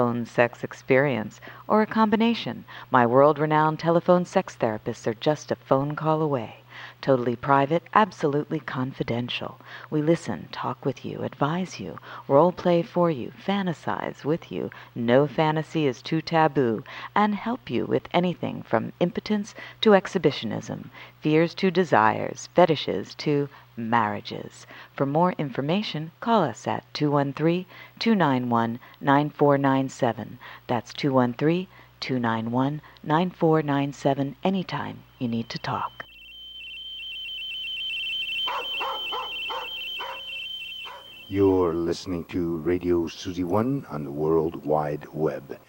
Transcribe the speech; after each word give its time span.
phone 0.00 0.24
sex 0.24 0.64
experience, 0.64 1.42
or 1.68 1.82
a 1.82 1.86
combination, 1.86 2.64
my 2.90 3.04
world 3.04 3.38
renowned 3.38 3.78
telephone 3.78 4.24
sex 4.24 4.56
therapists 4.58 5.06
are 5.06 5.12
just 5.12 5.50
a 5.50 5.54
phone 5.54 5.94
call 5.94 6.22
away. 6.22 6.56
Totally 7.02 7.36
private, 7.36 7.82
absolutely 7.92 8.60
confidential. 8.60 9.60
We 9.90 10.00
listen, 10.00 10.48
talk 10.52 10.86
with 10.86 11.04
you, 11.04 11.20
advise 11.22 11.78
you, 11.78 11.98
role 12.28 12.50
play 12.50 12.80
for 12.80 13.10
you, 13.10 13.30
fantasize 13.46 14.24
with 14.24 14.50
you. 14.50 14.70
No 14.94 15.26
fantasy 15.26 15.86
is 15.86 16.00
too 16.00 16.22
taboo, 16.22 16.82
and 17.14 17.34
help 17.34 17.68
you 17.68 17.84
with 17.84 18.08
anything 18.14 18.62
from 18.62 18.94
impotence 19.00 19.54
to 19.82 19.92
exhibitionism, 19.92 20.90
fears 21.20 21.52
to 21.56 21.70
desires, 21.70 22.48
fetishes 22.54 23.14
to 23.16 23.50
marriages. 23.88 24.66
For 24.92 25.06
more 25.06 25.32
information, 25.38 26.10
call 26.20 26.42
us 26.42 26.66
at 26.66 26.84
213 26.92 27.64
291 27.98 28.78
9497. 29.00 30.38
That's 30.66 30.92
213 30.92 31.66
291 32.00 32.82
9497 33.02 34.36
anytime 34.44 35.02
you 35.18 35.28
need 35.28 35.48
to 35.48 35.58
talk. 35.58 36.04
You're 41.28 41.74
listening 41.74 42.24
to 42.24 42.56
Radio 42.56 43.06
Susie 43.06 43.44
One 43.44 43.86
on 43.88 44.02
the 44.02 44.10
World 44.10 44.66
Wide 44.66 45.06
Web. 45.12 45.60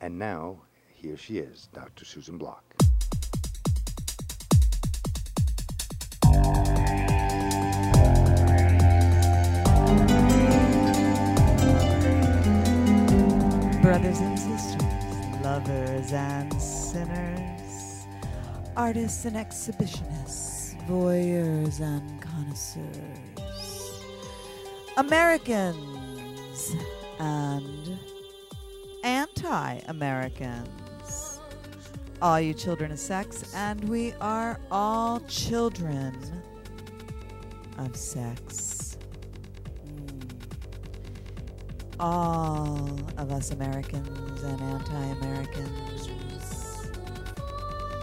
And 0.00 0.18
now, 0.18 0.62
here 0.94 1.18
she 1.18 1.36
is, 1.36 1.68
Dr. 1.74 2.06
Susan 2.06 2.38
Block. 2.38 2.69
And 16.12 16.52
sinners, 16.60 18.06
artists 18.76 19.24
and 19.24 19.36
exhibitionists, 19.36 20.74
voyeurs 20.86 21.80
and 21.80 22.22
connoisseurs, 22.22 24.04
Americans 24.96 26.74
and 27.18 27.98
anti 29.04 29.80
Americans, 29.88 31.40
all 32.20 32.40
you 32.40 32.54
children 32.54 32.92
of 32.92 32.98
sex, 32.98 33.52
and 33.54 33.82
we 33.88 34.12
are 34.20 34.60
all 34.70 35.20
children 35.20 36.14
of 37.78 37.96
sex. 37.96 38.98
Mm. 39.86 40.30
All 41.98 42.98
of 43.16 43.30
us 43.30 43.50
Americans 43.50 44.42
and 44.42 44.60
anti 44.60 45.04
Americans. 45.18 45.89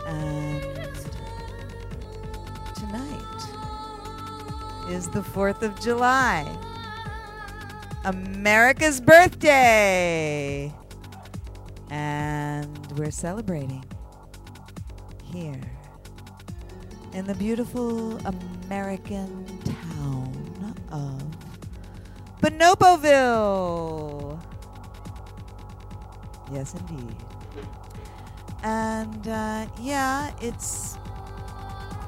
And 0.08 0.61
tonight 2.75 3.41
is 4.90 5.09
the 5.09 5.22
4th 5.22 5.62
of 5.62 5.79
July. 5.79 6.45
America's 8.06 9.01
birthday. 9.01 10.73
And 11.90 12.78
we're 12.97 13.12
celebrating 13.12 13.84
here 15.23 15.62
in 17.13 17.25
the 17.25 17.35
beautiful 17.35 18.18
American 18.25 19.45
town 19.63 20.75
of 20.91 21.22
Bonoboville. 22.41 24.39
Yes, 26.51 26.74
indeed. 26.75 27.16
And 28.63 29.28
uh, 29.28 29.66
yeah, 29.79 30.31
it's 30.41 30.97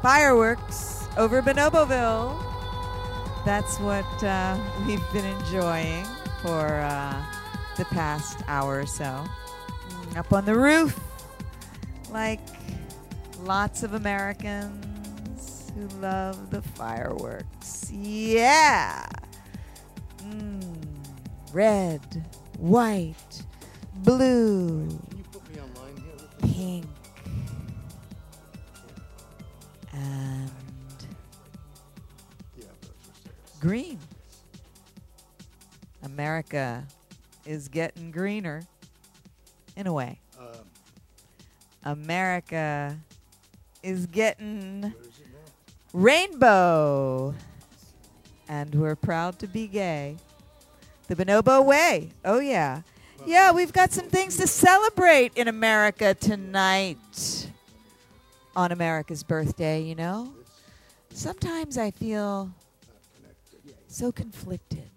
fireworks 0.01 1.05
over 1.17 1.41
Bonoboville. 1.41 2.45
That's 3.45 3.79
what 3.79 4.23
uh, 4.23 4.57
we've 4.87 5.03
been 5.13 5.25
enjoying 5.25 6.05
for 6.41 6.67
uh, 6.67 7.25
the 7.77 7.85
past 7.85 8.39
hour 8.47 8.79
or 8.81 8.85
so. 8.85 9.03
Mm, 10.13 10.17
Up 10.17 10.33
on 10.33 10.45
the 10.45 10.55
roof, 10.55 10.99
like 12.11 12.39
lots 13.43 13.83
of 13.83 13.93
Americans 13.93 15.71
who 15.75 15.87
love 15.99 16.49
the 16.49 16.61
fireworks. 16.61 17.89
Yeah! 17.91 19.07
Mm, 20.23 20.85
red, 21.53 22.01
white, 22.57 23.43
blue, 23.95 24.87
pink, 26.39 26.85
and 29.93 30.51
green. 33.59 33.99
America 36.03 36.85
is 37.45 37.67
getting 37.67 38.11
greener 38.11 38.63
in 39.75 39.87
a 39.87 39.93
way. 39.93 40.19
America 41.83 42.97
is 43.81 44.05
getting 44.07 44.93
rainbow. 45.93 47.33
And 48.47 48.73
we're 48.75 48.95
proud 48.95 49.39
to 49.39 49.47
be 49.47 49.67
gay. 49.67 50.17
The 51.07 51.15
Bonobo 51.15 51.63
way. 51.63 52.11
Oh, 52.25 52.39
yeah. 52.39 52.81
Yeah, 53.25 53.51
we've 53.51 53.73
got 53.73 53.91
some 53.91 54.07
things 54.07 54.37
to 54.37 54.47
celebrate 54.47 55.33
in 55.35 55.47
America 55.47 56.13
tonight. 56.13 57.47
On 58.55 58.71
America's 58.71 59.23
birthday, 59.23 59.81
you 59.81 59.95
know? 59.95 60.33
Sometimes 61.13 61.77
I 61.77 61.91
feel 61.91 62.51
so 63.87 64.11
conflicted 64.11 64.89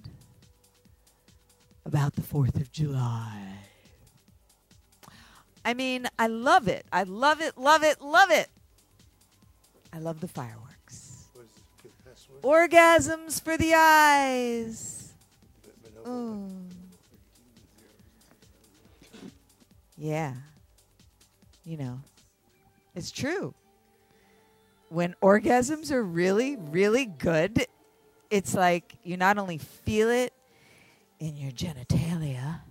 about 1.84 2.14
the 2.14 2.22
4th 2.22 2.56
of 2.56 2.72
July. 2.72 3.58
I 5.64 5.74
mean, 5.74 6.08
I 6.18 6.26
love 6.26 6.68
it. 6.68 6.86
I 6.92 7.04
love 7.04 7.40
it, 7.40 7.56
love 7.56 7.82
it, 7.82 8.00
love 8.00 8.30
it. 8.30 8.48
I 9.92 9.98
love 9.98 10.20
the 10.20 10.28
fireworks. 10.28 11.26
Orgasms 12.42 13.42
for 13.42 13.56
the 13.56 13.74
eyes. 13.74 15.12
Ooh. 16.06 16.61
Yeah. 20.02 20.34
You 21.64 21.76
know, 21.76 22.00
it's 22.96 23.12
true. 23.12 23.54
When 24.88 25.14
orgasms 25.22 25.92
are 25.92 26.02
really, 26.02 26.56
really 26.56 27.06
good, 27.06 27.66
it's 28.28 28.52
like 28.52 28.96
you 29.04 29.16
not 29.16 29.38
only 29.38 29.58
feel 29.58 30.10
it 30.10 30.32
in 31.20 31.36
your 31.36 31.52
genitalia 31.52 32.62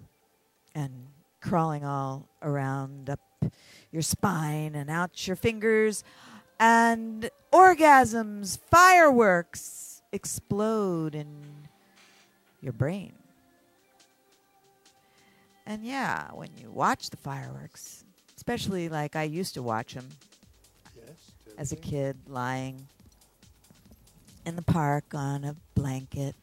and 0.75 0.91
crawling 1.39 1.85
all 1.85 2.27
around 2.41 3.09
up 3.09 3.21
your 3.93 4.01
spine 4.01 4.75
and 4.75 4.89
out 4.89 5.25
your 5.25 5.37
fingers, 5.37 6.03
and 6.59 7.29
orgasms, 7.53 8.59
fireworks 8.69 10.01
explode 10.11 11.15
in 11.15 11.45
your 12.59 12.73
brain. 12.73 13.20
And 15.65 15.85
yeah, 15.85 16.29
when 16.33 16.49
you 16.57 16.71
watch 16.71 17.09
the 17.09 17.17
fireworks, 17.17 18.03
especially 18.35 18.89
like 18.89 19.15
I 19.15 19.23
used 19.23 19.53
to 19.53 19.61
watch 19.61 19.93
them 19.93 20.07
as 21.57 21.71
a 21.71 21.75
kid, 21.75 22.17
lying 22.27 22.87
in 24.45 24.55
the 24.55 24.61
park 24.63 25.05
on 25.13 25.43
a 25.43 25.55
blanket, 25.75 26.35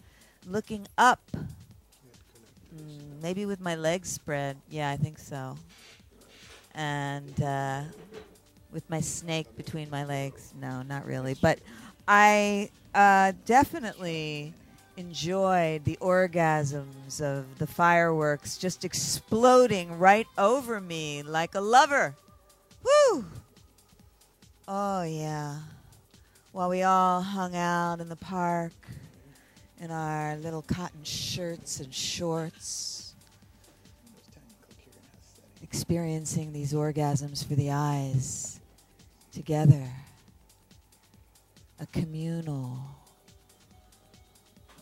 looking 0.46 0.86
up, 0.96 1.20
mm, 2.74 3.20
maybe 3.20 3.44
with 3.44 3.60
my 3.60 3.74
legs 3.74 4.08
spread. 4.08 4.56
Yeah, 4.70 4.90
I 4.90 4.96
think 4.96 5.18
so. 5.18 5.56
And 6.74 7.42
uh, 7.42 7.82
with 8.72 8.88
my 8.88 9.00
snake 9.00 9.46
between 9.56 9.90
my 9.90 10.04
legs. 10.04 10.52
No, 10.60 10.82
not 10.82 11.04
really. 11.04 11.34
But 11.40 11.58
I 12.06 12.70
uh, 12.94 13.32
definitely 13.46 14.52
enjoyed 14.98 15.84
the 15.84 15.96
orgasms 16.00 17.20
of 17.20 17.58
the 17.58 17.66
fireworks 17.66 18.58
just 18.58 18.84
exploding 18.84 19.96
right 19.96 20.26
over 20.36 20.80
me 20.80 21.22
like 21.22 21.54
a 21.54 21.60
lover. 21.60 22.16
Woo! 22.82 23.24
Oh, 24.66 25.02
yeah. 25.04 25.58
while 26.52 26.68
we 26.68 26.82
all 26.82 27.22
hung 27.22 27.54
out 27.54 28.00
in 28.00 28.08
the 28.08 28.16
park 28.16 28.72
in 29.80 29.92
our 29.92 30.36
little 30.38 30.62
cotton 30.62 31.04
shirts 31.04 31.78
and 31.78 31.94
shorts, 31.94 33.14
experiencing 35.62 36.52
these 36.52 36.72
orgasms 36.72 37.46
for 37.46 37.54
the 37.54 37.70
eyes 37.70 38.58
together. 39.32 39.88
A 41.80 41.86
communal, 41.86 42.80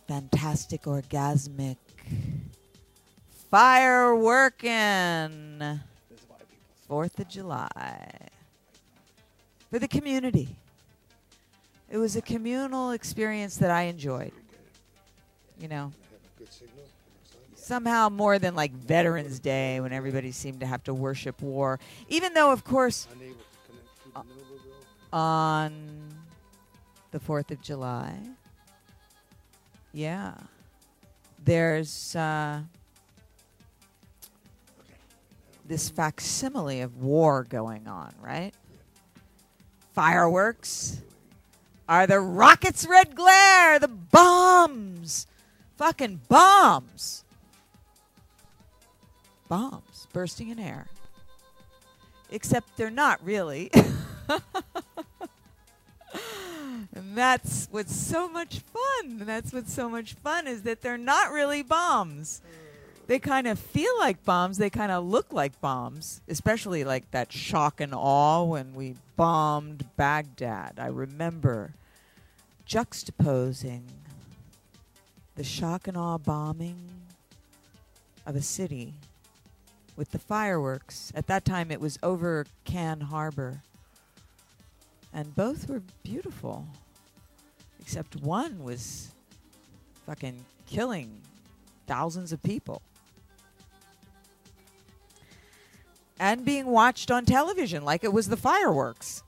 fantastic, 0.07 0.83
orgasmic, 0.83 1.77
fireworking 3.53 5.81
Fourth 6.87 7.19
of 7.19 7.29
July 7.29 8.11
for 9.71 9.81
the 9.81 9.89
community. 9.89 10.57
It 11.91 11.99
was 11.99 12.17
a 12.17 12.23
communal 12.23 12.93
experience 12.93 13.57
that 13.57 13.71
I 13.71 13.83
enjoyed. 13.83 14.33
You 15.59 15.69
know, 15.69 15.93
somehow 17.55 18.09
more 18.09 18.39
than 18.39 18.55
like 18.55 18.73
Veterans 18.73 19.41
Day 19.41 19.81
when 19.81 19.93
everybody 19.93 20.31
seemed 20.31 20.61
to 20.61 20.67
have 20.67 20.85
to 20.85 20.95
worship 20.95 21.43
war. 21.43 21.81
Even 22.09 22.35
though, 22.35 22.53
of 22.53 22.63
course, 22.63 23.09
on 25.13 25.75
the 27.11 27.19
4th 27.19 27.51
of 27.51 27.61
July, 27.63 28.17
yeah, 29.97 30.35
there's 31.43 32.15
uh, 32.15 32.61
this 35.65 35.89
facsimile 35.89 36.83
of 36.83 36.99
war 36.99 37.45
going 37.49 37.89
on, 37.89 38.13
right? 38.21 38.53
Fireworks. 39.95 41.01
Are 41.89 42.07
the 42.07 42.21
rockets 42.21 42.87
red 42.87 43.15
glare? 43.15 43.79
The 43.79 43.89
bombs. 43.89 45.27
Fucking 45.79 46.21
bombs. 46.29 47.25
Bombs 49.49 50.09
bursting 50.13 50.51
in 50.51 50.59
air. 50.59 50.89
Except 52.31 52.77
they're 52.77 52.91
not 52.91 53.25
really. 53.25 53.71
that's 57.17 57.69
what's 57.71 57.95
so 57.95 58.29
much 58.29 58.61
fun. 58.61 59.19
That's 59.19 59.53
what's 59.53 59.73
so 59.73 59.89
much 59.89 60.15
fun 60.15 60.47
is 60.47 60.63
that 60.63 60.83
they're 60.83 60.99
not 60.99 61.33
really 61.33 61.63
bombs. 61.63 62.43
They 63.07 63.19
kind 63.19 63.47
of 63.47 63.59
feel 63.59 63.97
like 63.99 64.25
bombs. 64.25 64.59
They 64.59 64.71
kind 64.71 64.91
of 64.91 65.05
look 65.05 65.33
like 65.33 65.61
bombs, 65.61 66.21
especially 66.29 66.85
like 66.85 67.11
that 67.13 67.33
shock 67.33 67.81
and 67.81 67.95
awe 67.95 68.43
when 68.43 68.75
we 68.75 68.97
bombed 69.17 69.85
Baghdad. 69.97 70.75
I 70.79 70.89
remember 70.89 71.73
juxtaposing 72.69 73.83
the 75.37 75.45
shock 75.45 75.87
and 75.87 75.97
awe 75.97 76.19
bombing 76.19 76.77
of 78.27 78.35
a 78.35 78.43
city 78.43 78.95
with 79.97 80.11
the 80.11 80.19
fireworks. 80.19 81.13
At 81.15 81.29
that 81.29 81.45
time, 81.45 81.71
it 81.71 81.81
was 81.81 81.99
over 82.03 82.45
Cannes 82.65 83.03
Harbor. 83.03 83.63
And 85.13 85.35
both 85.35 85.69
were 85.69 85.83
beautiful, 86.03 86.67
except 87.87 88.17
one 88.17 88.65
was 88.65 89.13
fucking 90.07 90.45
killing 90.67 91.21
thousands 91.87 92.33
of 92.33 92.43
people. 92.43 92.83
And 96.19 96.45
being 96.45 96.67
watched 96.67 97.13
on 97.13 97.25
television 97.25 97.85
like 97.85 98.03
it 98.03 98.13
was 98.13 98.29
the 98.29 98.37
fireworks. 98.37 99.23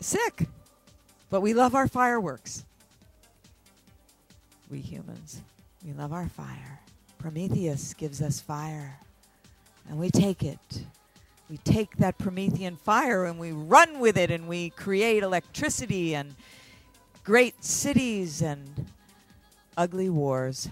Sick. 0.00 0.46
But 1.30 1.40
we 1.40 1.52
love 1.52 1.74
our 1.74 1.88
fireworks. 1.88 2.64
We 4.70 4.78
humans, 4.78 5.42
we 5.84 5.94
love 5.94 6.12
our 6.12 6.28
fire. 6.28 6.78
Prometheus 7.18 7.92
gives 7.92 8.22
us 8.22 8.40
fire, 8.40 9.00
and 9.88 9.98
we 9.98 10.10
take 10.10 10.44
it. 10.44 10.84
We 11.50 11.56
take 11.58 11.96
that 11.96 12.18
Promethean 12.18 12.76
fire 12.76 13.24
and 13.24 13.38
we 13.38 13.50
run 13.50 13.98
with 13.98 14.16
it, 14.16 14.30
and 14.30 14.46
we 14.46 14.70
create 14.70 15.24
electricity 15.24 16.14
and 16.14 16.36
great 17.24 17.64
cities 17.64 18.42
and 18.42 18.86
ugly 19.76 20.08
wars. 20.08 20.68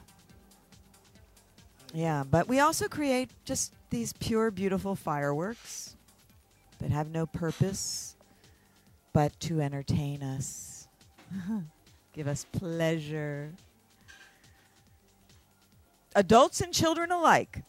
Yeah, 1.92 2.24
but 2.28 2.48
we 2.48 2.60
also 2.60 2.88
create 2.88 3.30
just 3.44 3.72
these 3.90 4.12
pure, 4.14 4.50
beautiful 4.50 4.94
fireworks 4.94 5.96
that 6.78 6.90
have 6.90 7.10
no 7.10 7.26
purpose 7.26 8.16
but 9.12 9.38
to 9.40 9.60
entertain 9.60 10.22
us, 10.22 10.86
give 12.12 12.28
us 12.28 12.46
pleasure. 12.52 13.52
Adults 16.14 16.60
and 16.60 16.72
children 16.72 17.10
alike. 17.10 17.62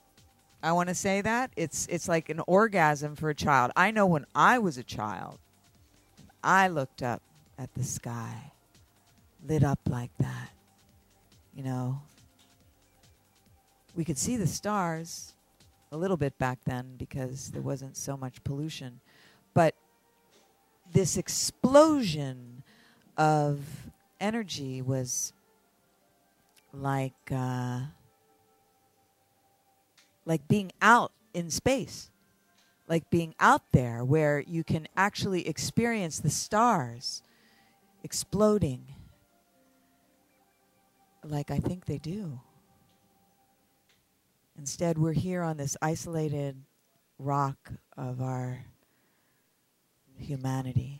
I 0.64 0.72
want 0.74 0.90
to 0.90 0.96
say 0.96 1.22
that 1.22 1.52
it's 1.56 1.88
it's 1.88 2.08
like 2.08 2.30
an 2.30 2.42
orgasm 2.46 3.16
for 3.16 3.30
a 3.30 3.36
child. 3.36 3.72
I 3.76 3.90
know 3.90 4.06
when 4.06 4.26
I 4.36 4.60
was 4.60 4.78
a 4.78 4.84
child, 4.84 5.40
I 6.44 6.68
looked 6.68 7.02
up 7.02 7.24
at 7.58 7.74
the 7.74 7.84
sky, 7.84 8.51
lit 9.48 9.64
up 9.64 9.80
like 9.90 10.12
that. 10.20 10.50
You 11.56 11.64
know, 11.64 12.02
we 13.96 14.06
could 14.06 14.18
see 14.18 14.38
the 14.38 14.48
stars 14.48 15.34
a 15.92 15.98
little 15.98 16.18
bit 16.18 16.38
back 16.38 16.60
then 16.66 16.96
because 16.98 17.52
there 17.52 17.62
wasn't 17.62 17.98
so 17.98 18.16
much 18.16 18.44
pollution, 18.44 19.02
but 19.54 19.76
this 20.94 21.18
explosion 21.18 22.64
of 23.18 23.60
energy 24.20 24.82
was 24.82 25.34
like 26.74 27.14
uh, 27.32 27.82
like 30.26 30.48
being 30.48 30.72
out 30.82 31.12
in 31.34 31.50
space 31.50 32.12
like 32.92 33.10
being 33.10 33.34
out 33.40 33.72
there 33.72 34.04
where 34.04 34.42
you 34.42 34.66
can 34.66 34.86
actually 34.98 35.48
experience 35.48 36.20
the 36.20 36.30
stars 36.30 37.24
exploding 38.04 38.84
like 41.24 41.52
I 41.52 41.58
think 41.58 41.86
they 41.86 41.98
do. 41.98 42.40
Instead, 44.58 44.98
we're 44.98 45.14
here 45.14 45.44
on 45.44 45.58
this 45.58 45.78
isolated 45.82 46.62
rock 47.18 47.72
of 47.98 48.22
our 48.22 48.66
humanity. 50.18 51.00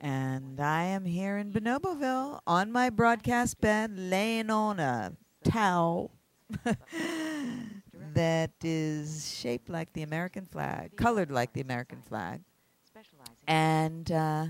And 0.00 0.60
I 0.60 0.84
am 0.84 1.04
here 1.04 1.36
in 1.36 1.52
Bonoboville 1.52 2.40
on 2.46 2.72
my 2.72 2.88
broadcast 2.88 3.60
bed, 3.60 3.98
laying 3.98 4.48
on 4.48 4.80
a 4.80 5.12
towel 5.44 6.10
that 8.14 8.52
is 8.64 9.34
shaped 9.36 9.68
like 9.68 9.92
the 9.92 10.02
American 10.02 10.46
flag, 10.46 10.96
colored 10.96 11.30
like 11.30 11.52
the 11.52 11.60
American 11.60 12.00
flag, 12.00 12.40
and 13.46 14.10
uh, 14.10 14.46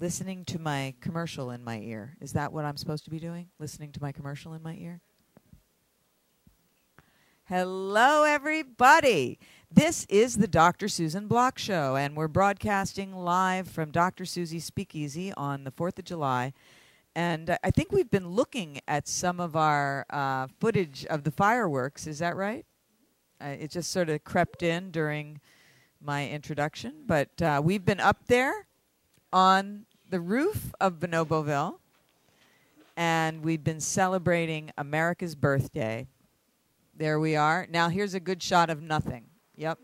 listening 0.00 0.44
to 0.44 0.60
my 0.60 0.94
commercial 1.00 1.50
in 1.50 1.64
my 1.64 1.80
ear. 1.80 2.16
Is 2.20 2.32
that 2.34 2.52
what 2.52 2.64
I'm 2.64 2.76
supposed 2.76 3.04
to 3.04 3.10
be 3.10 3.18
doing? 3.18 3.48
Listening 3.58 3.90
to 3.92 4.02
my 4.02 4.12
commercial 4.12 4.54
in 4.54 4.62
my 4.62 4.76
ear? 4.76 5.00
Hello, 7.44 8.24
everybody. 8.24 9.38
This 9.72 10.06
is 10.08 10.36
the 10.36 10.46
Dr. 10.46 10.86
Susan 10.86 11.26
Block 11.26 11.58
Show, 11.58 11.96
and 11.96 12.14
we're 12.14 12.28
broadcasting 12.28 13.12
live 13.12 13.68
from 13.68 13.90
Dr. 13.90 14.24
Susie's 14.24 14.64
Speakeasy 14.64 15.32
on 15.32 15.64
the 15.64 15.72
4th 15.72 15.98
of 15.98 16.04
July. 16.04 16.52
And 17.16 17.50
uh, 17.50 17.58
I 17.64 17.70
think 17.70 17.90
we've 17.90 18.10
been 18.10 18.28
looking 18.28 18.80
at 18.86 19.08
some 19.08 19.40
of 19.40 19.56
our 19.56 20.06
uh, 20.10 20.46
footage 20.60 21.06
of 21.06 21.24
the 21.24 21.32
fireworks. 21.32 22.06
Is 22.06 22.20
that 22.20 22.36
right? 22.36 22.64
Uh, 23.40 23.56
it 23.58 23.70
just 23.70 23.90
sort 23.90 24.10
of 24.10 24.22
crept 24.22 24.62
in 24.62 24.90
during 24.90 25.40
my 26.00 26.28
introduction. 26.28 27.02
But 27.06 27.42
uh, 27.42 27.60
we've 27.64 27.84
been 27.84 28.00
up 28.00 28.26
there 28.26 28.68
on 29.32 29.86
the 30.08 30.20
roof 30.20 30.72
of 30.80 30.94
Bonoboville, 30.94 31.76
and 32.96 33.44
we've 33.44 33.62
been 33.62 33.80
celebrating 33.80 34.70
America's 34.78 35.34
birthday. 35.34 36.06
There 36.96 37.20
we 37.20 37.36
are. 37.36 37.66
Now, 37.70 37.88
here's 37.88 38.14
a 38.14 38.20
good 38.20 38.42
shot 38.42 38.70
of 38.70 38.82
nothing. 38.82 39.24
Yep. 39.56 39.78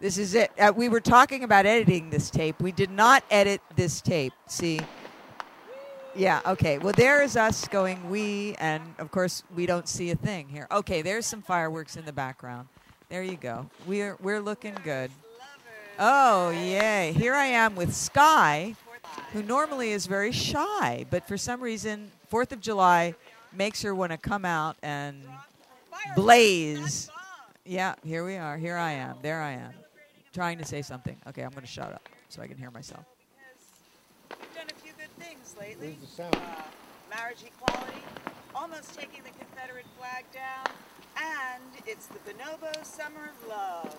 This 0.00 0.18
is 0.18 0.34
it. 0.34 0.50
Uh, 0.58 0.72
we 0.74 0.88
were 0.88 1.00
talking 1.00 1.44
about 1.44 1.64
editing 1.64 2.10
this 2.10 2.30
tape. 2.30 2.60
We 2.60 2.72
did 2.72 2.90
not 2.90 3.24
edit 3.30 3.60
this 3.76 4.00
tape. 4.00 4.32
See? 4.46 4.80
Yeah, 6.14 6.40
okay. 6.46 6.78
Well, 6.78 6.92
there 6.92 7.22
is 7.22 7.36
us 7.36 7.66
going 7.68 8.10
we, 8.10 8.54
and 8.58 8.82
of 8.98 9.10
course, 9.10 9.44
we 9.54 9.64
don't 9.64 9.88
see 9.88 10.10
a 10.10 10.16
thing 10.16 10.48
here. 10.48 10.66
Okay, 10.70 11.02
there's 11.02 11.24
some 11.24 11.40
fireworks 11.40 11.96
in 11.96 12.04
the 12.04 12.12
background. 12.12 12.68
There 13.08 13.22
you 13.22 13.36
go. 13.36 13.70
We're, 13.86 14.16
we're 14.20 14.40
looking 14.40 14.76
good. 14.84 15.10
Oh, 15.98 16.50
yay. 16.50 17.12
Here 17.16 17.34
I 17.34 17.46
am 17.46 17.76
with 17.76 17.94
Sky, 17.94 18.74
who 19.32 19.42
normally 19.42 19.90
is 19.92 20.06
very 20.06 20.32
shy, 20.32 21.06
but 21.10 21.26
for 21.26 21.36
some 21.36 21.60
reason, 21.60 22.10
4th 22.30 22.52
of 22.52 22.60
July 22.60 23.14
makes 23.52 23.82
her 23.82 23.94
want 23.94 24.12
to 24.12 24.18
come 24.18 24.44
out 24.44 24.76
and 24.82 25.22
blaze. 26.16 27.10
Yeah, 27.64 27.94
here 28.04 28.24
we 28.24 28.36
are. 28.36 28.56
Here 28.56 28.76
I 28.76 28.92
am. 28.92 29.16
There 29.22 29.40
I 29.40 29.52
am. 29.52 29.72
Trying 30.32 30.58
to 30.58 30.64
say 30.64 30.82
something. 30.82 31.16
Okay, 31.28 31.42
I'm 31.42 31.50
going 31.50 31.62
to 31.62 31.66
shut 31.66 31.92
up 31.92 32.08
so 32.28 32.42
I 32.42 32.46
can 32.46 32.56
hear 32.56 32.70
myself. 32.70 33.04
lately. 35.62 35.96
Where's 36.00 36.10
the 36.10 36.16
sound? 36.16 36.34
Uh, 36.36 36.62
marriage 37.14 37.44
equality, 37.46 38.02
almost 38.54 38.94
taking 38.98 39.22
the 39.22 39.30
Confederate 39.38 39.86
flag 39.98 40.24
down, 40.32 40.66
and 41.16 41.62
it's 41.86 42.06
the 42.06 42.18
Bonobo 42.20 42.84
Summer 42.84 43.30
of 43.30 43.48
Love. 43.48 43.96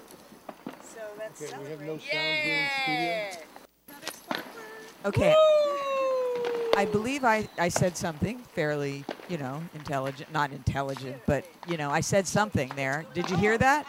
So 0.84 1.00
let's 1.18 1.42
Okay, 1.42 1.52
we 1.58 1.66
celebrate. 1.66 1.70
have 1.70 1.82
no 1.82 1.98
sound 1.98 2.02
here 2.12 2.60
in 2.60 3.32
studio. 3.32 3.46
Another 3.90 4.14
sparkler. 4.14 4.73
Okay. 5.06 5.30
Woo! 5.30 6.72
I 6.76 6.86
believe 6.86 7.24
I, 7.24 7.48
I 7.60 7.70
said 7.70 7.96
something 7.96 8.40
fairly, 8.40 9.06
you 9.30 9.38
know, 9.38 9.62
intelligent. 9.76 10.32
Not 10.34 10.52
intelligent, 10.52 11.22
but, 11.26 11.46
you 11.68 11.78
know, 11.78 11.92
I 11.92 12.02
said 12.02 12.26
something 12.26 12.72
there. 12.76 13.06
Did 13.14 13.30
you 13.30 13.38
hear 13.38 13.58
that? 13.60 13.86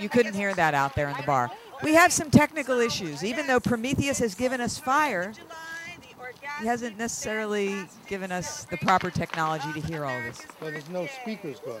You 0.00 0.08
couldn't 0.08 0.34
hear 0.34 0.52
that 0.54 0.74
out 0.74 0.96
there 0.96 1.08
in 1.08 1.16
the 1.16 1.22
bar. 1.22 1.50
We 1.82 1.94
have 1.94 2.12
some 2.12 2.30
technical 2.30 2.80
issues. 2.80 3.22
Even 3.22 3.46
though 3.46 3.60
Prometheus 3.60 4.18
has 4.18 4.34
given 4.34 4.60
us 4.60 4.78
fire, 4.78 5.32
he 6.60 6.66
hasn't 6.66 6.98
necessarily 6.98 7.86
given 8.08 8.32
us 8.32 8.64
the 8.64 8.76
proper 8.78 9.10
technology 9.10 9.72
to 9.72 9.80
hear 9.80 10.04
all 10.04 10.20
this. 10.22 10.38
So 10.58 10.70
there's 10.70 10.88
no 10.88 11.06
speakers 11.22 11.60
going. 11.60 11.80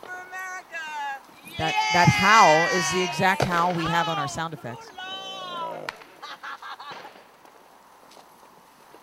That, 1.61 1.75
that 1.93 2.07
howl 2.07 2.67
is 2.75 2.91
the 2.91 3.03
exact 3.03 3.43
howl 3.43 3.71
we 3.75 3.83
have 3.83 4.07
on 4.07 4.17
our 4.17 4.27
sound 4.27 4.55
effects. 4.55 4.87
Hope 4.87 5.91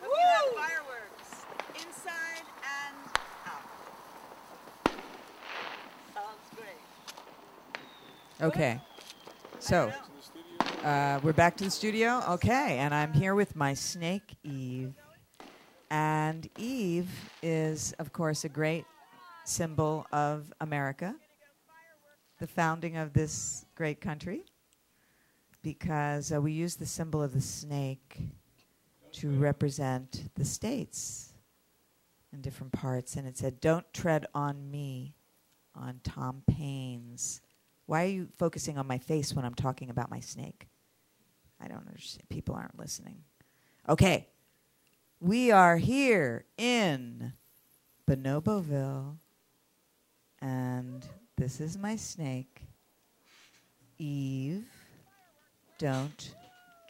you 0.02 0.10
have 0.16 0.48
fireworks 0.56 1.44
inside 1.76 2.42
and 2.64 2.96
out. 3.46 3.62
Sounds 6.12 6.48
great. 6.56 6.82
Okay. 8.42 8.80
So, 9.60 9.92
uh, 10.82 11.20
we're 11.22 11.32
back 11.32 11.56
to 11.58 11.64
the 11.64 11.70
studio. 11.70 12.24
Okay, 12.28 12.78
and 12.78 12.92
I'm 12.92 13.12
here 13.12 13.36
with 13.36 13.54
my 13.54 13.72
snake, 13.74 14.34
Eve. 14.42 14.94
And 15.92 16.50
Eve 16.58 17.08
is, 17.40 17.94
of 18.00 18.12
course, 18.12 18.44
a 18.44 18.48
great 18.48 18.84
symbol 19.44 20.08
of 20.12 20.52
America, 20.60 21.14
the 22.38 22.46
founding 22.46 22.96
of 22.96 23.12
this 23.12 23.64
great 23.74 24.00
country, 24.00 24.44
because 25.62 26.32
uh, 26.32 26.40
we 26.40 26.52
use 26.52 26.76
the 26.76 26.86
symbol 26.86 27.22
of 27.22 27.32
the 27.32 27.40
snake 27.40 28.18
to 29.12 29.30
represent 29.30 30.30
the 30.34 30.44
states 30.44 31.32
in 32.32 32.40
different 32.40 32.72
parts. 32.72 33.16
And 33.16 33.26
it 33.26 33.36
said, 33.36 33.60
Don't 33.60 33.90
tread 33.92 34.26
on 34.34 34.70
me, 34.70 35.14
on 35.74 36.00
Tom 36.04 36.42
Paine's. 36.46 37.40
Why 37.86 38.04
are 38.04 38.08
you 38.08 38.28
focusing 38.36 38.78
on 38.78 38.86
my 38.86 38.98
face 38.98 39.34
when 39.34 39.44
I'm 39.44 39.54
talking 39.54 39.90
about 39.90 40.10
my 40.10 40.20
snake? 40.20 40.68
I 41.60 41.68
don't 41.68 41.86
understand. 41.88 42.28
People 42.28 42.54
aren't 42.54 42.78
listening. 42.78 43.22
Okay. 43.88 44.28
We 45.20 45.50
are 45.50 45.78
here 45.78 46.44
in 46.56 47.32
Bonoboville, 48.08 49.16
and 50.40 51.04
this 51.38 51.60
is 51.60 51.78
my 51.78 51.94
snake. 51.94 52.62
Eve, 53.96 54.66
don't 55.78 56.34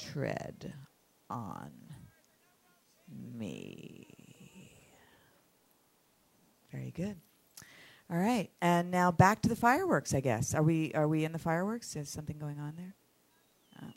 tread 0.00 0.72
on 1.28 1.70
me. 3.36 4.06
Very 6.72 6.90
good. 6.90 7.16
All 8.10 8.16
right, 8.16 8.48
and 8.62 8.90
now 8.90 9.10
back 9.10 9.42
to 9.42 9.50
the 9.50 9.56
fireworks. 9.56 10.14
I 10.14 10.20
guess 10.20 10.54
are 10.54 10.62
we 10.62 10.92
are 10.94 11.06
we 11.06 11.24
in 11.24 11.32
the 11.32 11.38
fireworks? 11.38 11.94
Is 11.94 12.08
something 12.08 12.38
going 12.38 12.58
on 12.58 12.72
there? 12.74 12.94
Uh, 13.82 13.92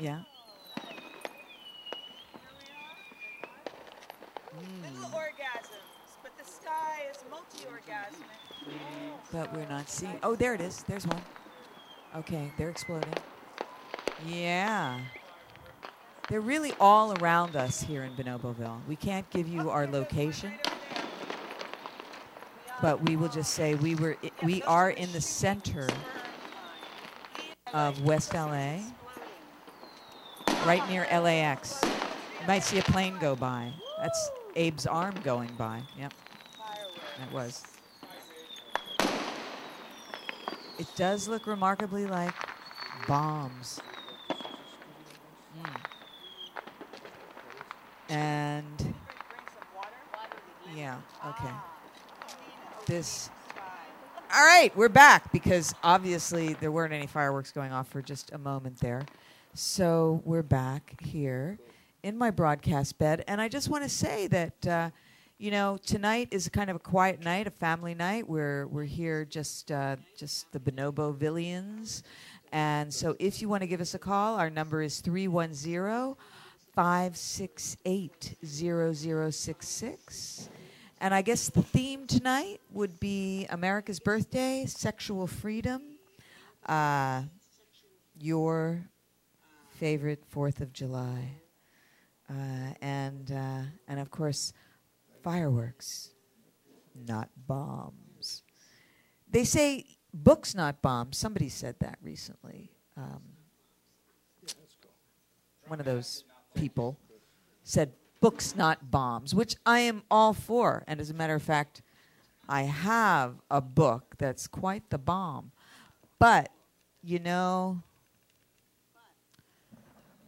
yeah. 0.00 0.22
The 4.50 5.91
sky 6.52 7.06
is 7.10 7.18
multi-orgasmic. 7.30 8.72
But 9.32 9.52
we're 9.54 9.68
not 9.68 9.88
seeing. 9.88 10.18
Oh, 10.22 10.34
there 10.36 10.54
it 10.54 10.60
is. 10.60 10.82
There's 10.84 11.06
one. 11.06 11.20
Okay, 12.16 12.52
they're 12.58 12.68
exploding. 12.68 13.12
Yeah. 14.26 15.00
They're 16.28 16.40
really 16.40 16.72
all 16.78 17.12
around 17.20 17.56
us 17.56 17.82
here 17.82 18.04
in 18.04 18.12
Bonoboville. 18.14 18.80
We 18.86 18.96
can't 18.96 19.28
give 19.30 19.48
you 19.48 19.70
our 19.70 19.86
location, 19.86 20.52
but 22.80 23.02
we 23.08 23.16
will 23.16 23.28
just 23.28 23.54
say 23.54 23.74
we 23.74 23.94
were 23.96 24.16
i- 24.22 24.30
we 24.44 24.62
are 24.62 24.90
in 24.90 25.10
the 25.12 25.20
center 25.20 25.88
of 27.74 28.00
West 28.02 28.34
LA, 28.34 28.80
right 30.64 30.86
near 30.88 31.06
LAX. 31.10 31.80
You 32.40 32.46
might 32.46 32.62
see 32.62 32.78
a 32.78 32.82
plane 32.82 33.18
go 33.18 33.34
by. 33.34 33.72
That's 34.00 34.30
Abe's 34.56 34.86
arm 34.86 35.14
going 35.24 35.50
by. 35.58 35.82
Yep, 35.98 36.12
that 37.22 37.32
was. 37.32 37.62
It 40.78 40.88
does 40.96 41.28
look 41.28 41.46
remarkably 41.46 42.06
like 42.06 42.34
bombs. 43.06 43.80
Mm. 45.62 45.76
And 48.08 48.94
yeah, 50.76 50.96
okay. 51.26 51.54
This. 52.86 53.30
All 54.34 54.44
right, 54.44 54.74
we're 54.74 54.88
back 54.88 55.30
because 55.30 55.74
obviously 55.84 56.54
there 56.54 56.72
weren't 56.72 56.92
any 56.92 57.06
fireworks 57.06 57.52
going 57.52 57.70
off 57.70 57.88
for 57.88 58.02
just 58.02 58.32
a 58.32 58.38
moment 58.38 58.80
there. 58.80 59.04
So 59.54 60.22
we're 60.24 60.42
back 60.42 61.00
here 61.02 61.58
in 62.02 62.16
my 62.16 62.30
broadcast 62.30 62.98
bed, 62.98 63.22
and 63.28 63.40
I 63.40 63.48
just 63.48 63.68
want 63.68 63.84
to 63.84 63.88
say 63.88 64.26
that. 64.28 64.66
Uh, 64.66 64.90
you 65.42 65.50
know, 65.50 65.76
tonight 65.84 66.28
is 66.30 66.48
kind 66.48 66.70
of 66.70 66.76
a 66.76 66.78
quiet 66.78 67.20
night, 67.20 67.48
a 67.48 67.50
family 67.50 67.96
night. 67.96 68.28
We're 68.28 68.68
we're 68.68 68.84
here 68.84 69.24
just 69.24 69.72
uh, 69.72 69.96
just 70.16 70.52
the 70.52 70.60
Bonobo 70.60 71.16
Villians, 71.16 72.04
and 72.52 72.94
so 72.94 73.16
if 73.18 73.42
you 73.42 73.48
want 73.48 73.62
to 73.62 73.66
give 73.66 73.80
us 73.80 73.92
a 73.92 73.98
call, 73.98 74.36
our 74.36 74.50
number 74.50 74.82
is 74.82 75.00
310 75.00 76.14
568 76.76 78.36
0066. 78.46 80.48
And 81.00 81.12
I 81.12 81.22
guess 81.22 81.48
the 81.48 81.62
theme 81.62 82.06
tonight 82.06 82.60
would 82.70 83.00
be 83.00 83.48
America's 83.50 83.98
birthday, 83.98 84.64
sexual 84.68 85.26
freedom, 85.26 85.82
uh, 86.66 87.22
your 88.16 88.80
favorite 89.70 90.22
Fourth 90.28 90.60
of 90.60 90.72
July, 90.72 91.32
uh, 92.30 92.74
and 92.80 93.32
uh, 93.32 93.62
and 93.88 93.98
of 93.98 94.12
course 94.12 94.52
fireworks, 95.22 96.10
not 96.94 97.30
bombs. 97.46 98.42
They 99.30 99.44
say 99.44 99.86
books, 100.12 100.54
not 100.54 100.82
bombs. 100.82 101.16
Somebody 101.16 101.48
said 101.48 101.76
that 101.80 101.98
recently. 102.02 102.70
Um, 102.96 103.22
one 105.68 105.80
of 105.80 105.86
those 105.86 106.24
people 106.54 106.98
said 107.62 107.92
books, 108.20 108.54
not 108.54 108.90
bombs, 108.90 109.34
which 109.34 109.56
I 109.64 109.80
am 109.80 110.02
all 110.10 110.32
for. 110.32 110.84
And 110.86 111.00
as 111.00 111.10
a 111.10 111.14
matter 111.14 111.34
of 111.34 111.42
fact, 111.42 111.82
I 112.48 112.62
have 112.62 113.36
a 113.50 113.60
book 113.60 114.16
that's 114.18 114.46
quite 114.46 114.90
the 114.90 114.98
bomb. 114.98 115.52
But, 116.18 116.50
you 117.02 117.18
know, 117.18 117.82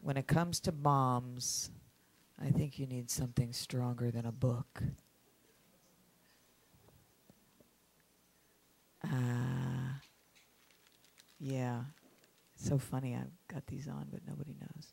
when 0.03 0.17
it 0.17 0.27
comes 0.27 0.61
to 0.61 0.73
bombs, 0.73 1.71
I 2.45 2.51
think 2.51 2.79
you 2.79 2.87
need 2.87 3.11
something 3.11 3.53
stronger 3.55 4.11
than 4.11 4.27
a 4.27 4.33
book. 4.33 4.83
Uh, 9.03 9.95
yeah. 11.41 11.81
It's 12.55 12.69
so 12.69 12.77
funny. 12.77 13.15
I've 13.15 13.31
got 13.49 13.67
these 13.67 13.89
on, 13.89 14.09
but 14.11 14.21
nobody 14.29 14.55
knows. 14.61 14.93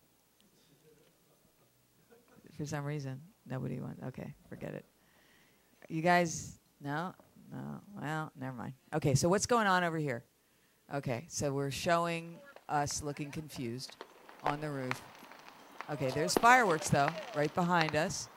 For 2.58 2.65
some 2.65 2.86
reason, 2.86 3.20
nobody 3.50 3.79
wants. 3.79 4.01
Okay, 4.03 4.34
forget 4.48 4.74
it. 4.74 4.86
You 5.89 6.01
guys, 6.01 6.60
no, 6.79 7.13
No. 7.51 7.81
Well, 8.00 8.31
never 8.39 8.55
mind. 8.55 8.74
Okay, 8.93 9.13
so 9.13 9.27
what's 9.27 9.46
going 9.46 9.67
on 9.67 9.84
over 9.84 9.98
here? 9.98 10.24
Okay, 10.93 11.25
so 11.27 11.51
we're 11.51 11.72
showing 11.72 12.36
us 12.70 13.03
looking 13.03 13.29
confused 13.29 14.03
on 14.43 14.62
the 14.62 14.70
roof. 14.70 15.01
Okay, 15.90 16.10
there's 16.12 16.36
fireworks 16.36 16.90
though, 16.90 17.10
right 17.36 17.54
behind 17.54 17.96
us. 17.96 18.30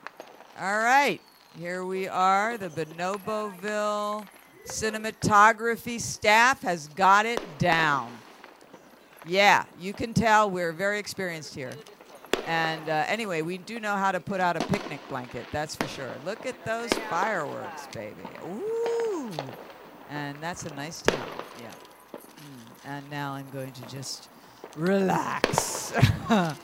All 0.59 0.79
right, 0.79 1.21
here 1.57 1.85
we 1.85 2.07
are. 2.07 2.57
The 2.57 2.69
Bonoboville 2.69 4.25
cinematography 4.65 5.99
staff 5.99 6.61
has 6.63 6.87
got 6.89 7.25
it 7.25 7.41
down. 7.59 8.11
Yeah, 9.27 9.65
you 9.79 9.93
can 9.93 10.13
tell 10.13 10.49
we're 10.49 10.71
very 10.71 10.99
experienced 10.99 11.55
here. 11.55 11.71
And 12.47 12.89
uh, 12.89 13.05
anyway, 13.07 13.41
we 13.41 13.57
do 13.57 13.79
know 13.79 13.95
how 13.95 14.11
to 14.11 14.19
put 14.19 14.39
out 14.39 14.55
a 14.55 14.65
picnic 14.67 14.99
blanket, 15.09 15.45
that's 15.51 15.75
for 15.75 15.87
sure. 15.87 16.11
Look 16.25 16.45
at 16.45 16.63
those 16.63 16.93
fireworks, 17.09 17.87
baby. 17.87 18.15
Ooh. 18.47 19.31
And 20.09 20.37
that's 20.41 20.63
a 20.63 20.73
nice 20.75 21.01
town, 21.01 21.27
yeah. 21.59 21.71
Mm. 22.13 22.89
And 22.89 23.09
now 23.09 23.33
I'm 23.33 23.49
going 23.51 23.71
to 23.71 23.81
just 23.87 24.29
relax. 24.75 25.91
because 26.27 26.57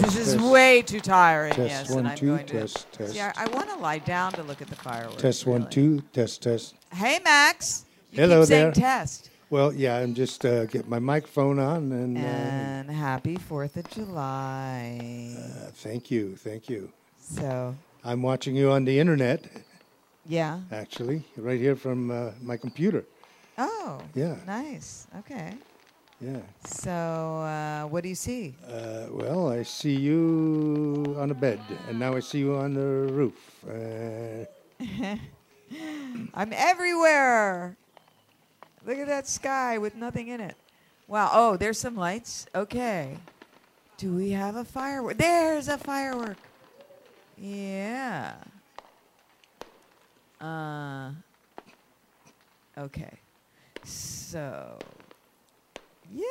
Test, 0.00 0.02
this 0.02 0.16
is 0.16 0.34
test. 0.34 0.44
way 0.50 0.82
too 0.82 1.00
tiring, 1.00 1.52
Test 1.52 1.70
yes. 1.70 1.90
one, 1.90 1.98
and 2.00 2.08
I'm 2.08 2.16
two, 2.18 2.26
going 2.26 2.46
to. 2.46 2.60
test, 2.60 2.92
test. 2.92 3.12
See, 3.12 3.20
I, 3.20 3.32
I 3.36 3.46
want 3.48 3.68
to 3.70 3.76
lie 3.76 3.98
down 3.98 4.32
to 4.32 4.42
look 4.42 4.60
at 4.60 4.68
the 4.68 4.74
fireworks. 4.76 5.20
Test 5.22 5.46
one, 5.46 5.60
really. 5.62 5.70
two, 5.72 6.00
test, 6.12 6.42
test. 6.42 6.74
Hey, 6.92 7.18
Max. 7.24 7.84
You 8.12 8.22
Hello 8.22 8.40
keep 8.42 8.48
there. 8.48 8.72
test. 8.72 9.30
Well, 9.50 9.72
yeah, 9.72 9.96
I'm 9.98 10.14
just 10.14 10.44
uh, 10.44 10.66
get 10.66 10.88
my 10.88 10.98
microphone 10.98 11.58
on 11.60 11.92
and 11.92 12.16
uh, 12.18 12.20
And 12.20 12.90
happy 12.90 13.36
4th 13.36 13.76
of 13.76 13.88
July. 13.90 15.36
uh, 15.38 15.70
thank 15.74 16.10
you, 16.10 16.34
thank 16.36 16.68
you. 16.68 16.90
so, 17.20 17.74
I'm 18.04 18.22
watching 18.22 18.56
you 18.56 18.70
on 18.72 18.84
the 18.84 18.98
internet, 18.98 19.44
yeah. 20.26 20.60
actually, 20.72 21.24
right 21.36 21.60
here 21.60 21.76
from 21.76 22.10
uh, 22.10 22.30
my 22.42 22.56
computer. 22.56 23.04
Oh, 23.58 24.00
Yeah. 24.14 24.36
nice. 24.46 25.06
Okay. 25.20 25.54
Yeah. 26.20 26.40
So, 26.64 26.90
uh, 26.90 27.82
what 27.88 28.02
do 28.02 28.08
you 28.08 28.14
see? 28.14 28.54
Uh, 28.66 29.06
well, 29.10 29.50
I 29.50 29.62
see 29.62 29.94
you 29.94 31.14
on 31.18 31.30
a 31.30 31.34
bed, 31.34 31.60
and 31.88 31.98
now 31.98 32.14
I 32.14 32.20
see 32.20 32.38
you 32.38 32.56
on 32.56 32.72
the 32.72 33.12
roof. 33.12 33.36
Uh, 33.68 34.46
I'm 36.34 36.52
everywhere. 36.52 37.76
Look 38.86 38.98
at 38.98 39.08
that 39.08 39.28
sky 39.28 39.76
with 39.76 39.94
nothing 39.94 40.28
in 40.28 40.40
it. 40.40 40.56
Wow. 41.06 41.30
Oh, 41.32 41.56
there's 41.56 41.78
some 41.78 41.96
lights. 41.96 42.46
Okay. 42.54 43.18
Do 43.98 44.14
we 44.14 44.30
have 44.30 44.56
a 44.56 44.64
firework? 44.64 45.18
There's 45.18 45.68
a 45.68 45.76
firework. 45.76 46.38
Yeah. 47.36 48.34
Uh. 50.40 51.10
Okay. 52.78 53.12
So. 53.84 54.78
Yay! 56.16 56.22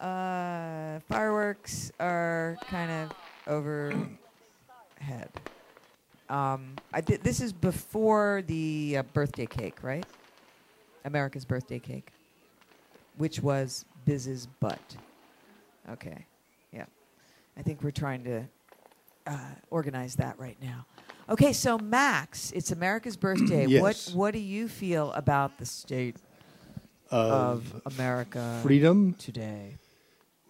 Uh, 0.00 1.00
fireworks 1.08 1.92
are 2.00 2.56
kind 2.68 2.90
of 2.90 3.12
overhead. 3.46 4.08
Um, 6.28 6.74
I 6.92 7.00
thi- 7.02 7.16
this 7.16 7.40
is 7.40 7.52
before 7.52 8.42
the 8.46 8.96
uh, 8.98 9.02
birthday 9.12 9.46
cake, 9.46 9.82
right? 9.82 10.04
America's 11.04 11.44
birthday 11.44 11.78
cake, 11.78 12.10
which 13.16 13.40
was 13.40 13.84
Biz's 14.04 14.46
butt. 14.60 14.96
Okay, 15.92 16.26
yeah. 16.72 16.86
I 17.56 17.62
think 17.62 17.82
we're 17.82 17.92
trying 17.92 18.24
to 18.24 18.44
uh, 19.26 19.38
organize 19.70 20.16
that 20.16 20.38
right 20.38 20.56
now. 20.60 20.84
Okay, 21.28 21.52
so 21.52 21.78
Max, 21.78 22.52
it's 22.52 22.72
America's 22.72 23.16
birthday. 23.16 23.66
Yes. 23.68 23.82
What 23.82 24.16
What 24.16 24.32
do 24.32 24.40
you 24.40 24.66
feel 24.68 25.12
about 25.12 25.58
the 25.58 25.66
state 25.66 26.16
of, 27.10 27.80
America 27.86 28.58
freedom. 28.62 29.14
today? 29.14 29.76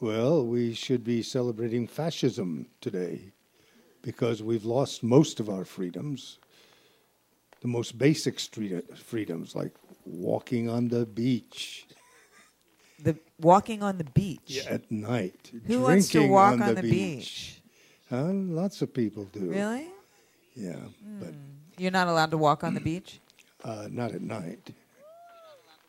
Well, 0.00 0.44
we 0.44 0.74
should 0.74 1.04
be 1.04 1.22
celebrating 1.22 1.86
fascism 1.86 2.66
today 2.80 3.32
because 4.02 4.42
we've 4.42 4.64
lost 4.64 5.02
most 5.02 5.40
of 5.40 5.48
our 5.48 5.64
freedoms. 5.64 6.38
The 7.60 7.68
most 7.68 7.96
basic 7.98 8.38
street 8.38 8.96
freedoms, 8.98 9.54
like 9.56 9.72
walking 10.04 10.68
on 10.68 10.88
the 10.88 11.06
beach 11.06 11.86
The 13.02 13.16
walking 13.40 13.82
on 13.82 13.98
the 13.98 14.04
beach. 14.04 14.64
at 14.68 14.90
night, 14.90 15.50
Who 15.66 15.80
wants 15.82 16.08
to 16.10 16.26
walk 16.28 16.54
on, 16.54 16.62
on, 16.62 16.74
the, 16.74 16.82
the 16.82 16.90
beach? 16.90 17.60
Huh? 18.08 18.30
Lots 18.32 18.82
of 18.82 18.92
people 18.94 19.24
do. 19.32 19.50
Really? 19.50 19.88
Yeah, 20.54 20.76
but 21.20 21.34
You're 21.76 21.90
not 21.90 22.06
allowed 22.08 22.30
to 22.30 22.38
walk 22.38 22.62
on 22.64 22.74
the 22.74 22.80
beach? 22.80 23.20
uh, 23.64 23.88
not 23.90 24.12
at 24.12 24.22
night. 24.22 24.70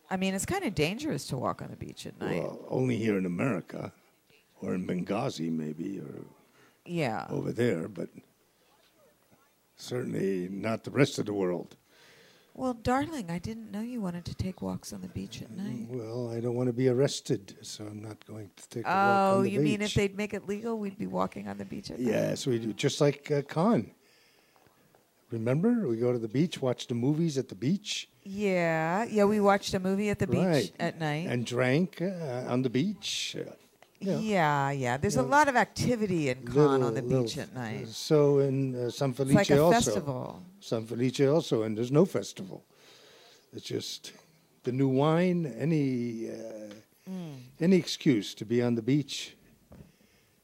I 0.09 0.17
mean, 0.17 0.33
it's 0.33 0.45
kind 0.45 0.63
of 0.63 0.73
dangerous 0.73 1.27
to 1.27 1.37
walk 1.37 1.61
on 1.61 1.69
the 1.69 1.75
beach 1.75 2.05
at 2.05 2.19
night. 2.19 2.41
Well, 2.41 2.65
only 2.69 2.97
here 2.97 3.17
in 3.17 3.25
America, 3.25 3.91
or 4.61 4.73
in 4.73 4.87
Benghazi 4.87 5.51
maybe, 5.51 5.99
or 5.99 6.25
yeah. 6.85 7.27
over 7.29 7.51
there, 7.51 7.87
but 7.87 8.09
certainly 9.75 10.47
not 10.49 10.83
the 10.83 10.91
rest 10.91 11.19
of 11.19 11.25
the 11.25 11.33
world. 11.33 11.75
Well, 12.57 12.73
darling, 12.73 13.29
I 13.29 13.37
didn't 13.37 13.71
know 13.71 13.81
you 13.81 14.01
wanted 14.01 14.25
to 14.25 14.33
take 14.33 14.63
walks 14.63 14.91
on 14.91 15.01
the 15.01 15.09
beach 15.09 15.43
at 15.43 15.51
night. 15.51 15.85
Well, 15.89 16.31
I 16.31 16.39
don't 16.39 16.55
want 16.55 16.65
to 16.65 16.73
be 16.73 16.89
arrested, 16.89 17.55
so 17.61 17.85
I'm 17.85 18.01
not 18.01 18.25
going 18.25 18.49
to 18.55 18.69
take 18.69 18.83
a 18.83 18.89
walk 18.89 18.95
Oh, 18.97 19.37
on 19.37 19.43
the 19.43 19.51
you 19.51 19.59
mean 19.59 19.83
if 19.83 19.93
they'd 19.93 20.17
make 20.17 20.33
it 20.33 20.47
legal, 20.47 20.79
we'd 20.79 20.97
be 20.97 21.05
walking 21.05 21.47
on 21.47 21.59
the 21.59 21.65
beach 21.65 21.91
at 21.91 21.99
night? 21.99 22.11
Yes, 22.11 22.47
we 22.47 22.57
do. 22.57 22.73
Just 22.73 22.99
like 22.99 23.29
uh, 23.29 23.43
Cannes. 23.43 23.91
Remember, 25.31 25.87
we 25.87 25.97
go 25.97 26.11
to 26.13 26.19
the 26.19 26.27
beach, 26.29 26.61
watch 26.61 26.87
the 26.87 26.93
movies 26.95 27.37
at 27.37 27.49
the 27.49 27.55
beach, 27.55 28.07
Yeah. 28.23 29.05
Yeah, 29.05 29.25
we 29.25 29.39
watched 29.39 29.73
a 29.73 29.79
movie 29.79 30.09
at 30.09 30.19
the 30.19 30.27
beach 30.27 30.43
Right. 30.43 30.71
at 30.79 30.99
night. 30.99 31.27
and 31.29 31.45
drank 31.45 32.01
uh, 32.01 32.45
on 32.53 32.61
the 32.61 32.69
beach. 32.69 33.35
Uh, 33.39 33.51
yeah. 33.99 34.19
yeah, 34.19 34.71
yeah. 34.71 34.97
There's 34.97 35.17
a 35.17 35.21
Yeah. 35.21 35.35
lot 35.37 35.47
of 35.47 35.55
activity 35.55 36.29
in 36.29 36.45
Cannes 36.45 36.83
on 36.83 36.93
the 36.93 37.01
little- 37.01 37.23
beach 37.23 37.37
at 37.37 37.53
night. 37.53 37.87
So 37.89 38.39
in 38.39 38.75
uh, 38.75 38.89
San 38.89 39.09
It's 39.09 39.17
Felice 39.17 39.35
like 39.35 39.49
a 39.51 39.59
also. 39.61 39.79
festival. 39.79 40.43
San 40.59 40.85
Felice 40.85 41.21
also, 41.21 41.63
and 41.63 41.77
there's 41.77 41.91
no 41.91 42.05
festival. 42.05 42.63
It's 43.53 43.65
just 43.65 44.11
the 44.63 44.71
new 44.71 44.89
wine, 44.89 45.45
any 45.57 46.29
uh, 46.29 46.73
Mm. 47.09 47.37
any 47.61 47.77
excuse 47.77 48.35
to 48.35 48.43
be 48.45 48.61
on 48.61 48.75
the 48.75 48.81
beach, 48.81 49.37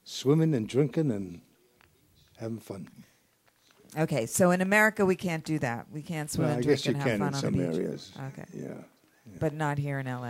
swimming 0.05 0.53
and 0.55 0.65
drinking 0.69 1.11
and 1.11 1.41
having 2.37 2.59
fun. 2.59 2.87
Okay, 3.97 4.25
so 4.25 4.51
in 4.51 4.61
America 4.61 5.05
we 5.05 5.15
can't 5.15 5.43
do 5.43 5.59
that. 5.59 5.85
We 5.91 6.01
can't 6.01 6.29
swim 6.31 6.47
Well, 6.47 6.55
and 6.57 6.63
drink 6.63 6.85
and 6.87 6.97
have 6.97 7.05
can 7.07 7.19
fun 7.19 7.27
in 7.29 7.33
on 7.35 7.41
some 7.41 7.53
the 7.53 7.65
beach. 7.67 7.75
areas. 7.77 8.11
Okay, 8.29 8.45
Yeah, 8.53 8.73
but 9.39 9.53
not 9.53 9.77
here 9.77 9.99
in 9.99 10.07
LA. 10.07 10.27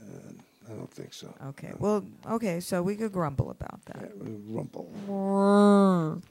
Uh, 0.00 0.32
I 0.68 0.72
don't 0.74 0.90
think 0.90 1.12
so. 1.12 1.32
Okay, 1.48 1.72
well, 1.78 2.04
okay, 2.26 2.60
so 2.60 2.82
we 2.82 2.96
could 2.96 3.12
grumble 3.12 3.50
about 3.50 3.80
Yeah, 3.88 4.00
that. 4.02 4.12
rumple. 4.48 6.22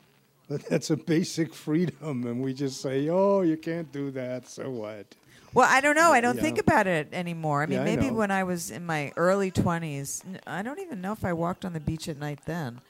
But 0.47 0.63
that's 0.69 0.89
a 0.91 0.97
basic 0.97 1.53
freedom, 1.55 2.25
and 2.27 2.41
we 2.41 2.53
just 2.53 2.79
say, 2.81 3.09
"Oh, 3.09 3.41
you 3.41 3.57
can't 3.57 3.91
do 3.91 4.11
that." 4.11 4.47
So 4.47 4.69
what? 4.69 5.07
Well, 5.55 5.67
I 5.69 5.81
don't 5.81 5.95
know. 5.95 6.11
I 6.11 6.21
don't 6.21 6.35
Yeah. 6.35 6.41
think 6.41 6.59
about 6.59 6.85
it 6.85 7.07
anymore. 7.13 7.63
I 7.63 7.65
mean, 7.65 7.79
Yeah, 7.79 7.85
maybe 7.85 8.07
know. 8.09 8.13
when 8.17 8.29
I 8.29 8.43
was 8.43 8.69
in 8.69 8.85
my 8.85 9.11
early 9.15 9.49
20s, 9.51 10.21
I 10.45 10.61
don't 10.61 10.79
even 10.79 10.99
know 11.01 11.13
if 11.13 11.23
I 11.25 11.31
walked 11.33 11.63
on 11.65 11.73
the 11.73 11.79
beach 11.79 12.07
at 12.09 12.17
night 12.19 12.39
then. 12.45 12.81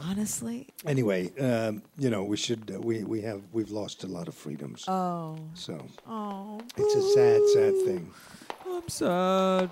Honestly? 0.00 0.68
Anyway, 0.86 1.30
um, 1.38 1.82
you 1.98 2.10
know, 2.10 2.24
we 2.24 2.36
should. 2.36 2.70
Uh, 2.74 2.80
we 2.80 3.04
we 3.04 3.20
have 3.22 3.42
we've 3.52 3.70
lost 3.70 4.02
a 4.04 4.06
lot 4.08 4.26
of 4.28 4.34
freedoms. 4.34 4.84
Oh. 4.88 5.38
so 5.54 5.78
Oh. 6.06 6.60
it's 6.76 6.94
a 6.94 7.02
sad, 7.14 7.40
sad 7.54 7.74
thing. 7.86 8.10
I'm 8.66 8.88
sad. 8.88 9.70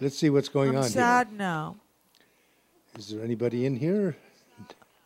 Let's 0.00 0.18
see 0.18 0.28
what's 0.30 0.48
going 0.48 0.70
on. 0.70 0.76
I'm 0.76 0.82
on 0.82 0.88
sad 0.90 1.32
now. 1.32 1.76
Is 2.98 3.08
there 3.10 3.22
anybody 3.22 3.64
in 3.64 3.76
here? 3.76 4.16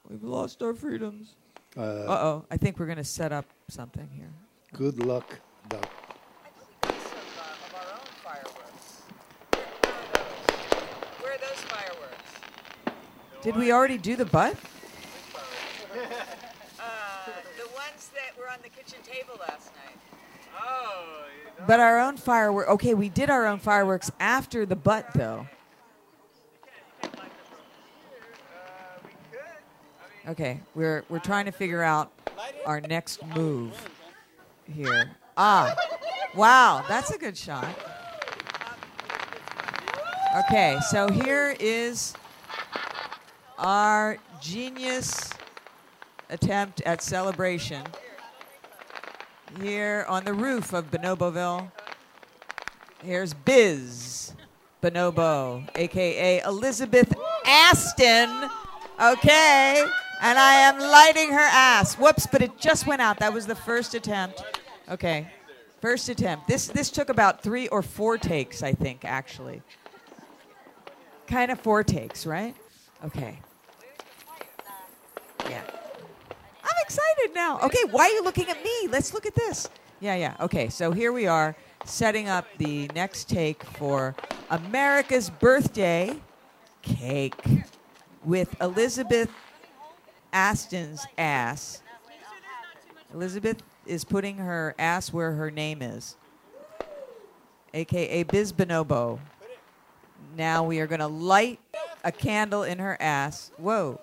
We've 0.08 0.22
lost 0.24 0.62
our 0.62 0.72
freedoms. 0.74 1.34
Uh, 1.76 1.80
Uh 1.82 2.18
oh. 2.26 2.44
I 2.50 2.56
think 2.56 2.78
we're 2.78 2.86
going 2.86 2.96
to 2.98 3.04
set 3.04 3.32
up 3.32 3.44
something 3.68 4.08
here. 4.14 4.30
good 4.72 5.04
luck, 5.04 5.38
Doc. 5.68 5.84
I 5.84 6.48
thought 6.48 6.68
we 6.82 6.88
got 6.88 7.02
some 7.02 7.20
uh, 7.38 7.66
of 7.66 7.74
our 7.74 7.88
own 7.98 8.08
fireworks. 8.24 9.02
Where 9.52 9.64
are 9.66 10.08
those? 10.14 11.20
Where 11.20 11.32
are 11.34 11.38
those 11.38 11.62
fireworks? 11.68 12.30
Did 13.46 13.54
we 13.54 13.70
already 13.70 13.96
do 13.96 14.16
the 14.16 14.24
butt? 14.24 14.56
Uh, 15.94 15.98
the 17.56 17.68
ones 17.76 18.10
that 18.12 18.36
were 18.36 18.50
on 18.50 18.58
the 18.64 18.68
kitchen 18.68 18.98
table 19.04 19.38
last 19.38 19.70
night. 19.76 19.96
Oh, 20.60 21.26
But 21.64 21.78
our 21.78 22.00
own 22.00 22.16
fireworks. 22.16 22.68
Okay, 22.70 22.94
we 22.94 23.08
did 23.08 23.30
our 23.30 23.46
own 23.46 23.60
fireworks 23.60 24.10
after 24.18 24.66
the 24.66 24.74
butt, 24.74 25.06
though. 25.14 25.46
Okay, 30.26 30.58
we're 30.74 31.04
we're 31.08 31.20
trying 31.20 31.44
to 31.44 31.52
figure 31.52 31.84
out 31.84 32.10
our 32.64 32.80
next 32.80 33.24
move 33.26 33.88
here. 34.64 35.12
Ah, 35.36 35.72
wow, 36.34 36.84
that's 36.88 37.12
a 37.12 37.18
good 37.18 37.36
shot. 37.36 37.68
Okay, 40.36 40.78
so 40.90 41.08
here 41.08 41.54
is 41.60 42.12
our 43.58 44.18
genius 44.40 45.30
attempt 46.30 46.80
at 46.82 47.02
celebration. 47.02 47.84
here 49.62 50.04
on 50.08 50.24
the 50.24 50.34
roof 50.34 50.72
of 50.72 50.90
Bonoboville. 50.90 51.70
Here's 53.02 53.32
Biz 53.34 54.32
Bonobo, 54.82 55.68
aka 55.76 56.40
Elizabeth 56.40 57.14
Aston. 57.46 58.50
Okay, 59.00 59.84
and 60.22 60.38
I 60.38 60.52
am 60.54 60.78
lighting 60.78 61.30
her 61.32 61.38
ass. 61.38 61.94
Whoops, 61.96 62.26
but 62.26 62.42
it 62.42 62.58
just 62.58 62.86
went 62.86 63.02
out. 63.02 63.18
That 63.18 63.32
was 63.32 63.46
the 63.46 63.54
first 63.54 63.94
attempt. 63.94 64.42
Okay, 64.88 65.28
first 65.80 66.08
attempt. 66.08 66.48
This 66.48 66.66
this 66.68 66.90
took 66.90 67.08
about 67.08 67.42
three 67.42 67.68
or 67.68 67.82
four 67.82 68.18
takes, 68.18 68.62
I 68.62 68.72
think, 68.72 69.04
actually. 69.04 69.62
Kind 71.26 71.50
of 71.50 71.60
four 71.60 71.82
takes, 71.84 72.26
right? 72.26 72.54
Okay. 73.04 73.38
Yeah. 75.48 75.62
I'm 76.64 76.82
excited 76.82 77.34
now. 77.34 77.60
Okay, 77.60 77.84
why 77.90 78.04
are 78.04 78.10
you 78.10 78.24
looking 78.24 78.48
at 78.48 78.62
me? 78.64 78.88
Let's 78.88 79.12
look 79.14 79.26
at 79.26 79.34
this. 79.34 79.68
Yeah, 80.00 80.14
yeah. 80.16 80.36
Okay, 80.40 80.68
so 80.68 80.92
here 80.92 81.12
we 81.12 81.26
are 81.26 81.56
setting 81.84 82.28
up 82.28 82.46
the 82.58 82.88
next 82.94 83.28
take 83.28 83.62
for 83.62 84.14
America's 84.50 85.30
birthday 85.30 86.16
cake 86.82 87.34
with 88.24 88.60
Elizabeth 88.60 89.30
Aston's 90.32 91.06
ass. 91.16 91.82
Elizabeth 93.14 93.62
is 93.86 94.04
putting 94.04 94.36
her 94.38 94.74
ass 94.78 95.12
where 95.12 95.32
her 95.32 95.50
name 95.50 95.80
is, 95.80 96.16
aka 97.72 98.22
Biz 98.24 98.52
Bonobo. 98.52 99.18
Now 100.36 100.64
we 100.64 100.80
are 100.80 100.86
going 100.86 101.00
to 101.00 101.06
light 101.06 101.60
a 102.06 102.12
candle 102.12 102.62
in 102.62 102.78
her 102.78 102.96
ass. 103.00 103.50
Whoa. 103.56 104.00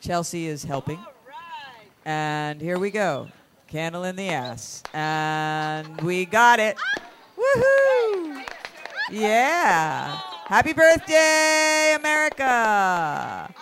Chelsea 0.00 0.48
is 0.48 0.64
helping. 0.64 0.98
And 2.04 2.60
here 2.60 2.80
we 2.80 2.90
go. 2.90 3.28
Candle 3.68 4.02
in 4.02 4.16
the 4.16 4.28
ass. 4.28 4.82
And 4.92 6.00
we 6.00 6.24
got 6.24 6.58
it. 6.58 6.76
Woohoo! 7.38 8.44
Yeah. 9.12 10.18
Happy 10.46 10.72
birthday, 10.72 11.94
America. 11.96 13.54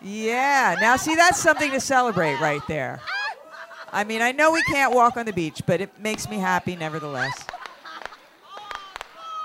Yeah. 0.00 0.76
Now, 0.80 0.96
see, 0.96 1.14
that's 1.14 1.38
something 1.38 1.70
to 1.70 1.80
celebrate 1.80 2.40
right 2.40 2.62
there. 2.66 3.00
I 3.92 4.04
mean, 4.04 4.22
I 4.22 4.32
know 4.32 4.50
we 4.52 4.62
can't 4.62 4.94
walk 4.94 5.18
on 5.18 5.26
the 5.26 5.34
beach, 5.34 5.60
but 5.66 5.82
it 5.82 6.00
makes 6.00 6.30
me 6.30 6.38
happy 6.38 6.76
nevertheless 6.76 7.46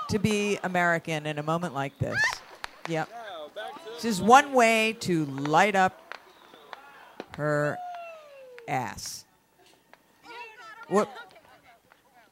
to 0.08 0.18
be 0.18 0.58
American 0.64 1.26
in 1.26 1.38
a 1.38 1.42
moment 1.42 1.74
like 1.74 1.96
this. 1.98 2.18
Yep. 2.90 3.08
This 3.94 4.04
is 4.04 4.20
one 4.20 4.52
way 4.52 4.96
to 5.00 5.24
light 5.26 5.76
up 5.76 6.18
her 7.36 7.78
ass. 8.66 9.24
Whoop. 10.88 11.08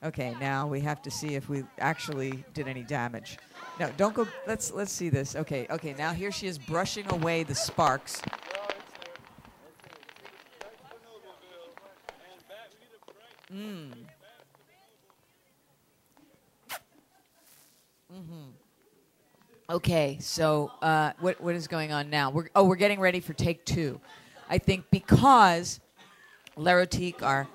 Okay, 0.02 0.34
now 0.40 0.66
we 0.66 0.80
have 0.80 1.00
to 1.02 1.12
see 1.12 1.36
if 1.36 1.48
we 1.48 1.62
actually 1.78 2.42
did 2.54 2.66
any 2.66 2.82
damage. 2.82 3.38
No, 3.78 3.88
don't 3.96 4.14
go. 4.14 4.26
Let's 4.48 4.72
let's 4.72 4.90
see 4.90 5.08
this. 5.08 5.36
Okay, 5.36 5.68
okay. 5.70 5.94
Now 5.96 6.12
here 6.12 6.32
she 6.32 6.48
is 6.48 6.58
brushing 6.58 7.06
away 7.12 7.44
the 7.44 7.54
sparks. 7.54 8.20
Mm. 13.52 13.92
Mm-hmm. 18.12 18.50
Okay, 19.70 20.16
so 20.18 20.70
uh, 20.80 21.12
what 21.20 21.42
what 21.42 21.54
is 21.54 21.68
going 21.68 21.92
on 21.92 22.08
now? 22.08 22.30
We're 22.30 22.48
oh 22.54 22.64
we're 22.64 22.76
getting 22.76 23.00
ready 23.00 23.20
for 23.20 23.34
take 23.34 23.66
two. 23.66 24.00
I 24.48 24.56
think 24.56 24.86
because 24.90 25.78
Lerotique, 26.56 27.22
our 27.22 27.46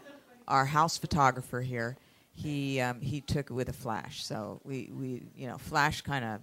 our 0.48 0.64
house 0.64 0.96
photographer 0.96 1.62
here, 1.62 1.98
he 2.36 2.80
um, 2.80 3.02
he 3.02 3.20
took 3.20 3.50
it 3.50 3.54
with 3.54 3.68
a 3.70 3.74
flash. 3.74 4.24
So 4.24 4.62
we, 4.64 4.92
we 4.94 5.24
you 5.36 5.48
know 5.48 5.58
flash 5.58 6.02
kind 6.02 6.24
of 6.24 6.42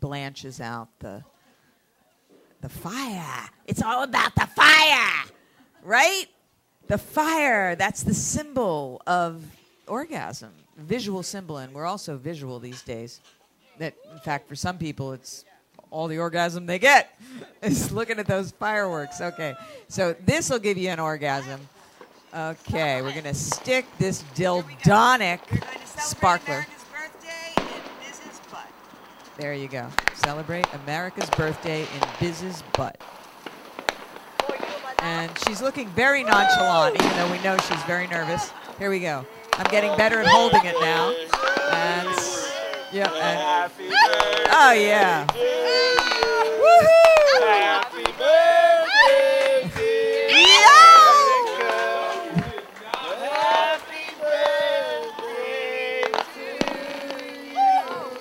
blanches 0.00 0.60
out 0.60 0.88
the 0.98 1.22
the 2.60 2.68
fire. 2.68 3.48
It's 3.68 3.82
all 3.82 4.02
about 4.02 4.34
the 4.34 4.48
fire, 4.48 5.30
right? 5.84 6.26
The 6.88 6.98
fire. 6.98 7.76
That's 7.76 8.02
the 8.02 8.14
symbol 8.14 9.00
of 9.06 9.44
orgasm, 9.86 10.50
visual 10.76 11.22
symbol, 11.22 11.58
and 11.58 11.72
we're 11.72 11.86
also 11.86 12.16
visual 12.16 12.58
these 12.58 12.82
days. 12.82 13.20
That 13.80 13.94
in 14.12 14.18
fact, 14.18 14.46
for 14.46 14.54
some 14.54 14.76
people, 14.76 15.14
it's 15.14 15.46
all 15.90 16.06
the 16.06 16.18
orgasm 16.18 16.66
they 16.66 16.78
get 16.78 17.18
is 17.62 17.90
looking 17.90 18.18
at 18.18 18.26
those 18.26 18.50
fireworks. 18.52 19.22
Okay, 19.22 19.54
so 19.88 20.14
this 20.26 20.50
will 20.50 20.58
give 20.58 20.76
you 20.76 20.90
an 20.90 21.00
orgasm. 21.00 21.58
Okay, 22.32 23.00
we're 23.00 23.14
gonna 23.14 23.32
stick 23.32 23.86
this 23.98 24.22
dildonic 24.34 25.40
We're 25.50 25.58
going 25.58 25.72
to 25.72 25.86
celebrate 25.86 25.98
sparkler. 25.98 26.54
America's 26.54 26.84
birthday 26.92 27.52
in 27.56 28.06
Biz's 28.06 28.40
butt. 28.50 28.68
There 29.38 29.54
you 29.54 29.68
go. 29.68 29.88
Celebrate 30.14 30.66
America's 30.84 31.30
birthday 31.30 31.80
in 31.80 32.08
Biz's 32.20 32.62
butt. 32.74 33.00
And 34.98 35.32
she's 35.46 35.62
looking 35.62 35.88
very 35.88 36.22
nonchalant, 36.22 36.94
even 37.02 37.16
though 37.16 37.32
we 37.32 37.42
know 37.42 37.56
she's 37.56 37.82
very 37.84 38.06
nervous. 38.08 38.52
Here 38.78 38.90
we 38.90 39.00
go. 39.00 39.24
I'm 39.54 39.70
getting 39.70 39.96
better 39.96 40.20
at 40.20 40.26
holding 40.26 40.66
it 40.66 40.76
now. 40.80 41.14
And 41.72 42.29
yeah. 42.92 43.10
And, 43.12 43.72
oh 44.50 44.72
yeah. 44.72 45.26
Woohoo! 46.60 47.46
Happy 47.46 48.02
birthday! 48.02 49.70
Happy 53.20 54.04
birthday 54.18 55.20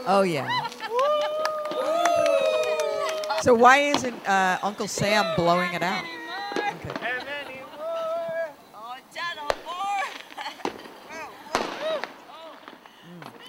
Oh 0.08 0.24
yeah. 0.24 0.68
So 3.42 3.54
why 3.54 3.78
isn't 3.78 4.28
uh, 4.28 4.60
Uncle 4.62 4.88
Sam 4.88 5.26
blowing 5.36 5.74
it 5.74 5.82
out? 5.82 6.04
Okay. 6.04 6.90
and 7.02 7.26
many 7.26 7.62
more. 7.78 8.52
Oh, 8.76 8.98
channel 9.14 9.48
four. 9.64 10.04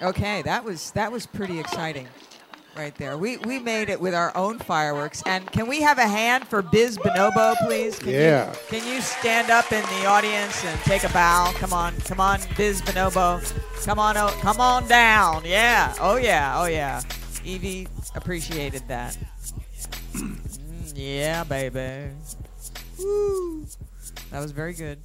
Okay, 0.01 0.41
that 0.43 0.63
was 0.63 0.91
that 0.91 1.11
was 1.11 1.27
pretty 1.27 1.59
exciting, 1.59 2.07
right 2.75 2.95
there. 2.95 3.17
We 3.17 3.37
we 3.37 3.59
made 3.59 3.89
it 3.89 4.01
with 4.01 4.15
our 4.15 4.35
own 4.35 4.57
fireworks. 4.57 5.21
And 5.27 5.49
can 5.51 5.67
we 5.67 5.81
have 5.81 5.99
a 5.99 6.07
hand 6.07 6.47
for 6.47 6.63
Biz 6.63 6.97
Bonobo, 6.97 7.55
please? 7.65 7.99
Can 7.99 8.09
Yeah. 8.09 8.49
You, 8.49 8.57
can 8.79 8.87
you 8.95 9.01
stand 9.01 9.51
up 9.51 9.71
in 9.71 9.83
the 9.83 10.05
audience 10.07 10.65
and 10.65 10.79
take 10.81 11.03
a 11.03 11.09
bow? 11.09 11.51
Come 11.55 11.71
on, 11.73 11.95
come 12.01 12.19
on, 12.19 12.39
Biz 12.57 12.81
Bonobo. 12.81 13.41
Come 13.85 13.99
on, 13.99 14.17
oh, 14.17 14.35
come 14.41 14.59
on 14.59 14.87
down. 14.87 15.43
Yeah. 15.45 15.93
Oh 15.99 16.15
yeah. 16.17 16.55
Oh 16.59 16.65
yeah. 16.65 17.01
Evie 17.43 17.87
appreciated 18.15 18.83
that. 18.87 19.17
Mm, 20.13 20.93
yeah, 20.95 21.43
baby. 21.43 22.11
Woo. 22.97 23.65
That 24.31 24.39
was 24.39 24.51
very 24.51 24.73
good. 24.73 24.99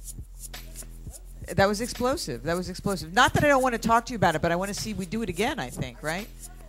That 1.47 1.67
was 1.67 1.81
explosive. 1.81 2.43
That 2.43 2.55
was 2.55 2.69
explosive. 2.69 3.13
Not 3.13 3.33
that 3.33 3.43
I 3.43 3.47
don't 3.47 3.63
want 3.63 3.73
to 3.73 3.79
talk 3.79 4.05
to 4.07 4.13
you 4.13 4.17
about 4.17 4.35
it, 4.35 4.41
but 4.41 4.51
I 4.51 4.55
want 4.55 4.69
to 4.69 4.79
see 4.79 4.93
we 4.93 5.05
do 5.05 5.21
it 5.21 5.29
again. 5.29 5.59
I 5.59 5.69
think, 5.69 6.03
right? 6.03 6.27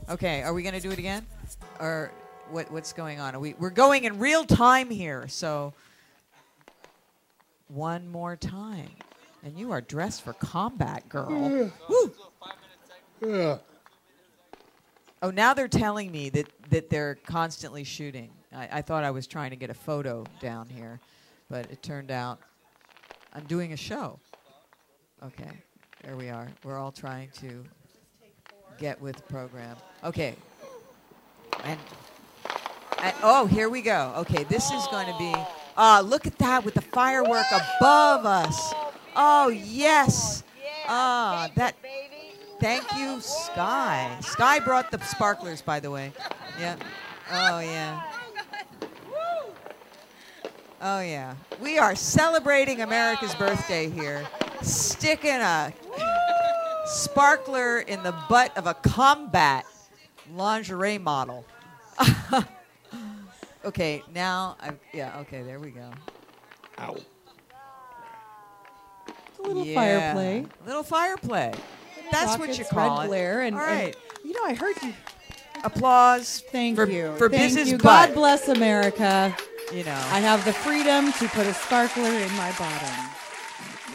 Okay. 0.08 0.42
Are 0.42 0.54
we 0.54 0.62
going 0.62 0.74
to 0.74 0.80
do 0.80 0.90
it 0.90 0.98
again, 0.98 1.26
or 1.80 2.12
what? 2.50 2.70
What's 2.70 2.92
going 2.92 3.20
on? 3.20 3.34
Are 3.34 3.40
we? 3.40 3.54
We're 3.58 3.70
going 3.70 4.04
in 4.04 4.18
real 4.18 4.44
time 4.44 4.88
here. 4.88 5.26
So 5.28 5.74
one 7.68 8.08
more 8.08 8.36
time, 8.36 8.90
and 9.44 9.58
you 9.58 9.72
are 9.72 9.80
dressed 9.80 10.22
for 10.22 10.32
combat, 10.32 11.08
girl. 11.08 11.72
Woo. 11.88 13.58
Oh, 15.20 15.30
now 15.30 15.52
they're 15.52 15.66
telling 15.66 16.12
me 16.12 16.28
that, 16.30 16.46
that 16.70 16.90
they're 16.90 17.16
constantly 17.26 17.82
shooting. 17.82 18.30
I, 18.54 18.68
I 18.74 18.82
thought 18.82 19.02
I 19.02 19.10
was 19.10 19.26
trying 19.26 19.50
to 19.50 19.56
get 19.56 19.68
a 19.68 19.74
photo 19.74 20.24
down 20.38 20.68
here, 20.68 21.00
but 21.50 21.68
it 21.72 21.82
turned 21.82 22.12
out 22.12 22.38
I'm 23.34 23.44
doing 23.44 23.72
a 23.72 23.76
show. 23.76 24.20
Okay, 25.24 25.50
there 26.04 26.16
we 26.16 26.28
are. 26.28 26.48
We're 26.62 26.78
all 26.78 26.92
trying 26.92 27.30
to 27.40 27.64
get 28.78 29.00
with 29.00 29.16
the 29.16 29.22
program. 29.22 29.76
Okay. 30.04 30.36
And, 31.64 31.78
and 33.02 33.14
oh, 33.22 33.46
here 33.46 33.68
we 33.68 33.82
go. 33.82 34.12
Okay, 34.18 34.44
this 34.44 34.70
is 34.70 34.86
going 34.88 35.06
to 35.06 35.18
be. 35.18 35.34
Ah, 35.76 36.00
look 36.04 36.26
at 36.26 36.38
that 36.38 36.64
with 36.64 36.74
the 36.74 36.80
firework 36.80 37.46
above 37.50 38.26
us. 38.26 38.72
Oh 39.16 39.48
yes. 39.48 40.44
Ah, 40.86 41.50
that. 41.56 41.74
Thank 42.60 42.84
you, 42.96 43.20
Sky. 43.20 44.16
Sky 44.20 44.60
brought 44.60 44.90
the 44.90 45.00
sparklers, 45.00 45.62
by 45.62 45.80
the 45.80 45.90
way. 45.90 46.12
Yeah. 46.60 46.76
Oh 47.32 47.58
yeah. 47.58 48.02
Oh 50.80 51.00
yeah. 51.00 51.34
We 51.60 51.78
are 51.78 51.96
celebrating 51.96 52.82
America's 52.82 53.34
birthday 53.34 53.90
here. 53.90 54.26
Sticking 54.62 55.30
a 55.30 55.72
sparkler 56.86 57.80
in 57.80 58.02
the 58.02 58.14
butt 58.28 58.56
of 58.56 58.66
a 58.66 58.74
combat 58.74 59.64
lingerie 60.34 60.98
model. 60.98 61.44
okay, 63.64 64.02
now 64.14 64.56
I 64.60 64.72
yeah, 64.92 65.18
okay, 65.20 65.42
there 65.42 65.58
we 65.60 65.70
go. 65.70 65.90
Ow. 66.80 66.96
A 69.38 69.42
little 69.46 69.64
Yeah. 69.64 69.74
fire 69.74 70.12
play. 70.14 70.46
Little 70.66 70.82
fire 70.82 71.16
play. 71.16 71.52
That's 72.10 72.38
what 72.38 72.58
you 72.58 72.64
call 72.64 72.98
red 72.98 73.04
it. 73.04 73.08
glare, 73.08 73.40
and, 73.42 73.56
All 73.56 73.62
and, 73.62 73.94
you 74.24 74.32
know, 74.32 74.44
I 74.44 74.54
heard 74.54 74.76
you. 74.82 74.92
Applause. 75.64 76.42
Thank 76.50 76.76
for, 76.76 76.88
you 76.88 77.14
for 77.16 77.28
Thank 77.28 77.42
business, 77.42 77.68
you. 77.70 77.76
but 77.78 77.84
God 77.84 78.14
bless 78.14 78.48
America. 78.48 79.36
you 79.72 79.84
know, 79.84 79.92
I 79.92 80.20
have 80.20 80.44
the 80.44 80.52
freedom 80.52 81.12
to 81.12 81.28
put 81.28 81.46
a 81.46 81.54
sparkler 81.54 82.10
in 82.10 82.32
my 82.36 82.52
bottom. 82.52 83.07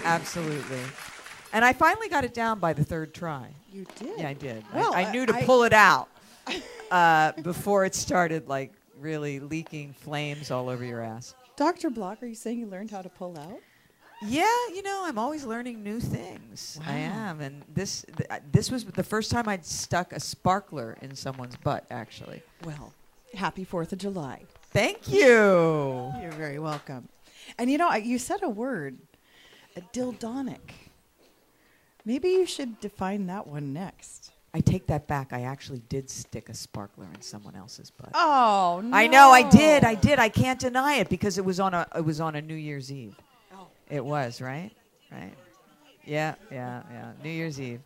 Absolutely. 0.04 0.80
And 1.52 1.64
I 1.64 1.74
finally 1.74 2.10
got 2.10 2.24
it 2.24 2.34
down 2.34 2.60
by 2.60 2.74
the 2.74 2.84
third 2.84 3.14
try. 3.14 3.48
You 3.72 3.86
did. 4.00 4.20
Yeah, 4.20 4.30
I 4.30 4.34
did. 4.34 4.64
Well, 4.74 4.94
I, 4.94 5.06
I- 5.06 5.12
knew 5.12 5.26
to 5.26 5.36
I- 5.36 5.44
pull 5.44 5.64
it 5.64 5.74
out 5.74 6.10
uh, 6.92 7.32
before 7.42 7.86
it 7.86 7.96
started 7.96 8.48
like 8.48 8.74
really 9.00 9.40
leaking 9.40 9.94
flames 9.94 10.52
all 10.52 10.70
over 10.70 10.84
your 10.84 11.02
ass. 11.02 11.36
Dr. 11.56 11.90
Block, 11.92 12.24
are 12.24 12.26
you 12.26 12.36
saying 12.36 12.60
you 12.60 12.66
learned 12.68 12.90
how 12.92 13.02
to 13.02 13.10
pull 13.10 13.38
out? 13.38 13.60
Yeah, 14.26 14.46
you 14.74 14.82
know, 14.84 15.02
I'm 15.06 15.20
always 15.20 15.44
learning 15.44 15.84
new 15.84 16.00
things. 16.00 16.80
I 16.88 16.94
am, 16.94 17.42
and 17.42 17.62
this 17.74 18.06
th- 18.16 18.30
uh, 18.30 18.40
this 18.52 18.72
was 18.72 18.86
the 18.86 19.04
first 19.04 19.30
time 19.30 19.50
I'd 19.50 19.66
stuck 19.66 20.14
a 20.14 20.20
sparkler 20.20 20.98
in 21.02 21.14
someone's 21.14 21.58
butt. 21.58 21.86
Actually, 21.92 22.42
Well, 22.64 22.94
happy 23.34 23.66
4th 23.66 23.92
of 23.92 23.98
July. 24.00 24.44
thank 24.72 25.12
you. 25.12 25.26
You're 26.22 26.32
very 26.38 26.58
welcome. 26.58 27.10
And 27.60 27.70
you 27.70 27.78
know, 27.78 27.90
I- 27.90 27.98
you 27.98 28.18
said 28.18 28.42
a 28.44 28.50
word, 28.50 28.98
a 29.76 29.82
dildonic. 29.94 30.60
Maybe 32.06 32.30
you 32.30 32.46
should 32.46 32.80
define 32.80 33.28
that 33.28 33.48
one 33.48 33.74
next. 33.74 34.32
I 34.54 34.60
take 34.60 34.86
that 34.88 35.08
back. 35.08 35.34
I 35.34 35.44
actually 35.44 35.82
did 35.90 36.10
stick 36.10 36.48
a 36.50 36.54
sparkler 36.54 37.08
in 37.14 37.22
someone 37.22 37.56
else's 37.56 37.90
butt. 37.90 38.12
Oh, 38.14 38.82
no. 38.84 38.96
I 38.96 39.08
know, 39.08 39.32
I 39.32 39.50
did, 39.50 39.84
I 39.84 39.96
did. 39.96 40.20
I 40.20 40.30
can't 40.30 40.60
deny 40.60 40.96
it 40.96 41.10
because 41.10 41.40
it 41.40 41.46
was 41.46 41.60
on 41.60 41.74
a 41.74 41.88
it 41.96 42.06
was 42.06 42.20
on 42.20 42.36
a 42.36 42.42
New 42.42 42.54
Year's 42.54 42.92
Eve. 42.92 43.16
Oh. 43.52 43.68
It 43.90 44.06
was 44.06 44.42
right, 44.42 44.72
right. 45.12 45.34
Yeah, 46.06 46.36
yeah, 46.52 46.84
yeah. 46.92 47.12
New 47.24 47.32
Year's 47.32 47.60
Eve. 47.60 47.82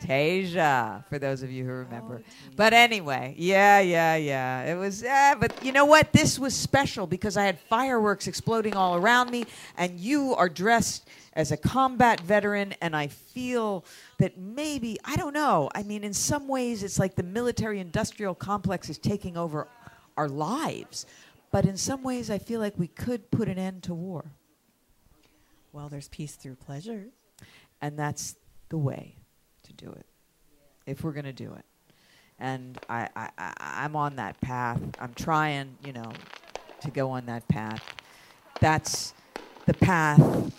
Tasia, 0.00 1.04
for 1.08 1.18
those 1.18 1.42
of 1.42 1.50
you 1.50 1.64
who 1.64 1.70
remember. 1.70 2.22
Oh, 2.24 2.32
but 2.56 2.72
anyway, 2.72 3.34
yeah, 3.36 3.80
yeah, 3.80 4.16
yeah. 4.16 4.64
It 4.64 4.76
was, 4.76 5.02
yeah, 5.02 5.34
but 5.38 5.64
you 5.64 5.72
know 5.72 5.84
what? 5.84 6.12
This 6.12 6.38
was 6.38 6.54
special 6.54 7.06
because 7.06 7.36
I 7.36 7.44
had 7.44 7.58
fireworks 7.58 8.26
exploding 8.26 8.76
all 8.76 8.96
around 8.96 9.30
me, 9.30 9.46
and 9.76 9.98
you 9.98 10.34
are 10.34 10.48
dressed 10.48 11.08
as 11.34 11.52
a 11.52 11.56
combat 11.56 12.20
veteran, 12.20 12.74
and 12.80 12.96
I 12.96 13.08
feel 13.08 13.84
that 14.18 14.38
maybe, 14.38 14.98
I 15.04 15.16
don't 15.16 15.34
know. 15.34 15.70
I 15.74 15.82
mean, 15.82 16.04
in 16.04 16.14
some 16.14 16.48
ways, 16.48 16.82
it's 16.82 16.98
like 16.98 17.14
the 17.14 17.22
military 17.22 17.78
industrial 17.80 18.34
complex 18.34 18.88
is 18.88 18.98
taking 18.98 19.36
over 19.36 19.68
our 20.16 20.28
lives. 20.28 21.06
But 21.50 21.64
in 21.64 21.76
some 21.76 22.02
ways, 22.02 22.30
I 22.30 22.38
feel 22.38 22.60
like 22.60 22.74
we 22.78 22.88
could 22.88 23.30
put 23.30 23.48
an 23.48 23.58
end 23.58 23.82
to 23.84 23.94
war. 23.94 24.32
Well, 25.72 25.88
there's 25.88 26.08
peace 26.08 26.34
through 26.34 26.56
pleasure. 26.56 27.06
and 27.80 27.98
that's 27.98 28.36
the 28.68 28.78
way 28.78 29.17
do 29.78 29.90
it 29.90 30.06
if 30.86 31.02
we're 31.02 31.12
going 31.12 31.24
to 31.24 31.32
do 31.32 31.52
it. 31.54 31.64
And 32.38 32.78
I, 32.88 33.08
I, 33.16 33.30
I 33.38 33.52
i'm 33.84 33.96
on 33.96 34.16
that 34.16 34.40
path. 34.40 34.80
I'm 35.00 35.12
trying 35.14 35.76
you 35.84 35.92
know 35.92 36.12
to 36.82 36.90
go 36.90 37.10
on 37.10 37.26
that 37.26 37.46
path. 37.48 37.82
That's 38.60 39.12
the 39.66 39.74
path 39.74 40.52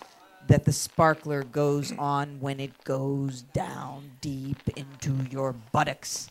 that 0.47 0.65
the 0.65 0.73
sparkler 0.73 1.43
goes 1.43 1.93
on 1.97 2.39
when 2.39 2.59
it 2.59 2.83
goes 2.83 3.43
down 3.53 4.11
deep 4.19 4.57
into 4.75 5.15
your 5.29 5.53
buttocks. 5.71 6.29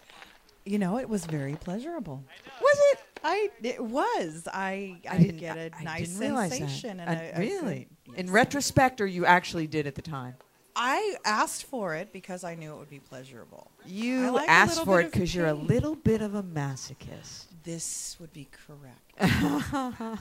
You 0.66 0.78
know, 0.78 0.98
it 0.98 1.08
was 1.08 1.24
very 1.24 1.54
pleasurable. 1.54 2.22
was 2.60 2.78
it? 2.92 2.98
I 3.24 3.48
it 3.62 3.82
was. 3.82 4.46
I 4.52 4.96
I, 5.08 5.16
didn't- 5.18 5.38
get 5.38 5.56
a 5.56 5.70
I- 5.74 5.80
I 5.80 5.84
nice 5.84 6.08
didn't 6.08 6.20
realize 6.20 6.50
that. 6.50 6.58
sensation 6.58 7.00
and 7.00 7.08
a- 7.20 7.36
a 7.36 7.38
really? 7.40 7.88
good- 8.06 8.18
in 8.18 8.30
retrospect 8.30 9.00
or 9.00 9.06
you 9.06 9.24
actually 9.24 9.66
did 9.66 9.86
at 9.86 9.94
the 9.94 10.02
time 10.02 10.34
I 10.80 11.16
asked 11.24 11.64
for 11.64 11.96
it 11.96 12.12
because 12.12 12.44
I 12.44 12.54
knew 12.54 12.72
it 12.72 12.78
would 12.78 12.88
be 12.88 13.00
pleasurable. 13.00 13.72
You 13.84 14.30
like 14.30 14.48
asked 14.48 14.84
for 14.84 15.00
it 15.00 15.10
because 15.10 15.34
you're 15.34 15.48
a 15.48 15.52
little 15.52 15.96
bit 15.96 16.22
of 16.22 16.36
a 16.36 16.42
masochist 16.42 17.46
This 17.64 18.16
would 18.20 18.32
be 18.32 18.48
correct. 18.66 19.02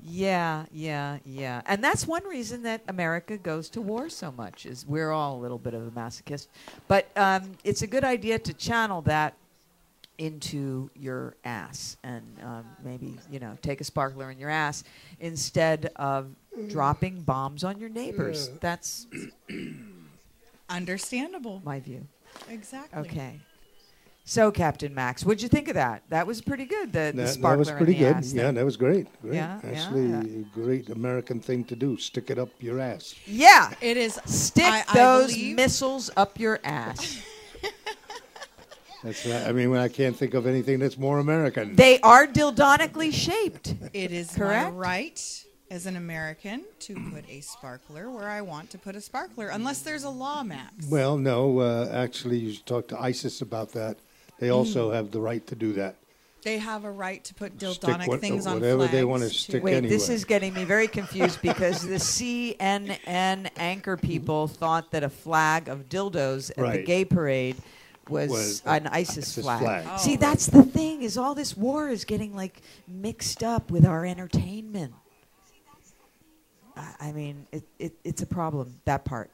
yeah, 0.00 0.66
yeah, 0.70 1.18
yeah. 1.24 1.62
And 1.66 1.82
that's 1.82 2.06
one 2.06 2.24
reason 2.24 2.62
that 2.62 2.82
America 2.86 3.36
goes 3.36 3.68
to 3.70 3.80
war 3.80 4.08
so 4.08 4.30
much 4.30 4.66
is 4.66 4.86
we're 4.86 5.10
all 5.10 5.36
a 5.36 5.40
little 5.40 5.58
bit 5.58 5.74
of 5.74 5.84
a 5.84 5.90
masochist. 5.90 6.46
But 6.86 7.08
um, 7.16 7.52
it's 7.64 7.82
a 7.82 7.88
good 7.88 8.04
idea 8.04 8.38
to 8.38 8.54
channel 8.54 9.02
that 9.02 9.34
into 10.18 10.90
your 10.94 11.36
ass 11.44 11.96
and 12.04 12.22
um, 12.42 12.64
maybe, 12.84 13.18
you 13.30 13.40
know, 13.40 13.56
take 13.62 13.80
a 13.80 13.84
sparkler 13.84 14.30
in 14.30 14.38
your 14.38 14.50
ass 14.50 14.84
instead 15.20 15.90
of 15.96 16.28
dropping 16.68 17.22
bombs 17.22 17.64
on 17.64 17.78
your 17.78 17.88
neighbors. 17.88 18.50
That's 18.60 19.06
Understandable. 20.68 21.60
my 21.64 21.80
view. 21.80 22.06
Exactly. 22.48 23.00
Okay. 23.00 23.40
So, 24.24 24.52
Captain 24.52 24.94
Max, 24.94 25.24
what'd 25.24 25.42
you 25.42 25.48
think 25.48 25.66
of 25.66 25.74
that? 25.74 26.04
That 26.08 26.28
was 26.28 26.40
pretty 26.40 26.64
good. 26.64 26.92
The, 26.92 27.10
the 27.12 27.22
That, 27.22 27.28
sparkler 27.30 27.64
that 27.64 27.72
was 27.72 27.76
pretty 27.76 27.96
in 27.96 28.02
the 28.04 28.08
good. 28.10 28.16
ass 28.18 28.32
Yeah, 28.32 28.42
thing. 28.46 28.54
that 28.54 28.64
was 28.64 28.76
great. 28.76 29.06
Great. 29.20 29.34
Yeah, 29.34 29.58
yeah, 29.64 29.70
Actually, 29.70 30.06
yeah. 30.06 30.20
a 30.20 30.44
great 30.54 30.88
American 30.90 31.40
thing 31.40 31.64
to 31.64 31.74
do. 31.74 31.96
Stick 31.96 32.30
it 32.30 32.38
up 32.38 32.48
your 32.60 32.78
ass. 32.78 33.16
yeah. 33.26 33.72
It 33.80 33.96
is 33.96 34.20
Stick 34.24 34.64
I- 34.64 34.84
I 34.88 34.94
those 34.94 35.32
believe- 35.34 35.56
missiles 35.56 36.08
up 36.16 36.38
your 36.38 36.60
ass. 36.62 37.20
That's 39.02 39.26
right. 39.26 39.42
I 39.46 39.52
mean, 39.52 39.74
I 39.76 39.88
can't 39.88 40.16
think 40.16 40.34
of 40.34 40.46
anything 40.46 40.78
that's 40.78 40.96
more 40.98 41.18
American. 41.18 41.74
they 41.76 41.98
are 42.00 42.26
dildonically 42.26 43.12
shaped. 43.12 43.74
It 43.92 44.12
is 44.12 44.30
Correct? 44.30 44.70
my 44.72 44.76
right 44.78 45.44
as 45.70 45.86
an 45.86 45.96
American 45.96 46.64
to 46.80 46.94
put 47.12 47.24
a 47.28 47.40
sparkler 47.40 48.10
where 48.10 48.28
I 48.28 48.42
want 48.42 48.70
to 48.70 48.78
put 48.78 48.94
a 48.94 49.00
sparkler, 49.00 49.48
unless 49.48 49.80
there's 49.82 50.04
a 50.04 50.10
law, 50.10 50.42
Max. 50.42 50.72
well, 50.90 51.16
no. 51.16 51.58
Uh, 51.60 51.88
actually, 51.92 52.38
you 52.38 52.52
should 52.52 52.66
talk 52.66 52.88
to 52.88 53.00
ISIS 53.00 53.40
about 53.40 53.72
that. 53.72 53.96
They 54.38 54.48
Mm. 54.48 54.56
also 54.56 54.92
have 54.92 55.10
the 55.10 55.20
right 55.20 55.44
to 55.46 55.54
do 55.54 55.72
that. 55.74 55.96
they 56.44 56.58
have 56.58 56.84
a 56.84 56.90
right 56.90 57.22
to 57.22 57.32
put 57.34 57.56
dildonic 57.56 58.08
what- 58.08 58.20
things 58.20 58.48
on 58.48 58.54
whatever 58.54 58.88
they 58.88 59.04
wanna 59.04 59.26
flags, 59.26 59.38
stick 59.38 59.60
too. 59.62 59.64
Wait, 59.64 59.80
this 59.88 60.08
is 60.08 60.24
getting 60.24 60.52
me 60.52 60.64
very 60.64 60.88
confused 60.88 61.40
because 61.40 61.86
the 61.86 62.00
CNN 62.00 63.48
anchor 63.56 63.96
people 63.96 64.48
thought 64.48 64.90
that 64.90 65.04
a 65.04 65.08
flag 65.08 65.68
of 65.68 65.88
dildos 65.88 66.50
at 66.58 66.72
the 66.72 66.82
gay 66.82 67.04
parade 67.04 67.54
was, 68.12 68.30
Was 68.30 68.62
an 68.66 68.86
ISIS, 68.86 69.18
ISIS 69.28 69.44
flag. 69.44 69.60
flag. 69.60 69.86
Oh, 69.88 69.96
See, 69.98 70.14
Oh. 70.14 70.16
that's 70.18 70.46
the 70.46 70.62
thing 70.62 71.02
is 71.02 71.16
all 71.18 71.34
this 71.34 71.56
war 71.56 71.88
is 71.88 72.04
getting 72.04 72.34
like 72.36 72.60
mixed 72.86 73.42
up 73.42 73.70
with 73.70 73.84
our 73.86 74.04
entertainment. 74.06 74.94
I, 76.76 76.94
I 77.00 77.12
mean, 77.12 77.46
it, 77.52 77.64
it, 77.78 77.94
it's 78.04 78.22
a 78.22 78.26
problem 78.26 78.80
that 78.84 79.04
part, 79.04 79.30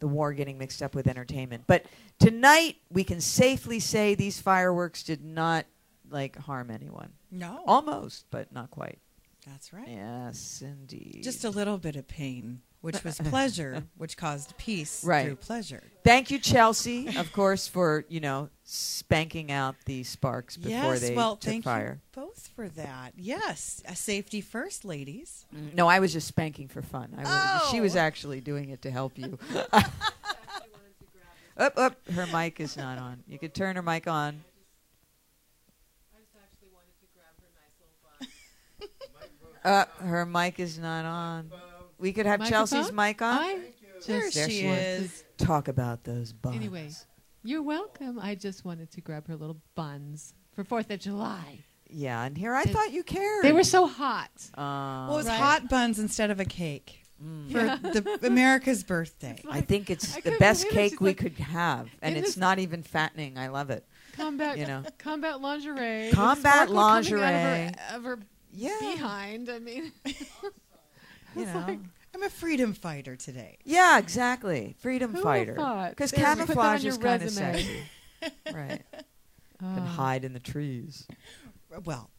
the 0.00 0.08
war 0.08 0.32
getting 0.32 0.58
mixed 0.58 0.82
up 0.82 0.94
with 0.94 1.06
entertainment. 1.06 1.64
But 1.66 1.86
tonight 2.18 2.76
we 2.90 3.04
can 3.04 3.20
safely 3.20 3.80
say 3.80 4.14
these 4.14 4.40
fireworks 4.40 5.02
did 5.02 5.24
not 5.24 5.66
like 6.10 6.36
harm 6.36 6.70
anyone. 6.70 7.10
No, 7.30 7.62
Almost, 7.66 8.26
but 8.30 8.52
not 8.52 8.70
quite. 8.70 8.98
that's 9.46 9.72
right. 9.72 9.88
Yes, 9.88 10.62
indeed. 10.64 11.20
Just 11.22 11.44
a 11.44 11.50
little 11.50 11.78
bit 11.78 11.96
of 11.96 12.06
pain, 12.06 12.60
which 12.84 13.02
was 13.02 13.18
pleasure, 13.30 13.82
which 13.96 14.14
caused 14.14 14.54
peace 14.58 15.02
Right. 15.02 15.24
through 15.24 15.36
pleasure. 15.36 15.82
Thank 16.04 16.30
you, 16.30 16.38
Chelsea, 16.38 17.16
of 17.16 17.32
course, 17.32 17.66
for 17.66 18.04
you 18.10 18.20
know 18.20 18.50
spanking 18.64 19.50
out 19.50 19.74
the 19.86 20.02
sparks 20.02 20.58
before 20.58 20.70
yes, 20.70 21.00
they 21.00 21.14
well, 21.16 21.36
took 21.36 21.50
thank 21.50 21.64
fire. 21.64 22.02
you 22.14 22.22
both 22.22 22.50
for 22.54 22.68
that. 22.68 23.14
Yes, 23.16 23.82
a 23.88 23.96
safety 23.96 24.42
first, 24.42 24.84
ladies. 24.84 25.46
Mm, 25.56 25.74
No, 25.74 25.88
I 25.88 25.98
was 25.98 26.12
just 26.12 26.28
spanking 26.28 26.68
for 26.68 26.82
fun. 26.82 27.14
I 27.16 27.22
was, 27.22 27.70
She 27.70 27.80
was 27.80 27.96
Oh. 27.96 28.00
actually 28.00 28.42
doing 28.42 28.68
it 28.68 28.82
to 28.82 28.90
help 28.90 29.16
you. 29.18 29.38
up, 31.56 31.78
up. 31.78 32.06
Her 32.10 32.26
mic 32.26 32.60
is 32.60 32.76
not 32.76 32.98
on. 32.98 33.22
You 33.26 33.38
could 33.38 33.54
turn 33.54 33.76
her 33.76 33.82
mic 33.82 34.06
on. 34.06 34.44
Uh, 39.64 39.86
her 40.00 40.26
mic 40.26 40.60
is 40.60 40.78
not 40.78 41.06
on. 41.06 41.50
We 42.04 42.12
could 42.12 42.26
have 42.26 42.46
Chelsea's 42.46 42.92
mic 42.92 43.22
on. 43.22 43.38
I 43.38 43.58
There 44.06 44.20
just 44.24 44.34
There 44.34 44.50
she 44.50 44.60
she 44.60 44.66
is. 44.66 45.24
Talk 45.38 45.68
about 45.68 46.04
those 46.04 46.34
buns. 46.34 46.54
Anyway. 46.54 46.90
You're 47.42 47.62
welcome. 47.62 48.18
I 48.20 48.34
just 48.34 48.62
wanted 48.62 48.90
to 48.90 49.00
grab 49.00 49.26
her 49.28 49.36
little 49.36 49.56
buns 49.74 50.34
for 50.54 50.64
Fourth 50.64 50.90
of 50.90 51.00
July. 51.00 51.60
Yeah, 51.88 52.22
and 52.24 52.36
here 52.36 52.54
I 52.54 52.64
thought 52.64 52.92
you 52.92 53.04
cared. 53.04 53.42
They 53.42 53.52
were 53.52 53.64
so 53.64 53.86
hot. 53.86 54.30
Uh, 54.52 55.06
Well, 55.08 55.14
it 55.14 55.16
was 55.16 55.26
Right. 55.28 55.38
hot 55.40 55.70
buns 55.70 55.98
instead 55.98 56.30
of 56.30 56.40
a 56.40 56.44
cake 56.44 57.04
mm. 57.24 57.50
for 57.50 57.88
the 57.88 58.18
America's 58.26 58.84
birthday. 58.84 59.40
I 59.50 59.62
think 59.62 59.88
it's 59.88 60.14
I 60.14 60.20
the 60.20 60.36
best 60.38 60.68
cake 60.68 61.00
we 61.00 61.08
like, 61.10 61.16
could 61.16 61.38
have, 61.38 61.88
and 62.02 62.18
it's 62.18 62.36
not 62.36 62.58
even 62.58 62.82
fattening. 62.82 63.38
I 63.38 63.48
love 63.48 63.70
it. 63.70 63.86
Combat, 64.12 64.58
You 64.58 64.66
know. 64.66 64.82
combat 64.98 65.40
lingerie. 65.40 66.10
Combat 66.12 66.68
sparkle 66.68 66.78
of 66.78 67.06
her- 67.08 67.18
lingerie. 67.18 67.74
Of 67.94 68.04
her, 68.04 68.18
Yeah, 68.52 68.76
behind. 68.92 69.48
I 69.48 69.58
mean, 69.58 69.90
you 71.40 71.46
know. 71.46 71.64
like- 71.66 71.80
I'm 72.14 72.22
a 72.22 72.30
freedom 72.30 72.74
fighter 72.74 73.16
today. 73.16 73.58
yeah, 73.64 73.98
exactly. 73.98 74.76
Freedom 74.78 75.12
Who 75.14 75.20
fighter. 75.20 75.54
Because 75.90 76.12
There, 76.12 76.20
put 76.20 76.22
that 76.22 76.28
on 76.30 76.36
camouflage 76.46 76.84
is 76.84 76.96
kind 76.96 77.22
of 77.22 77.30
sexy, 77.30 77.82
right? 78.54 78.82
oh. 78.94 79.00
Can 79.74 79.84
hide 79.84 80.24
in 80.24 80.32
the 80.32 80.38
trees. 80.38 81.08
Well, 81.84 82.10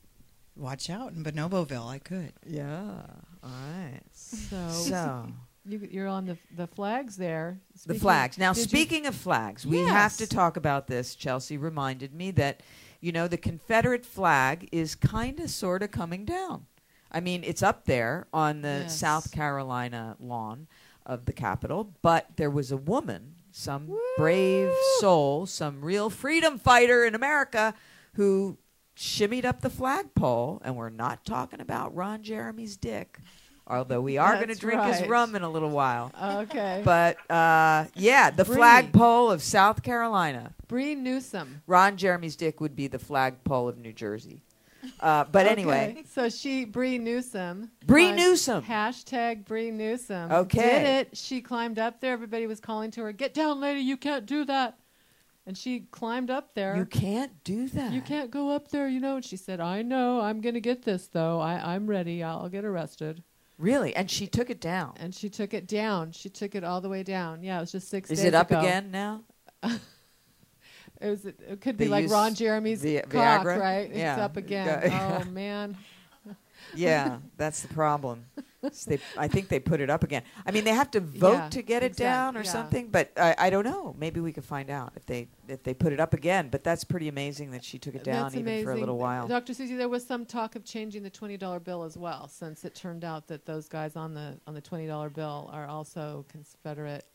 watch 0.58 0.90
out 0.90 1.14
in 1.14 1.24
Bonoboville. 1.24 1.88
I 1.88 2.00
could. 2.00 2.34
Yeah. 2.46 3.04
All 3.42 3.50
right. 3.50 4.02
So, 4.12 4.70
So, 4.70 5.28
you, 5.66 5.88
you're 5.90 6.08
on 6.10 6.26
the 6.26 6.38
the 6.54 6.68
flags 6.68 7.16
there. 7.16 7.60
the 7.86 7.94
flags. 7.96 8.38
Now, 8.38 8.52
speaking 8.52 9.06
of 9.06 9.16
flags, 9.16 9.66
we 9.66 9.80
have 9.80 10.18
to 10.18 10.28
talk 10.28 10.58
about 10.58 10.88
this. 10.88 11.16
Chelsea 11.16 11.58
reminded 11.58 12.14
me 12.14 12.32
that, 12.32 12.62
you 13.00 13.14
know, 13.14 13.30
the 13.30 13.38
Confederate 13.38 14.06
flag 14.06 14.68
is 14.74 14.94
kind 14.94 15.40
of 15.40 15.50
sort 15.50 15.84
of 15.84 15.92
coming 15.92 16.26
down. 16.26 16.66
I 17.16 17.22
mean, 17.22 17.44
it's 17.46 17.64
up 17.64 17.86
there 17.86 18.28
on 18.34 18.62
the 18.62 18.82
Yes. 18.84 19.00
South 19.00 19.32
Carolina 19.32 20.18
lawn 20.20 20.68
of 21.06 21.26
the 21.26 21.34
Capitol, 21.34 21.94
but 22.02 22.28
there 22.36 22.50
was 22.50 22.72
a 22.72 22.78
woman, 22.78 23.36
some 23.52 23.90
brave 24.18 24.70
soul, 25.00 25.46
some 25.46 25.82
real 25.82 26.10
freedom 26.10 26.60
fighter 26.60 27.06
in 27.06 27.16
America 27.16 27.74
who 28.16 28.58
shimmied 28.98 29.46
up 29.46 29.62
the 29.62 29.70
flagpole, 29.70 30.62
and 30.66 30.76
we're 30.76 30.90
not 30.90 31.24
talking 31.26 31.62
about 31.62 31.96
Ron 31.96 32.22
Jeremy's 32.22 32.76
dick. 32.76 33.18
Although 33.68 34.02
we 34.02 34.18
are 34.18 34.36
going 34.36 34.50
to 34.50 34.56
drink 34.56 34.80
his 34.84 35.08
rum 35.08 35.36
in 35.36 35.42
a 35.42 35.50
little 35.50 35.72
while. 35.72 36.12
okay, 36.44 36.82
But 36.86 37.18
uh, 37.32 37.86
yeah, 37.96 38.30
the 38.30 38.46
Bree. 38.46 38.58
flagpole 38.58 39.32
of 39.32 39.42
South 39.42 39.82
Carolina. 39.82 40.54
Bree 40.68 40.94
Newsom. 40.94 41.62
Ron 41.66 41.98
Jeremy's 41.98 42.36
dick 42.36 42.62
would 42.62 42.76
be 42.76 42.86
the 42.88 43.00
flagpole 43.00 43.68
of 43.68 43.78
New 43.80 43.92
Jersey. 43.92 44.44
Uh, 45.00 45.26
but 45.32 45.46
anyway, 45.46 46.04
so 46.12 46.30
she 46.30 46.66
Bree 46.66 46.98
Newsom. 46.98 47.72
Bree 47.86 48.12
Newsom. 48.12 48.64
Hashtag 48.64 49.46
Bree 49.46 49.72
Newsom. 49.72 50.32
Okay. 50.32 50.62
Did 50.62 51.08
it? 51.08 51.18
She 51.18 51.42
climbed 51.42 51.80
up 51.80 52.02
there. 52.02 52.14
Everybody 52.14 52.48
was 52.48 52.60
calling 52.60 52.92
to 52.92 53.02
her, 53.04 53.12
"Get 53.12 53.34
down, 53.34 53.60
lady! 53.60 53.82
You 53.82 53.98
can't 53.98 54.26
do 54.26 54.46
that." 54.46 54.78
And 55.48 55.56
she 55.58 55.82
climbed 55.92 56.32
up 56.32 56.56
there. 56.56 56.76
you 56.76 56.86
can't 56.86 57.44
do 57.44 57.68
that. 57.70 57.94
You 57.94 58.02
can't 58.02 58.32
go 58.32 58.50
up 58.50 58.70
there, 58.70 58.88
you 58.88 59.00
know. 59.00 59.18
And 59.18 59.26
she 59.26 59.38
said, 59.38 59.60
"I 59.60 59.82
know. 59.82 60.22
I'm 60.22 60.42
gonna 60.42 60.60
get 60.60 60.84
this, 60.84 61.08
though. 61.08 61.40
I, 61.40 61.74
I'm 61.76 61.88
ready. 61.88 62.24
I'll 62.24 62.50
get 62.50 62.66
arrested." 62.66 63.24
Really? 63.58 63.96
And 63.96 64.10
she 64.12 64.28
took 64.28 64.50
it 64.50 64.60
down. 64.60 64.94
And 64.98 65.16
she 65.16 65.30
took 65.30 65.54
it 65.54 65.68
down. 65.68 66.12
She 66.12 66.30
took 66.30 66.56
it 66.56 66.64
all 66.64 66.82
the 66.82 66.90
way 66.90 67.04
down. 67.04 67.42
Yeah, 67.42 67.58
it 67.58 67.62
was 67.62 67.72
just 67.72 67.90
six 67.90 68.12
Is 68.12 68.24
it 68.24 68.34
up 68.34 68.52
ago. 68.52 68.60
again 68.60 68.92
now? 68.92 69.24
It 71.02 71.10
was. 71.10 71.26
It 71.26 71.62
could 71.62 71.78
be 71.78 71.88
like 71.88 72.10
Ron 72.10 72.34
Jeremy's 72.36 72.82
Vi- 72.82 73.02
cock, 73.02 73.44
Viagra? 73.46 73.60
right? 73.60 73.90
It's 73.90 73.98
Yeah. 73.98 74.24
up 74.24 74.38
again. 74.38 74.90
Go- 74.90 75.22
oh 75.26 75.30
man. 75.32 75.78
Yeah, 76.74 77.20
that's 77.38 77.62
the 77.62 77.68
problem. 77.74 78.26
So 78.72 78.90
they, 78.90 79.00
I 79.16 79.28
think 79.28 79.50
they 79.50 79.60
put 79.60 79.80
it 79.82 79.92
up 79.92 80.04
again. 80.04 80.24
I 80.48 80.52
mean, 80.52 80.64
they 80.64 80.72
have 80.74 80.90
to 80.92 81.00
vote 81.00 81.34
Yeah, 81.34 81.50
to 81.50 81.62
get 81.62 81.84
it 81.84 81.92
exact- 81.92 82.00
down 82.00 82.38
or 82.38 82.42
yeah. 82.44 82.52
something. 82.52 82.88
But 82.90 83.12
I, 83.18 83.36
I 83.38 83.50
don't 83.52 83.64
know. 83.66 83.96
Maybe 84.00 84.20
we 84.20 84.34
could 84.34 84.44
find 84.44 84.72
out 84.72 84.94
if 84.96 85.06
they 85.06 85.28
if 85.48 85.62
they 85.62 85.76
put 85.76 85.94
it 85.94 86.00
up 86.00 86.16
again. 86.16 86.50
But 86.50 86.64
that's 86.64 86.84
pretty 86.84 87.08
amazing 87.08 87.52
that 87.52 87.64
she 87.64 87.78
took 87.78 87.94
it 87.94 88.04
down 88.04 88.24
That's 88.24 88.34
even 88.36 88.48
amazing. 88.48 88.66
for 88.66 88.72
a 88.72 88.78
little 88.78 88.98
while. 88.98 89.28
Dr. 89.28 89.54
Susie, 89.54 89.76
there 89.76 89.88
was 89.90 90.04
some 90.06 90.26
talk 90.26 90.56
of 90.56 90.66
changing 90.66 91.04
the 91.04 91.12
twenty 91.12 91.38
dollar 91.38 91.60
bill 91.60 91.84
as 91.84 91.96
well, 91.98 92.28
since 92.28 92.66
it 92.66 92.74
turned 92.74 93.06
out 93.06 93.28
that 93.28 93.46
those 93.46 93.68
guys 93.70 93.96
on 93.96 94.16
the 94.16 94.40
on 94.48 94.56
the 94.56 94.62
twenty 94.62 94.88
dollar 94.88 95.12
bill 95.12 95.48
are 95.54 95.68
also 95.68 96.26
Confederate. 96.30 97.06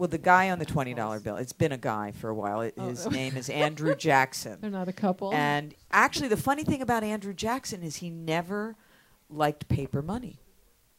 Well, 0.00 0.08
the 0.08 0.18
guy 0.18 0.48
on 0.50 0.58
the 0.58 0.64
twenty 0.64 0.94
dollar 0.94 1.20
bill. 1.20 1.36
It's 1.36 1.52
been 1.52 1.72
a 1.72 1.76
guy 1.78 2.12
for 2.12 2.30
a 2.30 2.34
while. 2.34 2.62
It, 2.62 2.74
Oh. 2.78 2.88
his 2.88 3.06
name 3.10 3.36
is 3.36 3.50
Andrew 3.50 3.94
Jackson. 3.94 4.58
They're 4.60 4.70
not 4.70 4.88
a 4.88 4.92
couple. 4.94 5.32
And 5.34 5.74
actually, 5.92 6.28
the 6.28 6.36
funny 6.38 6.64
thing 6.64 6.80
about 6.80 7.04
Andrew 7.04 7.34
Jackson 7.34 7.82
is 7.82 7.96
he 7.96 8.08
never 8.10 8.76
liked 9.28 9.68
paper 9.68 10.00
money. 10.00 10.40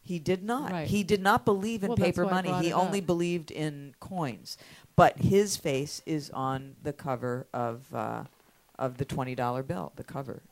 He 0.00 0.18
did 0.18 0.42
not. 0.44 0.70
Right. 0.72 0.86
He 0.88 1.02
did 1.04 1.20
not 1.20 1.44
believe 1.44 1.82
in 1.82 1.88
Well, 1.88 1.96
paper 1.96 2.24
money. 2.26 2.52
He 2.54 2.72
only 2.72 3.00
up. 3.00 3.06
believed 3.06 3.50
in 3.50 3.94
coins. 4.00 4.56
But 4.94 5.18
his 5.18 5.56
face 5.56 6.00
is 6.06 6.30
on 6.30 6.76
the 6.82 6.92
cover 6.92 7.46
of 7.52 7.92
uh, 7.94 8.24
of 8.78 8.98
the 8.98 9.04
twenty 9.04 9.34
dollar 9.34 9.62
bill. 9.64 9.92
The 9.96 10.04
cover. 10.04 10.42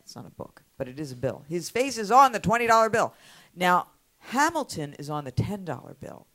It's 0.00 0.16
not 0.16 0.26
a 0.26 0.30
book, 0.30 0.62
but 0.76 0.88
it 0.88 0.98
is 0.98 1.12
a 1.12 1.16
bill. 1.16 1.44
His 1.48 1.70
face 1.70 1.96
is 1.98 2.10
on 2.10 2.32
the 2.32 2.40
twenty 2.40 2.66
dollar 2.66 2.90
bill. 2.90 3.14
Now 3.54 3.86
Hamilton 4.18 4.94
is 4.98 5.08
on 5.08 5.24
the 5.24 5.30
ten 5.30 5.64
dollar 5.64 5.94
bill, 6.00 6.26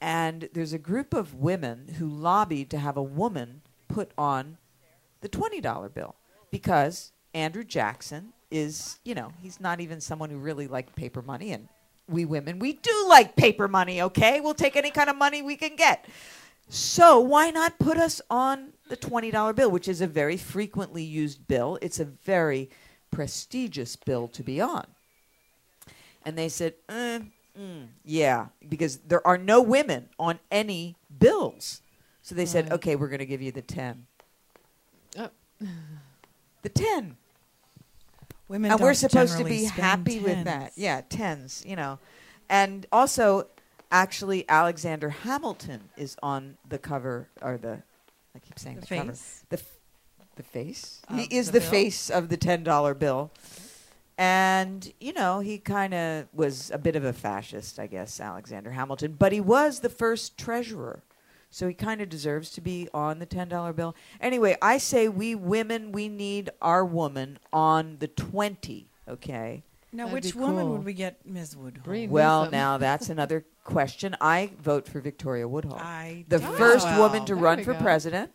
and 0.00 0.48
there's 0.52 0.72
a 0.72 0.78
group 0.78 1.12
of 1.12 1.34
women 1.34 1.94
who 1.98 2.08
lobbied 2.08 2.70
to 2.70 2.78
have 2.78 2.96
a 2.96 3.02
woman 3.02 3.62
put 3.88 4.12
on 4.16 4.56
the 5.20 5.28
twenty 5.28 5.60
dollar 5.60 5.88
bill 5.88 6.16
because 6.50 7.12
Andrew 7.34 7.64
Jackson 7.64 8.32
is, 8.50 8.98
you 9.04 9.14
know, 9.14 9.32
he's 9.40 9.60
not 9.60 9.80
even 9.80 10.00
someone 10.00 10.30
who 10.30 10.38
really 10.38 10.66
liked 10.66 10.96
paper 10.96 11.22
money, 11.22 11.52
and 11.52 11.68
we 12.08 12.24
women 12.24 12.58
we 12.58 12.72
do 12.74 13.06
like 13.08 13.36
paper 13.36 13.68
money. 13.68 14.02
Okay, 14.02 14.40
we'll 14.40 14.54
take 14.54 14.76
any 14.76 14.90
kind 14.90 15.10
of 15.10 15.16
money 15.16 15.42
we 15.42 15.56
can 15.56 15.76
get. 15.76 16.06
So 16.68 17.18
why 17.20 17.50
not 17.50 17.78
put 17.78 17.96
us 17.96 18.20
on 18.30 18.72
the 18.88 18.96
twenty 18.96 19.30
dollar 19.30 19.52
bill, 19.52 19.70
which 19.70 19.88
is 19.88 20.00
a 20.00 20.06
very 20.06 20.36
frequently 20.36 21.02
used 21.02 21.46
bill? 21.46 21.78
It's 21.82 22.00
a 22.00 22.04
very 22.04 22.70
prestigious 23.10 23.96
bill 23.96 24.28
to 24.28 24.42
be 24.42 24.60
on. 24.60 24.86
And 26.24 26.36
they 26.36 26.48
said, 26.48 26.74
eh, 26.88 27.20
mm, 27.58 27.88
yeah, 28.04 28.46
because 28.68 28.98
there 28.98 29.26
are 29.26 29.38
no 29.38 29.60
women 29.62 30.08
on 30.18 30.38
any 30.50 30.96
bills. 31.18 31.82
So 32.22 32.34
they 32.34 32.46
said, 32.46 32.66
Right. 32.66 32.72
okay, 32.74 32.96
we're 32.96 33.08
going 33.08 33.20
to 33.20 33.26
give 33.26 33.42
you 33.42 33.52
the 33.52 33.62
10. 33.62 34.06
Oh. 35.18 35.30
The 36.62 36.68
10. 36.68 37.16
Women 38.48 38.72
and 38.72 38.80
we're 38.80 38.94
supposed 38.94 39.38
to 39.38 39.44
be 39.44 39.66
spend 39.66 39.80
happy 39.80 40.18
with 40.18 40.44
that. 40.44 40.72
Yeah, 40.76 41.02
tens, 41.08 41.62
you 41.66 41.76
know. 41.76 41.98
And 42.48 42.86
also, 42.90 43.46
actually, 43.92 44.44
Alexander 44.48 45.08
Hamilton 45.10 45.88
is 45.96 46.16
on 46.22 46.56
the 46.68 46.78
cover, 46.78 47.28
or 47.40 47.56
the, 47.58 47.82
I 48.34 48.38
keep 48.40 48.58
saying 48.58 48.76
the, 48.76 48.80
The 48.82 48.96
cover. 48.96 49.12
The, 49.50 49.58
f- 49.58 49.78
the 50.36 50.42
face? 50.42 51.00
Of 51.08 51.16
he 51.16 51.24
is 51.24 51.52
the 51.52 51.60
the, 51.60 51.64
face 51.64 52.10
of 52.10 52.28
the 52.28 52.36
$10 52.36 52.98
bill. 52.98 53.30
And, 54.20 54.92
you 55.00 55.14
know, 55.14 55.40
he 55.40 55.56
kind 55.56 55.94
of 55.94 56.26
was 56.34 56.70
a 56.70 56.76
bit 56.78 56.94
of 56.94 57.04
a 57.04 57.12
fascist, 57.14 57.78
I 57.78 57.86
guess, 57.86 58.20
Alexander 58.20 58.72
Hamilton. 58.72 59.16
But 59.18 59.32
he 59.32 59.40
was 59.40 59.80
the 59.80 59.88
first 59.88 60.36
treasurer. 60.36 61.02
So 61.48 61.66
he 61.66 61.72
kind 61.72 62.02
of 62.02 62.10
deserves 62.10 62.50
to 62.50 62.60
be 62.60 62.86
on 62.92 63.18
the 63.18 63.24
$10 63.26 63.74
bill. 63.74 63.96
Anyway, 64.20 64.56
I 64.60 64.76
say 64.76 65.08
we 65.08 65.34
women, 65.34 65.90
we 65.90 66.08
need 66.08 66.50
our 66.60 66.84
woman 66.84 67.38
on 67.50 67.96
the 67.98 68.08
20, 68.08 68.88
okay? 69.08 69.62
Now, 69.90 70.04
That'd 70.04 70.12
which 70.24 70.34
be 70.34 70.38
woman 70.38 70.66
cool. 70.66 70.72
would 70.76 70.84
we 70.84 70.92
get 70.92 71.24
Ms. 71.26 71.56
Woodhull? 71.56 71.82
Bree 71.82 72.06
Well, 72.06 72.50
now 72.50 72.76
that's 72.76 73.08
another 73.16 73.46
question. 73.64 74.14
I 74.20 74.50
vote 74.60 74.86
for 74.86 75.00
Victoria 75.00 75.48
Woodhull, 75.48 75.78
I 75.80 76.26
the 76.28 76.38
first 76.38 76.84
well. 76.84 77.00
woman 77.08 77.24
to 77.24 77.34
There 77.34 77.42
run 77.42 77.64
for 77.64 77.72
go. 77.72 77.80
president, 77.80 78.30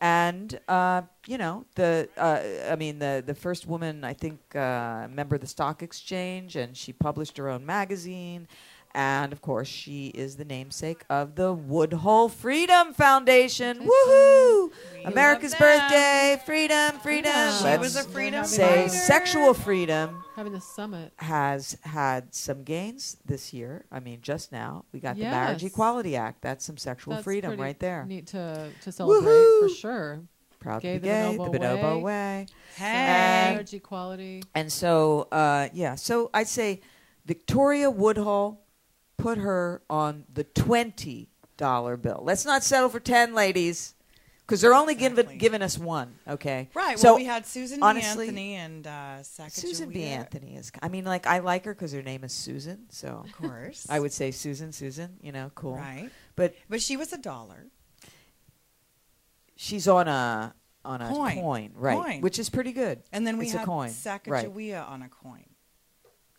and 0.00 0.58
uh, 0.68 1.02
you 1.26 1.38
know 1.38 1.64
the 1.74 2.08
uh, 2.16 2.72
I 2.72 2.76
mean 2.76 2.98
the 2.98 3.22
the 3.24 3.34
first 3.34 3.66
woman 3.66 4.04
I 4.04 4.12
think 4.12 4.54
uh, 4.54 5.08
member 5.10 5.36
of 5.36 5.40
the 5.40 5.46
stock 5.46 5.82
exchange, 5.82 6.56
and 6.56 6.76
she 6.76 6.92
published 6.92 7.36
her 7.38 7.48
own 7.48 7.64
magazine. 7.64 8.48
And 8.96 9.30
of 9.30 9.42
course, 9.42 9.68
she 9.68 10.06
is 10.08 10.36
the 10.36 10.44
namesake 10.46 11.04
of 11.10 11.34
the 11.34 11.52
Woodhull 11.52 12.30
Freedom 12.30 12.94
Foundation. 12.94 13.86
Woohoo! 13.86 14.72
America's 15.04 15.54
birthday, 15.54 16.40
freedom, 16.46 16.98
freedom. 17.00 17.52
She 17.58 17.64
Let's 17.64 17.80
was 17.80 17.96
a 17.96 18.04
freedom 18.04 18.46
say 18.46 18.86
fighter. 18.86 18.88
sexual 18.88 19.52
freedom 19.52 20.24
having 20.34 20.54
the 20.54 20.62
summit. 20.62 21.12
has 21.18 21.76
had 21.82 22.34
some 22.34 22.64
gains 22.64 23.18
this 23.26 23.52
year. 23.52 23.84
I 23.92 24.00
mean, 24.00 24.20
just 24.22 24.50
now 24.50 24.86
we 24.92 25.00
got 25.00 25.16
the 25.16 25.24
Marriage 25.24 25.62
Equality 25.62 26.16
Act. 26.16 26.40
That's 26.40 26.64
some 26.64 26.78
sexual 26.78 27.14
That's 27.16 27.24
freedom 27.24 27.60
right 27.60 27.78
there. 27.78 28.06
Neat 28.06 28.28
to 28.28 28.70
to 28.80 28.92
celebrate 28.92 29.28
Woohoo! 29.30 29.60
for 29.68 29.74
sure. 29.74 30.20
Proud 30.58 30.80
Gay 30.80 30.94
to 30.94 31.00
be 31.00 31.08
the 31.08 31.14
gay, 31.14 31.36
bonobo 31.38 31.52
the 31.52 31.58
bonobo 31.58 31.96
way. 31.96 32.02
way. 32.02 32.46
Hey. 32.76 33.50
Marriage 33.52 33.74
equality. 33.74 34.42
And 34.54 34.72
so, 34.72 35.28
uh, 35.30 35.68
yeah, 35.74 35.96
so 35.96 36.30
I'd 36.32 36.48
say 36.48 36.80
Victoria 37.26 37.90
Woodhull, 37.90 38.62
put 39.16 39.38
her 39.38 39.82
on 39.88 40.24
the 40.32 40.44
$20 40.44 41.26
bill. 42.02 42.20
Let's 42.22 42.44
not 42.44 42.62
settle 42.62 42.88
for 42.88 43.00
10 43.00 43.34
ladies, 43.34 43.94
because 44.40 44.60
they're 44.60 44.74
only 44.74 44.92
Exactly. 44.94 45.22
giving, 45.24 45.38
giving 45.38 45.62
us 45.62 45.76
one, 45.78 46.14
okay? 46.28 46.68
Right. 46.74 46.98
So 46.98 47.08
well, 47.08 47.16
we 47.16 47.24
had 47.24 47.46
Susan 47.46 47.82
honestly, 47.82 48.26
B. 48.30 48.54
Anthony 48.54 48.54
and 48.54 48.86
uh, 48.86 48.90
Sacagawea. 49.22 49.50
Susan 49.52 49.90
B. 49.90 50.04
Anthony 50.04 50.56
is, 50.56 50.70
I 50.82 50.88
mean, 50.88 51.04
like, 51.04 51.26
I 51.26 51.38
like 51.40 51.64
her 51.64 51.74
because 51.74 51.92
her 51.92 52.02
name 52.02 52.22
is 52.24 52.32
Susan, 52.32 52.86
so 52.90 53.24
Of 53.24 53.32
course. 53.32 53.86
I 53.90 53.98
would 53.98 54.12
say 54.12 54.30
Susan, 54.30 54.72
Susan, 54.72 55.16
you 55.20 55.32
know, 55.32 55.50
cool. 55.54 55.74
Right. 55.76 56.10
But 56.36 56.54
But 56.68 56.80
she 56.82 56.96
was 56.96 57.12
a 57.12 57.18
dollar. 57.18 57.66
she's 59.56 59.88
on 59.88 60.06
a 60.08 60.54
on 60.84 61.02
a 61.02 61.08
Coin. 61.08 61.34
coin, 61.34 61.70
right? 61.74 61.96
Coin. 62.00 62.20
Which 62.20 62.38
is 62.38 62.48
pretty 62.48 62.70
good. 62.72 63.02
And 63.12 63.26
then 63.26 63.38
we 63.38 63.46
It's 63.46 63.54
a 63.54 63.58
had 63.58 63.66
coin, 63.66 63.88
right. 63.88 64.22
Sacagawea 64.22 64.88
on 64.88 65.02
a 65.02 65.08
coin. 65.08 65.44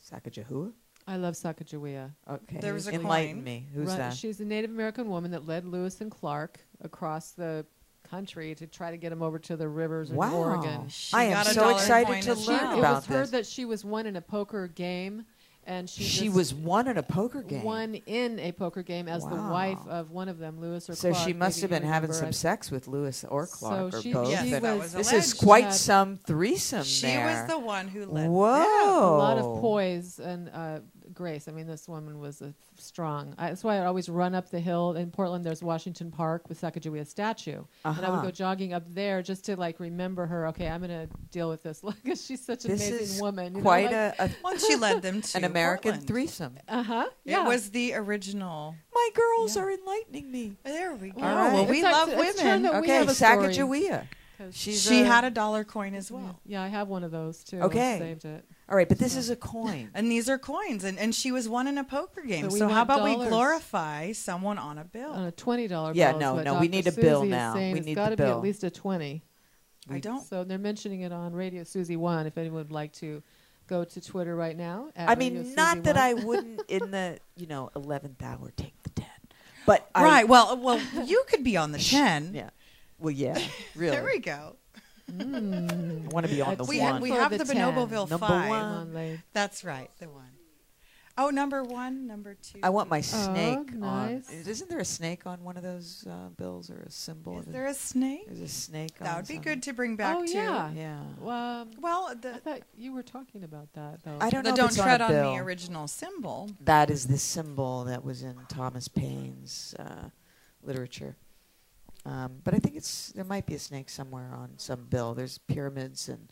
Sacagawea. 0.10 0.72
I 1.08 1.16
love 1.16 1.36
Sacagawea. 1.36 2.12
Okay, 2.30 2.58
There 2.60 2.74
was 2.74 2.88
a 2.88 2.92
enlighten 2.92 3.36
coin. 3.36 3.44
me. 3.44 3.68
Who's 3.74 3.88
Run- 3.88 3.98
that? 3.98 4.14
She's 4.14 4.40
a 4.42 4.46
Native 4.46 4.72
American 4.72 5.10
woman 5.10 5.32
that 5.32 5.48
led 5.48 5.66
Lewis 5.66 6.02
and 6.02 6.12
Clark 6.12 6.60
across 6.82 7.32
the 7.32 7.66
country 8.10 8.54
to 8.56 8.68
try 8.68 8.92
to 8.92 8.98
get 8.98 9.10
them 9.10 9.22
over 9.22 9.40
to 9.40 9.56
the 9.56 9.68
rivers 9.68 10.10
in 10.10 10.16
Wow. 10.18 10.36
Oregon. 10.36 10.88
She 10.90 11.14
I 11.16 11.24
am 11.24 11.32
got 11.34 11.48
a 11.48 11.50
so 11.54 11.62
dollar 11.62 11.72
excited 11.74 12.08
coin 12.08 12.22
to 12.24 12.32
as 12.32 12.42
She, 12.44 12.48
learn 12.52 12.62
well. 12.62 12.74
it 12.76 12.80
about 12.80 12.96
was 12.96 13.06
heard 13.06 13.22
this. 13.24 13.30
that 13.32 13.46
she 13.46 13.66
was 13.66 13.84
won 13.86 14.06
in 14.06 14.16
a 14.18 14.22
poker 14.22 14.68
game, 14.68 15.26
and 15.66 15.90
she, 15.90 16.04
She 16.04 16.26
just 16.26 16.36
was 16.38 16.54
one 16.54 16.88
in 16.88 16.98
a 16.98 17.04
poker 17.04 17.42
game. 17.42 17.64
won 17.64 17.96
in 17.96 18.40
a 18.40 18.54
poker 18.54 18.82
game 18.82 19.10
as 19.10 19.24
the 19.24 19.36
Wow. 19.36 19.52
wife 19.52 19.86
of 19.88 20.12
one 20.12 20.30
of 20.30 20.40
them, 20.40 20.62
Lewis 20.62 20.90
or 20.90 20.94
Clark. 20.94 20.98
so 21.00 21.12
Clark. 21.12 21.28
she 21.28 21.34
must 21.34 21.58
maybe 21.58 21.62
have 21.62 21.72
you 21.72 21.82
been 21.86 21.90
having 21.94 22.10
remember. 22.10 22.14
some 22.34 22.50
I- 22.50 22.54
sex 22.54 22.72
with 22.72 22.88
Lewis 22.88 23.26
or 23.28 23.46
So 23.46 23.58
Clark 23.58 23.94
or 23.96 24.02
she- 24.02 24.14
both. 24.14 24.30
Yes, 24.30 24.44
she 24.46 24.54
and 24.54 24.64
that 24.64 24.74
was- 24.76 24.84
was 24.84 24.94
this 24.94 25.12
alleged. 25.12 25.26
is 25.28 25.34
quite 25.34 25.64
had- 25.66 25.74
some 25.74 26.16
threesome 26.18 26.84
She 26.84 27.08
there. 27.08 27.26
was 27.26 27.50
the 27.50 27.60
one 27.60 27.90
who 27.90 28.06
led. 28.06 28.30
Whoa! 28.30 29.16
a 29.16 29.18
lot 29.18 29.38
of 29.38 29.60
poise 29.60 30.18
and 30.20 30.50
uh, 30.54 30.80
grace. 31.18 31.48
I 31.48 31.52
mean, 31.52 31.68
this 31.68 31.88
woman 31.90 32.20
was 32.20 32.42
a 32.42 32.54
strong. 32.78 33.34
I, 33.38 33.50
that's 33.50 33.64
why 33.64 33.78
I 33.80 33.86
always 33.86 34.08
run 34.08 34.36
up 34.36 34.50
the 34.52 34.60
hill 34.60 34.94
in 34.94 35.10
Portland. 35.12 35.44
There's 35.44 35.64
Washington 35.64 36.12
Park 36.12 36.48
with 36.48 36.62
Sacagawea 36.62 37.06
statue, 37.08 37.64
and 37.84 37.98
I 37.98 38.10
would 38.10 38.18
Uh-huh. 38.18 38.22
go 38.22 38.32
jogging 38.32 38.74
up 38.74 38.84
there 38.94 39.22
just 39.22 39.44
to 39.46 39.56
like 39.56 39.80
remember 39.80 40.26
her. 40.28 40.48
Okay, 40.48 40.68
I'm 40.70 40.80
gonna 40.82 41.08
deal 41.32 41.50
with 41.50 41.64
this. 41.64 41.84
Look, 41.88 41.98
she's 42.06 42.46
such 42.46 42.66
an 42.66 42.72
This 42.72 42.88
amazing 42.88 43.04
is 43.16 43.22
woman. 43.22 43.56
You 43.56 43.62
quite 43.62 43.92
know, 43.92 44.14
like, 44.20 44.20
a, 44.20 44.24
a 44.26 44.36
Once 44.44 44.66
she 44.68 44.76
led 44.76 45.02
them 45.02 45.22
to 45.28 45.38
an 45.38 45.44
American 45.44 45.92
Portland. 45.92 46.08
threesome. 46.08 46.56
Uh 46.68 46.84
huh. 46.84 47.08
Yeah. 47.26 47.44
It 47.44 47.48
was 47.48 47.72
the 47.72 47.96
original. 47.96 48.76
My 48.94 49.10
girls 49.14 49.58
are 49.58 49.72
enlightening 49.72 50.32
me. 50.32 50.54
There 50.64 50.96
we 50.96 51.10
go. 51.10 51.22
All 51.22 51.36
right. 51.36 51.54
Well, 51.54 51.66
we 51.66 51.78
It's 51.80 51.84
love 51.84 52.10
like- 52.10 52.18
women. 52.18 52.62
that 52.64 52.74
we 52.74 52.80
Okay, 52.80 52.94
have 52.96 53.10
a 53.10 53.14
story. 53.16 53.54
Sacagawea. 53.54 54.08
'Cause- 54.38 54.56
She's 54.56 54.84
She 54.84 55.02
a- 55.02 55.06
had 55.06 55.24
a 55.24 55.32
dollar 55.32 55.64
coin 55.64 55.96
as 55.96 56.12
well. 56.12 56.40
Yeah, 56.46 56.62
I 56.62 56.68
have 56.68 56.88
one 56.90 57.04
of 57.04 57.10
those 57.12 57.44
too. 57.44 57.60
Okay. 57.62 57.96
I 57.96 58.00
saved 58.00 58.26
it. 58.26 58.46
All 58.70 58.76
right, 58.76 58.88
but 58.88 59.00
this 59.00 59.16
is 59.16 59.30
a 59.30 59.36
coin. 59.36 59.90
And 59.96 60.12
these 60.12 60.30
are 60.30 60.38
coins, 60.38 60.84
and, 60.84 61.00
and 61.00 61.16
she 61.16 61.32
was 61.32 61.50
one 61.50 61.68
in 61.68 61.78
a 61.78 61.84
poker 61.84 62.22
game. 62.22 62.44
But 62.46 62.54
we 62.54 62.60
So 62.60 62.68
how 62.68 62.86
want 62.86 62.90
about 62.90 63.04
we 63.04 63.16
glorify 63.30 64.12
someone 64.12 64.58
on 64.60 64.78
a 64.78 64.84
bill? 64.84 65.10
On 65.12 65.24
a 65.26 65.32
twenty 65.32 65.68
dollar 65.68 65.94
Yeah, 65.94 66.12
bill. 66.12 66.18
is 66.18 66.22
no, 66.22 66.34
what 66.36 66.44
no, 66.46 66.60
we 66.60 66.68
need 66.68 66.86
a 66.88 66.92
bill 66.92 67.22
Susie 67.22 67.28
is 67.32 67.38
now. 67.38 67.54
saying 67.56 67.74
We 67.74 67.80
it's 67.80 67.86
need 67.88 67.96
got 67.96 68.10
the 68.12 68.16
to 68.18 68.24
be 68.24 68.30
at 68.30 68.42
least 68.42 68.64
a 68.64 68.70
twenty. 68.70 69.24
I 69.90 70.00
don't. 70.00 70.24
So 70.24 70.44
they're 70.44 70.58
mentioning 70.58 71.02
it 71.02 71.12
on 71.14 71.34
Radio 71.34 71.64
Susie 71.64 71.96
One. 71.96 72.28
If 72.28 72.38
anyone 72.38 72.58
would 72.58 72.72
like 72.72 72.92
to 72.94 73.24
go 73.68 73.84
to 73.86 74.02
Twitter 74.02 74.36
right 74.36 74.56
now. 74.56 74.90
At 74.96 75.10
I 75.10 75.14
Radio 75.14 75.42
mean, 75.44 75.56
not 75.56 75.78
Susie 75.78 75.82
that 75.84 75.96
1. 75.96 76.04
I 76.04 76.14
wouldn't 76.14 76.62
in 76.68 76.92
the 76.92 77.20
you 77.38 77.48
know 77.48 77.72
eleventh 77.76 78.22
hour 78.22 78.52
take 78.56 78.82
the 78.84 78.90
ten, 78.92 79.08
but 79.66 79.90
I, 79.96 80.04
Right. 80.04 80.28
Well, 80.28 80.58
well, 80.58 80.80
you 81.06 81.24
could 81.28 81.44
be 81.44 81.56
on 81.58 81.72
the 81.72 81.80
ten. 81.96 82.34
Yeah. 82.36 82.50
Well, 83.00 83.12
yeah, 83.12 83.38
really. 83.76 83.96
There 83.96 84.06
we 84.06 84.20
go. 84.20 84.56
Mm. 85.12 86.06
I 86.06 86.08
want 86.14 86.26
to 86.28 86.32
be 86.34 86.42
on 86.42 86.58
the 86.58 86.66
We, 86.66 86.80
one. 86.82 86.94
ha- 86.94 87.00
we 87.00 87.10
have 87.12 87.32
the 87.32 87.38
the, 87.38 87.54
Bonoboville 87.54 88.10
Number 88.10 88.18
five. 88.28 88.50
one. 88.50 88.60
Come 88.60 88.72
on, 88.74 88.94
Lade. 88.94 89.24
That's 89.34 89.64
right, 89.64 89.90
the 90.00 90.10
one. 90.10 90.26
Oh, 91.20 91.32
number 91.32 91.64
one, 91.64 92.06
number 92.06 92.36
two. 92.36 92.60
I 92.62 92.70
want 92.70 92.90
my 92.92 93.02
snake 93.02 93.72
on. 93.72 93.80
nice. 93.80 94.30
Isn't 94.46 94.70
there 94.70 94.78
a 94.78 94.86
snake 94.86 95.26
on 95.26 95.44
one 95.44 95.58
of 95.58 95.64
those 95.64 96.06
uh, 96.08 96.30
bills 96.38 96.70
or 96.70 96.84
a 96.86 96.92
symbol? 96.92 97.40
Is 97.40 97.46
there 97.48 97.66
a 97.66 97.74
snake? 97.74 98.28
There's 98.28 98.42
a 98.42 98.48
snake. 98.48 99.00
That 99.00 99.10
on 99.10 99.16
would 99.16 99.28
be 99.28 99.34
some- 99.36 99.44
good 99.44 99.64
to 99.64 99.74
bring 99.74 99.96
back 99.96 100.16
oh 100.20 100.26
to. 100.28 100.32
yeah. 100.32 100.72
Yeah. 100.76 101.00
Well, 101.20 101.62
um, 101.62 101.72
Well, 101.82 102.08
I 102.12 102.14
the, 102.14 102.34
thought 102.36 102.60
you 102.78 102.94
were 102.94 103.02
talking 103.02 103.44
about 103.44 103.74
that 103.74 104.04
though. 104.04 104.18
I 104.22 104.30
don't 104.30 104.44
the 104.44 104.50
know. 104.50 104.54
if 104.54 104.58
don't 104.58 104.68
it's 104.68 104.78
tread 104.78 105.02
on, 105.02 105.16
on 105.16 105.34
the 105.34 105.40
original 105.42 105.88
symbol. 105.88 106.52
That 106.66 106.92
is 106.92 107.08
the 107.08 107.18
symbol 107.18 107.86
that 107.86 108.04
was 108.04 108.22
in 108.22 108.36
Thomas 108.48 108.88
Paine's 108.88 109.74
uh, 109.80 110.10
literature. 110.62 111.16
Um, 112.08 112.40
but 112.46 112.54
I 112.54 112.60
think 112.60 112.78
it's 112.78 113.10
there 113.12 113.26
might 113.26 113.46
be 113.46 113.56
a 113.56 113.60
snake 113.60 113.90
somewhere 113.90 114.34
on 114.34 114.52
some 114.56 114.86
bill. 114.90 115.14
There's 115.14 115.40
pyramids 115.40 116.08
and 116.08 116.30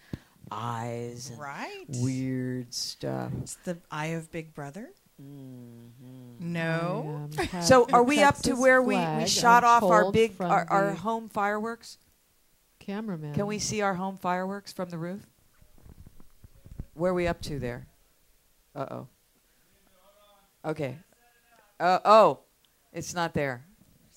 eyes 0.49 1.30
and 1.30 1.38
Right. 1.39 1.86
weird 1.95 2.73
stuff. 2.73 3.32
It's 3.41 3.55
the 3.65 3.78
eye 3.91 4.07
of 4.07 4.32
Big 4.32 4.53
Brother. 4.53 4.91
Mhm. 5.21 6.39
No. 6.39 7.28
I, 7.38 7.41
um, 7.41 7.47
have 7.47 7.63
So 7.65 7.88
are 7.91 8.03
we 8.03 8.23
up 8.23 8.38
to 8.43 8.53
where 8.53 8.82
we, 8.82 8.95
we 8.97 9.28
shot 9.28 9.65
off 9.65 9.84
our 9.84 10.11
big 10.13 10.39
our, 10.39 10.65
our 10.69 10.93
home 10.93 11.28
fireworks? 11.28 11.97
cameraman? 12.80 13.34
Can 13.34 13.45
we 13.47 13.59
see 13.59 13.82
our 13.82 13.95
home 13.95 14.17
fireworks 14.17 14.71
from 14.71 14.89
the 14.89 14.97
roof? 14.97 15.26
Where 16.93 17.11
are 17.11 17.15
we 17.15 17.28
up 17.28 17.41
to 17.43 17.59
there? 17.59 17.88
Uh 18.73 18.86
oh. 18.91 19.07
Okay. 20.63 20.97
Uh, 21.80 21.99
oh, 22.05 22.39
it's 22.93 23.13
not 23.13 23.34
there. 23.34 23.65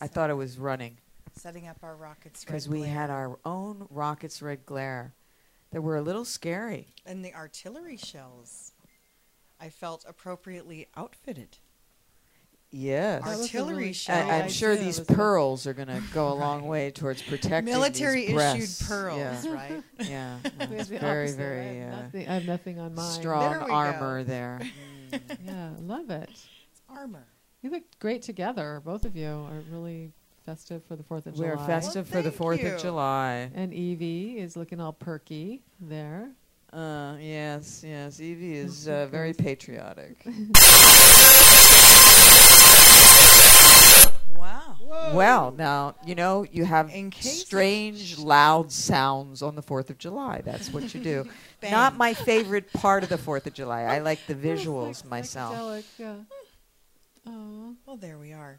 I 0.00 0.06
thought 0.06 0.30
it 0.30 0.34
was 0.34 0.58
running 0.58 0.98
Setting 1.38 1.68
up 1.68 1.78
our 1.82 1.96
rockets. 1.96 2.44
because 2.44 2.68
we 2.68 2.78
glare. 2.80 2.90
had 2.90 3.10
our 3.10 3.38
own 3.44 3.86
rockets 3.90 4.42
red 4.42 4.66
glare 4.66 5.14
that 5.70 5.80
were 5.82 5.96
a 5.96 6.02
little 6.02 6.24
scary. 6.24 6.94
and 7.06 7.24
the 7.24 7.34
artillery 7.34 7.96
shells. 7.96 8.72
I 9.60 9.70
felt 9.70 10.04
appropriately 10.08 10.88
outfitted. 10.96 11.58
Yes. 12.70 13.24
That 13.24 13.38
Artillery 13.38 13.76
really 13.76 13.92
shells. 13.94 14.30
I, 14.30 14.40
I'm 14.42 14.48
sure 14.50 14.76
these 14.76 15.00
pearls 15.00 15.66
are 15.66 15.72
going 15.72 15.88
to 15.88 16.02
go 16.12 16.28
a 16.30 16.34
long 16.34 16.66
way 16.66 16.90
towards 16.90 17.22
protecting 17.22 17.72
Military 17.72 18.26
these 18.26 18.36
issued 18.38 18.86
pearls, 18.86 19.18
Yeah, 19.46 19.52
right? 19.54 19.82
yeah. 20.00 20.38
We 20.58 20.66
have 20.66 20.72
It's 20.72 20.88
very. 20.90 21.28
I 21.30 21.32
very 21.32 21.78
have, 21.78 21.92
uh, 21.94 22.02
nothing, 22.02 22.28
I 22.28 22.34
have 22.34 22.44
nothing 22.44 22.78
on 22.78 22.94
mine. 22.94 23.10
strong 23.12 23.50
There 23.50 23.60
we 23.60 23.66
go. 23.68 23.72
armor 23.72 24.22
there. 24.24 24.60
Mm. 25.10 25.20
Yeah, 25.46 25.70
love 25.80 26.10
it. 26.10 26.30
Armor. 26.90 27.26
You 27.62 27.70
look 27.70 27.84
great 27.98 28.20
together. 28.20 28.82
Both 28.84 29.06
of 29.06 29.16
you 29.16 29.28
are 29.28 29.62
really 29.70 30.12
festive 30.48 30.82
for 30.86 30.96
the 30.96 31.02
Fourth 31.02 31.26
of 31.26 31.34
July. 31.34 31.48
We're 31.48 31.54
July. 31.56 31.66
festive 31.66 32.08
for 32.08 32.22
the 32.22 32.32
Fourth 32.32 32.62
you. 32.62 32.72
of 32.72 32.80
July. 32.80 33.50
And 33.54 33.74
Evie 33.74 34.38
is 34.38 34.56
looking 34.56 34.80
all 34.80 34.94
perky 34.94 35.60
there. 35.78 36.30
Uh, 36.72 37.16
yes, 37.20 37.84
yes. 37.86 38.18
Evie 38.18 38.54
is 38.56 38.88
uh, 38.88 39.06
very 39.10 39.34
patriotic. 39.34 40.24
Wow. 44.34 45.12
well, 45.12 45.50
now 45.50 45.96
you 46.06 46.14
know 46.14 46.46
you 46.50 46.64
have 46.64 46.88
In 46.90 47.10
case- 47.10 47.40
strange, 47.44 48.16
loud 48.18 48.72
sounds 48.72 49.42
on 49.42 49.54
the 49.54 49.60
Fourth 49.62 49.90
of 49.90 49.98
July. 49.98 50.40
That's 50.44 50.72
what 50.72 50.94
you 50.94 51.00
do. 51.02 51.28
Not 51.62 51.96
my 51.98 52.14
favorite 52.14 52.72
part 52.72 53.02
of 53.02 53.10
the 53.10 53.18
Fourth 53.18 53.46
of 53.46 53.52
July. 53.52 53.82
I 53.82 53.98
like 53.98 54.20
the 54.26 54.34
visuals 54.34 55.02
like 55.02 55.10
myself. 55.10 55.54
psychedelic, 55.56 55.84
Yeah. 55.98 56.14
Oh, 57.26 57.74
Well, 57.84 57.96
there 57.96 58.16
we 58.16 58.32
are. 58.32 58.58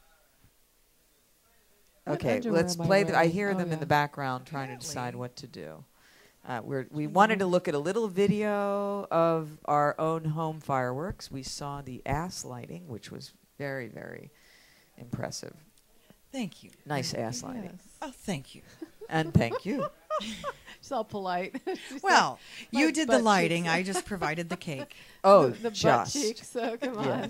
What 2.09 2.25
Okay, 2.25 2.41
let's 2.49 2.75
am 2.75 2.81
I 2.81 2.85
play. 2.85 3.03
The, 3.03 3.17
I 3.17 3.27
hear 3.27 3.51
Oh, 3.51 3.53
them 3.57 3.71
in 3.71 3.79
the 3.79 3.85
background 3.85 4.45
trying 4.45 4.69
to 4.69 4.77
decide 4.77 5.15
what 5.15 5.35
to 5.37 5.47
do. 5.47 5.83
Uh, 6.47 6.61
we're, 6.63 6.87
we 6.89 7.05
wanted 7.05 7.39
to 7.39 7.45
look 7.45 7.67
at 7.67 7.75
a 7.75 7.79
little 7.79 8.07
video 8.07 9.05
of 9.11 9.49
our 9.65 9.95
own 9.99 10.25
home 10.25 10.59
fireworks. 10.59 11.29
We 11.29 11.43
saw 11.43 11.81
the 11.81 12.01
ass 12.05 12.43
lighting, 12.43 12.87
which 12.87 13.11
was 13.11 13.33
very, 13.57 13.87
very 13.87 14.31
impressive. 14.97 15.53
Thank 16.31 16.63
you. 16.63 16.71
Nice 16.85 17.13
ass 17.13 17.43
lighting. 17.43 17.63
yes. 17.73 17.87
Oh, 18.01 18.11
thank 18.13 18.55
you. 18.55 18.61
And 19.09 19.33
thank 19.33 19.65
you. 19.65 19.87
She's 20.21 20.91
all 20.91 21.03
polite. 21.03 21.61
She's 21.89 22.01
Well, 22.01 22.39
my 22.71 22.79
you 22.79 22.91
did 22.91 23.09
the 23.09 23.19
lighting. 23.19 23.67
I 23.67 23.83
just 23.83 24.05
provided 24.13 24.49
the 24.49 24.57
cake. 24.57 24.95
Oh, 25.23 25.49
the, 25.49 25.63
the 25.63 25.71
just. 25.71 26.13
butt 26.13 26.21
cheeks. 26.23 26.47
So 26.49 26.77
come 26.77 26.97
on. 26.97 27.29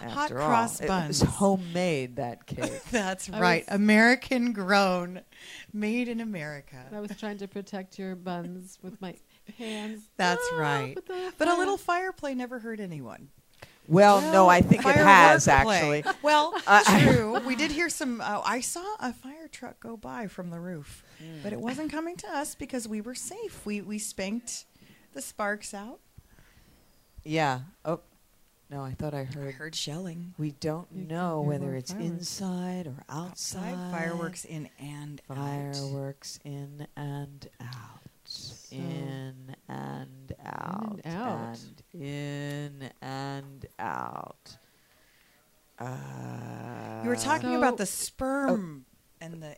Yes. 0.00 0.10
Hot 0.12 0.22
After 0.24 0.40
all, 0.40 0.48
cross 0.48 0.80
It 0.80 0.88
buns. 0.88 1.20
was 1.20 1.30
homemade, 1.30 2.16
that 2.16 2.46
cake. 2.46 2.84
That's 2.90 3.30
I 3.30 3.40
right. 3.40 3.64
American 3.68 4.52
grown, 4.52 5.20
made 5.72 6.08
in 6.08 6.20
America. 6.20 6.84
I 6.94 7.00
was 7.00 7.10
trying 7.18 7.38
to 7.38 7.48
protect 7.48 7.98
your 7.98 8.14
buns 8.16 8.78
with 8.82 9.00
my 9.00 9.14
hands. 9.58 10.02
That's 10.16 10.42
Ah, 10.54 10.58
right. 10.58 10.94
but 10.94 11.34
But 11.38 11.48
a 11.48 11.54
little 11.56 11.76
fire 11.76 12.12
play 12.12 12.34
never 12.34 12.58
hurt 12.58 12.80
anyone. 12.80 13.28
Well, 13.86 14.22
no, 14.32 14.48
I 14.48 14.62
think 14.62 14.80
it 14.80 14.84
Firework 14.84 15.04
has, 15.06 15.44
play. 15.44 15.52
actually. 16.02 16.04
Well, 16.22 16.54
Uh, 16.66 16.82
true. 17.02 17.38
we 17.40 17.54
did 17.54 17.70
hear 17.70 17.90
some. 17.90 18.22
Uh, 18.22 18.40
I 18.42 18.60
saw 18.60 18.82
a 18.98 19.12
fire 19.12 19.46
truck 19.46 19.78
go 19.78 19.98
by 19.98 20.26
from 20.26 20.48
the 20.48 20.58
roof, 20.58 21.04
Mm. 21.22 21.42
but 21.42 21.52
it 21.52 21.60
wasn't 21.60 21.92
coming 21.92 22.16
to 22.16 22.28
us 22.34 22.54
because 22.54 22.88
we 22.88 23.02
were 23.02 23.14
safe. 23.14 23.66
We 23.66 23.82
we 23.82 23.98
spanked 23.98 24.64
the 25.12 25.20
sparks 25.20 25.74
out. 25.74 26.00
Yeah. 27.24 27.60
Oh, 27.84 28.00
no, 28.70 28.82
I 28.82 28.92
thought 28.92 29.14
I 29.14 29.24
heard. 29.24 29.36
I 29.36 29.40
heard. 29.46 29.54
heard 29.54 29.74
shelling. 29.74 30.34
We 30.38 30.52
don't 30.52 30.88
You 30.92 31.04
know 31.06 31.42
whether 31.42 31.74
it's 31.74 31.92
fireworks. 31.92 32.12
inside 32.12 32.86
or 32.86 33.04
outside. 33.08 33.74
Outside 33.74 33.90
fireworks 33.92 34.44
in 34.44 34.68
and 34.78 35.20
out. 35.30 35.36
Fireworks 35.36 36.38
in 36.44 36.86
and 36.96 37.48
out. 37.60 38.00
So- 38.24 38.76
in 38.76 39.54
and 39.68 40.32
out. 40.44 41.00
and 41.04 41.06
out. 41.06 41.58
and 41.92 42.02
in 42.02 42.90
and 43.02 43.66
out. 43.78 44.56
Uh, 45.78 47.00
You 47.02 47.08
were 47.10 47.16
talking 47.16 47.50
So- 47.50 47.58
about 47.58 47.76
the 47.76 47.86
sperm 47.86 48.86
and 49.20 49.42
the 49.42 49.56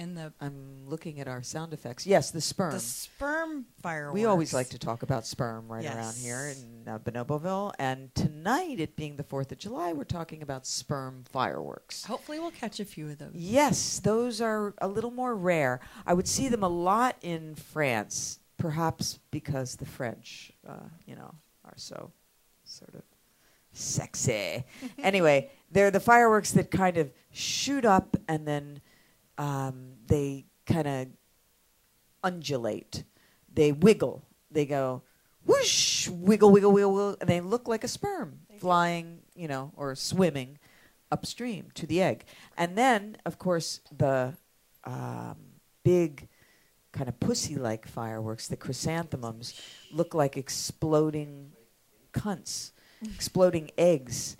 and 0.00 0.16
the 0.16 0.32
I'm 0.40 0.88
looking 0.88 1.20
at 1.20 1.28
our 1.28 1.42
sound 1.42 1.74
effects. 1.74 2.06
Yes, 2.06 2.30
the 2.30 2.40
sperm. 2.40 2.72
the 2.72 2.80
sperm 2.80 3.66
fireworks. 3.82 4.14
We 4.14 4.24
always 4.24 4.54
like 4.54 4.70
to 4.70 4.78
talk 4.78 5.02
about 5.02 5.26
sperm 5.26 5.68
right 5.70 5.84
around 5.84 6.14
here 6.16 6.54
in 6.56 6.88
uh, 6.88 6.98
Bonoboville. 6.98 7.72
And 7.78 8.12
tonight, 8.14 8.80
it 8.80 8.96
being 8.96 9.16
the 9.16 9.24
4th 9.24 9.52
of 9.52 9.58
July, 9.58 9.92
we're 9.92 10.04
talking 10.04 10.40
about 10.42 10.66
sperm 10.66 11.24
fireworks. 11.30 12.04
Hopefully, 12.04 12.40
we'll 12.40 12.50
catch 12.50 12.80
a 12.80 12.84
few 12.84 13.10
of 13.10 13.18
those. 13.18 13.32
Yes, 13.34 14.00
those 14.00 14.40
are 14.40 14.74
a 14.78 14.88
little 14.88 15.10
more 15.10 15.36
rare. 15.36 15.80
I 16.06 16.14
would 16.14 16.26
see 16.26 16.48
them 16.48 16.62
a 16.62 16.68
lot 16.68 17.16
in 17.20 17.54
France, 17.54 18.38
perhaps 18.56 19.18
because 19.30 19.76
the 19.76 19.86
French, 19.86 20.50
uh, 20.66 20.88
you 21.04 21.14
know, 21.14 21.34
are 21.66 21.74
so 21.76 22.10
sort 22.64 22.94
of 22.94 23.02
sexy. 23.72 24.64
anyway, 24.98 25.50
they're 25.70 25.90
the 25.90 26.00
fireworks 26.00 26.52
that 26.52 26.70
kind 26.70 26.96
of 26.96 27.12
shoot 27.32 27.84
up 27.84 28.16
and 28.26 28.48
then 28.48 28.80
um, 29.40 29.92
they 30.06 30.44
kind 30.66 30.86
of 30.86 31.08
undulate. 32.22 33.04
They 33.52 33.72
wiggle. 33.72 34.22
They 34.50 34.66
go 34.66 35.02
whoosh, 35.46 36.08
wiggle, 36.08 36.52
wiggle, 36.52 36.70
wiggle, 36.70 36.92
wiggle, 36.92 37.16
and 37.20 37.28
they 37.28 37.40
look 37.40 37.66
like 37.66 37.82
a 37.82 37.88
sperm 37.88 38.40
flying, 38.58 39.20
you 39.34 39.48
know, 39.48 39.72
or 39.76 39.94
swimming 39.94 40.58
upstream 41.10 41.68
to 41.74 41.86
the 41.86 42.02
egg. 42.02 42.24
And 42.58 42.76
then, 42.76 43.16
of 43.24 43.38
course, 43.38 43.80
the 43.96 44.34
um, 44.84 45.36
big 45.82 46.28
kind 46.92 47.08
of 47.08 47.18
pussy-like 47.18 47.88
fireworks, 47.88 48.46
the 48.46 48.56
chrysanthemums, 48.56 49.58
look 49.90 50.12
like 50.12 50.36
exploding 50.36 51.52
cunts. 52.12 52.72
exploding 53.14 53.70
eggs. 53.78 54.36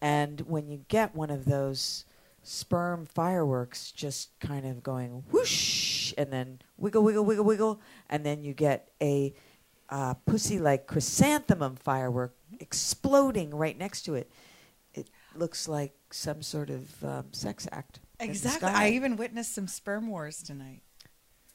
And 0.00 0.40
when 0.42 0.68
you 0.68 0.84
get 0.88 1.14
one 1.14 1.30
of 1.30 1.44
those 1.44 2.04
sperm 2.42 3.06
fireworks 3.06 3.92
just 3.92 4.38
kind 4.40 4.66
of 4.66 4.82
going 4.82 5.22
whoosh 5.30 6.14
and 6.16 6.32
then 6.32 6.60
wiggle, 6.76 7.02
wiggle, 7.02 7.24
wiggle, 7.24 7.44
wiggle, 7.44 7.80
and 8.08 8.24
then 8.24 8.42
you 8.42 8.54
get 8.54 8.90
a 9.02 9.34
uh, 9.88 10.14
pussy 10.26 10.58
like 10.58 10.86
chrysanthemum 10.86 11.76
firework 11.76 12.34
exploding 12.60 13.50
right 13.54 13.76
next 13.78 14.02
to 14.02 14.14
it. 14.14 14.30
It 14.94 15.08
looks 15.34 15.68
like 15.68 15.94
some 16.10 16.42
sort 16.42 16.70
of 16.70 17.04
um, 17.04 17.26
sex 17.32 17.68
act. 17.70 18.00
Exactly. 18.18 18.68
I 18.68 18.90
even 18.90 19.16
witnessed 19.16 19.54
some 19.54 19.66
sperm 19.68 20.08
wars 20.08 20.42
tonight. 20.42 20.82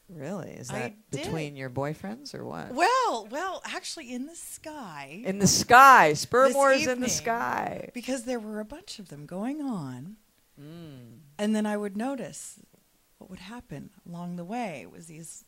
Really? 0.08 0.50
Is 0.50 0.68
that 0.68 0.94
between 1.10 1.56
your 1.56 1.68
boyfriends 1.68 2.32
or 2.34 2.44
what? 2.44 2.72
Well, 2.72 3.26
well, 3.28 3.60
actually, 3.66 4.12
in 4.12 4.26
the 4.26 4.36
sky, 4.36 5.22
In 5.24 5.40
the 5.40 5.48
sky. 5.48 6.12
Sperm 6.12 6.52
wars 6.54 6.86
in 6.86 7.00
the 7.00 7.08
sky. 7.08 7.90
because 7.92 8.22
there 8.22 8.38
were 8.38 8.60
a 8.60 8.64
bunch 8.64 9.00
of 9.00 9.08
them 9.08 9.26
going 9.26 9.60
on, 9.60 10.16
Mm. 10.60 11.18
and 11.38 11.54
then 11.54 11.66
I 11.66 11.76
would 11.76 11.96
notice 11.96 12.58
what 13.18 13.28
would 13.30 13.40
happen 13.40 13.90
along 14.08 14.36
the 14.36 14.44
way 14.44 14.86
was 14.90 15.06
these 15.06 15.44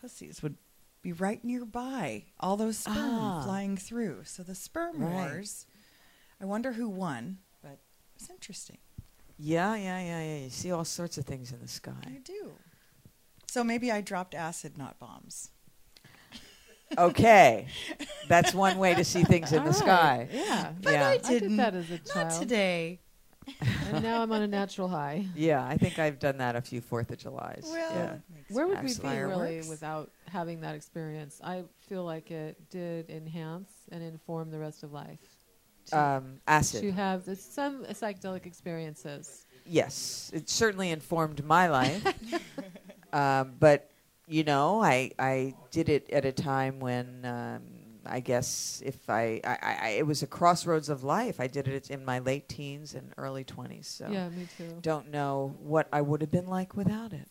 pussies 0.00 0.42
would 0.42 0.56
be 1.02 1.12
right 1.12 1.42
nearby, 1.44 2.24
all 2.40 2.56
those 2.56 2.78
sperm 2.78 2.96
Ah. 3.20 3.42
flying 3.44 3.76
through. 3.76 4.24
So 4.24 4.42
the 4.42 4.54
sperm 4.56 4.98
Right. 5.00 5.12
wars. 5.12 5.66
I 6.40 6.44
wonder 6.44 6.72
who 6.72 6.88
won, 6.88 7.38
but 7.62 7.78
it's 8.16 8.28
interesting. 8.30 8.78
Yeah, 9.38 9.76
yeah, 9.76 10.00
yeah, 10.00 10.20
yeah. 10.22 10.38
You 10.44 10.50
see 10.50 10.72
all 10.72 10.84
sorts 10.84 11.18
of 11.18 11.24
things 11.24 11.52
in 11.52 11.60
the 11.60 11.68
sky. 11.68 11.92
I 12.04 12.18
do. 12.24 12.52
So 13.46 13.62
maybe 13.62 13.92
I 13.92 14.00
dropped 14.00 14.34
acid, 14.34 14.76
not 14.76 14.98
bombs. 14.98 15.50
Okay. 16.96 17.66
That's 18.28 18.54
one 18.54 18.78
way 18.78 18.94
to 18.94 19.04
see 19.04 19.22
things 19.22 19.52
in 19.52 19.62
the 19.62 19.68
All 19.74 19.74
sky. 19.74 20.28
Yeah. 20.32 20.72
But 20.80 20.92
Yeah. 20.94 21.06
I 21.08 21.12
I 21.12 21.16
didn't. 21.18 21.50
did 21.50 21.58
that 21.58 21.74
as 21.74 21.90
a 21.90 22.00
Not 22.14 22.40
today. 22.40 23.00
and 23.92 24.02
now 24.02 24.22
I'm 24.22 24.30
on 24.32 24.42
a 24.42 24.46
natural 24.46 24.88
high. 24.88 25.26
Yeah, 25.34 25.64
I 25.66 25.76
think 25.76 25.98
I've 25.98 26.18
done 26.18 26.38
that 26.38 26.56
a 26.56 26.60
few 26.60 26.80
Fourth 26.80 27.10
of 27.10 27.18
Julys. 27.18 27.64
Well, 27.70 27.92
yeah. 27.94 28.16
Where 28.50 28.66
would 28.66 28.82
we 28.82 28.94
Perhaps 28.94 28.98
be 28.98 29.08
really 29.08 29.62
without 29.68 30.10
having 30.26 30.60
that 30.62 30.74
experience? 30.74 31.40
I 31.42 31.64
feel 31.88 32.04
like 32.04 32.30
it 32.30 32.68
did 32.70 33.10
enhance 33.10 33.70
and 33.90 34.02
inform 34.02 34.50
the 34.50 34.58
rest 34.58 34.82
of 34.82 34.92
life. 34.92 35.18
To, 35.86 35.98
Um, 35.98 36.40
acid. 36.46 36.82
to 36.82 36.92
have 36.92 37.24
the- 37.24 37.36
some 37.36 37.84
psychedelic 37.86 38.44
experiences. 38.46 39.46
yes, 39.64 40.30
it 40.34 40.48
certainly 40.50 40.90
informed 40.90 41.44
my 41.44 41.68
life. 41.68 42.04
um, 43.12 43.54
but 43.58 43.90
you 44.26 44.44
know, 44.44 44.82
I 44.82 45.12
I 45.18 45.54
did 45.70 45.88
it 45.88 46.10
at 46.10 46.26
a 46.26 46.32
time 46.32 46.80
when 46.80 47.24
um, 47.24 47.62
I 48.08 48.20
guess 48.20 48.82
if 48.84 49.08
I, 49.10 49.40
I, 49.44 49.58
I 49.62 49.88
it 49.98 50.06
was 50.06 50.22
a 50.22 50.26
crossroads 50.26 50.88
of 50.88 51.04
life. 51.04 51.40
I 51.40 51.46
did 51.46 51.68
it 51.68 51.90
in 51.90 52.04
my 52.04 52.18
late 52.18 52.48
teens 52.48 52.94
and 52.94 53.12
early 53.16 53.44
twenties. 53.44 53.86
So 53.88 54.08
Yeah, 54.10 54.28
me 54.28 54.46
too. 54.56 54.78
don't 54.82 55.10
know 55.10 55.56
what 55.60 55.88
I 55.92 56.00
would 56.00 56.20
have 56.20 56.30
been 56.30 56.46
like 56.46 56.76
without 56.76 57.12
it. 57.12 57.28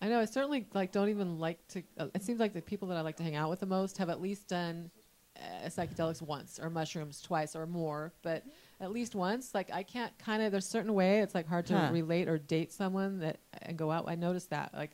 I 0.00 0.08
know. 0.08 0.20
I 0.20 0.24
certainly 0.26 0.66
like 0.74 0.92
don't 0.92 1.08
even 1.08 1.38
like 1.38 1.66
to. 1.68 1.82
Uh, 1.98 2.08
it 2.14 2.22
seems 2.22 2.38
like 2.40 2.52
the 2.52 2.60
people 2.62 2.88
that 2.88 2.96
I 2.96 3.00
like 3.00 3.16
to 3.16 3.22
hang 3.22 3.36
out 3.36 3.48
with 3.48 3.60
the 3.60 3.66
most 3.66 3.96
have 3.98 4.10
at 4.10 4.20
least 4.20 4.48
done 4.48 4.90
uh, 5.38 5.66
psychedelics 5.68 6.20
once 6.20 6.60
or 6.62 6.68
mushrooms 6.68 7.22
twice 7.22 7.56
or 7.56 7.66
more, 7.66 8.12
but 8.22 8.44
at 8.80 8.92
least 8.92 9.14
once. 9.14 9.54
Like 9.54 9.70
I 9.72 9.82
can't 9.82 10.16
kind 10.18 10.42
of. 10.42 10.52
There's 10.52 10.66
a 10.66 10.68
certain 10.68 10.92
way 10.92 11.20
it's 11.20 11.34
like 11.34 11.48
hard 11.48 11.66
to 11.66 11.74
Huh. 11.74 11.88
relate 11.90 12.28
or 12.28 12.36
date 12.38 12.72
someone 12.72 13.20
that 13.20 13.38
and 13.62 13.78
go 13.78 13.90
out. 13.90 14.04
I 14.08 14.14
noticed 14.14 14.50
that 14.50 14.74
like. 14.74 14.90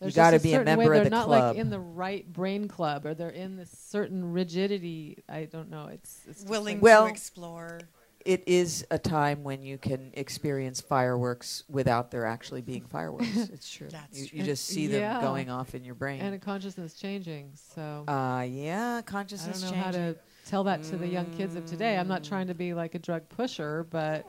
There's 0.00 0.14
gotta 0.14 0.38
be 0.38 0.50
a 0.50 0.58
certain 0.58 0.64
member 0.76 0.90
way 0.90 0.98
of 0.98 1.04
they're 1.04 1.10
not 1.10 1.28
like 1.28 1.56
in 1.56 1.70
the 1.70 1.80
right 1.80 2.30
brain 2.32 2.68
club 2.68 3.04
or 3.04 3.14
they're 3.14 3.30
in 3.30 3.56
this 3.56 3.70
certain 3.70 4.32
rigidity. 4.32 5.22
I 5.28 5.44
don't 5.44 5.70
know. 5.70 5.86
It's, 5.86 6.20
it's 6.28 6.44
Willing 6.44 6.76
like- 6.76 6.82
Well- 6.82 7.04
to 7.06 7.10
explore. 7.10 7.80
It 8.24 8.42
is 8.46 8.84
a 8.90 8.98
time 8.98 9.42
when 9.42 9.62
you 9.62 9.78
can 9.78 10.10
experience 10.12 10.80
fireworks 10.82 11.62
without 11.68 12.10
there 12.10 12.26
actually 12.26 12.60
being 12.60 12.84
fireworks. 12.90 13.34
it's 13.36 13.70
true. 13.72 13.88
That's 13.90 14.18
you, 14.20 14.26
true. 14.26 14.38
you 14.40 14.44
just 14.44 14.66
see 14.66 14.86
them 14.88 15.00
Yeah. 15.00 15.20
going 15.22 15.48
off 15.48 15.74
in 15.74 15.82
your 15.84 15.94
brain. 15.94 16.20
and 16.20 16.34
a 16.34 16.38
consciousness 16.38 16.94
changing. 16.94 17.52
So 17.54 18.04
uh, 18.06 18.42
yeah, 18.46 19.00
consciousness. 19.02 19.62
I 19.62 19.68
consciousness 19.68 19.70
don't 19.70 19.78
know 19.78 19.84
how 19.84 19.90
to 20.12 20.16
tell 20.44 20.64
that 20.64 20.82
to 20.84 20.96
the 20.96 21.06
young 21.06 21.26
kids 21.36 21.54
of 21.54 21.64
today. 21.64 21.96
I'm 21.96 22.08
not 22.08 22.22
trying 22.24 22.48
to 22.48 22.54
be 22.54 22.74
like 22.74 22.94
a 22.94 22.98
drug 22.98 23.26
pusher, 23.30 23.86
but 23.88 24.26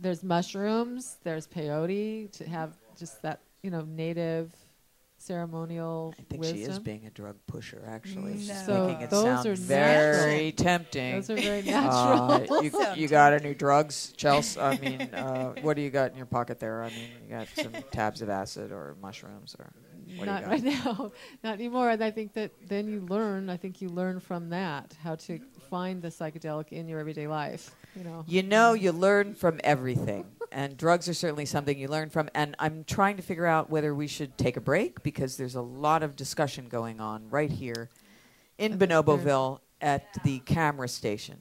there's 0.00 0.22
mushrooms, 0.22 1.16
there's 1.24 1.46
peyote 1.46 2.30
to 2.32 2.48
have 2.48 2.74
just 2.98 3.20
that, 3.22 3.40
you 3.62 3.70
know, 3.70 3.82
native 3.82 4.54
ceremonial 5.26 6.14
I 6.18 6.22
think 6.22 6.40
wisdom. 6.40 6.58
she 6.58 6.64
is 6.64 6.78
being 6.78 7.06
a 7.06 7.10
drug 7.10 7.36
pusher. 7.46 7.82
Actually, 7.86 8.38
she's 8.38 8.64
So 8.64 8.86
making 8.88 9.02
it 9.02 9.10
those 9.10 9.24
sound 9.24 9.46
are 9.46 9.54
very 9.56 10.46
natural. 10.52 10.64
tempting. 10.64 11.14
Those 11.16 11.30
are 11.30 11.36
very 11.36 11.58
Uh, 11.68 12.38
natural. 12.38 12.62
you, 12.64 12.72
you 13.02 13.08
got 13.18 13.32
any 13.32 13.54
drugs, 13.54 14.12
Chelsea? 14.16 14.60
I 14.60 14.76
mean, 14.78 15.02
uh, 15.14 15.52
what 15.62 15.74
do 15.76 15.82
you 15.82 15.90
got 15.90 16.10
in 16.12 16.16
your 16.16 16.26
pocket 16.26 16.60
there? 16.60 16.82
I 16.82 16.90
mean, 16.90 17.10
you 17.24 17.30
got 17.30 17.48
some 17.54 17.72
tabs 17.90 18.22
of 18.22 18.28
acid 18.30 18.72
or 18.72 18.96
mushrooms 19.02 19.56
or 19.58 19.72
what 20.16 20.26
not 20.26 20.44
do 20.44 20.50
right 20.50 20.62
now, 20.84 21.10
not 21.42 21.54
anymore. 21.54 21.90
And 21.90 22.02
I 22.02 22.10
think 22.10 22.32
that 22.34 22.50
then 22.68 22.86
you 22.88 23.00
learn. 23.00 23.50
I 23.50 23.56
think 23.56 23.82
you 23.82 23.88
learn 23.88 24.20
from 24.20 24.50
that 24.50 24.94
how 25.02 25.16
to 25.16 25.40
find 25.68 26.00
the 26.00 26.08
psychedelic 26.08 26.68
in 26.72 26.88
your 26.88 27.00
everyday 27.00 27.26
life. 27.26 27.74
You 27.96 28.04
know, 28.04 28.24
You 28.28 28.42
know, 28.42 28.72
you 28.74 28.92
learn 28.92 29.34
from 29.34 29.58
everything, 29.64 30.26
and 30.56 30.78
drugs 30.78 31.06
are 31.06 31.14
certainly 31.14 31.44
something 31.44 31.78
you 31.78 31.86
learn 31.86 32.08
from. 32.08 32.30
And 32.34 32.56
I'm 32.58 32.82
trying 32.84 33.18
to 33.18 33.22
figure 33.22 33.44
out 33.44 33.68
whether 33.68 33.94
we 33.94 34.06
should 34.06 34.38
take 34.38 34.56
a 34.56 34.60
break 34.60 35.02
because 35.02 35.36
there's 35.36 35.54
a 35.54 35.60
lot 35.60 36.02
of 36.02 36.16
discussion 36.16 36.66
going 36.68 36.98
on 36.98 37.28
right 37.28 37.50
here 37.50 37.90
in 38.56 38.78
Bonoboville 38.78 39.60
at 39.82 40.06
the 40.24 40.38
camera 40.40 40.88
station. 40.88 41.36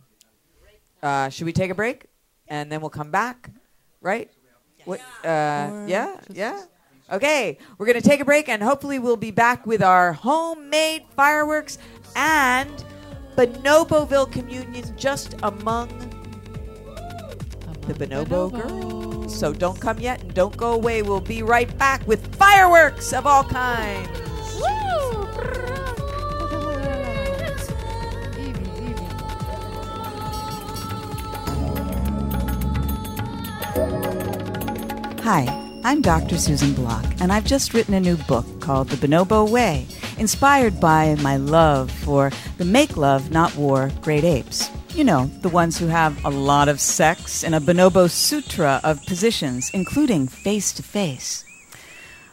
Uh, 1.02 1.30
should 1.30 1.46
we 1.46 1.54
take 1.54 1.72
a 1.72 1.76
break, 1.76 2.08
and 2.50 2.70
then 2.70 2.82
we'll 2.82 2.90
come 2.90 3.10
back? 3.10 3.52
Right? 4.02 4.30
What? 4.84 5.00
Uh, 5.24 5.86
yeah, 5.88 6.18
yeah. 6.30 6.66
Okay, 7.10 7.58
we're 7.78 7.86
gonna 7.86 8.02
take 8.02 8.20
a 8.20 8.26
break, 8.26 8.50
and 8.50 8.62
hopefully 8.62 9.00
we'll 9.00 9.16
be 9.16 9.32
back 9.32 9.66
with 9.66 9.82
our 9.82 10.12
homemade 10.12 11.04
fireworks 11.16 11.78
and 12.18 12.84
Bonoboville 13.38 14.30
communion 14.30 14.98
just 14.98 15.36
among 15.44 15.88
the 17.88 17.94
Bonobo 17.94 18.52
girls. 18.52 19.05
So 19.28 19.54
don't 19.54 19.80
come 19.80 20.00
yet 20.00 20.22
and 20.22 20.34
don't 20.34 20.56
go 20.56 20.74
away. 20.74 21.02
We'll 21.02 21.20
be 21.20 21.44
right 21.44 21.76
back 21.78 22.06
with 22.08 22.36
fireworks 22.36 23.14
of 23.14 23.26
all 23.26 23.44
kinds. 23.44 24.10
Hi, 35.26 35.48
I'm 35.84 36.04
Dr. 36.04 36.38
Susan 36.38 36.76
Block, 36.76 37.04
and 37.20 37.34
I've 37.34 37.46
just 37.46 37.74
written 37.74 37.96
a 37.96 38.00
new 38.00 38.16
book 38.16 38.46
called 38.62 38.90
The 38.90 39.08
Bonobo 39.08 39.50
Way, 39.50 39.88
inspired 40.20 40.80
by 40.80 41.16
my 41.16 41.38
love 41.38 41.90
for 41.90 42.32
the 42.60 42.66
make 42.66 42.96
love, 42.96 43.32
not 43.32 43.56
war 43.56 43.90
great 44.04 44.24
apes. 44.24 44.70
You 44.96 45.04
know, 45.04 45.26
the 45.42 45.50
ones 45.50 45.78
who 45.78 45.88
have 45.88 46.24
a 46.24 46.30
lot 46.30 46.70
of 46.70 46.80
sex 46.80 47.44
in 47.44 47.54
a 47.54 47.60
bonobo 47.60 48.10
sutra 48.10 48.80
of 48.82 49.06
positions, 49.06 49.70
including 49.74 50.30
face 50.30 50.72
to 50.72 50.84
face. 50.84 51.44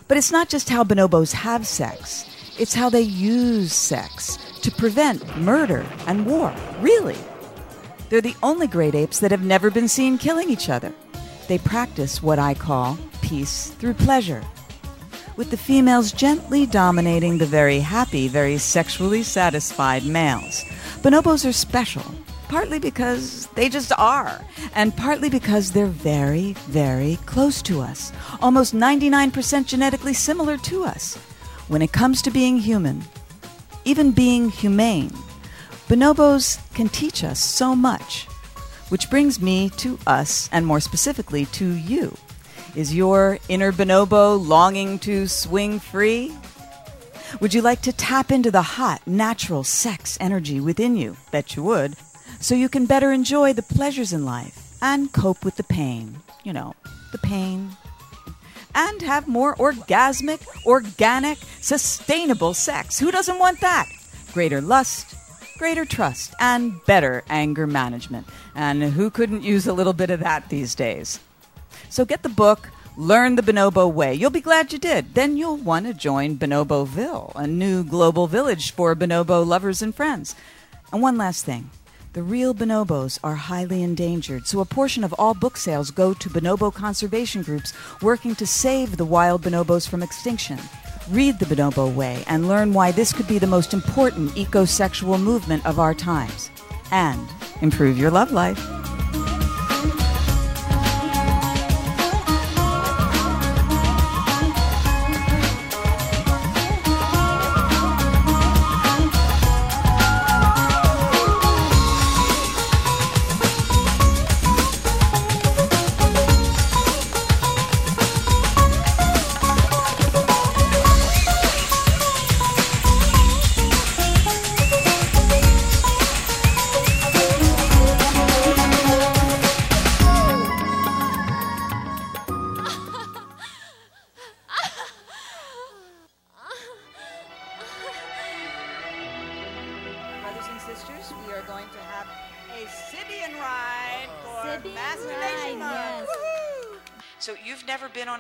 But 0.07 0.17
it's 0.17 0.31
not 0.31 0.49
just 0.49 0.69
how 0.69 0.85
bonobos 0.85 1.33
have 1.33 1.67
sex, 1.67 2.25
it's 2.61 2.73
how 2.73 2.89
they 2.89 3.01
use 3.01 3.73
sex 3.73 4.39
to 4.63 4.71
prevent 4.71 5.37
murder 5.39 5.85
and 6.07 6.25
war, 6.25 6.55
really. 6.79 7.19
They're 8.09 8.21
the 8.21 8.37
only 8.45 8.69
great 8.69 8.95
apes 8.95 9.19
that 9.19 9.33
have 9.33 9.43
never 9.45 9.69
been 9.69 9.89
seen 9.89 10.17
killing 10.17 10.49
each 10.49 10.69
other. 10.69 10.95
They 11.49 11.59
practice 11.59 12.23
what 12.23 12.39
I 12.39 12.55
call 12.55 12.97
peace 13.23 13.71
through 13.71 13.95
pleasure, 13.95 14.45
with 15.37 15.51
the 15.51 15.57
females 15.57 16.13
gently 16.13 16.67
dominating 16.67 17.39
the 17.39 17.47
very 17.47 17.81
happy, 17.81 18.29
very 18.29 18.59
sexually 18.59 19.25
satisfied 19.25 20.05
males. 20.05 20.63
Bonobos 21.01 21.45
are 21.45 21.53
special, 21.53 22.05
partly 22.53 22.79
because 22.79 23.47
they 23.55 23.67
just 23.67 23.93
are, 23.97 24.39
and 24.75 24.95
partly 24.95 25.31
because 25.31 25.73
they're 25.73 25.87
very, 25.87 26.53
very 26.69 27.17
close 27.25 27.63
to 27.63 27.81
us, 27.81 28.13
almost 28.43 28.75
99% 28.75 29.65
genetically 29.65 30.13
similar 30.13 30.59
to 30.59 30.85
us. 30.85 31.17
When 31.69 31.81
it 31.81 31.93
comes 31.93 32.21
to 32.21 32.31
being 32.31 32.59
human, 32.59 33.05
even 33.87 34.13
being 34.13 34.51
humane, 34.51 35.13
bonobos 35.89 36.61
can 36.75 36.91
teach 36.91 37.25
us 37.25 37.43
so 37.43 37.75
much. 37.75 38.27
Which 38.91 39.09
brings 39.09 39.41
me 39.41 39.71
to 39.79 39.99
us, 40.07 40.51
and 40.53 40.67
more 40.67 40.81
specifically 40.81 41.47
to 41.57 41.67
you. 41.67 42.15
Is 42.77 42.95
your 42.95 43.39
inner 43.49 43.73
bonobo 43.73 44.37
longing 44.37 44.99
to 44.99 45.27
swing 45.27 45.81
free? 45.81 46.37
Would 47.41 47.55
you 47.55 47.63
like 47.63 47.81
to 47.81 47.95
tap 47.95 48.31
into 48.31 48.51
the 48.51 48.77
hot, 48.77 49.01
natural 49.07 49.65
sex 49.65 50.19
energy 50.21 50.61
within 50.61 50.99
you? 50.99 51.17
Bet 51.31 51.57
you 51.57 51.63
would. 51.63 51.97
So 52.43 52.57
you 52.57 52.69
can 52.69 52.87
better 52.87 53.13
enjoy 53.13 53.53
the 53.53 53.63
pleasures 53.63 54.13
in 54.13 54.25
life 54.25 54.77
and 54.83 55.13
cope 55.13 55.45
with 55.45 55.55
the 55.55 55.63
pain. 55.63 56.19
You 56.43 56.53
know, 56.53 56.75
the 57.13 57.19
pain. 57.19 57.71
And 58.75 59.01
have 59.01 59.29
more 59.29 59.55
orgasmic, 59.55 60.45
organic, 60.67 61.39
sustainable 61.61 62.53
sex. 62.53 62.99
Who 62.99 63.13
doesn't 63.13 63.39
want 63.39 63.61
that? 63.61 63.87
Greater 64.33 64.61
lust, 64.61 65.15
greater 65.57 65.85
trust, 65.85 66.35
and 66.41 66.85
better 66.85 67.23
anger 67.29 67.69
management. 67.69 68.27
And 68.57 68.83
who 68.83 69.09
couldn't 69.09 69.45
use 69.45 69.69
a 69.69 69.73
little 69.73 69.93
bit 69.93 70.11
of 70.11 70.19
that 70.19 70.49
these 70.49 70.75
days? 70.75 71.21
So 71.91 72.05
get 72.05 72.25
the 72.25 72.29
book, 72.29 72.71
learn 72.97 73.37
the 73.37 73.43
Bonobo 73.43 73.91
way. 73.91 74.15
You'll 74.15 74.31
be 74.31 74.41
glad 74.41 74.73
you 74.73 74.81
did. 74.81 75.15
Then 75.15 75.37
you'll 75.37 75.59
want 75.59 75.87
to 75.87 75.95
join 75.95 76.39
Bonoboville, 76.39 77.37
a 77.37 77.47
new 77.47 77.85
global 77.85 78.27
village 78.27 78.73
for 78.73 78.97
bonobo 78.97 79.47
lovers 79.47 79.81
and 79.81 79.95
friends. 79.95 80.35
And 80.93 81.01
one 81.01 81.17
last 81.17 81.45
thing. 81.45 81.71
The 82.15 82.23
real 82.23 82.55
bonobos 82.55 83.19
are 83.25 83.35
highly 83.35 83.83
endangered, 83.83 84.47
so 84.47 84.61
a 84.61 84.67
portion 84.67 85.03
of 85.03 85.15
all 85.15 85.33
book 85.33 85.57
sales 85.57 85.91
go 85.91 86.13
to 86.13 86.29
bonobo 86.29 86.71
conservation 86.71 87.41
groups 87.41 87.73
working 88.03 88.35
to 88.35 88.47
save 88.47 88.99
the 88.99 89.05
wild 89.07 89.41
bonobos 89.41 89.89
from 89.89 90.03
extinction. 90.03 90.59
Read 91.09 91.39
The 91.39 91.47
Bonobo 91.47 91.91
Way 91.95 92.23
and 92.27 92.49
learn 92.49 92.75
why 92.75 92.93
this 92.93 93.15
could 93.15 93.27
be 93.27 93.39
the 93.39 93.47
most 93.47 93.73
important 93.73 94.31
ecosexual 94.33 95.19
movement 95.19 95.65
of 95.65 95.79
our 95.79 95.95
times. 95.95 96.51
And 96.91 97.27
improve 97.63 97.97
your 97.97 98.11
love 98.11 98.31
life. 98.31 98.61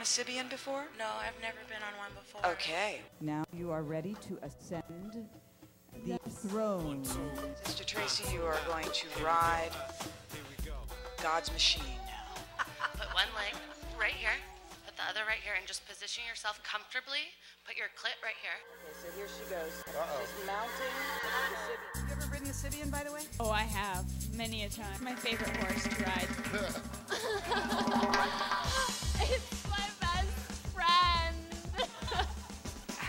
On 0.02 0.04
a 0.04 0.08
Sybian 0.08 0.50
before? 0.50 0.82
No, 0.98 1.06
I've 1.20 1.40
never 1.40 1.58
been 1.68 1.78
on 1.78 1.94
one 1.96 2.10
before. 2.18 2.44
Okay. 2.50 3.02
Now 3.20 3.44
you 3.56 3.70
are 3.70 3.84
ready 3.84 4.16
to 4.26 4.36
ascend 4.42 5.28
the 6.04 6.18
throne. 6.28 7.04
Sister 7.62 7.84
Tracy, 7.84 8.24
you 8.34 8.42
are 8.42 8.58
going 8.66 8.88
to 8.92 9.06
ride 9.24 9.70
God's 11.22 11.52
machine 11.52 11.84
now. 12.10 12.64
Put 12.94 13.14
one 13.14 13.30
leg 13.36 13.54
right 13.96 14.10
here, 14.10 14.34
put 14.84 14.96
the 14.96 15.04
other 15.08 15.20
right 15.28 15.38
here, 15.38 15.54
and 15.56 15.68
just 15.68 15.86
position 15.86 16.24
yourself 16.28 16.60
comfortably. 16.64 17.30
Put 17.64 17.76
your 17.76 17.86
clit 17.94 18.18
right 18.26 18.34
here. 18.42 18.58
Okay, 18.82 18.98
so 18.98 19.06
here 19.16 19.28
she 19.30 19.46
goes. 19.54 19.70
Uh 19.86 20.02
She's 20.18 20.34
mounting 20.50 20.98
the 21.22 21.62
Sybian. 21.62 22.10
You 22.10 22.12
ever 22.18 22.26
ridden 22.32 22.50
a 22.50 22.52
Sybian, 22.52 22.90
by 22.90 23.04
the 23.06 23.12
way? 23.12 23.22
Oh, 23.38 23.50
I 23.50 23.62
have 23.62 24.04
many 24.36 24.64
a 24.64 24.68
time. 24.68 24.98
My 25.00 25.14
favorite 25.14 25.56
horse 25.58 25.84
to 25.86 25.94
ride. 26.02 26.26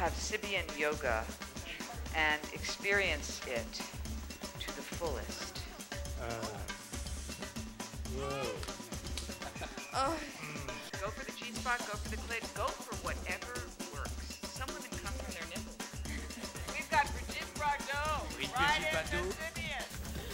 Have 0.04 0.12
Sybian 0.16 0.68
yoga 0.78 1.24
and 2.14 2.41
experience 2.51 3.39
it 3.47 3.72
to 4.60 4.68
the 4.76 4.82
fullest. 4.82 5.62
Oh, 9.95 10.18
Go 10.99 11.08
for 11.08 11.24
the 11.24 11.32
G 11.32 11.54
spot, 11.54 11.80
go 11.80 11.95
for 11.95 12.10
the 12.10 12.18
clit, 12.18 12.43
go 12.54 12.66
for 12.66 12.95
whatever 12.97 13.64
works. 13.95 14.39
Some 14.43 14.68
women 14.76 14.91
come 14.91 15.14
from 15.14 15.34
their 15.36 15.47
nipples. 15.47 15.78
We've 16.76 16.91
got 16.91 17.08
Brigitte 17.14 17.47
Bardot. 17.56 18.28
Right 18.60 18.84
in 19.14 19.32
Sybian. 19.32 19.88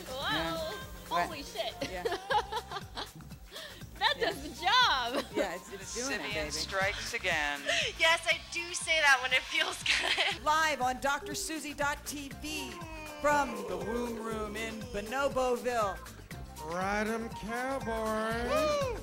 Whoa! 0.10 0.74
Right. 1.16 1.26
Holy 1.28 1.44
shit! 1.44 1.76
Yeah. 1.92 2.18
job. 5.70 5.72
Yeah, 5.72 5.78
it's, 5.82 5.98
it's 5.98 6.08
doing 6.08 6.20
it, 6.22 6.34
baby. 6.34 6.50
strikes 6.52 7.14
again. 7.14 7.60
Yes, 8.00 8.22
I 8.28 8.38
do 8.54 8.62
say 8.74 9.00
that 9.02 9.20
when 9.22 9.32
it 9.32 9.42
feels 9.42 9.78
good. 9.84 10.42
Live 10.46 10.82
on 10.82 10.96
drsusie.tv 10.98 12.72
from 13.22 13.50
the 13.68 13.78
Womb 13.78 14.18
Room 14.24 14.56
in 14.56 14.74
Bonoboville. 14.94 15.98
Ride 16.72 17.08
'em, 17.08 17.30
cowboy. 17.30 17.92
Ah, 17.92 18.96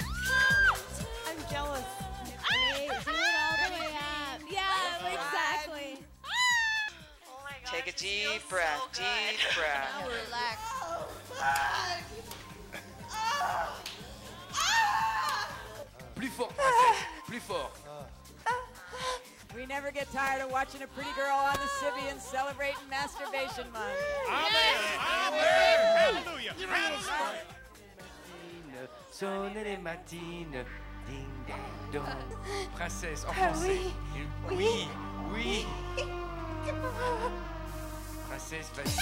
I'm 1.26 1.36
jealous. 1.50 1.84
Wait, 2.50 2.88
do 2.88 3.10
it 3.10 3.10
all 3.10 3.56
the 3.64 3.70
way 3.74 3.90
up. 3.96 4.40
Yeah, 4.50 5.12
exactly. 5.12 5.90
Oh 6.24 6.28
my 7.44 7.56
gosh. 7.64 7.72
Take 7.72 7.86
a 7.88 7.92
deep 7.98 8.48
breath, 8.48 8.80
so 8.92 9.02
deep 9.02 9.38
good. 9.38 9.56
breath. 9.62 10.06
Relax. 10.26 10.58
Plus 16.14 16.30
fort, 16.30 16.52
ah. 16.58 16.62
princesse. 16.62 17.04
Plus 17.26 17.42
fort. 17.42 17.70
Ah. 17.86 18.04
We 19.54 19.66
never 19.66 19.90
get 19.90 20.10
tired 20.12 20.42
of 20.42 20.50
watching 20.50 20.82
a 20.82 20.86
pretty 20.88 21.10
girl 21.16 21.34
on 21.34 21.54
the 21.54 21.68
Sybian 21.80 22.20
celebrating 22.20 22.76
Masturbation 22.90 23.70
Month. 23.72 23.94
Sonne 29.10 29.54
les 29.64 29.76
matines. 29.78 30.64
Ding 31.08 31.26
dang 31.46 31.92
dong. 31.92 32.04
Princesse, 32.76 33.24
en 33.24 33.30
ah, 33.30 33.34
français. 33.34 33.80
Oui, 34.50 34.88
oui. 35.32 35.66
Princesse, 38.28 38.70
vas-y. 38.76 38.94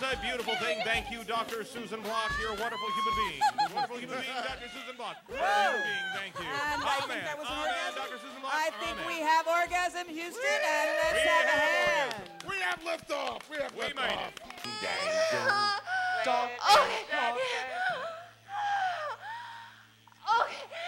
Is 0.00 0.16
a 0.16 0.16
beautiful 0.22 0.54
thing. 0.56 0.80
Thank 0.84 1.10
you, 1.10 1.24
Dr. 1.24 1.64
Susan 1.64 2.00
Block. 2.00 2.32
You're 2.40 2.56
a 2.56 2.60
wonderful 2.60 2.88
human 2.96 3.14
being. 3.20 3.40
Wonderful 3.74 3.98
human 4.00 4.16
being, 4.20 4.40
Dr. 4.40 4.68
Susan 4.72 4.96
Block. 4.96 5.16
Wonderful 5.28 5.44
human 5.44 5.84
being. 5.84 6.08
Thank 6.16 6.32
you. 6.40 6.48
And 6.48 6.80
I 6.80 6.96
think 7.04 7.20
Amen. 7.20 7.24
that 7.28 7.38
was 7.38 7.48
an 7.48 7.60
Amen, 7.60 7.68
orgasm. 7.68 8.00
Dr. 8.00 8.18
Susan 8.24 8.40
Block. 8.40 8.52
I 8.56 8.68
think 8.80 8.96
Amen. 8.96 9.06
we 9.06 9.18
have 9.20 9.44
orgasm, 9.44 10.04
Houston, 10.08 10.60
and 10.64 10.86
let's 11.04 11.20
We 11.20 11.28
have 11.28 11.44
a 11.44 11.52
have 11.52 11.60
hand. 11.60 12.12
orgasm. 12.16 12.48
We 12.48 12.56
have 12.64 12.78
liftoff. 12.80 13.40
We 13.50 13.56
have 13.60 13.72
We 13.76 13.92
made 13.92 14.20
it. 14.24 14.34
Ding 14.64 14.80
dang 14.80 15.80
dong. 16.24 16.48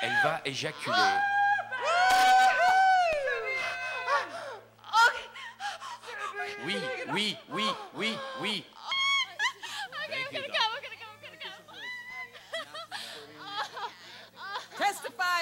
Elle 0.02 0.18
va 0.24 0.40
éjaculer. 0.44 0.96
Oui, 6.64 6.76
oui, 7.12 7.36
oui, 7.50 7.64
oui, 7.94 8.18
oui. 8.40 8.64
Okay, 10.04 10.24
we're 10.30 10.40
gonna 10.40 10.52
go. 10.52 10.64
We're 10.74 10.82
gonna 10.82 11.00
go. 11.00 11.08
We're 11.16 11.28
gonna 11.28 11.38
go. 11.40 11.50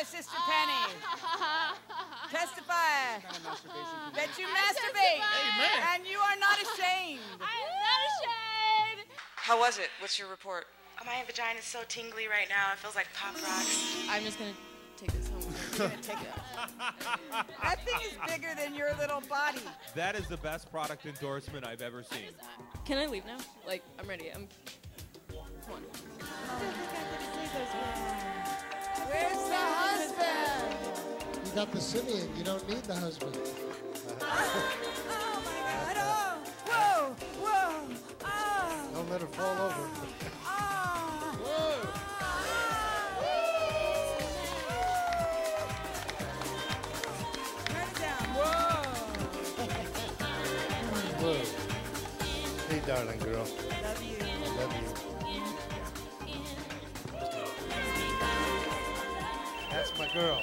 Testify, 0.01 0.16
Sister 0.16 0.40
Penny. 0.48 0.96
Testify 2.30 3.20
that 4.14 4.28
you 4.38 4.46
masturbate 4.46 5.20
and 5.94 6.07
you 6.07 6.18
are 6.18 6.36
not 6.40 6.57
ashamed. 6.57 7.20
I'm 7.40 7.68
not 7.84 8.01
ashamed. 8.09 9.09
How 9.36 9.59
was 9.59 9.78
it? 9.78 9.90
What's 10.01 10.18
your 10.18 10.28
report? 10.30 10.66
Oh, 11.01 11.05
my 11.05 11.22
vagina's 11.26 11.64
so 11.64 11.80
tingly 11.88 12.28
right 12.28 12.48
now. 12.48 12.72
It 12.72 12.78
feels 12.78 12.94
like 12.96 13.09
pop 13.12 13.34
rocks. 13.34 13.96
I'm 14.09 14.24
just 14.24 14.38
gonna 14.38 14.53
take 14.96 15.12
this 15.12 15.28
home. 15.28 15.42
That 17.62 17.84
thing 17.84 18.01
is 18.03 18.16
bigger 18.26 18.55
than 18.57 18.74
your 18.74 18.94
little 18.98 19.20
body. 19.28 19.61
That 19.94 20.16
is 20.16 20.26
the 20.28 20.38
best 20.38 20.70
product 20.72 21.05
endorsement 21.05 21.66
I've 21.66 21.82
ever 21.82 22.03
seen. 22.03 22.30
Can 22.86 22.96
I 22.96 23.05
leave 23.05 23.26
now? 23.26 23.36
Like, 23.66 23.82
I'm 23.98 24.09
ready. 24.09 24.30
I'm. 24.34 24.48
Come 25.28 25.74
on. 25.74 25.82
Where's 29.11 29.32
the 29.32 29.38
husband? 29.38 29.49
You 31.51 31.57
got 31.57 31.72
the 31.72 31.78
Sybian, 31.78 32.36
you 32.38 32.44
don't 32.44 32.66
need 32.68 32.82
the 32.84 32.94
husband. 32.94 33.36
Oh 34.22 35.42
my 35.44 35.94
God! 35.94 35.96
Oh, 35.98 36.38
whoa, 36.66 37.14
whoa! 37.42 37.96
Ah, 38.24 38.86
Don't 38.94 39.11
let 39.11 39.20
her 39.20 39.26
fall 39.26 39.66
over. 39.66 39.88
ah. 40.44 41.36
Turn 47.66 47.82
it 47.82 47.98
down. 47.98 48.24
Whoa! 48.34 48.82
Whoa. 51.20 51.40
Hey, 52.68 52.80
darling 52.86 53.18
girl. 53.20 53.44
Love 53.44 54.03
you. 54.03 54.16
I 54.20 54.26
love 54.61 54.74
you. 54.74 54.86
That's 59.70 59.92
my 59.98 60.09
girl. 60.12 60.42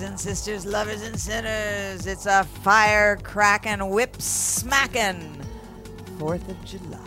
Brothers 0.00 0.12
and 0.12 0.20
sisters, 0.34 0.64
lovers 0.64 1.02
and 1.02 1.20
sinners, 1.20 2.06
it's 2.06 2.24
a 2.24 2.44
fire 2.44 3.16
cracking, 3.16 3.90
whip 3.90 4.16
smacking 4.18 5.44
4th 6.16 6.48
of 6.48 6.64
July. 6.64 6.98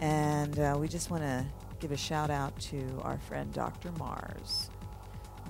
And 0.00 0.58
uh, 0.58 0.76
we 0.80 0.88
just 0.88 1.08
want 1.08 1.22
to 1.22 1.44
give 1.78 1.92
a 1.92 1.96
shout 1.96 2.30
out 2.30 2.58
to 2.62 2.82
our 3.02 3.18
friend 3.18 3.52
Dr. 3.52 3.92
Mars, 3.92 4.70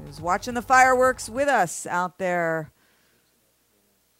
who's 0.05 0.21
watching 0.21 0.53
the 0.53 0.61
fireworks 0.61 1.31
with 1.31 1.49
us 1.49 1.87
out 1.87 2.19
there 2.19 2.71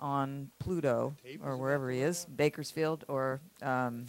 on 0.01 0.51
Pluto 0.61 1.15
or 1.45 1.59
wherever 1.59 1.91
he 1.91 2.01
is, 2.01 2.25
Bakersfield 2.25 3.05
or. 3.07 3.43
Um, 3.61 4.07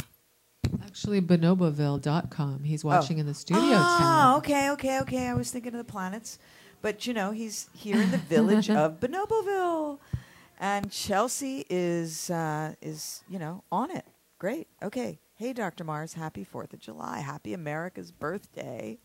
Actually, 0.86 1.22
bonoboville.com. 1.22 2.64
He's 2.64 2.86
watching 2.86 3.18
in 3.18 3.26
the 3.26 3.34
studio 3.34 3.64
Oh, 3.66 3.98
tab. 4.00 4.38
okay, 4.38 4.70
okay, 4.72 5.02
okay. 5.02 5.28
I 5.28 5.34
was 5.34 5.52
thinking 5.52 5.74
of 5.74 5.80
the 5.86 5.92
planets. 5.92 6.40
But, 6.84 7.08
you 7.08 7.14
know, 7.14 7.32
he's 7.32 7.70
here 7.74 7.96
in 7.96 8.12
the 8.12 8.18
village 8.18 8.70
of 8.84 9.00
Bonoboville. 9.00 10.00
And 10.60 10.92
Chelsea 10.92 11.66
is, 11.70 12.30
uh, 12.30 12.74
is, 12.82 13.24
you 13.30 13.40
know, 13.40 13.64
on 13.72 13.90
it. 13.90 14.06
Great. 14.38 14.68
Okay. 14.84 15.18
Hey, 15.36 15.54
Dr. 15.54 15.86
Mars, 15.86 16.14
happy 16.14 16.46
4th 16.46 16.74
of 16.74 16.80
July. 16.80 17.22
Happy 17.22 17.54
America's 17.54 18.12
birthday. 18.12 19.00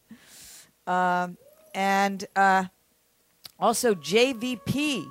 Um, 0.89 1.39
and 1.72 2.24
uh, 2.35 2.64
also, 3.61 3.95
JVP, 3.95 5.07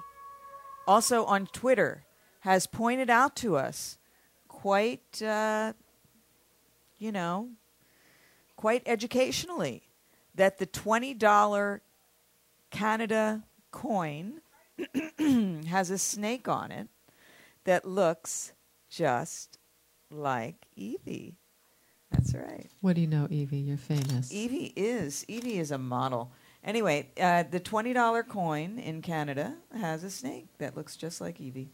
also 0.85 1.23
on 1.23 1.47
Twitter, 1.47 2.03
has 2.41 2.67
pointed 2.67 3.09
out 3.09 3.37
to 3.37 3.55
us 3.55 3.97
quite, 4.49 5.21
uh, 5.21 5.71
you 6.99 7.13
know, 7.13 7.47
quite 8.57 8.83
educationally 8.85 9.83
that 10.35 10.57
the 10.57 10.67
$20 10.67 11.79
Canada 12.71 13.43
coin 13.71 14.41
has 15.67 15.89
a 15.89 15.97
snake 15.97 16.47
on 16.47 16.71
it 16.71 16.87
that 17.65 17.85
looks 17.85 18.53
just 18.89 19.57
like 20.11 20.67
Evie. 20.75 21.35
That's 22.11 22.33
right. 22.33 22.69
What 22.81 22.95
do 22.95 23.01
you 23.01 23.07
know, 23.07 23.27
Evie? 23.29 23.57
You're 23.57 23.77
famous. 23.77 24.31
Evie 24.31 24.71
is 24.75 25.25
Evie 25.27 25.59
is 25.59 25.71
a 25.71 25.77
model. 25.77 26.31
Anyway, 26.63 27.09
uh, 27.19 27.43
the 27.49 27.59
twenty 27.59 27.93
dollar 27.93 28.23
coin 28.23 28.79
in 28.79 29.01
Canada 29.01 29.55
has 29.77 30.03
a 30.03 30.09
snake 30.09 30.47
that 30.57 30.75
looks 30.75 30.95
just 30.95 31.19
like 31.19 31.39
Evie. 31.41 31.69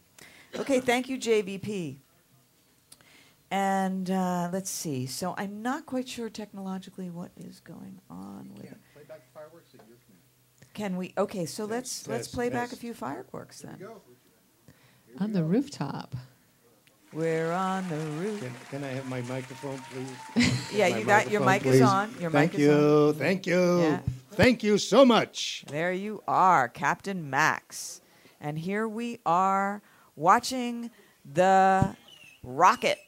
Okay, 0.56 0.80
thank 0.80 1.08
you, 1.08 1.18
JVP. 1.18 1.98
And 3.50 4.10
uh, 4.10 4.50
let's 4.52 4.70
see. 4.70 5.06
So 5.06 5.34
I'm 5.36 5.62
not 5.62 5.86
quite 5.86 6.08
sure 6.08 6.28
technologically 6.28 7.10
what 7.10 7.30
is 7.36 7.60
going 7.60 8.00
on 8.10 8.50
with. 8.56 8.64
it. 8.72 8.78
Play 8.94 9.04
back 9.04 9.22
fireworks 9.32 9.70
at 9.74 9.86
your 9.86 9.96
command. 10.04 10.13
Can 10.74 10.96
we? 10.96 11.14
Okay, 11.16 11.46
so 11.46 11.64
let's 11.64 11.98
Test, 11.98 12.08
let's 12.08 12.26
test, 12.26 12.34
play 12.34 12.50
back 12.50 12.66
a 12.66 12.70
test. 12.70 12.80
few 12.80 12.94
fireworks 12.94 13.60
then. 13.60 13.78
On 15.20 15.32
the 15.32 15.44
rooftop. 15.44 16.14
We're 17.12 17.52
on 17.52 17.88
the 17.88 17.96
roof. 17.96 18.40
Can, 18.40 18.52
can 18.70 18.84
I 18.84 18.88
have 18.88 19.08
my 19.08 19.20
microphone, 19.22 19.78
please? 19.92 20.50
Yeah, 20.74 20.88
My 20.88 20.98
you 20.98 21.04
got 21.04 21.30
your 21.30 21.42
microphone, 21.42 21.72
mic 21.72 21.76
is 21.76 21.82
on. 21.82 22.14
Your 22.20 22.30
Thank 22.32 22.52
mic 22.52 22.60
you. 22.60 22.72
is 22.72 23.12
on. 23.12 23.14
Thank 23.14 23.46
you. 23.46 23.80
Yeah. 23.80 24.00
Thank 24.32 24.64
you 24.64 24.78
so 24.78 25.04
much. 25.04 25.64
There 25.68 25.92
you 25.92 26.20
are, 26.26 26.68
Captain 26.68 27.30
Max. 27.30 28.00
And 28.40 28.58
here 28.58 28.88
we 28.88 29.20
are 29.24 29.80
watching 30.16 30.90
the 31.24 31.94
rocket 32.42 32.98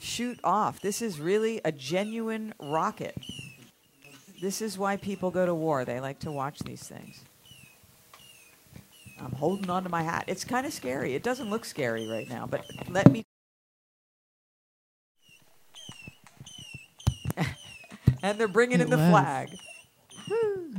shoot 0.00 0.40
off. 0.42 0.80
This 0.80 1.00
is 1.00 1.20
really 1.20 1.60
a 1.64 1.70
genuine 1.70 2.54
rocket. 2.60 3.16
This 4.40 4.62
is 4.62 4.78
why 4.78 4.96
people 4.96 5.30
go 5.30 5.44
to 5.46 5.54
war. 5.54 5.84
They 5.84 6.00
like 6.00 6.20
to 6.20 6.30
watch 6.30 6.60
these 6.60 6.82
things. 6.82 7.24
I'm 9.20 9.32
holding 9.32 9.68
on 9.68 9.82
to 9.82 9.88
my 9.88 10.02
hat. 10.02 10.24
It's 10.28 10.44
kind 10.44 10.64
of 10.64 10.72
scary. 10.72 11.14
It 11.14 11.24
doesn't 11.24 11.50
look 11.50 11.64
scary 11.64 12.08
right 12.08 12.28
now, 12.28 12.46
but 12.46 12.64
let 12.88 13.10
me. 13.10 13.24
and 18.22 18.38
they're 18.38 18.46
bringing 18.46 18.80
in 18.80 18.90
the 18.90 18.96
was. 18.96 19.10
flag. 19.10 19.50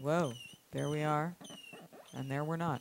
Whoa, 0.00 0.34
there 0.70 0.88
we 0.88 1.02
are. 1.02 1.34
And 2.14 2.30
there 2.30 2.44
we're 2.44 2.56
not. 2.56 2.80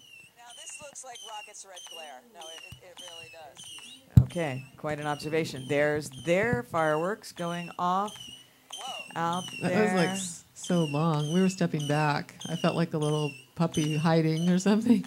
Now 1.03 1.09
looks 1.09 1.19
like 1.21 1.31
Rocket's 1.31 1.65
red 1.65 1.79
glare. 1.91 2.21
No, 2.33 2.39
it, 2.39 2.75
it, 2.83 2.87
it 2.87 3.03
really 3.09 3.31
does. 3.31 4.23
Okay, 4.25 4.65
quite 4.77 4.99
an 4.99 5.07
observation. 5.07 5.65
There's 5.67 6.09
their 6.25 6.63
fireworks 6.63 7.31
going 7.31 7.71
off 7.79 8.15
out 9.15 9.43
there. 9.61 9.69
That 9.69 9.83
was 9.83 9.93
like 9.93 10.09
s- 10.09 10.43
so 10.53 10.83
long. 10.85 11.33
We 11.33 11.41
were 11.41 11.49
stepping 11.49 11.87
back. 11.87 12.35
I 12.49 12.55
felt 12.55 12.75
like 12.75 12.93
a 12.93 12.97
little 12.97 13.31
puppy 13.55 13.97
hiding 13.97 14.49
or 14.49 14.59
something. 14.59 15.05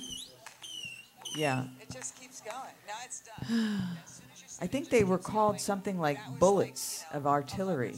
yeah. 1.36 1.64
It 1.80 1.90
just 1.90 2.18
keeps 2.18 2.40
going. 2.40 2.54
Now 2.86 2.94
it's 3.04 3.22
done. 3.48 3.82
I 4.60 4.66
think 4.66 4.90
they 4.90 5.04
were 5.04 5.18
called 5.18 5.60
something 5.60 5.98
like 5.98 6.18
bullets 6.38 7.04
of 7.12 7.26
artillery. 7.26 7.96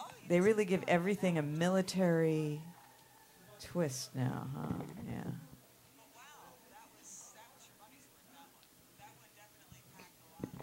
Oh, 0.00 0.06
they 0.28 0.40
really 0.40 0.64
give 0.64 0.82
everything 0.88 1.38
a 1.38 1.42
military 1.42 2.60
twist 3.60 4.14
now, 4.14 4.48
huh? 4.56 4.74
Yeah. 5.08 5.30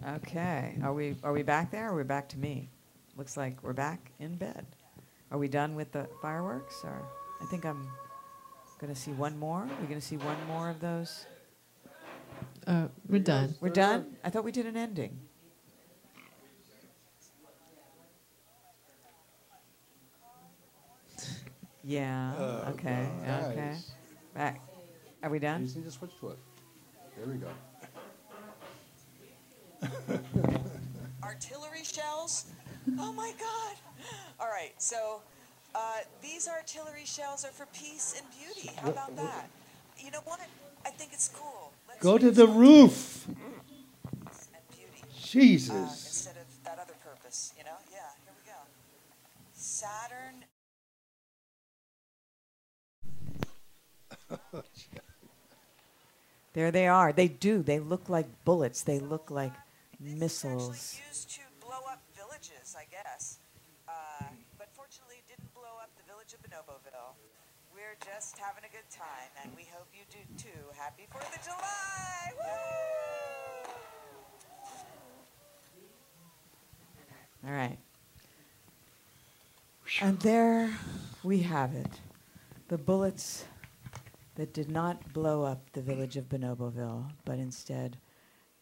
Okay. 0.07 0.77
Are 0.83 0.93
we 0.93 1.15
are 1.23 1.33
we 1.33 1.41
back 1.41 1.71
there 1.71 1.89
or 1.89 1.93
are 1.93 1.97
we 1.97 2.03
back 2.03 2.29
to 2.29 2.37
me? 2.37 2.69
Looks 3.17 3.37
like 3.37 3.61
we're 3.63 3.73
back 3.73 4.11
in 4.19 4.35
bed. 4.35 4.65
Are 5.31 5.37
we 5.37 5.47
done 5.47 5.73
with 5.75 5.91
the 5.91 6.07
fireworks 6.21 6.81
or 6.83 7.01
I 7.41 7.45
think 7.45 7.65
I'm 7.65 7.87
gonna 8.79 8.95
see 8.95 9.11
one 9.11 9.37
more. 9.39 9.67
We're 9.81 9.87
gonna 9.87 10.01
see 10.01 10.17
one 10.17 10.37
more 10.47 10.69
of 10.69 10.79
those. 10.79 11.25
Uh, 12.67 12.87
we're 13.09 13.19
done. 13.19 13.55
We're 13.61 13.69
done? 13.69 14.17
I 14.23 14.29
thought 14.29 14.43
we 14.43 14.51
did 14.51 14.65
an 14.65 14.77
ending. 14.77 15.17
Yeah. 21.83 22.33
Oh, 22.37 22.71
okay. 22.71 23.07
Okay. 23.27 23.75
Back. 24.33 24.61
Are 25.21 25.29
we 25.29 25.39
done? 25.39 25.61
You 25.61 25.65
just 25.67 25.77
need 25.77 25.85
to 25.85 25.91
switch 25.91 26.11
to 26.19 26.29
it. 26.29 26.37
There 27.15 27.27
we 27.27 27.35
go. 27.35 27.47
Artillery 31.23 31.83
shells? 31.83 32.45
Oh 32.99 33.11
my 33.13 33.31
God. 33.39 33.75
All 34.39 34.47
right, 34.47 34.73
so 34.77 35.21
uh, 35.73 35.97
these 36.21 36.47
artillery 36.47 37.05
shells 37.05 37.43
are 37.45 37.51
for 37.51 37.65
peace 37.67 38.15
and 38.19 38.25
beauty. 38.39 38.71
How 38.77 38.89
about 38.89 39.15
that? 39.15 39.49
You 39.97 40.11
know 40.11 40.21
what? 40.25 40.39
I 40.85 40.89
think 40.89 41.11
it's 41.13 41.29
cool. 41.33 41.71
Let's 41.87 42.01
Go 42.01 42.17
to 42.17 42.29
the 42.31 42.47
roof. 42.47 43.25
and 43.27 43.35
beauty. 44.69 45.01
Uh, 45.01 45.05
Jesus. 45.19 45.71
instead 46.05 46.35
of 46.37 46.63
that 46.63 46.79
other 46.79 46.93
purpose, 47.03 47.53
you 47.57 47.63
know? 47.63 47.77
Yeah, 47.91 47.97
here 48.23 48.33
we 48.37 48.51
go. 48.51 48.57
Saturn. 49.53 50.45
There 56.53 56.71
they 56.71 56.87
are. 56.87 57.11
They 57.11 57.27
do. 57.27 57.61
They 57.61 57.79
look 57.79 58.07
like 58.07 58.27
bullets. 58.45 58.81
They 58.81 58.99
look 58.99 59.29
like 59.29 59.51
missiles. 59.99 60.99
Used 61.07 61.29
to 61.31 61.41
blow 61.59 61.81
up 61.91 62.01
villages, 62.15 62.75
I 62.77 62.85
guess. 62.89 63.39
uh, 63.87 64.25
but 64.57 64.69
fortunately 64.73 65.21
didn't 65.27 65.53
blow 65.53 65.77
up 65.81 65.89
the 65.97 66.03
village 66.11 66.33
of 66.33 66.41
Bonoboville. 66.41 67.15
We're 67.73 67.97
just 68.05 68.37
having 68.37 68.63
a 68.63 68.71
good 68.71 68.89
time, 68.89 69.31
and 69.43 69.51
we 69.55 69.63
hope 69.71 69.87
you 69.93 70.03
do 70.09 70.19
too. 70.41 70.59
Happy 70.77 71.05
Fourth 71.11 71.35
of 71.35 71.43
July! 71.43 72.31
Woo! 77.43 77.49
All 77.49 77.53
right. 77.53 77.77
And 80.01 80.19
there 80.21 80.71
we 81.23 81.39
have 81.43 81.73
it. 81.75 81.99
The 82.69 82.77
bullets 82.77 83.45
that 84.35 84.53
did 84.53 84.69
not 84.69 85.13
blow 85.13 85.43
up 85.43 85.71
the 85.73 85.81
village 85.81 86.17
of 86.17 86.27
Bonoboville, 86.29 87.11
but 87.23 87.37
instead 87.37 87.97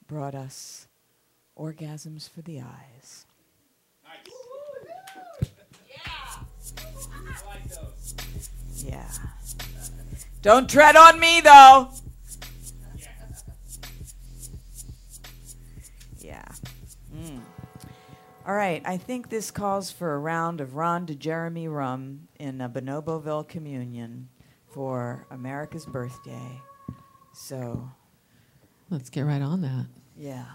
brought 0.07 0.35
us 0.35 0.87
orgasms 1.57 2.29
for 2.29 2.41
the 2.41 2.61
eyes. 2.61 3.25
Yeah. 8.75 9.09
Don't 10.41 10.69
tread 10.69 10.95
on 10.95 11.19
me, 11.19 11.41
though. 11.41 11.89
Yeah. 16.19 16.43
Mm. 17.15 17.39
All 18.45 18.53
right. 18.55 18.81
I 18.85 18.97
think 18.97 19.29
this 19.29 19.51
calls 19.51 19.91
for 19.91 20.13
a 20.15 20.19
round 20.19 20.59
of 20.59 20.75
Ron 20.75 21.05
de 21.05 21.15
Jeremy 21.15 21.67
rum 21.67 22.27
in 22.39 22.59
a 22.61 22.69
Bonoboville 22.69 23.47
communion 23.47 24.29
for 24.71 25.25
America's 25.31 25.85
birthday. 25.85 26.61
So, 27.33 27.89
Let's 28.89 29.09
get 29.09 29.21
right 29.21 29.41
on 29.41 29.61
that. 29.61 29.87
yeah. 30.17 30.45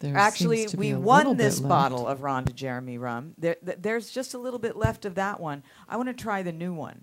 There 0.00 0.16
Actually, 0.16 0.58
seems 0.58 0.70
to 0.72 0.76
be 0.76 0.92
we 0.94 1.00
won 1.00 1.36
this 1.36 1.58
bottle 1.60 2.06
of 2.06 2.22
Ron 2.22 2.44
de 2.44 2.52
Jeremy 2.52 2.98
rum. 2.98 3.34
There, 3.38 3.56
th- 3.64 3.78
there's 3.80 4.10
just 4.10 4.34
a 4.34 4.38
little 4.38 4.58
bit 4.58 4.76
left 4.76 5.04
of 5.04 5.14
that 5.14 5.40
one. 5.40 5.62
I 5.88 5.96
want 5.96 6.08
to 6.08 6.14
try 6.14 6.42
the 6.42 6.52
new 6.52 6.74
one. 6.74 7.02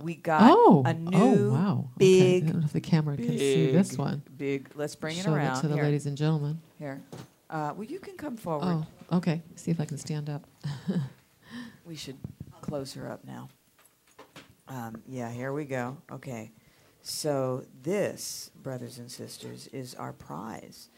We 0.00 0.14
got 0.14 0.42
Oh. 0.44 0.82
a 0.86 0.90
Oh, 0.90 1.34
new 1.34 1.50
wow. 1.52 1.90
Okay. 1.96 1.98
big. 1.98 2.44
I 2.44 2.46
don't 2.52 2.60
know 2.60 2.66
if 2.66 2.72
the 2.72 2.80
camera 2.80 3.16
can 3.16 3.36
see 3.36 3.70
this 3.72 3.98
one. 3.98 4.22
Big. 4.36 4.70
Let's 4.74 4.94
bring 4.94 5.16
it 5.18 5.24
Show 5.24 5.34
around 5.34 5.60
to 5.62 5.68
the 5.68 5.74
Here. 5.74 5.84
ladies 5.84 6.06
and 6.06 6.16
gentlemen. 6.16 6.60
Here. 6.78 7.02
Uh, 7.50 7.74
well, 7.76 7.84
you 7.84 7.98
can 7.98 8.16
come 8.16 8.36
forward. 8.36 8.86
Oh, 9.10 9.16
okay. 9.18 9.42
See 9.56 9.70
if 9.70 9.80
I 9.80 9.84
can 9.84 9.98
stand 9.98 10.30
up. 10.30 10.46
We 11.84 11.96
should 11.96 12.18
close 12.60 12.94
her 12.94 13.10
up 13.10 13.24
now. 13.24 13.48
Um, 14.68 15.02
yeah, 15.08 15.28
here 15.32 15.52
we 15.52 15.64
go. 15.64 15.96
Okay. 16.12 16.52
So, 17.02 17.64
this, 17.82 18.52
brothers 18.62 18.98
and 18.98 19.10
sisters, 19.10 19.66
is 19.72 19.96
our 19.96 20.12
prize 20.12 20.88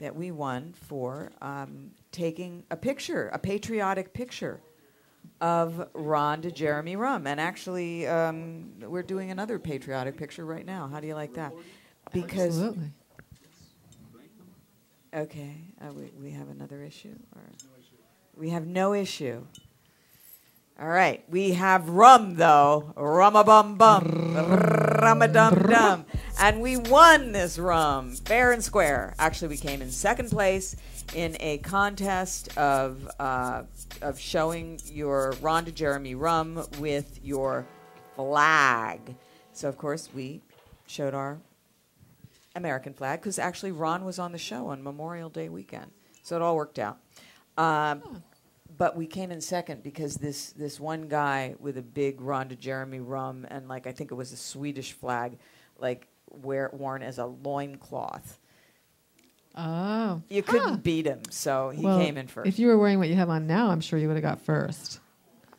that 0.00 0.16
we 0.16 0.30
won 0.30 0.74
for 0.88 1.30
um, 1.40 1.92
taking 2.10 2.64
a 2.70 2.76
picture, 2.76 3.30
a 3.32 3.38
patriotic 3.38 4.12
picture 4.12 4.60
of 5.40 5.88
Ron 5.94 6.40
de 6.40 6.50
Jeremy 6.50 6.96
Rum. 6.96 7.26
And 7.26 7.40
actually, 7.40 8.06
um, 8.06 8.72
we're 8.80 9.02
doing 9.02 9.30
another 9.30 9.58
patriotic 9.58 10.16
picture 10.16 10.44
right 10.44 10.66
now. 10.66 10.88
How 10.88 11.00
do 11.00 11.06
you 11.06 11.14
like 11.14 11.34
that? 11.34 11.52
Because. 12.12 12.60
Absolutely. 12.60 12.92
Okay. 15.12 15.56
Uh, 15.80 15.92
we, 15.92 16.10
we 16.20 16.30
have 16.30 16.48
another 16.48 16.82
issue? 16.82 17.16
Or 17.34 17.42
We 18.36 18.50
have 18.50 18.66
no 18.66 18.94
issue. 18.94 19.44
All 20.80 20.88
right. 20.88 21.22
We 21.28 21.50
have 21.52 21.90
rum, 21.90 22.36
though. 22.36 22.94
Rum 22.96 23.36
a 23.36 23.44
bum 23.44 23.76
bum. 23.76 24.34
Rum 24.34 25.20
a 25.20 25.28
dum 25.28 25.62
dum. 25.68 26.06
And 26.40 26.62
we 26.62 26.78
won 26.78 27.32
this 27.32 27.58
rum 27.58 28.12
fair 28.12 28.52
and 28.52 28.64
square. 28.64 29.14
Actually, 29.18 29.48
we 29.48 29.56
came 29.58 29.82
in 29.82 29.90
second 29.90 30.30
place 30.30 30.76
in 31.14 31.36
a 31.38 31.58
contest 31.58 32.56
of, 32.56 33.10
uh, 33.18 33.64
of 34.00 34.18
showing 34.18 34.80
your 34.86 35.34
Ron 35.42 35.64
de 35.64 35.72
Jeremy 35.72 36.14
rum 36.14 36.64
with 36.78 37.20
your 37.22 37.66
flag. 38.16 39.16
So, 39.52 39.68
of 39.68 39.76
course, 39.76 40.08
we 40.14 40.40
showed 40.86 41.12
our 41.12 41.40
American 42.56 42.94
flag 42.94 43.20
because 43.20 43.38
actually 43.38 43.72
Ron 43.72 44.06
was 44.06 44.18
on 44.18 44.32
the 44.32 44.38
show 44.38 44.68
on 44.68 44.82
Memorial 44.82 45.28
Day 45.28 45.50
weekend, 45.50 45.90
so 46.22 46.36
it 46.36 46.42
all 46.42 46.56
worked 46.56 46.78
out. 46.78 46.98
Um, 47.58 48.22
But 48.80 48.96
we 48.96 49.06
came 49.06 49.30
in 49.30 49.42
second 49.42 49.82
because 49.82 50.14
this 50.16 50.52
this 50.52 50.80
one 50.80 51.06
guy 51.06 51.54
with 51.58 51.76
a 51.76 51.82
big 51.82 52.18
Ron 52.22 52.48
de 52.48 52.56
Jeremy 52.56 53.00
rum 53.00 53.46
and 53.50 53.68
like 53.68 53.86
I 53.86 53.92
think 53.92 54.10
it 54.10 54.14
was 54.14 54.32
a 54.32 54.38
Swedish 54.38 54.92
flag, 54.94 55.36
like 55.78 56.06
wear 56.30 56.70
worn 56.72 57.02
as 57.02 57.18
a 57.18 57.26
loincloth. 57.26 58.38
Oh. 59.54 60.22
You 60.30 60.42
couldn't 60.42 60.82
beat 60.82 61.04
him, 61.04 61.20
so 61.28 61.68
he 61.68 61.82
Well, 61.84 61.98
came 61.98 62.16
in 62.16 62.26
first. 62.26 62.48
If 62.48 62.58
you 62.58 62.68
were 62.68 62.78
wearing 62.78 62.98
what 62.98 63.08
you 63.08 63.16
have 63.16 63.28
on 63.28 63.46
now, 63.46 63.68
I'm 63.68 63.82
sure 63.82 63.98
you 63.98 64.08
would 64.08 64.16
have 64.16 64.22
got 64.22 64.40
first. 64.40 64.98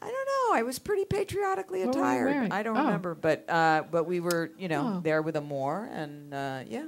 I 0.02 0.06
don't 0.08 0.16
know. 0.50 0.58
I 0.58 0.64
was 0.64 0.80
pretty 0.80 1.06
patriotically 1.06 1.86
What 1.86 1.96
attired. 1.96 2.52
I 2.52 2.64
don't 2.64 2.76
Oh. 2.76 2.86
remember, 2.86 3.14
but 3.14 3.48
uh, 3.48 3.84
but 3.92 4.06
we 4.06 4.20
were, 4.20 4.50
you 4.58 4.68
know, 4.68 4.96
Oh. 4.96 5.00
there 5.00 5.22
with 5.22 5.36
a 5.36 5.42
Moor, 5.42 5.88
and 5.94 6.34
uh, 6.34 6.62
yeah. 6.68 6.88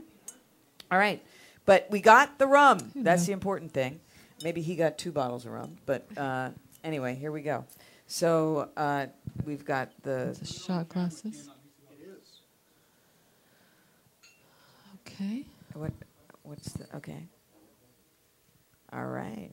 All 0.92 0.98
right, 0.98 1.22
but 1.68 1.86
we 1.92 2.02
got 2.02 2.40
the 2.40 2.48
rum. 2.48 2.92
That's 2.96 3.22
know. 3.22 3.26
the 3.28 3.32
important 3.34 3.72
thing. 3.72 4.00
Maybe 4.42 4.62
he 4.62 4.76
got 4.76 4.98
two 4.98 5.12
bottles 5.12 5.46
of 5.46 5.52
rum, 5.52 5.78
but 5.86 6.06
uh, 6.18 6.50
anyway, 6.84 7.16
here 7.16 7.32
we 7.32 7.42
go. 7.42 7.66
So 8.08 8.70
uh, 8.76 9.08
we've 9.46 9.66
got 9.66 9.92
the 10.04 10.36
The 10.40 10.46
shot 10.46 10.90
glasses. 10.90 11.50
Okay. 15.08 15.46
what? 15.74 15.92
What's 16.44 16.74
the 16.74 16.96
okay? 16.98 17.28
All 18.92 19.06
right. 19.06 19.52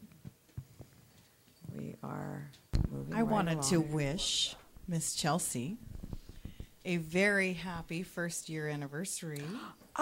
We 1.76 1.96
are 2.02 2.50
moving. 2.90 3.14
I 3.14 3.18
right 3.18 3.26
wanted 3.26 3.62
to 3.62 3.80
wish 3.80 4.56
Miss 4.88 5.14
Chelsea 5.14 5.78
a 6.84 6.96
very 6.96 7.52
happy 7.52 8.02
first 8.02 8.48
year 8.48 8.68
anniversary. 8.68 9.42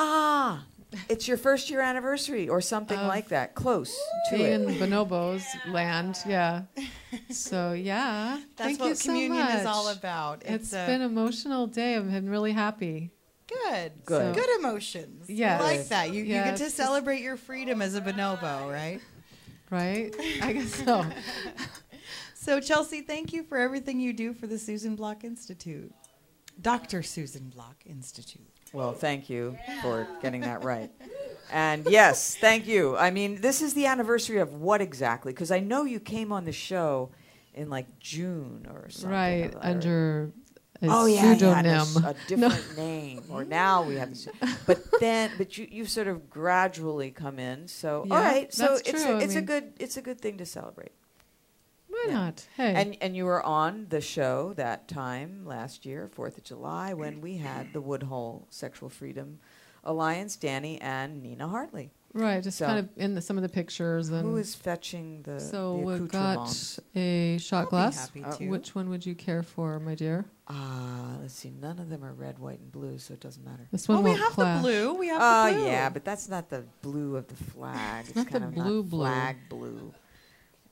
Ah, 0.00 0.64
it's 1.08 1.28
your 1.28 1.36
first 1.36 1.70
year 1.70 1.80
anniversary 1.80 2.48
or 2.48 2.60
something 2.60 2.98
like 3.06 3.28
that. 3.28 3.54
Close 3.54 3.94
to 4.30 4.36
Being 4.36 4.46
it. 4.68 4.68
in 4.68 4.74
Bonobos 4.90 5.44
land, 5.72 6.16
yeah. 6.26 6.62
So 7.30 7.72
yeah, 7.72 8.38
That's 8.56 8.68
thank 8.68 8.80
what 8.80 8.88
you 8.90 8.94
so 8.94 9.08
communion 9.10 9.46
is 9.48 9.66
all 9.66 9.88
about. 9.88 10.42
it's 10.42 10.64
It's 10.64 10.72
a- 10.72 10.86
been 10.86 11.00
an 11.00 11.10
emotional 11.10 11.66
day. 11.66 11.96
I've 11.96 12.10
been 12.10 12.28
really 12.28 12.52
happy. 12.52 13.10
Good. 13.48 13.92
Good. 14.04 14.34
Good 14.34 14.58
emotions. 14.60 15.24
Yeah. 15.30 15.58
I 15.58 15.62
like 15.62 15.88
that. 15.88 16.12
You, 16.12 16.22
you 16.22 16.34
get 16.34 16.56
to 16.58 16.68
celebrate 16.68 17.22
your 17.22 17.36
freedom 17.38 17.80
as 17.80 17.94
a 17.94 18.00
bonobo, 18.02 18.70
right? 18.70 19.00
Right? 19.70 20.14
I 20.42 20.52
guess 20.52 20.74
so. 20.84 21.04
So, 22.34 22.60
Chelsea, 22.60 23.02
thank 23.02 23.32
you 23.34 23.42
for 23.42 23.58
everything 23.58 24.00
you 24.00 24.12
do 24.14 24.32
for 24.32 24.46
the 24.46 24.58
Susan 24.58 24.96
Block 24.96 25.22
Institute. 25.22 25.92
Dr. 26.62 27.02
Susan 27.02 27.50
Block 27.50 27.76
Institute. 27.84 28.57
Well, 28.72 28.92
thank 28.92 29.30
you 29.30 29.56
for 29.82 30.06
getting 30.22 30.42
that 30.42 30.62
right. 30.64 30.90
And 31.50 31.86
yes, 31.88 32.36
thank 32.36 32.66
you. 32.66 32.96
I 32.96 33.10
mean, 33.10 33.40
this 33.40 33.62
is 33.62 33.72
the 33.74 33.86
anniversary 33.86 34.38
of 34.38 34.52
what 34.54 34.80
exactly? 34.82 35.32
Because 35.32 35.50
I 35.50 35.60
know 35.60 35.84
you 35.84 35.98
came 36.00 36.30
on 36.32 36.44
the 36.44 36.52
show 36.52 37.10
in 37.54 37.70
like 37.70 37.98
June 37.98 38.66
or 38.70 38.90
something. 38.90 39.10
right 39.10 39.54
or- 39.54 39.60
under 39.66 40.32
a 40.82 40.86
oh 40.88 41.06
yeah, 41.06 41.22
yeah, 41.24 41.34
pseudonym. 41.34 41.64
a 41.66 41.76
s- 41.80 41.96
a, 41.96 42.14
different 42.28 42.76
name. 42.76 43.22
Or 43.30 43.44
now 43.44 43.82
we 43.82 43.96
have, 43.96 44.10
this, 44.10 44.28
but 44.66 44.78
then, 45.00 45.30
but 45.38 45.56
you 45.58 45.66
you 45.70 45.86
sort 45.86 46.06
of 46.06 46.28
gradually 46.30 47.10
come 47.10 47.38
in. 47.38 47.66
So 47.66 48.00
all 48.10 48.18
Yeah, 48.18 48.22
right, 48.24 48.54
so 48.54 48.74
it's 48.74 48.90
true. 48.90 49.14
a, 49.14 49.16
I 49.18 49.22
it's 49.22 49.34
a 49.34 49.40
good 49.42 49.72
it's 49.80 49.96
a 49.96 50.02
good 50.02 50.20
thing 50.20 50.36
to 50.38 50.46
celebrate. 50.46 50.92
Why 52.04 52.12
Yeah. 52.12 52.14
not? 52.14 52.46
Hey. 52.56 52.74
And 52.74 52.96
and 53.00 53.16
you 53.16 53.24
were 53.24 53.42
on 53.42 53.86
the 53.88 54.00
show 54.00 54.52
that 54.54 54.88
time 54.88 55.44
last 55.44 55.84
year, 55.86 56.08
Fourth 56.08 56.38
of 56.38 56.44
July, 56.44 56.94
when 56.94 57.20
we 57.20 57.38
had 57.38 57.72
the 57.72 57.80
Woodhull 57.80 58.46
Sexual 58.50 58.88
Freedom 58.90 59.40
Alliance, 59.84 60.36
Danny 60.36 60.80
and 60.80 61.22
Nina 61.22 61.48
Hartley. 61.48 61.90
right, 62.12 62.42
just 62.42 62.58
so- 62.58 62.66
kind 62.66 62.78
of 62.80 62.88
in 62.96 63.14
the, 63.14 63.20
some 63.20 63.36
of 63.36 63.42
the 63.42 63.48
pictures 63.48 64.08
and 64.10 64.22
Who 64.22 64.36
is 64.36 64.54
fetching 64.54 65.22
the 65.22 65.38
so 65.40 65.76
the 65.78 65.84
we've 65.84 66.08
got 66.08 66.78
a 66.94 67.38
shot 67.38 67.66
be 67.66 67.70
glass. 67.70 68.10
Uh. 68.16 68.36
Which 68.46 68.74
one 68.74 68.88
would 68.90 69.04
you 69.06 69.14
care 69.14 69.42
for, 69.42 69.78
my 69.78 69.94
dear? 69.94 70.24
Ah, 70.48 71.16
let's 71.20 71.34
see. 71.34 71.50
None 71.50 71.78
of 71.78 71.90
them 71.90 72.02
are 72.04 72.12
red, 72.14 72.38
white, 72.38 72.58
and 72.60 72.72
blue, 72.72 72.98
so 72.98 73.14
it 73.14 73.20
doesn't 73.20 73.44
matter. 73.44 73.66
This 73.70 73.86
one 73.88 74.02
we 74.02 74.10
won't 74.10 74.22
have 74.22 74.32
clash. 74.32 74.56
the 74.56 74.68
blue. 74.68 74.94
We 74.94 75.08
have 75.08 75.20
Oh 75.22 75.52
the 75.52 75.58
blue. 75.58 75.66
yeah, 75.66 75.88
but 75.90 76.04
that's 76.04 76.28
not 76.28 76.48
the 76.48 76.64
blue 76.82 77.16
of 77.16 77.28
the 77.28 77.36
flag. 77.36 78.06
It's, 78.08 78.16
not 78.16 78.30
the 78.30 78.44
of 78.44 78.54
blue 78.54 78.82
blue. 78.82 79.00
flag 79.00 79.36
blue. 79.48 79.92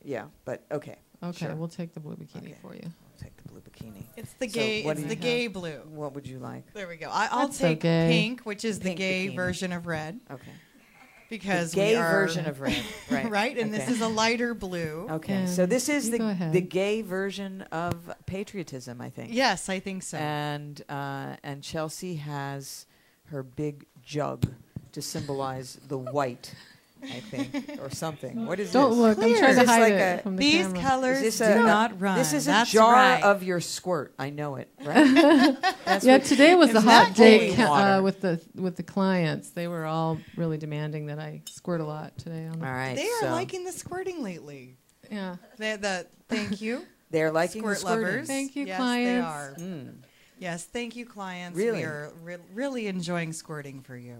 Yeah, 0.03 0.27
but 0.45 0.64
okay. 0.70 0.97
Okay, 1.23 1.47
sure. 1.47 1.55
we'll 1.55 1.69
take 1.69 1.95
the 1.95 2.01
blue 2.01 2.17
bikini 2.17 2.45
Okay. 2.45 2.55
for 2.61 2.75
you. 2.75 2.83
I'll 2.85 3.23
take 3.23 3.37
the 3.43 3.49
blue 3.49 3.61
bikini. 3.61 4.03
It's 4.17 4.33
the 4.35 4.49
So 4.49 4.55
gay. 4.55 4.85
what 4.85 4.93
it's 4.93 5.03
do 5.03 5.09
the 5.09 5.14
you 5.14 5.21
gay 5.21 5.43
have? 5.45 5.53
blue. 5.55 5.81
What 5.95 6.14
would 6.14 6.27
you 6.27 6.39
like? 6.39 6.73
There 6.75 6.87
we 6.89 6.97
go. 6.97 7.09
I, 7.11 7.29
I'll 7.31 7.47
That's 7.47 7.59
so 7.59 7.69
take 7.69 7.81
gay. 7.81 8.09
pink, 8.11 8.43
which 8.43 8.64
is 8.64 8.79
Pink 8.79 8.97
the 8.99 9.03
gay 9.03 9.29
bikini. 9.29 9.37
version 9.37 9.73
of 9.73 9.87
red, 9.87 10.21
Okay. 10.31 10.51
because 11.31 11.71
the 11.73 11.77
gay 11.77 11.91
we 11.93 11.97
are, 11.97 12.11
version 12.27 12.47
of 12.47 12.61
red, 12.61 12.77
right? 13.11 13.31
right, 13.31 13.59
and 13.59 13.73
this 13.73 13.83
okay. 13.85 13.93
is 13.93 14.01
a 14.01 14.09
lighter 14.09 14.53
blue. 14.55 15.07
Okay, 15.11 15.47
so 15.47 15.62
And 15.64 15.73
this 15.73 15.89
is 15.89 16.07
you 16.07 16.12
the 16.12 16.19
go 16.19 16.29
ahead. 16.29 16.53
the 16.53 16.61
gay 16.61 17.01
version 17.03 17.62
of 17.73 18.11
patriotism, 18.27 19.01
I 19.01 19.09
think. 19.11 19.33
Yes, 19.33 19.69
I 19.69 19.81
think 19.81 20.03
so. 20.03 20.19
And 20.19 20.83
uh, 20.89 21.37
and 21.43 21.62
Chelsea 21.62 22.17
has 22.17 22.87
her 23.31 23.43
big 23.43 23.87
jug 24.05 24.47
to 24.93 25.03
symbolize 25.03 25.79
the 25.89 25.99
white 25.99 26.55
I 27.03 27.20
think, 27.20 27.78
or 27.80 27.90
something. 27.90 28.47
What 28.47 28.59
is 28.59 28.68
this? 28.68 28.72
Don't 28.72 28.90
this? 28.90 28.99
look, 28.99 29.18
I'm 29.18 29.24
Is 29.24 29.38
trying 29.38 29.55
to 29.57 29.66
hide 29.66 29.80
like 29.80 29.92
it 29.92 30.18
a- 30.20 30.22
from 30.22 30.36
the 30.36 30.40
These 30.40 30.66
camera. 30.66 30.82
colors 30.82 31.18
Is 31.22 31.38
this 31.38 31.49
do 31.49 31.62
a- 31.62 31.66
not 31.66 32.01
run. 32.01 32.18
This 32.18 32.32
is 32.32 32.49
a 32.49 32.64
jar 32.66 32.92
right. 32.92 33.22
of 33.22 33.42
your 33.42 33.61
squirt. 33.61 34.14
I 34.18 34.30
know 34.30 34.57
it, 34.57 34.68
right? 34.84 35.57
Yeah, 36.03 36.18
today 36.18 36.55
was 36.55 36.72
the 36.72 36.80
hot 36.80 37.14
day 37.14 37.55
uh, 37.57 38.03
with 38.03 38.20
the 38.20 38.40
with 38.55 38.76
the 38.76 38.82
clients. 38.82 39.51
They 39.51 39.68
were 39.68 39.84
all 39.84 40.18
really 40.36 40.59
demanding 40.59 41.07
that 41.07 41.18
I 41.18 41.42
squirt 41.49 41.80
a 41.80 41.84
lot 41.86 42.16
today. 42.18 42.47
On 42.47 42.59
the 42.59 42.66
All 42.66 42.72
right. 42.72 42.97
They 42.97 43.07
are 43.09 43.20
so 43.20 43.30
liking 43.30 43.64
the 43.64 43.72
squirting 43.72 44.22
lately. 44.22 44.76
Yeah. 45.11 45.36
They, 45.59 45.76
the, 45.76 46.07
thank 46.28 46.61
you. 46.61 46.82
They're 47.11 47.30
liking 47.30 47.62
Squirt 47.62 47.76
the 47.76 47.80
squirting. 47.80 48.05
lovers. 48.07 48.26
Thank 48.26 48.57
you, 48.57 48.66
yes, 48.66 48.76
clients. 48.78 49.59
They 49.62 49.64
are. 49.64 49.68
Mm. 49.68 49.94
Yes, 50.39 50.64
thank 50.64 50.97
you, 50.97 51.07
clients. 51.07 51.57
Really? 51.57 51.78
We 51.78 51.84
are 51.84 52.12
re- 52.22 52.37
really 52.55 52.87
enjoying 52.89 53.32
squirting 53.32 53.80
for 53.80 53.97
you, 53.97 54.16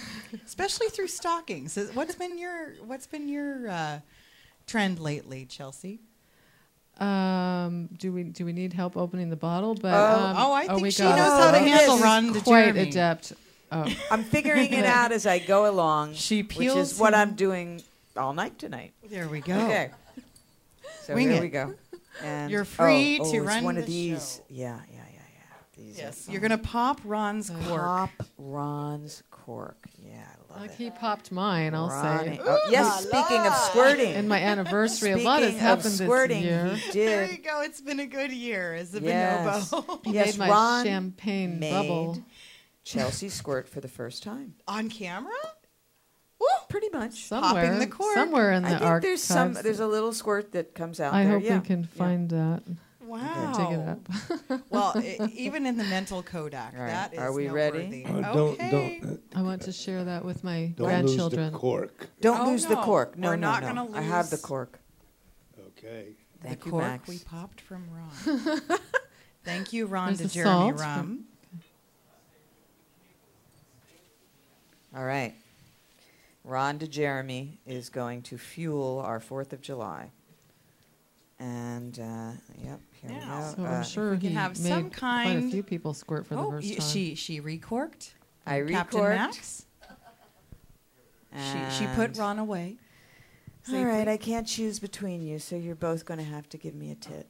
especially 0.46 0.88
through 0.88 1.06
stockings. 1.08 1.78
What's 1.94 2.14
been 2.16 2.38
your 2.38 2.72
What's 2.84 3.06
been 3.06 3.28
your 3.28 3.68
uh, 3.68 4.00
trend 4.66 4.98
lately, 4.98 5.44
Chelsea? 5.46 6.00
Um, 6.98 7.88
do 7.98 8.12
we 8.12 8.24
do 8.24 8.44
we 8.44 8.52
need 8.52 8.72
help 8.72 8.96
opening 8.96 9.30
the 9.30 9.36
bottle? 9.36 9.74
But 9.74 9.94
Oh. 9.94 10.24
um, 10.26 10.36
Oh, 10.38 10.52
I 10.52 10.66
think 10.66 10.82
we 10.82 10.90
she 10.90 11.02
got 11.02 11.16
knows 11.16 11.38
it. 11.38 11.44
how 11.44 11.50
to 11.52 11.58
Oh, 11.58 11.60
handle 11.64 11.86
this 11.86 11.96
is 11.96 12.02
Ron 12.02 12.40
quite 12.42 12.74
DeJeremy. 12.74 12.88
adept. 12.88 13.32
Oh, 13.72 13.86
I'm 14.10 14.24
figuring 14.24 14.72
it 14.72 14.84
out 14.84 15.12
as 15.12 15.24
I 15.26 15.38
go 15.38 15.70
along. 15.70 16.14
She 16.14 16.42
which 16.42 16.48
peels 16.58 16.92
is 16.92 16.98
what. 16.98 17.14
I'm 17.14 17.34
doing 17.34 17.82
all 18.16 18.34
night 18.34 18.58
tonight. 18.58 18.92
There 19.08 19.28
we 19.28 19.40
go. 19.40 19.54
Okay. 19.54 19.90
So 21.02 21.14
Wing 21.14 21.28
here 21.28 21.38
it. 21.38 21.42
we 21.42 21.48
go. 21.48 21.74
And 22.22 22.50
You're 22.50 22.66
free 22.66 23.18
oh, 23.18 23.30
to 23.32 23.38
oh, 23.38 23.40
it's 23.40 23.46
run 23.46 23.64
one 23.64 23.74
the 23.76 23.80
of 23.80 23.86
these. 23.86 24.36
show. 24.36 24.54
Yeah, 24.54 24.80
yeah, 25.90 25.98
yeah, 25.98 26.04
yeah. 26.04 26.10
These 26.10 26.18
Yes, 26.26 26.28
you're 26.30 26.40
gonna 26.40 26.58
pop 26.58 27.00
Ron's 27.04 27.50
cork. 27.50 27.80
pop 27.82 28.10
Ron's 28.38 29.22
cork. 29.30 29.78
Yeah, 29.98 30.24
I 30.50 30.52
love 30.52 30.60
like 30.62 30.70
it. 30.72 30.76
he 30.76 30.90
popped 30.90 31.30
mine. 31.32 31.74
I'll 31.74 31.88
Ronnie- 31.88 32.36
say. 32.36 32.42
oh, 32.44 32.68
yes, 32.70 33.02
speaking 33.06 33.40
of 33.40 33.54
squirting. 33.54 34.12
And 34.14 34.28
my 34.28 34.38
anniversary, 34.40 35.12
a 35.12 35.16
lot 35.18 35.40
has 35.42 35.50
Speaking 35.52 35.56
of 35.56 35.60
happened 35.62 35.94
squirting, 35.94 36.42
this 36.42 36.94
year. 36.94 37.04
he 37.04 37.04
There 37.04 37.30
you 37.32 37.38
go. 37.38 37.60
It's 37.62 37.80
been 37.80 38.00
a 38.00 38.06
good 38.06 38.32
year 38.32 38.74
as 38.74 38.90
the 38.92 39.00
Yes. 39.02 39.70
bonobo 39.70 40.00
He 40.04 40.12
Yes, 40.12 40.36
made 40.36 40.46
my 40.46 40.48
Ron 40.50 40.84
champagne 40.84 41.58
made 41.58 41.72
bubble. 41.72 42.18
Chelsea 42.84 43.28
squirt 43.28 43.68
for 43.68 43.80
the 43.80 43.88
first 43.88 44.22
time. 44.22 44.54
on 44.66 44.88
camera. 44.90 45.32
Pretty 46.68 46.88
much. 46.90 47.24
Somewhere, 47.24 47.78
the 47.80 47.86
cork. 47.88 48.14
somewhere 48.14 48.52
in 48.52 48.64
I 48.64 48.70
the 48.70 48.78
think 48.78 48.86
archives. 48.88 49.02
there's 49.06 49.22
some. 49.24 49.52
There's 49.54 49.80
a 49.80 49.86
little 49.88 50.12
squirt 50.12 50.52
that 50.52 50.72
comes 50.74 51.00
out 51.00 51.12
I 51.12 51.24
there. 51.24 51.32
hope 51.32 51.42
yeah. 51.42 51.58
we 51.58 51.66
can 51.66 51.84
find 51.84 52.30
that. 52.30 52.62
Wow. 53.10 53.52
Dig 53.56 53.78
it 53.78 53.88
up. 54.50 54.60
well, 54.70 54.92
i 54.94 55.30
even 55.34 55.66
in 55.66 55.76
the 55.76 55.84
mental 55.84 56.22
Kodak, 56.22 56.74
All 56.74 56.80
right. 56.82 56.88
that 56.90 57.12
is 57.14 57.18
Are 57.18 57.32
we 57.32 57.48
ready? 57.48 58.04
noteworthy. 58.04 58.04
Uh, 58.04 58.32
don't 58.32 58.52
okay. 58.54 58.70
don't 59.02 59.20
I 59.34 59.42
want 59.42 59.62
to 59.62 59.72
share 59.72 60.04
that 60.04 60.24
with 60.24 60.44
my 60.44 60.72
don't 60.76 60.86
grandchildren. 60.86 61.44
lose 61.46 61.52
the 61.52 61.58
cork. 61.58 62.08
Don't 62.20 62.40
Oh, 62.40 62.50
lose 62.50 62.66
the 62.66 62.76
cork. 62.76 63.18
No, 63.18 63.30
We're 63.30 63.36
no, 63.36 63.50
not 63.50 63.62
no. 63.62 63.68
gonna 63.86 63.98
I 63.98 64.02
have 64.02 64.30
the 64.30 64.38
cork. 64.38 64.78
Okay. 65.78 66.10
Thank 66.42 66.60
the 66.60 66.66
you, 66.66 66.70
cork 66.70 66.84
Max. 66.84 67.08
we 67.08 67.18
popped 67.18 67.60
from 67.60 67.84
Ron. 67.90 68.60
Thank 69.44 69.72
you, 69.72 69.86
Ron 69.86 70.14
There's 70.14 70.30
to 70.30 70.34
Jeremy 70.34 70.52
salt. 70.70 70.80
Rum. 70.80 71.24
All 74.96 75.04
right. 75.04 75.34
Ron 76.44 76.78
de 76.78 76.86
Jeremy 76.88 77.58
is 77.66 77.88
going 77.90 78.22
to 78.22 78.38
fuel 78.38 79.00
our 79.04 79.20
Fourth 79.20 79.52
of 79.52 79.60
July. 79.60 80.10
And 81.38 81.98
uh, 81.98 82.32
yep, 82.62 82.80
here 83.00 83.10
Now, 83.10 83.38
we 83.38 83.50
So 83.50 83.56
go. 83.56 83.64
I'm 83.64 83.80
Uh, 83.80 83.82
sure 83.82 84.10
we 84.12 84.18
can 84.18 84.28
he 84.30 84.34
have 84.34 84.60
made 84.60 84.68
some 84.68 84.90
quite 84.90 85.32
a 85.36 85.50
few 85.50 85.62
people 85.62 85.94
squirt 85.94 86.26
for 86.26 86.34
the 86.34 86.40
oh, 86.40 86.50
first 86.50 86.68
time. 86.72 86.80
she 86.88 87.14
she 87.14 87.40
recorked. 87.40 88.14
I 88.46 88.60
Captain 88.62 89.00
recorked. 89.00 89.16
Max. 89.18 89.66
She 91.32 91.78
she 91.78 91.86
put 91.94 92.16
Ron 92.18 92.38
away. 92.38 92.76
All 93.68 93.74
right, 93.84 93.98
safely. 93.98 94.12
I 94.12 94.16
can't 94.16 94.46
choose 94.46 94.78
between 94.80 95.22
you, 95.22 95.38
so 95.38 95.54
you're 95.54 95.74
both 95.76 96.04
going 96.04 96.18
to 96.18 96.24
have 96.24 96.48
to 96.48 96.56
give 96.58 96.74
me 96.74 96.90
a 96.90 96.94
tit. 96.96 97.28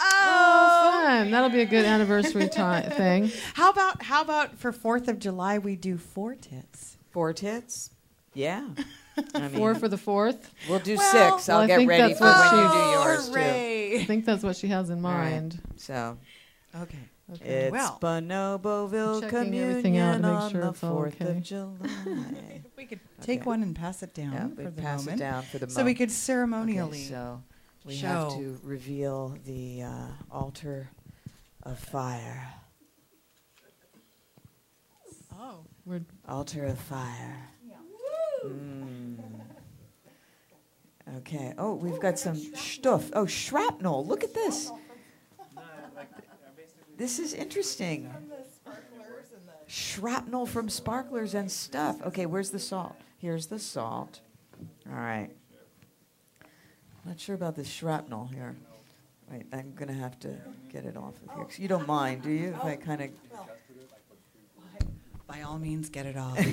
oh, 0.00 0.90
fun! 1.04 1.30
That'll 1.30 1.50
be 1.50 1.60
a 1.60 1.66
good 1.66 1.84
anniversary 1.84 2.48
ti- 2.48 2.88
thing. 2.96 3.30
How 3.54 3.70
about 3.70 4.02
how 4.02 4.22
about 4.22 4.58
for 4.58 4.72
Fourth 4.72 5.08
of 5.08 5.18
July 5.18 5.58
we 5.58 5.76
do 5.76 5.96
four 5.98 6.34
tits? 6.34 6.96
Four 7.10 7.32
tits? 7.32 7.90
Yeah. 8.34 8.68
I 9.34 9.38
mean, 9.48 9.50
Four 9.50 9.74
for 9.74 9.88
the 9.88 9.98
fourth. 9.98 10.50
we'll 10.68 10.78
do 10.80 10.96
Well- 10.96 11.12
six. 11.36 11.48
I'll 11.48 11.58
Well, 11.60 11.66
get 11.68 11.86
ready 11.86 12.14
for 12.14 12.24
what 12.24 12.52
when 12.52 12.62
you 12.64 12.68
do 12.70 12.78
yours 12.90 13.28
too. 13.28 13.98
I 14.00 14.04
think 14.06 14.24
that's 14.24 14.42
what 14.42 14.56
she 14.56 14.68
has 14.68 14.90
in 14.90 15.04
All 15.04 15.10
right. 15.12 15.30
mind. 15.30 15.60
So 15.76 16.18
Okay. 16.74 16.98
Okay. 17.34 17.64
it's 17.66 17.72
well. 17.72 17.98
Bonoboville 18.00 19.20
Checking 19.20 19.58
everything 19.58 19.98
out 19.98 20.14
Communion 20.16 20.22
to 20.22 20.28
make 20.28 20.40
on 20.40 20.50
sure 20.50 20.60
the 20.62 20.68
it's 20.70 20.84
all 20.84 20.94
Fourth 20.94 21.20
okay. 21.20 21.30
of 21.30 21.42
July. 21.42 22.62
We 22.76 22.86
could 22.86 23.00
take 23.20 23.40
Okay. 23.40 23.46
one 23.48 23.62
and 23.62 23.74
pass 23.74 24.02
it 24.04 24.14
down 24.14 24.32
yeah, 24.32 24.48
for 24.64 24.70
the 24.70 24.82
pass 24.82 25.00
moment. 25.00 25.20
it 25.20 25.24
down 25.24 25.42
for 25.42 25.58
the 25.58 25.68
so 25.68 25.84
we 25.84 25.94
could 25.94 26.10
ceremonially. 26.12 26.98
Okay, 26.98 27.08
so 27.08 27.42
we 27.84 27.96
have 27.96 28.28
to 28.34 28.58
reveal 28.62 29.36
the 29.44 29.82
uh, 29.82 30.06
altar 30.30 30.88
of 31.64 31.78
fire. 31.78 32.46
oh. 35.38 35.64
We're 35.84 36.02
Altar 36.28 36.66
of 36.66 36.78
fire. 36.78 37.36
Mm. 38.44 39.16
Okay. 41.18 41.54
Oh, 41.58 41.74
we've 41.74 42.00
got 42.00 42.18
some 42.18 42.36
stuff. 42.36 43.10
Oh, 43.12 43.26
shrapnel. 43.26 44.04
Look 44.06 44.24
at 44.24 44.34
this. 44.34 44.70
This 46.96 47.18
is 47.18 47.32
interesting. 47.32 48.12
Shrapnel 49.66 50.46
from 50.46 50.68
sparklers 50.68 51.34
and 51.34 51.50
stuff. 51.50 52.02
Okay, 52.02 52.26
where's 52.26 52.50
the 52.50 52.58
salt? 52.58 52.96
Here's 53.18 53.46
the 53.46 53.58
salt. 53.58 54.20
All 54.88 54.96
right. 54.96 55.30
Not 57.04 57.20
sure 57.20 57.34
about 57.34 57.54
the 57.54 57.64
shrapnel 57.64 58.26
here. 58.26 58.56
Wait, 59.30 59.46
I'm 59.52 59.74
gonna 59.74 59.92
have 59.92 60.18
to 60.20 60.36
get 60.72 60.84
it 60.84 60.96
off 60.96 61.14
of 61.26 61.34
here. 61.34 61.62
You 61.62 61.68
don't 61.68 61.86
mind, 61.86 62.22
do 62.22 62.30
you? 62.30 62.48
If 62.48 62.64
I 62.64 62.76
kind 62.76 63.02
of 63.02 63.10
By 65.28 65.42
all 65.42 65.58
means, 65.58 65.88
get 65.90 66.06
it 66.06 66.16
off. 66.16 66.38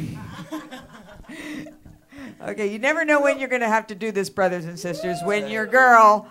Okay, 2.41 2.71
you 2.71 2.79
never 2.79 3.03
know 3.03 3.21
when 3.21 3.39
you're 3.39 3.49
going 3.49 3.61
to 3.61 3.67
have 3.67 3.87
to 3.87 3.95
do 3.95 4.11
this, 4.11 4.29
brothers 4.29 4.65
and 4.65 4.79
sisters. 4.79 5.17
When 5.23 5.49
your 5.49 5.65
girl 5.65 6.29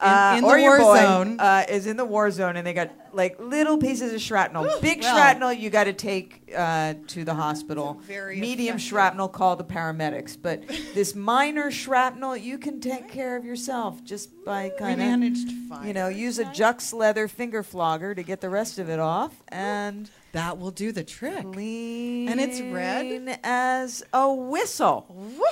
uh, 0.00 0.34
in 0.38 0.42
the 0.44 0.48
war 0.48 0.78
boy 0.78 0.96
zone. 1.00 1.40
uh, 1.40 1.64
is 1.68 1.86
in 1.86 1.96
the 1.96 2.04
war 2.04 2.30
zone 2.30 2.56
and 2.56 2.66
they 2.66 2.72
got 2.74 2.90
like 3.12 3.38
little 3.38 3.78
pieces 3.78 4.12
of 4.12 4.20
shrapnel. 4.20 4.68
Big 4.82 5.00
Well. 5.02 5.14
shrapnel, 5.14 5.52
you 5.52 5.70
got 5.70 5.84
to 5.84 5.92
take 5.92 6.52
uh, 6.56 6.94
to 7.08 7.24
the 7.24 7.34
hospital. 7.34 7.94
very 8.02 8.40
Medium 8.40 8.76
effective. 8.76 8.88
shrapnel, 8.88 9.28
call 9.28 9.56
the 9.56 9.64
paramedics. 9.64 10.36
But 10.40 10.66
this 10.94 11.14
minor 11.14 11.70
shrapnel, 11.70 12.36
you 12.36 12.58
can 12.58 12.80
take 12.80 13.08
care 13.08 13.36
of 13.36 13.44
yourself 13.44 14.02
just 14.04 14.30
by 14.44 14.70
kind 14.78 14.92
of 14.94 14.98
managed 14.98 15.48
fine. 15.68 15.86
you 15.86 15.92
know, 15.94 16.08
use 16.08 16.38
a 16.38 16.44
Jux 16.46 16.92
leather 16.92 17.28
finger 17.28 17.62
flogger 17.62 18.14
to 18.14 18.22
get 18.22 18.40
the 18.40 18.50
rest 18.50 18.78
of 18.78 18.88
it 18.90 18.98
off 19.00 19.32
and 19.48 20.10
that 20.32 20.58
will 20.58 20.72
do 20.72 20.90
the 20.90 21.04
trick. 21.04 21.42
clean 21.52 22.28
And 22.28 22.40
it's 22.40 22.60
red? 22.60 23.38
as 23.44 24.02
a 24.12 24.32
whistle. 24.32 25.06
Woo. 25.08 25.44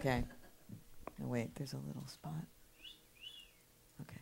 Okay. 0.00 0.24
Oh, 1.22 1.26
wait, 1.26 1.54
there's 1.56 1.74
a 1.74 1.76
little 1.86 2.06
spot. 2.06 2.32
Okay. 4.00 4.20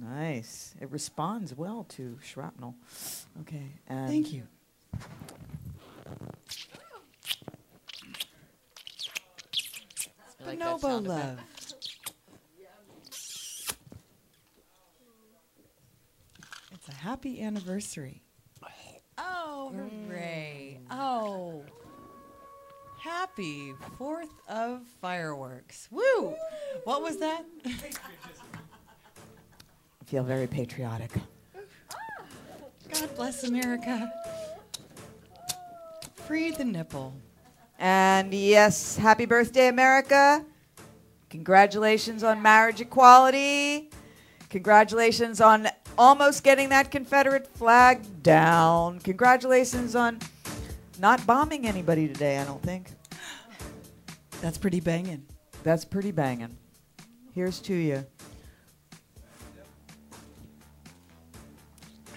Nice. 0.00 0.74
It 0.80 0.90
responds 0.90 1.54
well 1.54 1.84
to 1.90 2.18
shrapnel. 2.24 2.74
Okay. 3.42 3.68
Thank 3.88 4.32
you. 4.32 4.42
Like 10.44 10.58
Bonobo 10.58 11.06
love. 11.06 11.38
It's 16.72 16.88
a 16.88 16.94
happy 16.94 17.40
anniversary. 17.40 18.22
Oh, 19.22 19.72
hooray. 19.74 20.78
Mm. 20.90 20.96
Oh. 20.98 21.64
Happy 22.98 23.72
4th 23.98 24.30
of 24.48 24.82
fireworks. 25.00 25.88
Woo! 25.90 26.34
What 26.84 27.02
was 27.02 27.18
that? 27.18 27.44
I 27.64 27.74
feel 30.06 30.24
very 30.24 30.46
patriotic. 30.46 31.10
God 32.92 33.16
bless 33.16 33.44
America. 33.44 34.12
Free 36.14 36.50
the 36.50 36.64
nipple. 36.64 37.14
And 37.78 38.32
yes, 38.32 38.96
happy 38.96 39.26
birthday, 39.26 39.68
America. 39.68 40.44
Congratulations 41.30 42.22
on 42.22 42.42
marriage 42.42 42.80
equality. 42.80 43.90
Congratulations 44.50 45.40
on 45.40 45.66
almost 45.98 46.42
getting 46.44 46.68
that 46.70 46.90
Confederate 46.90 47.46
flag 47.46 48.22
down. 48.22 48.98
Congratulations 49.00 49.94
on 49.94 50.18
not 50.98 51.26
bombing 51.26 51.66
anybody 51.66 52.06
today, 52.08 52.38
I 52.38 52.44
don't 52.44 52.62
think. 52.62 52.88
That's 54.40 54.58
pretty 54.58 54.80
banging. 54.80 55.24
That's 55.62 55.84
pretty 55.84 56.10
banging. 56.10 56.56
Here's 57.34 57.60
to 57.60 57.74
you. 57.74 58.04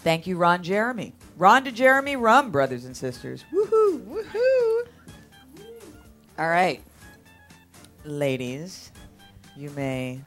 Thank 0.00 0.26
you, 0.26 0.36
Ron 0.36 0.62
Jeremy. 0.62 1.14
Ron 1.36 1.64
de 1.64 1.72
Jeremy 1.72 2.16
Rum, 2.16 2.50
brothers 2.50 2.84
and 2.84 2.96
sisters. 2.96 3.44
Woohoo, 3.52 4.04
woohoo. 4.04 4.86
All 6.38 6.48
right. 6.48 6.82
Ladies, 8.04 8.90
you 9.56 9.70
may 9.70 10.20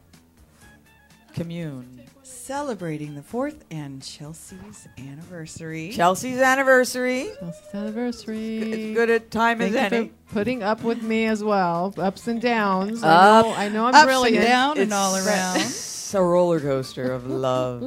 commune. 1.36 2.02
Celebrating 2.24 3.14
the 3.16 3.22
fourth 3.22 3.64
and 3.70 4.02
Chelsea's 4.02 4.88
anniversary. 4.98 5.92
Chelsea's 5.92 6.40
anniversary. 6.40 7.30
Chelsea's 7.40 7.74
anniversary. 7.76 8.58
It's 8.60 8.96
good 8.98 9.10
at 9.12 9.30
time 9.30 9.60
Thank 9.60 9.76
as 9.76 9.92
you 9.92 9.98
any. 10.00 10.08
for 10.26 10.34
putting 10.34 10.64
up 10.64 10.82
with 10.84 11.04
me 11.04 11.26
as 11.26 11.44
well. 11.44 11.94
Ups 11.98 12.28
and 12.28 12.42
downs. 12.42 13.04
Up, 13.04 13.46
I 13.46 13.50
know, 13.50 13.54
I 13.56 13.70
know 13.70 13.84
I'm 13.86 13.90
ups 13.90 13.98
and 14.00 14.08
brilliant. 14.08 14.46
down 14.46 14.78
and 14.80 14.92
all 14.94 15.16
around. 15.16 15.58
It's 15.62 16.14
a 16.16 16.22
roller 16.22 16.60
coaster 16.60 17.12
of 17.12 17.28
love. 17.28 17.82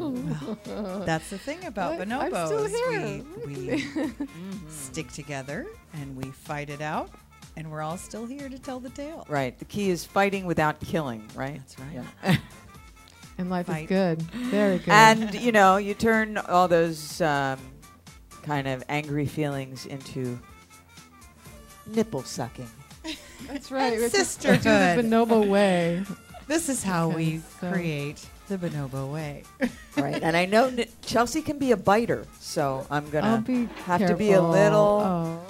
That's 1.07 1.31
the 1.31 1.39
thing 1.39 1.65
about 1.65 1.99
But 1.99 2.11
I'm 2.13 2.31
bonobos. 2.31 2.47
still 2.47 2.67
here. 2.67 3.25
We, 3.47 3.55
we 3.55 3.89
stick 4.69 5.11
together 5.13 5.67
and 5.95 6.17
we 6.17 6.31
fight 6.31 6.69
it 6.71 6.81
out, 6.81 7.11
and 7.57 7.71
we're 7.71 7.83
all 7.83 7.97
still 7.97 8.27
here 8.27 8.49
to 8.49 8.59
tell 8.59 8.79
the 8.81 8.91
tale. 8.91 9.27
right. 9.29 9.59
The 9.59 9.65
key 9.65 9.91
is 9.91 10.05
fighting 10.05 10.47
without 10.47 10.79
killing. 10.81 11.29
Right. 11.35 11.59
That's 11.59 11.79
right. 11.79 12.05
Yeah. 12.25 12.37
And 13.39 13.51
life 13.51 13.67
Fight. 13.67 13.85
is 13.85 13.89
good. 13.89 14.23
Very 14.23 14.79
good. 14.85 14.89
and 14.91 15.35
you 15.35 15.53
know, 15.53 15.77
you 15.77 15.95
turn 15.95 16.37
all 16.39 16.67
those 16.69 17.21
um, 17.21 17.59
kind 18.43 18.67
of 18.67 18.83
angry 18.89 19.27
feelings 19.27 19.87
into 19.87 20.39
nipple 21.87 22.23
sucking. 22.23 22.69
That's 23.47 23.71
right. 23.71 23.93
It's 23.93 24.15
a- 24.15 24.19
sisterhood. 24.25 24.63
The 24.99 25.03
bonobo 25.03 25.47
way. 25.49 26.03
This 26.49 26.69
is 26.69 26.83
how 26.83 27.09
we 27.09 27.41
so- 27.61 27.71
create 27.73 28.27
the 28.49 28.59
bonobo 28.59 29.11
way. 29.13 29.45
Right. 29.97 30.19
and 30.23 30.37
I 30.37 30.47
know 30.47 30.67
n- 30.67 30.87
Chelsea 31.03 31.41
can 31.43 31.59
be 31.59 31.71
a 31.73 31.77
biter, 31.77 32.27
so 32.41 32.87
I'm 32.91 33.09
gonna 33.11 33.29
I'll 33.29 33.41
be 33.41 33.67
have 33.85 34.05
to 34.07 34.17
be 34.17 34.33
a 34.33 34.43
little 34.43 35.01
Oh. 35.05 35.41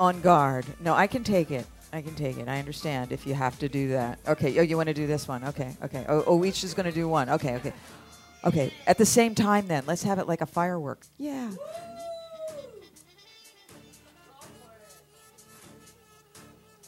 on 0.00 0.20
guard. 0.22 0.64
No, 0.80 0.94
I 0.94 1.06
can 1.06 1.22
take 1.22 1.50
it. 1.50 1.66
I 1.92 2.02
can 2.02 2.14
take 2.14 2.36
it. 2.36 2.48
I 2.48 2.58
understand 2.58 3.12
if 3.12 3.26
you 3.26 3.34
have 3.34 3.58
to 3.60 3.68
do 3.68 3.88
that. 3.90 4.18
Okay. 4.26 4.58
Oh, 4.58 4.62
you 4.62 4.76
want 4.76 4.88
to 4.88 4.94
do 4.94 5.06
this 5.06 5.26
one? 5.26 5.42
Okay. 5.44 5.74
Okay. 5.82 6.04
Oh, 6.08 6.22
oh 6.26 6.44
each 6.44 6.62
is 6.62 6.74
going 6.74 6.86
to 6.86 6.92
do 6.92 7.08
one. 7.08 7.30
Okay. 7.30 7.56
Okay. 7.56 7.72
Okay. 8.44 8.72
At 8.86 8.98
the 8.98 9.06
same 9.06 9.34
time, 9.34 9.68
then 9.68 9.84
let's 9.86 10.02
have 10.02 10.18
it 10.18 10.28
like 10.28 10.40
a 10.42 10.46
firework. 10.46 11.00
Yeah. 11.16 11.50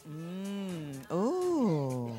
Mm. 0.07 0.95
Oh. 1.09 2.15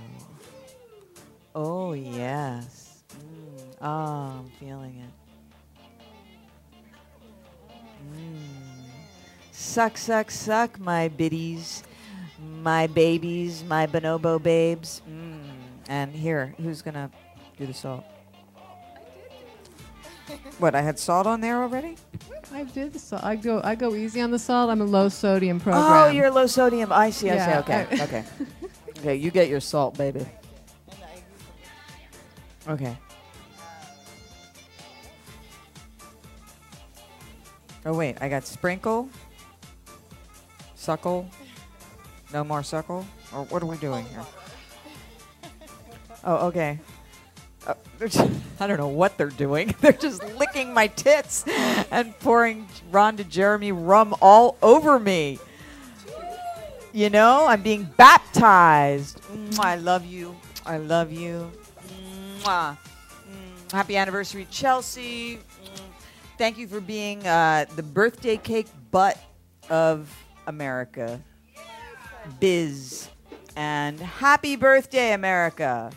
Oh 1.54 1.92
yes. 1.92 3.02
Mm. 3.14 3.76
Oh, 3.80 3.86
I'm 3.86 4.50
feeling 4.58 4.96
it. 4.98 5.10
Mm. 8.16 8.62
Suck, 9.52 9.96
suck, 9.96 10.30
suck, 10.30 10.80
my 10.80 11.08
biddies, 11.08 11.82
my 12.62 12.86
babies, 12.86 13.64
my 13.64 13.86
bonobo 13.86 14.42
babes. 14.42 15.02
Mm. 15.10 15.40
And 15.88 16.12
here, 16.12 16.54
who's 16.62 16.80
gonna 16.80 17.10
do 17.58 17.66
the 17.66 17.74
salt? 17.74 18.04
What? 20.58 20.74
I 20.74 20.80
had 20.80 20.98
salt 20.98 21.26
on 21.26 21.40
there 21.40 21.62
already. 21.62 21.96
I 22.52 22.64
did 22.64 22.92
the 22.92 22.98
salt. 22.98 23.24
I 23.24 23.36
go. 23.36 23.60
I 23.62 23.74
go 23.74 23.94
easy 23.94 24.20
on 24.20 24.30
the 24.30 24.38
salt. 24.38 24.70
I'm 24.70 24.80
a 24.80 24.84
low 24.84 25.08
sodium 25.08 25.60
program. 25.60 25.84
Oh, 25.84 26.10
you're 26.10 26.30
low 26.30 26.46
sodium. 26.46 26.92
I 26.92 27.10
see. 27.10 27.30
I 27.30 27.38
see. 27.38 27.58
Okay. 27.58 27.86
Okay. 28.02 28.24
Okay. 28.98 29.16
You 29.16 29.30
get 29.32 29.48
your 29.48 29.60
salt, 29.60 29.98
baby. 29.98 30.24
Okay. 32.68 32.96
Oh 37.84 37.94
wait, 37.94 38.16
I 38.20 38.28
got 38.28 38.46
sprinkle, 38.46 39.08
suckle, 40.76 41.28
no 42.32 42.44
more 42.44 42.62
suckle, 42.62 43.06
or 43.32 43.44
what 43.44 43.62
are 43.62 43.66
we 43.66 43.76
doing 43.78 44.04
here? 44.06 44.24
Oh, 46.24 46.46
okay. 46.48 46.78
Uh, 47.66 47.74
just- 48.00 48.20
I 48.60 48.66
don't 48.66 48.78
know 48.78 48.88
what 48.88 49.16
they're 49.18 49.28
doing. 49.28 49.74
they're 49.80 49.92
just 49.92 50.22
licking 50.36 50.72
my 50.72 50.86
tits 50.86 51.44
and 51.90 52.18
pouring 52.20 52.68
Ron 52.90 53.16
de 53.16 53.24
Jeremy 53.24 53.72
rum 53.72 54.14
all 54.20 54.56
over 54.62 54.98
me. 54.98 55.38
You 56.92 57.08
know, 57.10 57.46
I'm 57.46 57.62
being 57.62 57.84
baptized. 57.96 59.20
I 59.58 59.76
love 59.76 60.04
you. 60.04 60.36
I 60.66 60.76
love 60.76 61.10
you. 61.10 61.50
Mm, 62.44 62.76
Happy 63.72 63.96
anniversary, 63.96 64.46
Chelsea. 64.50 65.36
Mm, 65.36 65.40
Thank 66.36 66.58
you 66.58 66.66
for 66.68 66.80
being 66.80 67.26
uh, 67.26 67.64
the 67.76 67.82
birthday 67.82 68.36
cake 68.36 68.66
butt 68.90 69.18
of 69.70 70.14
America. 70.46 71.18
Biz. 72.40 73.08
And 73.56 74.00
happy 74.00 74.56
birthday, 74.56 75.12
America. 75.12 75.90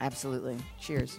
Absolutely. 0.00 0.58
Cheers. 0.80 1.18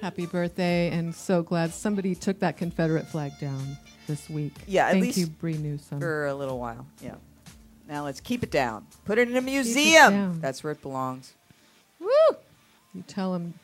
Happy 0.00 0.26
birthday, 0.26 0.90
and 0.90 1.14
so 1.14 1.42
glad 1.42 1.72
somebody 1.72 2.14
took 2.14 2.40
that 2.40 2.56
Confederate 2.56 3.06
flag 3.06 3.38
down 3.40 3.78
this 4.08 4.28
week. 4.28 4.52
Yeah, 4.66 4.86
at 4.86 4.92
Thank 4.92 5.04
least 5.04 5.18
you, 5.18 5.26
Bree 5.28 5.56
Newsom. 5.56 6.00
For 6.00 6.26
a 6.26 6.34
little 6.34 6.58
while. 6.58 6.86
Yeah. 7.00 7.14
Now 7.88 8.04
let's 8.04 8.20
keep 8.20 8.42
it 8.42 8.50
down. 8.50 8.86
Put 9.04 9.18
it 9.18 9.30
in 9.30 9.36
a 9.36 9.40
museum. 9.40 10.40
That's 10.40 10.64
where 10.64 10.72
it 10.72 10.82
belongs. 10.82 11.34
Woo! 12.00 12.08
You 12.94 13.02
tell 13.06 13.34
him. 13.34 13.54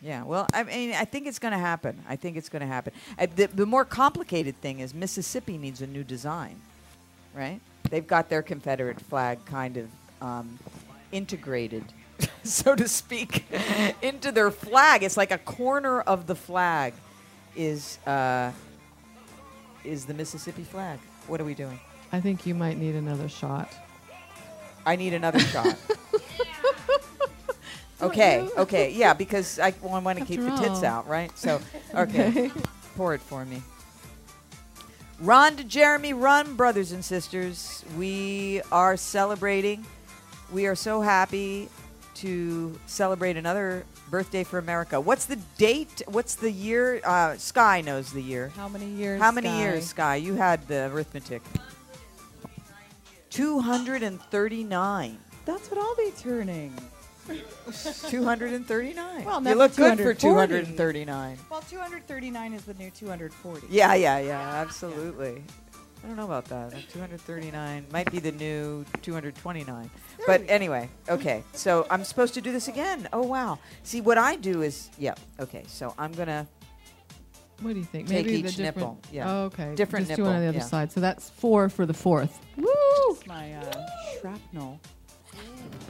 Yeah, 0.00 0.24
well, 0.24 0.46
I 0.52 0.62
mean, 0.62 0.92
I 0.92 1.04
think 1.04 1.26
it's 1.26 1.38
going 1.38 1.52
to 1.52 1.58
happen. 1.58 2.00
I 2.08 2.16
think 2.16 2.36
it's 2.36 2.48
going 2.48 2.60
to 2.60 2.68
happen. 2.68 2.92
Uh, 3.18 3.26
the, 3.34 3.46
the 3.46 3.66
more 3.66 3.84
complicated 3.84 4.60
thing 4.60 4.78
is 4.80 4.94
Mississippi 4.94 5.58
needs 5.58 5.82
a 5.82 5.86
new 5.86 6.04
design, 6.04 6.60
right? 7.34 7.60
They've 7.90 8.06
got 8.06 8.28
their 8.28 8.42
Confederate 8.42 9.00
flag 9.00 9.44
kind 9.44 9.76
of 9.76 9.88
um, 10.20 10.58
integrated, 11.12 11.84
so 12.44 12.74
to 12.74 12.88
speak, 12.88 13.44
into 14.02 14.32
their 14.32 14.50
flag. 14.50 15.02
It's 15.02 15.16
like 15.16 15.30
a 15.30 15.38
corner 15.38 16.00
of 16.00 16.26
the 16.26 16.34
flag 16.34 16.94
is 17.56 17.98
uh, 18.06 18.52
is 19.84 20.04
the 20.04 20.14
Mississippi 20.14 20.62
flag. 20.64 20.98
What 21.26 21.40
are 21.40 21.44
we 21.44 21.54
doing? 21.54 21.78
I 22.12 22.20
think 22.20 22.46
you 22.46 22.54
might 22.54 22.78
need 22.78 22.94
another 22.94 23.28
shot. 23.28 23.72
I 24.86 24.96
need 24.96 25.12
another 25.12 25.38
shot. 25.54 25.76
Okay, 28.00 28.48
okay, 28.56 28.92
yeah, 28.92 29.12
because 29.12 29.58
I 29.58 29.74
want 29.82 30.18
to 30.20 30.24
keep 30.24 30.40
the 30.40 30.50
tits 30.56 30.78
all. 30.78 30.84
out, 30.84 31.08
right? 31.08 31.36
So, 31.36 31.60
Okay. 31.94 32.50
pour 32.96 33.12
it 33.12 33.20
for 33.20 33.44
me. 33.44 33.60
Ron 35.20 35.56
de 35.56 35.64
Jeremy, 35.64 36.12
run, 36.12 36.54
brothers 36.54 36.92
and 36.92 37.04
sisters. 37.04 37.84
We 37.96 38.62
are 38.70 38.96
celebrating. 38.96 39.84
We 40.52 40.66
are 40.66 40.76
so 40.76 41.00
happy 41.00 41.68
to 42.16 42.78
celebrate 42.86 43.36
another 43.36 43.84
birthday 44.10 44.44
for 44.44 44.58
America. 44.58 45.00
What's 45.00 45.24
the 45.24 45.36
date? 45.56 46.02
What's 46.06 46.36
the 46.36 46.50
year? 46.52 47.00
Uh, 47.04 47.36
Sky 47.36 47.80
knows 47.80 48.12
the 48.12 48.22
year. 48.22 48.52
How 48.56 48.68
many 48.68 48.86
years? 48.86 49.20
How 49.20 49.32
many 49.32 49.48
Sky? 49.48 49.58
years, 49.58 49.86
Sky? 49.86 50.16
You 50.16 50.34
had 50.34 50.66
the 50.68 50.86
arithmetic. 50.92 51.42
239. 53.30 55.18
That's 55.44 55.70
what 55.70 55.80
I'll 55.80 55.96
be 55.96 56.12
turning. 56.16 56.72
239. 58.08 59.24
Well, 59.24 59.42
you 59.42 59.54
look 59.54 59.76
good 59.76 59.98
for 59.98 60.14
239. 60.14 61.38
Well, 61.50 61.60
239 61.60 62.52
is 62.54 62.64
the 62.64 62.74
new 62.74 62.90
240. 62.90 63.66
Yeah, 63.70 63.94
yeah, 63.94 64.18
yeah, 64.18 64.40
absolutely. 64.40 65.42
I 66.02 66.06
don't 66.06 66.16
know 66.16 66.24
about 66.24 66.44
that. 66.46 66.72
Uh, 66.72 66.78
239 66.92 67.86
might 67.92 68.10
be 68.10 68.18
the 68.20 68.32
new 68.32 68.84
229. 69.02 69.90
But 70.26 70.42
anyway, 70.48 70.88
okay. 71.08 71.42
So 71.52 71.86
I'm 71.90 72.04
supposed 72.04 72.34
to 72.34 72.40
do 72.40 72.52
this 72.52 72.68
again. 72.68 73.08
Oh 73.12 73.22
wow. 73.22 73.58
See 73.82 74.00
what 74.00 74.16
I 74.16 74.36
do 74.36 74.62
is 74.62 74.90
yeah. 74.98 75.14
Okay. 75.40 75.64
So 75.66 75.94
I'm 75.98 76.12
gonna 76.12 76.46
What 77.60 77.72
do 77.72 77.78
you 77.80 77.84
think? 77.84 78.06
Take 78.08 78.26
Maybe 78.26 78.42
the 78.42 78.48
each 78.48 78.56
different- 78.56 78.76
nipple, 78.76 78.98
yeah. 79.12 79.30
Oh, 79.30 79.44
okay. 79.46 79.74
Different 79.74 80.06
Just 80.06 80.18
do 80.18 80.24
one 80.24 80.36
on 80.36 80.40
the 80.42 80.46
other 80.48 80.58
yeah. 80.58 80.64
side. 80.64 80.92
So 80.92 81.00
that's 81.00 81.30
four 81.30 81.68
for 81.68 81.84
the 81.84 81.94
fourth. 81.94 82.38
Woo! 82.56 83.18
My 83.26 83.54
uh, 83.54 83.86
shrapnel. 84.20 84.80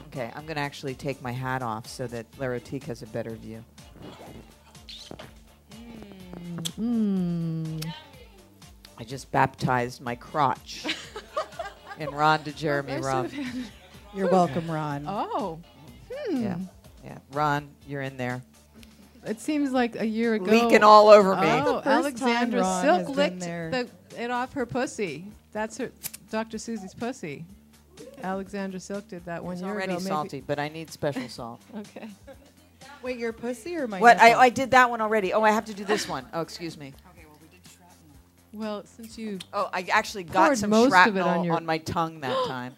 Okay, 0.08 0.30
I'm 0.34 0.46
gonna 0.46 0.60
actually 0.60 0.94
take 0.94 1.20
my 1.22 1.32
hat 1.32 1.62
off 1.62 1.86
so 1.86 2.06
that 2.08 2.30
Larotique 2.38 2.84
has 2.84 3.02
a 3.02 3.06
better 3.06 3.34
view. 3.36 3.64
Mm. 6.78 7.84
I 8.98 9.04
just 9.04 9.30
baptized 9.30 10.00
my 10.00 10.14
crotch 10.14 10.84
in 11.98 12.10
Ron 12.10 12.42
de 12.42 12.52
Jeremy 12.52 12.92
I 12.92 12.96
should 12.96 13.04
Rum. 13.04 13.28
have 13.28 13.32
had- 13.46 13.64
You're 14.14 14.30
welcome, 14.30 14.70
Ron. 14.70 15.04
Oh. 15.06 15.60
Hmm. 16.12 16.42
Yeah, 16.42 16.56
yeah. 17.04 17.18
Ron, 17.32 17.68
you're 17.86 18.02
in 18.02 18.16
there. 18.16 18.42
It 19.26 19.40
seems 19.40 19.72
like 19.72 20.00
a 20.00 20.06
year 20.06 20.34
ago. 20.34 20.50
Leaking 20.50 20.82
all 20.82 21.08
over 21.08 21.34
me. 21.36 21.42
Oh, 21.46 21.76
The 21.76 21.82
first 21.82 21.82
time 21.82 22.52
Alexandra 22.54 22.80
Silk 22.82 22.98
has 23.08 23.16
licked 23.16 23.40
there. 23.40 23.70
the, 23.70 24.22
it 24.22 24.30
off 24.30 24.52
her 24.54 24.64
pussy. 24.64 25.26
That's 25.52 25.76
her, 25.78 25.90
Dr. 26.30 26.58
Susie's 26.58 26.94
pussy. 26.94 27.44
Alexandra 28.22 28.80
Silk 28.80 29.08
did 29.08 29.24
that 29.26 29.42
one 29.42 29.54
It's 29.54 29.62
year 29.62 29.70
already 29.70 29.92
ago. 29.92 30.00
maybe- 30.00 30.08
salty, 30.08 30.40
but 30.46 30.58
I 30.58 30.68
need 30.68 30.90
special 30.90 31.28
salt. 31.28 31.60
Okay. 31.76 32.08
Wait, 33.02 33.18
your 33.18 33.32
pussy 33.32 33.76
or 33.76 33.86
my 33.86 34.00
What? 34.00 34.18
I. 34.18 34.34
I 34.34 34.48
did 34.50 34.70
that 34.72 34.90
one 34.90 35.00
already. 35.00 35.32
Oh, 35.32 35.42
I 35.42 35.50
have 35.50 35.64
to 35.66 35.74
do 35.74 35.84
this 35.84 36.08
one. 36.08 36.26
Oh, 36.32 36.40
excuse 36.40 36.76
me. 36.76 36.88
Okay, 37.12 37.24
well, 37.28 37.38
we 37.40 37.48
did 37.48 37.60
shrapnel. 37.70 38.16
Well, 38.52 38.84
since 38.86 39.16
you 39.18 39.38
Oh, 39.52 39.68
I 39.72 39.82
actually 39.92 40.24
got 40.24 40.56
some 40.58 40.70
most 40.70 40.86
of 40.86 40.90
shrapnel 40.90 41.16
it 41.16 41.22
on, 41.28 41.44
your 41.44 41.60
my 41.60 41.78
tongue 41.78 42.20
that 42.20 42.36
time. 42.46 42.74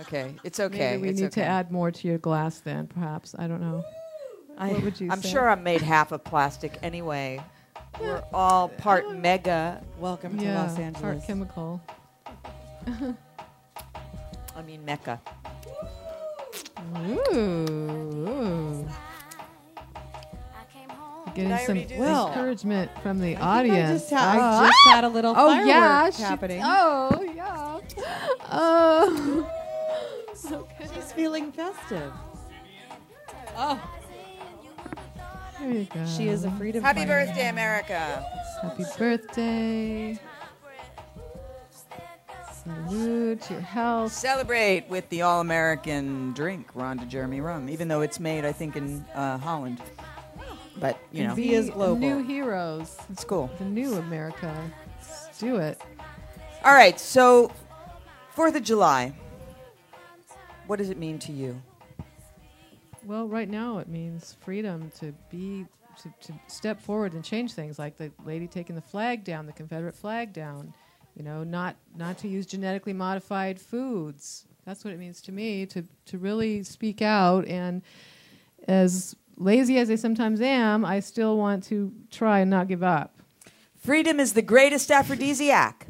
Okay, 0.00 0.34
it's 0.42 0.58
okay. 0.58 0.92
Maybe 0.92 1.02
we 1.02 1.08
it's 1.10 1.20
need 1.20 1.26
okay. 1.26 1.42
to 1.42 1.46
add 1.46 1.70
more 1.70 1.90
to 1.90 2.08
your 2.08 2.18
glass 2.18 2.58
then, 2.60 2.86
perhaps. 2.86 3.34
I 3.38 3.46
don't 3.46 3.60
know. 3.60 3.84
I, 4.58 4.68
what 4.72 4.82
would 4.84 5.00
you 5.00 5.10
I'm 5.10 5.22
say? 5.22 5.30
sure 5.30 5.48
I'm 5.48 5.62
made 5.62 5.82
half 5.82 6.12
of 6.12 6.24
plastic 6.24 6.78
anyway. 6.82 7.40
We're 8.00 8.22
all 8.32 8.68
part 8.68 9.14
mega. 9.14 9.82
Welcome 9.98 10.38
to 10.38 10.44
Los 10.54 10.70
Art 10.72 10.80
Angeles. 10.80 11.26
chemical. 11.26 11.80
I 14.56 14.62
mean 14.62 14.84
Mecca. 14.84 15.20
Ooh. 16.98 18.86
Getting 21.34 21.52
I 21.52 21.64
some 21.64 21.76
already 21.78 21.94
do 21.94 21.98
this? 21.98 22.08
encouragement 22.26 22.90
from 23.02 23.18
the 23.18 23.28
I 23.28 23.30
think 23.32 23.40
I 23.42 23.58
audience. 23.58 24.00
just 24.02 24.12
ha- 24.12 24.32
I 24.32 24.36
Oh. 24.36 24.66
just 24.66 24.78
had 24.94 25.04
a 25.04 25.08
little 25.08 25.32
oh, 25.34 25.64
yeah, 25.64 25.88
firework 26.10 26.14
she- 26.14 26.22
happening. 26.22 26.60
oh, 26.62 27.32
yeah. 27.34 27.78
Oh. 28.50 29.50
okay. 30.52 30.86
She's 30.94 31.12
feeling 31.12 31.50
festive. 31.52 32.12
Oh, 33.56 33.80
There 35.58 35.70
you 35.72 35.84
go. 35.94 36.04
she 36.06 36.28
is 36.28 36.44
a 36.44 36.50
freedom 36.52 36.82
Happy 36.82 37.00
fighter. 37.00 37.24
birthday, 37.26 37.48
America. 37.48 38.26
Happy 38.60 38.84
birthday. 38.98 40.18
Salute 42.62 43.50
your 43.50 43.60
health. 43.60 44.12
Celebrate 44.12 44.88
with 44.88 45.08
the 45.08 45.22
all 45.22 45.40
American 45.40 46.32
drink, 46.32 46.68
Ron 46.74 46.96
de 46.98 47.06
Jeremy 47.06 47.40
rum, 47.40 47.68
even 47.68 47.88
though 47.88 48.02
it's 48.02 48.20
made, 48.20 48.44
I 48.44 48.52
think, 48.52 48.76
in 48.76 49.04
uh, 49.14 49.38
Holland. 49.38 49.80
But, 50.78 50.98
you 51.12 51.26
know, 51.26 51.36
is 51.36 51.70
global. 51.70 51.96
New 51.96 52.22
heroes. 52.22 52.96
it's 53.10 53.24
cool. 53.24 53.50
The 53.58 53.64
new 53.64 53.94
America. 53.94 54.54
Let's 54.98 55.38
do 55.38 55.56
it. 55.56 55.80
All 56.64 56.72
right, 56.72 56.98
so 56.98 57.50
Fourth 58.32 58.56
of 58.56 58.62
July. 58.62 59.12
What 60.66 60.78
does 60.78 60.88
it 60.88 60.96
mean 60.96 61.18
to 61.20 61.32
you? 61.32 61.60
Well, 63.04 63.28
right 63.28 63.48
now 63.48 63.78
it 63.78 63.88
means 63.88 64.36
freedom 64.40 64.90
to 65.00 65.12
be 65.30 65.66
to, 66.02 66.14
to 66.28 66.40
step 66.46 66.80
forward 66.80 67.12
and 67.12 67.22
change 67.22 67.52
things, 67.52 67.78
like 67.78 67.98
the 67.98 68.10
lady 68.24 68.46
taking 68.46 68.74
the 68.74 68.80
flag 68.80 69.22
down, 69.22 69.44
the 69.44 69.52
Confederate 69.52 69.94
flag 69.94 70.32
down. 70.32 70.72
You 71.16 71.22
know, 71.24 71.44
not 71.44 71.76
not 71.96 72.18
to 72.18 72.28
use 72.28 72.46
genetically 72.46 72.92
modified 72.92 73.60
foods. 73.60 74.46
That's 74.64 74.84
what 74.84 74.94
it 74.94 74.98
means 74.98 75.20
to 75.22 75.32
me 75.32 75.66
to 75.66 75.84
to 76.06 76.18
really 76.18 76.62
speak 76.62 77.02
out. 77.02 77.46
And 77.46 77.82
as 78.66 79.14
lazy 79.36 79.78
as 79.78 79.90
I 79.90 79.96
sometimes 79.96 80.40
am, 80.40 80.84
I 80.84 81.00
still 81.00 81.36
want 81.36 81.64
to 81.64 81.92
try 82.10 82.40
and 82.40 82.50
not 82.50 82.68
give 82.68 82.82
up. 82.82 83.20
Freedom 83.76 84.20
is 84.20 84.32
the 84.32 84.42
greatest 84.42 84.90
aphrodisiac. 84.90 85.88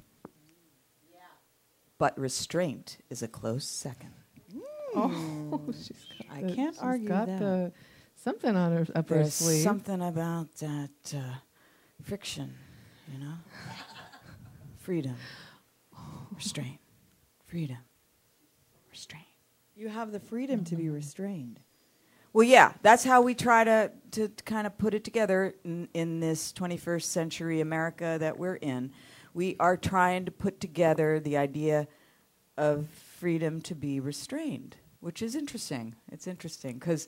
yeah. 1.13 1.19
But 1.99 2.19
restraint 2.19 2.99
is 3.11 3.23
a 3.23 3.29
close 3.29 3.65
second. 3.67 4.11
Oh, 4.95 5.61
she's 5.73 5.89
got 6.29 6.37
I 6.37 6.43
the- 6.43 6.55
can't 6.55 6.75
she's 6.75 6.83
argue 6.83 7.09
got 7.09 7.27
that. 7.27 7.39
The, 7.39 7.73
something 8.17 8.57
on 8.57 8.73
her 8.73 8.87
up 8.95 9.09
her 9.11 9.17
There's 9.17 9.35
sleeve. 9.35 9.63
something 9.63 10.01
about 10.03 10.53
that 10.57 11.15
uh, 11.15 11.21
friction, 12.03 12.55
you 13.13 13.19
know? 13.25 13.35
Freedom, 14.83 15.15
restraint, 16.35 16.81
freedom, 17.47 17.77
restraint. 18.91 19.25
You 19.77 19.89
have 19.89 20.11
the 20.11 20.19
freedom 20.19 20.65
to 20.65 20.75
be 20.75 20.89
restrained. 20.89 21.61
Well, 22.33 22.43
yeah, 22.43 22.73
that's 22.83 23.05
how 23.05 23.23
we 23.23 23.37
try 23.37 23.63
to, 23.63 23.93
to, 24.11 24.29
kind 24.45 24.67
of 24.67 24.77
put 24.79 24.93
it 24.93 25.05
together 25.05 25.55
in, 25.63 25.89
in 25.95 26.19
this 26.19 26.53
21st 26.53 27.05
century 27.05 27.61
America 27.61 28.17
that 28.19 28.41
we're 28.41 28.57
in. 28.57 28.91
We 29.35 29.55
are 29.61 29.77
trying 29.77 30.25
to 30.25 30.33
put 30.33 30.59
together 30.59 31.21
the 31.21 31.37
idea 31.37 31.87
of 32.59 32.89
freedom 32.89 33.61
to 33.63 33.77
be 33.77 34.01
restrained, 34.01 34.75
which 34.99 35.23
is 35.23 35.37
interesting. 35.37 35.95
It's 36.11 36.27
interesting 36.27 36.81
because, 36.81 37.07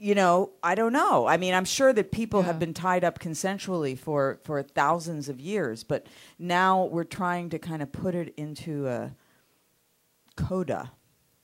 you 0.00 0.14
know, 0.14 0.50
I 0.62 0.74
don't 0.74 0.94
know. 0.94 1.26
I 1.26 1.36
mean, 1.36 1.52
I'm 1.52 1.66
sure 1.66 1.92
that 1.92 2.10
people 2.10 2.40
have 2.40 2.58
been 2.58 2.72
tied 2.72 3.04
up 3.04 3.18
consensually 3.18 3.98
for, 3.98 4.40
for 4.44 4.62
thousands 4.62 5.28
of 5.28 5.38
years, 5.38 5.84
but 5.84 6.06
now 6.38 6.86
we're 6.86 7.04
trying 7.04 7.50
to 7.50 7.58
kind 7.58 7.82
of 7.82 7.92
put 7.92 8.14
it 8.14 8.32
into 8.38 8.88
a 8.88 9.12
coda. 10.36 10.92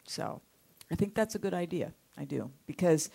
So 0.05 0.41
I 0.91 0.95
think 0.95 1.15
that's 1.15 1.35
a 1.35 1.39
good 1.39 1.53
idea. 1.53 1.93
I 2.17 2.25
do. 2.25 2.51
Because, 2.67 3.11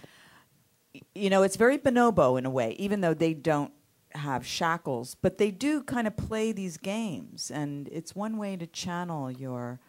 you 1.15 1.31
know, 1.31 1.41
it's 1.41 1.55
very 1.55 1.79
bonobo 1.79 2.37
in 2.37 2.45
a 2.45 2.51
way, 2.51 2.75
even 2.77 3.01
though 3.01 3.15
they 3.15 3.33
don't 3.33 3.73
have 4.11 4.45
shackles, 4.45 5.15
but 5.15 5.39
they 5.39 5.49
do 5.49 5.81
kind 5.81 6.05
of 6.05 6.15
play 6.15 6.51
these 6.51 6.77
games. 6.77 7.49
And 7.49 7.89
it's 7.91 8.15
one 8.15 8.37
way 8.37 8.57
to 8.57 8.67
channel 8.67 9.31
your 9.31 9.79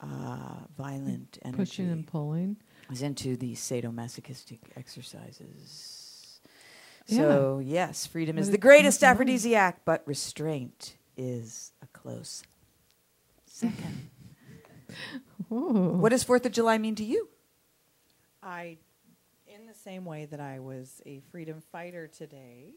uh, 0.00 0.64
violent 0.76 1.38
energy 1.42 1.56
pushing 1.56 1.88
and 1.88 2.04
pulling. 2.04 2.56
Is 2.92 3.02
into 3.02 3.36
these 3.36 3.60
sadomasochistic 3.60 4.58
exercises. 4.76 6.40
Yeah. 7.06 7.18
So, 7.18 7.62
yes, 7.64 8.06
freedom 8.06 8.38
is 8.38 8.50
the 8.50 8.58
greatest 8.58 9.00
comes 9.00 9.02
along. 9.02 9.12
aphrodisiac, 9.12 9.84
but 9.84 10.02
restraint 10.06 10.96
is 11.16 11.72
a 11.82 11.86
close 11.88 12.42
second. 13.46 14.10
Ooh. 15.52 15.96
What 15.98 16.10
does 16.10 16.22
Fourth 16.22 16.46
of 16.46 16.52
July 16.52 16.78
mean 16.78 16.94
to 16.96 17.04
you? 17.04 17.28
I, 18.42 18.78
in 19.46 19.66
the 19.66 19.74
same 19.74 20.04
way 20.04 20.26
that 20.26 20.40
I 20.40 20.60
was 20.60 21.00
a 21.06 21.20
freedom 21.30 21.62
fighter 21.70 22.08
today, 22.08 22.74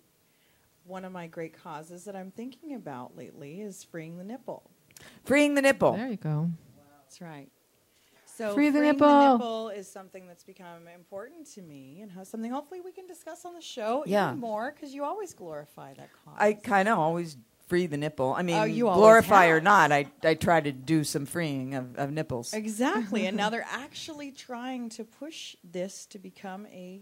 one 0.85 1.05
of 1.05 1.11
my 1.11 1.27
great 1.27 1.53
causes 1.61 2.05
that 2.05 2.15
I'm 2.15 2.31
thinking 2.31 2.75
about 2.75 3.17
lately 3.17 3.61
is 3.61 3.83
freeing 3.83 4.17
the 4.17 4.23
nipple. 4.23 4.69
Freeing 5.23 5.55
the 5.55 5.61
nipple. 5.61 5.93
There 5.93 6.07
you 6.07 6.17
go. 6.17 6.51
That's 7.03 7.21
right. 7.21 7.49
So 8.35 8.53
Free 8.53 8.69
the 8.69 8.79
freeing 8.79 8.93
nipple. 8.93 9.07
the 9.07 9.31
nipple 9.31 9.69
is 9.69 9.87
something 9.89 10.27
that's 10.27 10.43
become 10.43 10.87
important 10.93 11.47
to 11.53 11.61
me, 11.61 12.01
and 12.01 12.11
how 12.11 12.23
something 12.23 12.51
hopefully 12.51 12.81
we 12.81 12.91
can 12.91 13.07
discuss 13.07 13.45
on 13.45 13.53
the 13.53 13.61
show 13.61 14.03
Yeah. 14.05 14.27
even 14.29 14.39
more 14.39 14.73
because 14.75 14.93
you 14.93 15.03
always 15.05 15.33
glorify 15.33 15.93
that 15.93 16.09
cause. 16.25 16.35
I 16.37 16.53
kind 16.53 16.89
of 16.89 16.99
always 16.99 17.37
free 17.67 17.87
the 17.87 17.97
nipple. 17.97 18.33
I 18.33 18.41
mean, 18.41 18.57
Oh, 18.59 18.63
you 18.65 18.87
always 18.89 18.99
glorify 18.99 19.47
or 19.47 19.61
not, 19.61 19.91
I, 19.91 20.07
I 20.23 20.33
try 20.35 20.59
to 20.59 20.71
do 20.71 21.03
some 21.03 21.25
freeing 21.25 21.75
of, 21.75 21.95
of 21.97 22.11
nipples. 22.11 22.53
Exactly, 22.53 23.25
and 23.27 23.37
now 23.37 23.49
they're 23.49 23.65
actually 23.69 24.31
trying 24.31 24.89
to 24.89 25.03
push 25.05 25.55
this 25.63 26.05
to 26.07 26.19
become 26.19 26.67
a 26.67 27.01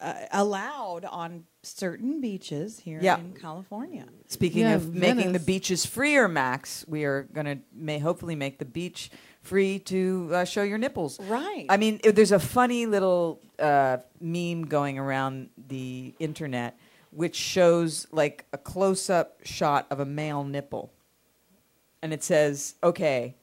uh, 0.00 0.14
allowed 0.32 1.04
on 1.06 1.44
certain 1.62 2.20
beaches 2.20 2.80
here 2.80 2.98
Yeah. 3.00 3.18
in 3.18 3.32
California. 3.34 4.04
Speaking 4.26 4.62
Yeah, 4.62 4.74
of 4.74 4.94
making 4.94 5.32
the 5.32 5.38
beaches 5.38 5.86
freer, 5.86 6.28
Max, 6.28 6.84
we 6.88 7.04
are 7.04 7.22
going 7.32 7.46
to 7.46 7.58
may 7.72 7.98
hopefully 7.98 8.34
make 8.36 8.58
the 8.58 8.64
beach 8.64 9.10
free 9.46 9.78
to 9.80 10.30
uh, 10.32 10.44
show 10.44 10.62
your 10.62 10.78
nipples. 10.78 11.18
Right. 11.20 11.66
I 11.68 11.76
mean, 11.76 12.00
there's 12.02 12.32
a 12.32 12.38
funny 12.38 12.86
little 12.86 13.40
uh, 13.58 13.98
meme 14.20 14.66
going 14.66 14.98
around 14.98 15.50
the 15.56 16.14
internet 16.18 16.78
which 17.16 17.34
shows 17.34 18.06
like 18.12 18.44
a 18.52 18.58
close 18.58 19.08
up 19.08 19.38
shot 19.42 19.86
of 19.90 20.00
a 20.00 20.04
male 20.04 20.44
nipple. 20.44 20.92
And 22.02 22.12
it 22.12 22.22
says, 22.22 22.74
okay, 22.82 23.34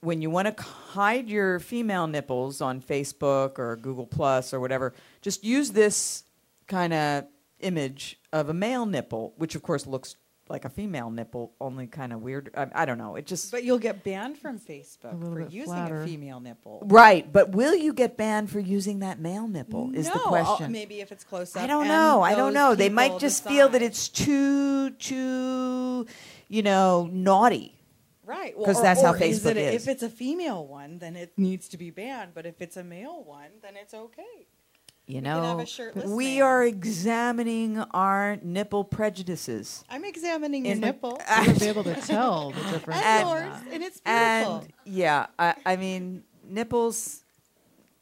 when 0.00 0.22
you 0.22 0.30
want 0.30 0.56
to 0.56 0.62
hide 0.62 1.28
your 1.28 1.58
female 1.58 2.06
nipples 2.06 2.60
on 2.60 2.80
Facebook 2.80 3.58
or 3.58 3.74
Google 3.76 4.06
Plus 4.06 4.54
or 4.54 4.60
whatever, 4.60 4.94
just 5.20 5.42
use 5.42 5.72
this 5.72 6.22
kind 6.68 6.92
of 6.92 7.24
image 7.58 8.20
of 8.32 8.48
a 8.48 8.54
male 8.54 8.86
nipple, 8.86 9.34
which 9.36 9.56
of 9.56 9.62
course 9.62 9.84
looks 9.84 10.14
like 10.52 10.64
a 10.64 10.68
female 10.68 11.10
nipple, 11.10 11.52
only 11.60 11.86
kind 11.88 12.12
of 12.12 12.22
weird. 12.22 12.50
I, 12.56 12.68
I 12.72 12.84
don't 12.84 12.98
know. 12.98 13.16
It 13.16 13.26
just 13.26 13.50
But 13.50 13.64
you'll 13.64 13.78
get 13.80 14.04
banned 14.04 14.38
from 14.38 14.60
Facebook 14.60 15.18
for 15.20 15.40
using 15.40 15.64
flatter. 15.64 16.02
a 16.02 16.06
female 16.06 16.38
nipple. 16.38 16.82
right. 16.86 17.30
But 17.32 17.50
will 17.52 17.74
you 17.74 17.92
get 17.92 18.16
banned 18.16 18.50
for 18.50 18.60
using 18.60 19.00
that 19.00 19.18
male 19.18 19.48
nipple? 19.48 19.90
Is 19.94 20.06
no, 20.06 20.12
the 20.12 20.18
question. 20.20 20.70
maybe 20.70 21.00
if 21.00 21.10
it's 21.10 21.24
close 21.24 21.56
up. 21.56 21.62
I 21.62 21.66
don't 21.66 21.88
know. 21.88 22.22
I 22.22 22.34
don't 22.36 22.54
know. 22.54 22.74
They 22.76 22.90
might 22.90 23.06
people 23.08 23.18
just 23.18 23.42
feel 23.44 23.68
that 23.70 23.82
it's 23.82 24.08
too, 24.08 24.90
too, 24.90 26.06
you 26.48 26.62
know, 26.62 27.08
naughty. 27.10 27.74
right 28.24 28.54
'cause 28.54 28.78
or- 28.78 28.82
that's 28.82 29.02
how 29.02 29.14
Facebook 29.14 29.52
it 29.52 29.56
a- 29.56 29.72
is. 29.74 29.82
If 29.82 29.88
it's 29.88 30.02
a 30.02 30.08
female 30.10 30.64
one, 30.66 30.98
then 30.98 31.16
it 31.16 31.32
needs 31.36 31.68
to 31.70 31.76
be 31.78 31.90
banned. 31.90 32.32
But 32.34 32.46
if 32.46 32.60
it's 32.60 32.76
a 32.76 32.84
male 32.84 33.24
one, 33.24 33.50
then 33.62 33.74
it's 33.76 33.94
okay. 33.94 34.46
You 35.06 35.16
can 35.16 35.24
have 35.24 35.42
know, 35.56 35.60
a 35.60 35.66
shirtless 35.66 36.08
we 36.08 36.36
man. 36.36 36.42
are 36.42 36.64
examining 36.64 37.78
our 37.78 38.38
nipple 38.42 38.84
prejudices. 38.84 39.84
I'm 39.90 40.04
examining 40.04 40.64
your 40.64 40.74
In- 40.74 40.80
nipple 40.80 41.20
You'll 41.44 41.58
be 41.58 41.66
able 41.66 41.84
to 41.84 41.94
tell 41.96 42.50
the 42.52 42.60
difference. 42.70 43.00
and 43.02 43.28
and- 43.28 43.28
yours, 43.28 43.62
and 43.72 43.82
it's 43.82 44.00
beautiful. 44.00 44.56
And 44.60 44.72
yeah, 44.84 45.26
I, 45.38 45.54
I 45.66 45.76
mean, 45.76 46.22
nipples, 46.48 47.24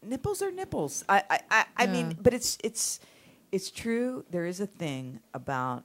nipples 0.02 0.42
are 0.42 0.50
nipples. 0.52 1.04
I, 1.08 1.22
I, 1.30 1.40
I, 1.50 1.64
I 1.78 1.86
mean, 1.86 2.16
but 2.20 2.34
it's 2.34 2.58
it's 2.62 3.00
it's 3.50 3.70
true. 3.70 4.24
There 4.30 4.44
is 4.44 4.60
a 4.60 4.66
thing 4.66 5.20
about 5.32 5.84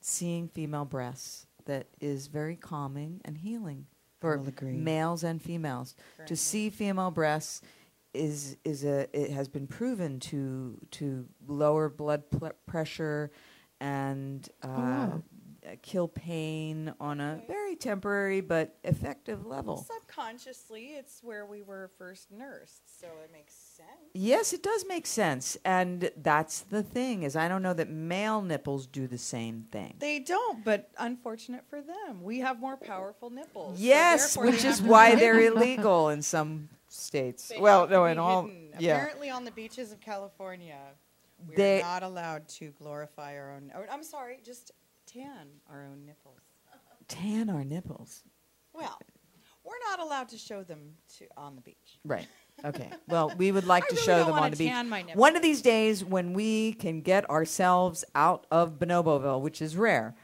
seeing 0.00 0.48
female 0.48 0.84
breasts 0.84 1.46
that 1.64 1.86
is 2.00 2.26
very 2.26 2.56
calming 2.56 3.20
and 3.24 3.38
healing 3.38 3.86
for 4.20 4.40
males 4.62 5.24
and 5.24 5.40
females. 5.40 5.94
To 6.26 6.36
see 6.36 6.70
female 6.70 7.10
breasts 7.10 7.62
is 8.14 8.56
is 8.64 8.84
a 8.84 9.08
it 9.18 9.30
has 9.30 9.48
been 9.48 9.66
proven 9.66 10.20
to 10.20 10.78
to 10.90 11.26
lower 11.46 11.88
blood 11.88 12.30
pl- 12.30 12.52
pressure 12.66 13.30
and 13.80 14.48
uh, 14.62 14.68
wow. 14.68 15.22
uh, 15.66 15.70
kill 15.82 16.06
pain 16.06 16.94
on 17.00 17.20
a 17.20 17.42
very 17.48 17.74
temporary 17.74 18.40
but 18.40 18.78
effective 18.84 19.44
level. 19.44 19.84
Subconsciously, 20.00 20.94
it's 20.98 21.20
where 21.22 21.46
we 21.46 21.62
were 21.62 21.90
first 21.98 22.30
nursed, 22.30 23.00
so 23.00 23.08
it 23.24 23.32
makes 23.32 23.54
sense. 23.54 23.88
Yes, 24.14 24.52
it 24.52 24.62
does 24.62 24.84
make 24.86 25.06
sense, 25.06 25.56
and 25.64 26.10
that's 26.16 26.60
the 26.60 26.82
thing 26.82 27.24
is 27.24 27.34
I 27.34 27.48
don't 27.48 27.62
know 27.62 27.74
that 27.74 27.90
male 27.90 28.42
nipples 28.42 28.86
do 28.86 29.08
the 29.08 29.18
same 29.18 29.66
thing. 29.72 29.94
They 29.98 30.20
don't, 30.20 30.64
but 30.64 30.90
unfortunate 30.98 31.64
for 31.68 31.80
them, 31.80 32.22
we 32.22 32.40
have 32.40 32.60
more 32.60 32.76
powerful 32.76 33.30
nipples. 33.30 33.80
Yes, 33.80 34.34
therefore 34.34 34.52
which 34.52 34.64
is 34.64 34.82
why 34.82 35.14
they're 35.16 35.40
illegal 35.40 36.10
in 36.10 36.22
some 36.22 36.68
states. 36.92 37.48
They 37.48 37.58
well, 37.58 37.88
no, 37.88 38.04
in 38.04 38.18
all. 38.18 38.46
hidden. 38.46 38.70
Yeah. 38.78 38.96
Apparently, 38.96 39.30
on 39.30 39.44
the 39.44 39.50
beaches 39.50 39.92
of 39.92 40.00
California, 40.00 40.78
we're 41.48 41.56
They- 41.56 41.82
not 41.82 42.02
allowed 42.02 42.48
to 42.48 42.70
glorify 42.72 43.36
our 43.36 43.52
own. 43.52 43.72
Or, 43.74 43.86
I'm 43.90 44.02
sorry, 44.02 44.40
just 44.44 44.72
tan 45.06 45.48
our 45.70 45.84
own 45.84 46.04
nipples. 46.06 46.38
Tan 47.08 47.50
our 47.50 47.64
nipples. 47.64 48.22
Well, 48.72 48.98
we're 49.64 49.78
not 49.90 50.00
allowed 50.00 50.28
to 50.30 50.38
show 50.38 50.62
them 50.62 50.94
to 51.18 51.26
on 51.36 51.56
the 51.56 51.60
beach. 51.60 51.98
Right. 52.04 52.26
Okay. 52.64 52.90
Well, 53.08 53.32
we 53.36 53.52
would 53.52 53.66
like 53.66 53.86
to 53.88 53.94
really 53.94 54.06
show 54.06 54.24
them 54.24 54.34
on 54.34 54.50
the 54.50 54.56
beach. 54.56 54.72
my 54.86 55.02
One 55.14 55.36
of 55.36 55.42
these 55.42 55.60
days, 55.60 56.04
when 56.04 56.32
we 56.32 56.72
can 56.74 57.00
get 57.02 57.28
ourselves 57.28 58.04
out 58.14 58.46
of 58.50 58.78
Bonoboville, 58.78 59.40
which 59.40 59.60
is 59.60 59.76
rare, 59.76 60.14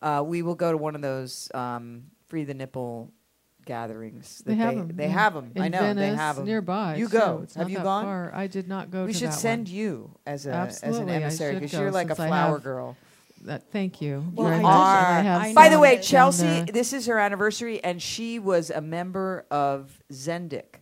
uh, 0.00 0.22
we 0.24 0.40
will 0.42 0.54
go 0.54 0.70
to 0.72 0.78
one 0.78 0.94
of 0.94 1.02
those 1.02 1.50
um, 1.54 2.04
free 2.28 2.44
the 2.44 2.54
nipple 2.54 3.12
gatherings. 3.68 4.42
They 4.44 4.54
that 4.54 4.60
have 4.64 4.74
they, 4.74 4.80
'em, 4.80 4.96
They 4.96 5.08
have 5.08 5.34
them. 5.34 5.52
I 5.56 5.66
In 5.66 5.72
know 5.72 5.94
they 5.94 6.08
have 6.08 6.36
them 6.36 6.46
nearby, 6.46 6.96
You 6.96 7.08
go. 7.08 7.40
It's 7.44 7.54
have 7.54 7.68
you 7.70 7.76
gone? 7.78 8.04
far. 8.04 8.34
I 8.34 8.46
did 8.48 8.66
not 8.66 8.90
go 8.90 9.04
We 9.04 9.12
to 9.12 9.18
should 9.18 9.28
that 9.28 9.34
send 9.34 9.68
one. 9.68 9.74
you 9.76 10.10
as 10.26 10.46
a 10.46 10.52
Absolutely, 10.52 10.98
as 11.00 11.02
an 11.02 11.08
I 11.10 11.14
emissary 11.14 11.52
should 11.54 11.60
because 11.60 11.72
go 11.72 11.80
you're 11.82 11.90
like 11.92 12.10
a 12.10 12.14
flower 12.16 12.58
girl. 12.58 12.96
That, 13.44 13.70
thank 13.70 14.00
you 14.00 14.24
Well, 14.34 14.48
very 14.48 14.58
I 14.58 14.62
much. 14.62 14.72
just- 14.72 15.18
and 15.20 15.28
I 15.28 15.44
have 15.46 15.54
By 15.54 15.68
the 15.68 15.78
way, 15.78 15.94
down 15.96 16.02
Chelsea, 16.02 16.42
there. 16.46 16.64
this 16.64 16.92
is 16.92 17.06
her 17.06 17.18
anniversary, 17.20 17.84
and 17.84 18.02
she 18.02 18.38
was 18.40 18.70
a 18.70 18.80
member 18.80 19.46
of 19.50 20.02
Zendik, 20.12 20.80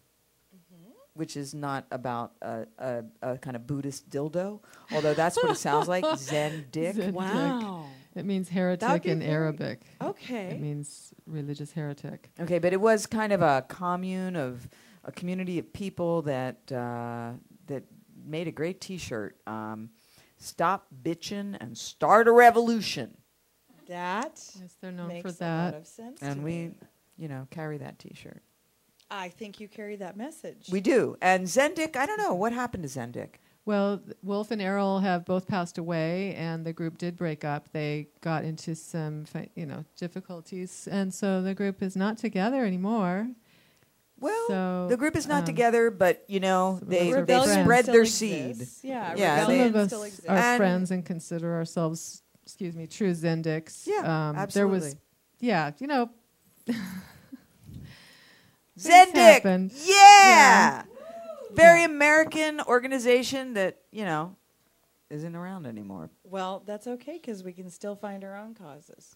Mm-hmm. 0.55 0.91
which 1.15 1.37
is 1.37 1.53
not 1.55 1.85
about 1.91 2.33
a, 2.41 2.67
a, 2.79 3.05
a 3.23 3.39
kind 3.39 3.57
of 3.57 3.67
Buddhist 3.67 4.09
dildo, 4.09 4.61
although 4.93 5.13
that's 5.13 5.37
what 5.37 5.51
it 5.51 5.59
sounds 5.59 5.87
like. 5.89 6.05
Zendik. 6.31 6.95
Zendik. 6.95 7.85
It 8.17 8.25
means 8.25 8.49
heretic 8.49 9.05
in 9.07 9.21
very- 9.21 9.31
Arabic. 9.31 9.83
Okay. 10.03 10.47
It 10.47 10.61
means 10.61 11.13
religious 11.27 11.71
heretic. 11.73 12.31
Okay, 12.41 12.59
but 12.59 12.73
it 12.73 12.81
was 12.81 13.07
kind 13.07 13.33
of 13.33 13.43
a 13.43 13.65
commune 13.69 14.35
of 14.37 14.69
a 15.05 15.13
community 15.13 15.59
of 15.59 15.73
people 15.73 16.23
that 16.23 16.73
uh, 16.73 17.33
that 17.67 17.85
made 18.27 18.49
a 18.49 18.53
great 18.53 18.81
T-shirt. 18.81 19.37
Um, 19.47 19.91
Stop 20.39 20.89
bitching 21.03 21.57
and 21.61 21.79
start 21.79 22.29
a 22.29 22.33
revolution. 22.33 23.17
That 23.89 24.33
yes, 24.35 24.77
they're 24.83 24.93
known 24.93 25.09
makes 25.09 25.23
for 25.23 25.29
a 25.29 25.49
lot 25.49 25.71
that. 25.71 25.75
of 25.77 25.87
sense. 25.87 26.21
And 26.21 26.37
to 26.37 26.43
we, 26.43 26.51
me. 26.53 26.71
you 27.17 27.29
know, 27.29 27.47
carry 27.51 27.79
that 27.79 27.99
T-shirt. 27.99 28.43
I 29.11 29.31
think 29.31 29.61
you 29.61 29.69
carry 29.69 29.97
that 29.97 30.17
message. 30.17 30.69
We 30.71 30.81
do. 30.83 31.17
And 31.23 31.47
Zendik, 31.47 31.97
I 31.97 32.05
don't 32.05 32.19
know 32.19 32.35
what 32.35 32.53
happened 32.53 32.83
to 32.83 32.89
Zendik. 32.89 33.37
Well, 33.67 34.01
Wolf 34.23 34.53
and 34.53 34.63
Arol 34.63 35.01
have 35.01 35.25
both 35.25 35.47
passed 35.49 35.77
away, 35.77 36.35
and 36.37 36.65
the 36.65 36.73
group 36.73 36.99
did 36.99 37.17
break 37.17 37.45
up. 37.45 37.69
They 37.73 38.07
got 38.21 38.45
into 38.45 38.77
some, 38.77 39.25
you 39.57 39.67
know, 39.67 39.85
difficulties, 39.97 40.89
and 40.91 41.13
so 41.13 41.43
the 41.43 41.53
group 41.53 41.83
is 41.83 41.97
not 41.97 42.17
together 42.17 42.65
anymore. 42.65 43.29
Well, 44.21 44.47
so, 44.49 44.87
The 44.89 44.97
group 44.97 45.17
is 45.17 45.27
not 45.27 45.41
um, 45.41 45.45
together, 45.47 45.91
but 45.91 46.25
you 46.29 46.39
know 46.41 46.79
they 46.81 47.11
they 47.13 47.41
spread 47.63 47.85
their 47.87 48.07
Still 48.07 48.29
seed. 48.57 48.69
Yeah, 48.83 49.15
yeah. 49.17 49.45
Some 49.47 49.61
of 49.61 49.77
us 49.77 49.93
exists. 49.93 50.27
are 50.27 50.37
And- 50.37 50.57
friends 50.57 50.91
and 50.93 51.05
consider 51.05 51.53
ourselves, 51.55 52.23
excuse 52.45 52.75
me, 52.77 52.87
true 52.87 53.11
Zendiks. 53.13 53.85
Yeah, 53.87 54.29
um, 54.31 54.47
There 54.53 54.69
was, 54.69 54.85
absolutely. 54.85 55.01
yeah, 55.41 55.73
you 55.81 55.87
know, 55.89 56.09
things 56.67 56.79
Zendik, 58.79 59.15
happen. 59.15 59.71
yeah. 59.85 60.85
Very 61.57 61.85
American 61.85 62.61
organization 62.62 63.55
that 63.55 63.78
you 63.91 64.05
know 64.05 64.37
isn't 65.11 65.35
around 65.37 65.66
anymore. 65.66 66.11
Well, 66.24 66.62
that's 66.66 66.87
okay 66.87 67.15
because 67.15 67.43
we 67.45 67.53
can 67.53 67.70
still 67.70 67.95
find 67.97 68.24
our 68.24 68.37
own 68.37 68.55
causes. 68.55 69.15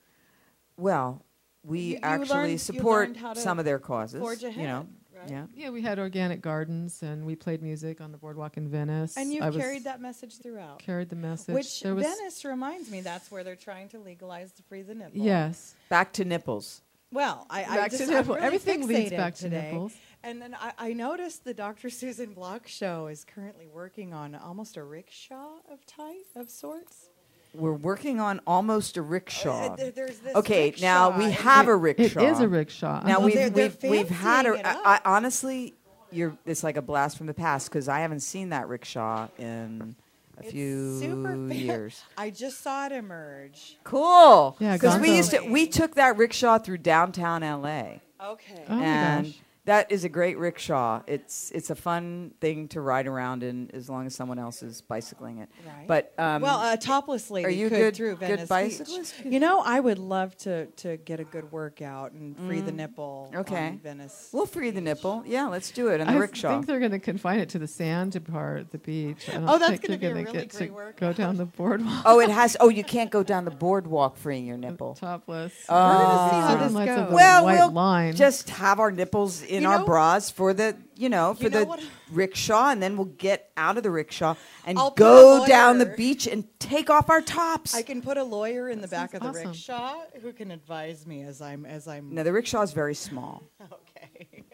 Well, 0.76 1.24
we 1.64 1.80
You- 1.80 1.86
you 1.94 1.98
actually 2.02 2.28
learned- 2.36 2.60
support 2.60 3.08
learned 3.08 3.16
how 3.18 3.32
to 3.34 3.40
some 3.40 3.58
of 3.58 3.64
their 3.64 3.78
causes. 3.78 4.20
forge 4.20 4.42
You 4.42 4.50
know, 4.56 4.86
right? 5.14 5.28
yeah. 5.28 5.46
Yeah, 5.54 5.70
we 5.70 5.82
had 5.82 5.98
organic 5.98 6.40
gardens 6.40 7.02
and 7.02 7.26
we 7.26 7.34
played 7.36 7.60
music 7.62 8.00
on 8.00 8.12
the 8.12 8.18
boardwalk 8.18 8.56
in 8.56 8.68
Venice. 8.68 9.16
And 9.16 9.32
you've 9.32 9.42
I 9.42 9.50
was- 9.50 9.58
carried 9.58 9.84
that 9.84 10.00
message 10.00 10.38
throughout. 10.38 10.78
Carried 10.78 11.10
the 11.10 11.16
message. 11.16 11.54
Which 11.54 11.80
There 11.82 11.94
was- 11.94 12.06
Venice 12.06 12.44
reminds 12.44 12.90
me 12.90 13.00
that's 13.02 13.30
where 13.30 13.44
they're 13.44 13.56
trying 13.56 13.88
to 13.90 13.98
legalize 13.98 14.52
the 14.52 14.62
free 14.62 14.82
the 14.82 14.94
nipple. 14.94 15.18
Yes. 15.20 15.74
Back 15.88 16.12
to 16.14 16.24
nipples. 16.24 16.82
Well, 17.12 17.44
I, 17.50 17.64
I 17.64 17.76
Back 17.76 17.90
to 17.90 17.98
just, 17.98 18.10
nipple. 18.10 18.34
I'm 18.34 18.36
really 18.36 18.46
Everything 18.46 18.86
leads 18.86 19.10
fixated 19.10 19.16
back 19.16 19.34
to 19.34 19.42
today. 19.42 19.72
nipples. 19.72 19.92
And 20.22 20.40
then 20.42 20.54
I, 20.60 20.72
I 20.78 20.92
noticed 20.92 21.44
the 21.44 21.54
Dr. 21.54 21.88
Susan 22.00 22.32
Block 22.34 22.66
show 22.68 23.06
is 23.06 23.24
currently 23.24 23.66
working 23.66 24.12
on 24.12 24.34
almost 24.34 24.76
a 24.76 24.82
rickshaw 24.84 25.54
of 25.70 25.84
type 25.86 26.26
of 26.36 26.50
sorts. 26.50 27.08
We're 27.52 27.72
working 27.72 28.20
on 28.20 28.40
almost 28.46 28.96
a 28.96 29.02
rickshaw. 29.02 29.72
Uh, 29.72 29.76
there- 29.76 29.90
there's 29.90 30.18
this 30.18 30.36
okay, 30.36 30.72
now 30.80 31.16
we 31.18 31.26
rickshaw. 31.26 31.42
have 31.42 31.68
a 31.68 31.74
rickshaw. 31.76 32.20
it 32.20 32.28
is 32.30 32.40
a 32.40 32.48
rickshaw. 32.48 33.02
Now 33.02 33.18
Well, 33.18 33.26
we've 33.26 33.34
they're- 33.34 33.50
they're 33.50 33.72
we've 33.82 33.90
we've 33.90 34.08
had 34.10 34.46
a. 34.46 34.52
fancying 34.54 34.66
it 34.66 34.86
I, 34.86 34.94
I, 34.94 35.00
honestly, 35.16 35.74
you're 36.12 36.36
it's 36.46 36.62
like 36.62 36.76
a 36.76 36.82
blast 36.82 37.16
from 37.18 37.26
the 37.26 37.34
past 37.34 37.68
because 37.68 37.88
I 37.88 38.00
haven't 38.00 38.20
seen 38.20 38.50
that 38.50 38.68
rickshaw 38.68 39.28
in 39.38 39.96
a 40.38 40.42
It's 40.42 40.52
few 40.52 41.00
super 41.00 41.52
years. 41.52 42.02
I 42.16 42.30
just 42.30 42.60
saw 42.62 42.86
it 42.86 42.92
emerge. 42.92 43.78
Cool. 43.82 44.56
Yeah, 44.60 44.74
because 44.74 45.00
we 45.00 45.16
used 45.16 45.32
to 45.32 45.40
we 45.40 45.66
took 45.66 45.96
that 45.96 46.18
rickshaw 46.18 46.58
through 46.58 46.78
downtown 46.78 47.40
LA. 47.42 47.94
Okay. 48.24 48.64
Oh 48.68 48.76
my 48.76 48.84
and 48.84 49.26
gosh. 49.26 49.40
That 49.70 49.92
is 49.92 50.02
a 50.04 50.08
great 50.08 50.36
rickshaw. 50.36 51.00
It's 51.06 51.50
it's 51.52 51.70
a 51.70 51.74
fun 51.76 52.32
thing 52.40 52.66
to 52.68 52.80
ride 52.80 53.06
around 53.06 53.42
in 53.44 53.70
as 53.72 53.88
long 53.88 54.04
as 54.06 54.14
someone 54.14 54.38
else 54.38 54.62
is 54.62 54.80
bicycling 54.82 55.38
it. 55.38 55.48
Right. 55.64 55.86
But 55.86 56.12
um, 56.18 56.42
well, 56.42 56.72
a 56.72 56.76
topless 56.76 57.30
lady 57.30 57.46
are 57.46 57.50
you 57.50 57.68
could 57.68 57.78
good- 57.78 57.96
through 57.96 58.16
good 58.16 58.28
Venice 58.28 58.48
bicyclist? 58.48 59.22
Beach. 59.22 59.32
You 59.32 59.38
know, 59.38 59.60
I 59.60 59.78
would 59.78 59.98
love 59.98 60.36
to 60.38 60.66
to 60.66 60.96
get 60.96 61.20
a 61.20 61.24
good 61.24 61.50
workout 61.52 62.12
and 62.12 62.36
free 62.36 62.60
the 62.60 62.72
Mm. 62.72 62.76
nipple. 62.76 63.32
Okay. 63.34 63.68
on 63.68 63.78
Venice. 63.78 64.28
we'll 64.32 64.46
free 64.46 64.70
the 64.70 64.80
nipple. 64.80 65.22
Yeah, 65.26 65.46
let's 65.46 65.70
do 65.70 65.88
it 65.88 66.00
on 66.00 66.06
the 66.08 66.12
I 66.14 66.16
rickshaw. 66.16 66.50
think 66.54 66.66
they're 66.66 66.78
going 66.80 66.90
to 66.90 66.98
confine 66.98 67.38
it 67.38 67.48
to 67.50 67.58
the 67.58 67.68
sand 67.68 68.18
part, 68.30 68.70
the 68.72 68.78
beach. 68.78 69.28
I 69.28 69.32
don't 69.34 69.48
Oh, 69.48 69.58
that's 69.58 69.78
gonna 69.80 69.98
they're 69.98 69.98
be 69.98 70.06
a 70.06 70.10
gonna 70.10 70.24
really 70.24 70.32
get 70.46 70.50
great 70.56 70.68
to 70.68 70.74
workout. 70.74 70.96
go 70.96 71.12
down 71.12 71.36
the 71.36 71.46
boardwalk. 71.60 72.02
oh, 72.04 72.18
it 72.20 72.30
has. 72.30 72.56
Oh, 72.60 72.68
you 72.68 72.82
can't 72.84 73.10
go 73.10 73.22
down 73.22 73.44
the 73.44 73.50
boardwalk 73.50 74.16
freeing 74.16 74.46
your 74.46 74.56
nipple. 74.56 74.94
topless. 74.94 75.52
We're 75.68 75.76
gonna 75.76 76.30
see 76.30 76.36
how 76.36 76.56
this 76.68 76.72
goes. 76.96 77.12
Well, 77.12 77.46
we'll 77.46 77.70
line. 77.70 78.14
just 78.16 78.50
have 78.50 78.80
our 78.80 78.90
nipples 78.90 79.42
in 79.42 79.59
You 79.62 79.68
our 79.68 79.78
know- 79.80 79.84
bras 79.86 80.30
for 80.30 80.52
the, 80.54 80.76
you 80.96 81.08
know, 81.08 81.34
for 81.34 81.44
You 81.44 81.50
know 81.50 81.60
the 81.60 81.66
what- 81.66 81.84
rickshaw, 82.10 82.70
and 82.70 82.82
then 82.82 82.96
we'll 82.96 83.06
get 83.06 83.50
out 83.56 83.76
of 83.76 83.82
the 83.82 83.90
rickshaw 83.90 84.34
and 84.66 84.78
I'll 84.78 84.90
go 84.90 85.46
down 85.46 85.78
the 85.78 85.86
beach 85.86 86.26
and 86.26 86.44
take 86.58 86.90
off 86.90 87.08
our 87.10 87.20
tops. 87.22 87.74
I 87.74 87.82
can 87.82 88.02
put 88.02 88.16
a 88.18 88.24
lawyer 88.24 88.68
in 88.68 88.80
the 88.80 88.88
back 88.88 89.14
of 89.14 89.20
the 89.22 89.28
awesome. 89.28 89.46
rickshaw 89.48 90.00
who 90.22 90.32
can 90.32 90.50
advise 90.50 91.06
me 91.06 91.22
as 91.22 91.40
I'm 91.40 91.64
as 91.66 91.86
I'm. 91.88 92.14
no, 92.14 92.22
the 92.22 92.32
rickshaw 92.32 92.62
is 92.62 92.72
very 92.72 92.94
small. 92.94 93.42
okay. 93.60 94.44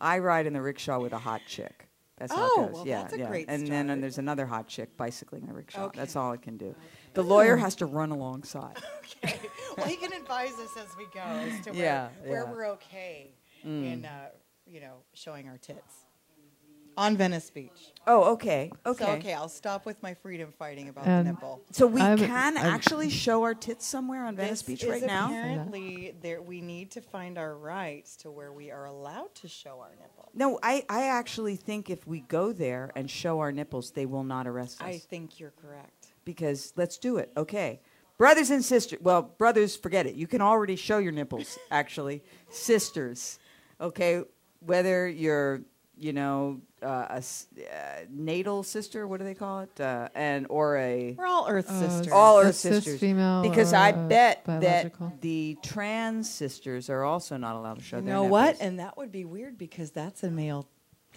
I 0.00 0.18
ride 0.18 0.46
in 0.46 0.52
the 0.52 0.62
rickshaw 0.62 0.98
with 1.00 1.12
a 1.12 1.18
hot 1.18 1.42
chick. 1.46 1.88
That's 2.18 2.32
how 2.32 2.48
Oh, 2.56 2.62
it 2.62 2.66
goes. 2.66 2.74
well, 2.74 2.86
yeah, 2.86 3.02
that's 3.02 3.14
a 3.14 3.18
yeah. 3.18 3.28
great 3.28 3.46
and 3.48 3.66
then 3.66 3.90
and 3.90 4.00
there's 4.02 4.18
another 4.18 4.46
hot 4.46 4.68
chick 4.68 4.96
bicycling 4.96 5.46
the 5.46 5.52
rickshaw. 5.54 5.86
Okay. 5.86 5.98
That's 5.98 6.14
all 6.14 6.32
it 6.32 6.42
can 6.42 6.56
do. 6.56 6.74
The 7.14 7.22
lawyer 7.22 7.56
has 7.64 7.74
to 7.76 7.86
run 7.86 8.10
alongside. 8.10 8.76
okay. 9.24 9.40
Well, 9.76 9.86
he 9.86 9.96
can 9.96 10.12
advise 10.12 10.52
us 10.52 10.70
as 10.78 10.88
we 10.96 11.06
go 11.12 11.20
as 11.20 11.60
to 11.64 11.72
where, 11.72 11.80
Yeah, 11.82 12.08
where 12.24 12.44
yeah. 12.44 12.50
we're 12.52 12.66
okay 12.72 13.34
Mm. 13.66 13.92
in, 13.92 14.04
uh, 14.04 14.28
you 14.72 14.80
know, 14.80 14.94
showing 15.12 15.48
our 15.48 15.58
tits 15.58 16.06
on 16.96 17.16
Venice 17.16 17.50
Beach. 17.50 17.92
Oh, 18.06 18.32
okay, 18.32 18.70
okay. 18.84 19.04
So, 19.04 19.10
okay, 19.12 19.32
I'll 19.34 19.48
stop 19.48 19.86
with 19.86 20.02
my 20.02 20.12
freedom 20.14 20.52
fighting 20.58 20.88
about 20.88 21.06
And- 21.06 21.26
the 21.26 21.30
um, 21.30 21.36
nipple. 21.36 21.60
So 21.70 21.86
we 21.86 22.00
I've- 22.00 22.24
can 22.26 22.56
I've- 22.56 22.66
actually 22.68 23.08
show 23.10 23.42
our 23.44 23.54
tits 23.54 23.86
somewhere 23.86 24.24
on 24.24 24.36
Venice 24.36 24.62
Beach 24.62 24.84
right 24.84 25.02
now. 25.02 25.26
Apparently, 25.26 26.14
there 26.20 26.42
we 26.42 26.60
need 26.60 26.90
to 26.92 27.00
find 27.00 27.38
our 27.38 27.54
rights 27.56 28.16
to 28.16 28.30
where 28.30 28.52
we 28.52 28.70
are 28.70 28.84
allowed 28.86 29.34
to 29.36 29.48
show 29.48 29.80
our 29.80 29.94
nipple. 30.00 30.30
No, 30.34 30.58
I, 30.62 30.84
I 30.88 31.04
actually 31.08 31.56
think 31.56 31.88
if 31.90 32.06
we 32.06 32.20
go 32.20 32.52
there 32.52 32.90
and 32.94 33.10
show 33.10 33.40
our 33.40 33.52
nipples, 33.52 33.90
they 33.92 34.06
will 34.06 34.24
not 34.24 34.46
arrest 34.46 34.80
us. 34.82 34.86
I 34.88 34.98
think 34.98 35.38
you're 35.40 35.52
correct. 35.62 36.08
because 36.24 36.72
let's 36.76 36.98
do 36.98 37.16
it. 37.16 37.32
Okay. 37.36 37.80
Brothers 38.18 38.50
and 38.50 38.64
sisters. 38.64 39.00
Well, 39.02 39.22
brothers, 39.22 39.76
forget 39.76 40.06
it. 40.06 40.14
You 40.14 40.26
can 40.26 40.40
already 40.40 40.76
show 40.76 40.98
your 40.98 41.10
nipples, 41.12 41.58
actually. 41.70 42.22
Sisters. 42.50 43.38
Okay. 43.80 44.22
Whether 44.64 45.08
you're, 45.08 45.62
you 45.96 46.12
know, 46.12 46.60
uh, 46.82 47.06
a 47.10 47.16
s- 47.16 47.46
uh, 47.58 48.04
natal 48.10 48.62
sister, 48.62 49.06
what 49.06 49.18
do 49.18 49.24
they 49.24 49.34
call 49.34 49.60
it? 49.60 49.80
Uh, 49.80 50.08
and 50.14 50.46
or 50.50 50.76
a 50.76 51.14
We're 51.16 51.26
all 51.26 51.46
Earth 51.48 51.66
Oh, 51.68 51.80
sisters. 51.88 52.12
all 52.12 52.38
Earth 52.40 52.54
sisters. 52.56 52.98
female 53.00 53.42
because 53.42 53.72
i 53.72 53.92
bet 53.92 54.44
biological. 54.44 55.08
that 55.08 55.20
the 55.20 55.56
trans 55.62 56.28
sisters 56.28 56.90
are 56.90 57.04
also 57.04 57.36
not 57.36 57.54
allowed 57.56 57.78
to 57.78 57.84
show 57.84 57.96
you 57.98 58.02
their 58.02 58.14
know 58.14 58.22
nipples. 58.24 58.30
what? 58.32 58.56
And 58.60 58.78
that 58.80 58.96
would 58.96 59.12
be 59.12 59.24
weird 59.24 59.56
because 59.58 59.90
that's 59.92 60.22
a 60.24 60.30
male 60.30 60.66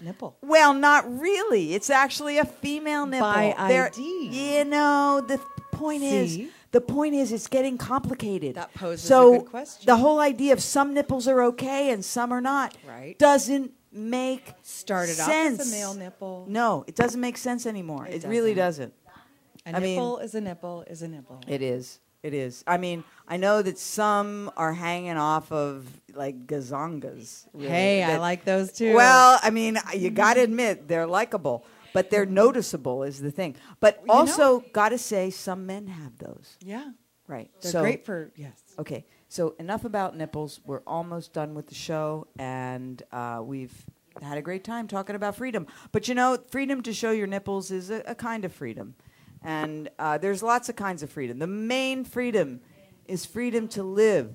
nipple. 0.01 0.37
Well, 0.41 0.73
not 0.73 1.05
really. 1.19 1.73
It's 1.73 1.89
actually 1.89 2.37
a 2.37 2.45
female 2.45 3.05
nipple. 3.05 3.27
By 3.31 3.55
There- 3.67 3.87
ID. 3.87 4.57
You 4.57 4.65
know, 4.65 5.21
the 5.25 5.39
point 5.71 6.03
is, 6.03 6.33
See? 6.33 6.49
The 6.75 6.81
point 6.81 7.15
is, 7.15 7.31
it's 7.31 7.47
getting 7.47 7.77
complicated. 7.77 8.55
That 8.55 8.73
poses 8.73 9.05
a 9.05 9.07
so 9.07 9.39
good 9.39 9.49
question. 9.49 9.85
the 9.85 9.95
whole 9.97 10.19
idea 10.19 10.53
of 10.53 10.61
some 10.61 10.93
nipples 10.93 11.27
are 11.27 11.41
okay 11.51 11.89
and 11.91 12.03
some 12.03 12.31
are 12.31 12.41
not 12.41 12.75
Right. 12.87 13.17
doesn't 13.17 13.71
make 13.91 14.53
Started 14.61 15.17
off 15.19 15.27
sense. 15.27 15.59
as 15.61 15.69
a 15.69 15.75
male 15.75 15.93
nipple. 15.93 16.45
No, 16.49 16.83
it 16.85 16.95
doesn't 16.95 17.21
make 17.21 17.37
sense 17.37 17.65
anymore. 17.65 18.05
It, 18.07 18.23
It 18.23 18.27
really 18.27 18.53
doesn't. 18.53 18.93
doesn't. 19.05 19.73
A 19.73 19.77
I 19.77 19.79
mean- 19.79 19.95
nipple 19.95 20.17
is 20.19 20.35
a 20.35 20.41
nipple 20.41 20.83
is 20.87 21.01
a 21.01 21.07
nipple. 21.07 21.39
It 21.47 21.61
is. 21.61 21.99
It 22.23 22.33
is. 22.33 22.63
I 22.67 22.77
mean, 22.77 23.03
I 23.27 23.37
know 23.37 23.61
that 23.61 23.77
some 23.77 24.51
are 24.57 24.73
hanging 24.73 25.15
off 25.17 25.51
of 25.51 25.85
like 26.13 26.47
gazongas. 26.47 27.45
really, 27.53 27.69
Hey, 27.69 28.03
I 28.03 28.17
like 28.17 28.43
those 28.45 28.71
too. 28.73 28.95
Well, 28.95 29.39
I 29.43 29.49
mean, 29.51 29.77
you 29.95 30.09
got 30.09 30.33
to 30.35 30.41
admit 30.41 30.87
they're 30.87 31.05
likable, 31.07 31.65
but 31.95 32.09
they're 32.09 32.25
noticeable 32.25 33.03
is 33.03 33.21
the 33.21 33.31
thing. 33.31 33.55
But 33.79 34.05
know- 34.05 34.13
also, 34.13 34.59
got 34.73 34.89
to 34.89 34.97
say, 34.97 35.29
some 35.29 35.65
men 35.65 35.87
have 35.87 36.17
those. 36.17 36.57
Yeah. 36.61 36.91
Right. 37.27 37.49
They're 37.61 37.71
so, 37.71 37.81
great 37.81 38.05
for 38.05 38.31
yes. 38.35 38.61
Okay. 38.77 39.05
So 39.29 39.55
enough 39.57 39.83
about 39.83 40.15
nipples. 40.15 40.59
We're 40.63 40.83
almost 40.85 41.33
done 41.33 41.55
with 41.55 41.67
the 41.67 41.73
show, 41.73 42.27
and 42.37 43.01
uh, 43.11 43.41
we've 43.43 43.73
had 44.21 44.37
a 44.37 44.41
great 44.41 44.63
time 44.63 44.87
talking 44.87 45.15
about 45.15 45.35
freedom. 45.35 45.65
But 45.91 46.07
you 46.07 46.13
know, 46.13 46.37
freedom 46.51 46.83
to 46.83 46.93
show 46.93 47.11
your 47.11 47.25
nipples 47.25 47.71
is 47.71 47.89
a, 47.89 48.03
a 48.05 48.13
kind 48.13 48.45
of 48.45 48.53
freedom, 48.53 48.93
and 49.41 49.89
uh, 49.97 50.19
there's 50.19 50.43
lots 50.43 50.69
of 50.69 50.75
kinds 50.75 51.01
of 51.01 51.09
freedom. 51.09 51.39
The 51.39 51.47
main 51.47 52.05
freedom 52.05 52.61
is 53.07 53.25
freedom 53.25 53.67
to 53.69 53.81
live 53.81 54.31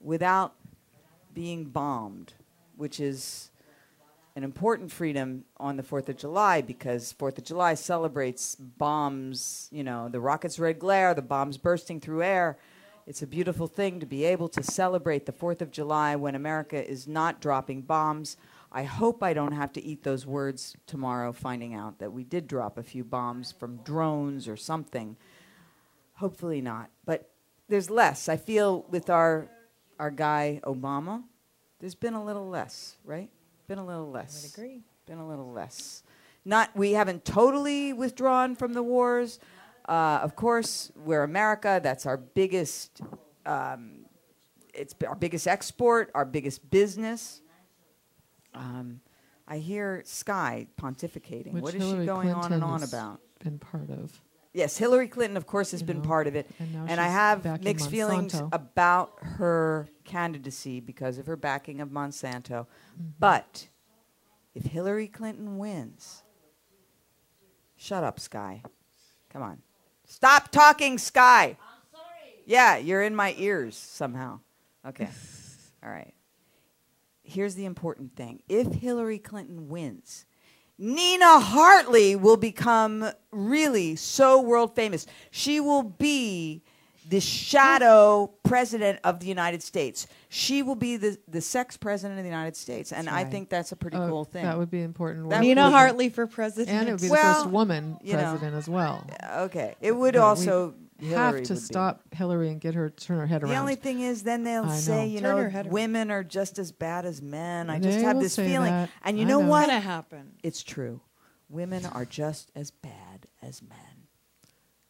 without 0.00 0.54
being 1.32 1.66
bombed, 1.66 2.34
which 2.76 2.98
is 2.98 3.50
an 4.36 4.42
important 4.42 4.90
freedom 4.90 5.44
on 5.58 5.76
the 5.76 5.82
4th 5.82 6.08
of 6.08 6.16
July 6.16 6.60
because 6.60 7.14
4th 7.18 7.38
of 7.38 7.44
July 7.44 7.74
celebrates 7.74 8.56
bombs, 8.56 9.68
you 9.70 9.84
know, 9.84 10.08
the 10.08 10.20
rocket's 10.20 10.58
red 10.58 10.78
glare, 10.78 11.14
the 11.14 11.22
bombs 11.22 11.56
bursting 11.56 12.00
through 12.00 12.22
air. 12.22 12.58
It's 13.06 13.22
a 13.22 13.26
beautiful 13.26 13.66
thing 13.66 14.00
to 14.00 14.06
be 14.06 14.24
able 14.24 14.48
to 14.48 14.62
celebrate 14.62 15.26
the 15.26 15.32
4th 15.32 15.60
of 15.60 15.70
July 15.70 16.16
when 16.16 16.34
America 16.34 16.84
is 16.84 17.06
not 17.06 17.40
dropping 17.40 17.82
bombs. 17.82 18.36
I 18.72 18.82
hope 18.82 19.22
I 19.22 19.34
don't 19.34 19.52
have 19.52 19.72
to 19.74 19.84
eat 19.84 20.02
those 20.02 20.26
words 20.26 20.74
tomorrow 20.86 21.32
finding 21.32 21.74
out 21.74 22.00
that 22.00 22.12
we 22.12 22.24
did 22.24 22.48
drop 22.48 22.76
a 22.76 22.82
few 22.82 23.04
bombs 23.04 23.52
from 23.52 23.76
drones 23.84 24.48
or 24.48 24.56
something. 24.56 25.16
Hopefully 26.14 26.60
not. 26.60 26.90
But 27.04 27.30
there's 27.68 27.88
less. 27.88 28.28
I 28.28 28.36
feel 28.36 28.84
with 28.88 29.10
our 29.10 29.48
our 30.00 30.10
guy 30.10 30.60
Obama, 30.64 31.22
there's 31.78 31.94
been 31.94 32.14
a 32.14 32.24
little 32.24 32.48
less, 32.48 32.96
right? 33.04 33.30
Been 33.66 33.78
a 33.78 33.86
little 33.86 34.10
less. 34.10 34.42
I 34.42 34.46
would 34.46 34.54
agree. 34.54 34.82
Been 35.06 35.18
a 35.18 35.28
little 35.28 35.50
less. 35.50 36.02
Not 36.44 36.70
we 36.76 36.92
haven't 36.92 37.24
totally 37.24 37.92
withdrawn 37.92 38.54
from 38.54 38.74
the 38.74 38.82
wars. 38.82 39.38
Uh, 39.88 40.20
of 40.22 40.36
course, 40.36 40.92
we're 40.96 41.22
America. 41.22 41.80
That's 41.82 42.06
our 42.06 42.16
biggest. 42.16 43.00
Um, 43.46 44.06
it's 44.72 44.94
our 45.06 45.14
biggest 45.14 45.46
export, 45.46 46.10
our 46.14 46.24
biggest 46.24 46.70
business. 46.70 47.40
Um, 48.54 49.00
I 49.46 49.58
hear 49.58 50.02
Sky 50.04 50.66
pontificating. 50.80 51.52
Which 51.52 51.62
what 51.62 51.74
is 51.74 51.82
Hillary 51.82 52.04
she 52.04 52.06
going 52.06 52.32
on 52.32 52.52
and 52.52 52.64
on 52.64 52.82
about? 52.82 53.20
Been 53.42 53.58
part 53.58 53.90
of. 53.90 54.20
Yes, 54.54 54.78
Hillary 54.78 55.08
Clinton, 55.08 55.36
of 55.36 55.46
course, 55.46 55.72
has 55.72 55.80
You 55.80 55.88
been 55.88 56.00
know, 56.00 56.08
part 56.08 56.28
of 56.28 56.36
it. 56.36 56.48
and 56.60 56.88
And 56.88 57.00
I 57.00 57.08
have 57.08 57.42
backing 57.42 57.64
mixed 57.64 57.90
feelings 57.90 58.40
about 58.52 59.12
her 59.20 59.88
candidacy 60.04 60.78
because 60.78 61.18
of 61.18 61.26
her 61.26 61.36
backing 61.36 61.80
of 61.80 61.88
Monsanto. 61.88 62.66
Mm-hmm. 62.94 63.08
But 63.18 63.66
if 64.54 64.64
Hillary 64.64 65.08
Clinton 65.08 65.58
wins, 65.58 66.22
shut 67.76 68.04
up, 68.04 68.20
Sky. 68.20 68.62
Come 69.30 69.42
on. 69.42 69.58
Stop 70.06 70.52
talking, 70.52 70.98
Sky. 70.98 71.56
I'm 71.60 71.88
sorry. 71.90 72.34
Yeah, 72.46 72.76
you're 72.76 73.02
in 73.02 73.16
my 73.16 73.34
ears 73.36 73.76
somehow. 73.76 74.38
Okay. 74.86 75.08
All 75.82 75.90
right. 75.90 76.14
Here's 77.24 77.56
the 77.56 77.64
important 77.64 78.14
thing 78.14 78.42
if 78.48 78.72
Hillary 78.74 79.18
Clinton 79.18 79.68
wins, 79.68 80.26
Nina 80.78 81.38
Hartley 81.38 82.16
will 82.16 82.36
become 82.36 83.10
really 83.30 83.96
so 83.96 84.40
world 84.40 84.74
famous. 84.74 85.06
She 85.30 85.60
will 85.60 85.84
be 85.84 86.62
the 87.08 87.20
shadow 87.20 88.32
president 88.44 88.98
of 89.04 89.20
the 89.20 89.26
United 89.26 89.62
States. 89.62 90.06
She 90.30 90.62
will 90.62 90.74
be 90.74 90.96
the, 90.96 91.18
the 91.28 91.40
sex 91.40 91.76
president 91.76 92.18
of 92.18 92.24
the 92.24 92.30
United 92.30 92.56
States. 92.56 92.92
And 92.92 93.06
That's 93.06 93.16
I 93.16 93.24
think 93.24 93.50
that's 93.50 93.72
a 93.72 93.76
pretty 93.76 93.98
Oh, 93.98 94.08
cool 94.08 94.24
thing. 94.24 94.44
That 94.44 94.58
would 94.58 94.70
be 94.70 94.82
important. 94.82 95.28
That. 95.30 95.42
Nina 95.42 95.70
Hartley 95.70 96.08
for 96.08 96.26
president. 96.26 96.70
and 96.76 96.88
it 96.88 96.92
would 96.92 97.02
be 97.02 97.10
Well, 97.10 97.34
the 97.34 97.44
first 97.44 97.52
woman 97.52 97.98
you 98.02 98.14
know, 98.14 98.20
president 98.22 98.54
as 98.56 98.68
well. 98.68 99.06
Okay. 99.36 99.74
It 99.80 99.92
would 99.92 100.14
But 100.14 100.20
we 100.20 100.24
also. 100.24 100.74
Hillary 101.04 101.24
have 101.24 101.34
would 101.34 101.44
to 101.46 101.54
be. 101.54 101.60
stop 101.60 102.02
Hillary 102.12 102.48
and 102.50 102.60
get 102.60 102.74
her 102.74 102.90
turn 102.90 103.18
her 103.18 103.26
head 103.26 103.42
The 103.42 103.46
around. 103.46 103.54
The 103.54 103.60
only 103.60 103.74
thing 103.76 104.00
is, 104.00 104.22
then 104.22 104.44
they'll 104.44 104.64
I 104.64 104.76
say, 104.76 104.96
know. 104.98 105.04
you 105.04 105.20
Turn 105.20 105.52
know, 105.52 105.70
women 105.70 106.10
are 106.10 106.24
just 106.24 106.58
as 106.58 106.72
bad 106.72 107.04
as 107.04 107.20
men. 107.22 107.70
I 107.70 107.78
They 107.78 107.90
just 107.90 108.04
have 108.04 108.20
this 108.20 108.36
feeling. 108.36 108.70
that. 108.70 108.90
And 109.02 109.18
you 109.18 109.24
I 109.24 109.28
know, 109.28 109.40
know. 109.40 109.48
what? 109.48 109.62
It's 109.64 109.68
gonna 109.70 109.80
happen. 109.80 110.32
It's 110.42 110.62
true. 110.62 111.00
Women 111.48 111.86
are 111.86 112.04
just 112.04 112.50
as 112.56 112.70
bad 112.70 113.26
as 113.42 113.62
men. 113.62 113.78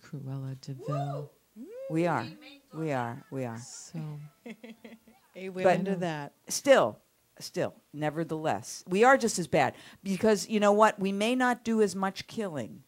Cruella 0.02 0.60
de 0.60 0.74
Vil. 0.74 1.30
We 1.90 2.06
are. 2.06 2.26
We 2.72 2.92
are. 2.92 3.24
We 3.30 3.44
are. 3.44 3.58
So 3.58 4.00
Amen 5.36 5.84
to 5.86 5.96
that. 5.96 6.32
Still, 6.48 6.98
still, 7.40 7.74
nevertheless, 7.92 8.84
we 8.88 9.02
are 9.04 9.16
just 9.16 9.38
as 9.38 9.46
bad 9.48 9.74
because 10.02 10.48
you 10.48 10.60
know 10.60 10.72
what? 10.72 10.98
We 10.98 11.12
may 11.12 11.34
not 11.34 11.64
do 11.64 11.82
as 11.82 11.94
much 11.96 12.26
killing. 12.26 12.82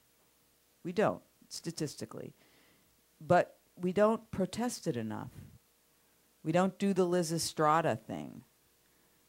We 0.84 0.92
don't 0.92 1.22
statistically, 1.48 2.34
but 3.20 3.56
we 3.80 3.92
don't 3.92 4.30
protest 4.30 4.86
it 4.86 4.96
enough. 4.96 5.30
We 6.42 6.52
don't 6.52 6.78
do 6.78 6.92
the 6.94 7.06
Lysistrata 7.06 7.98
thing. 8.00 8.42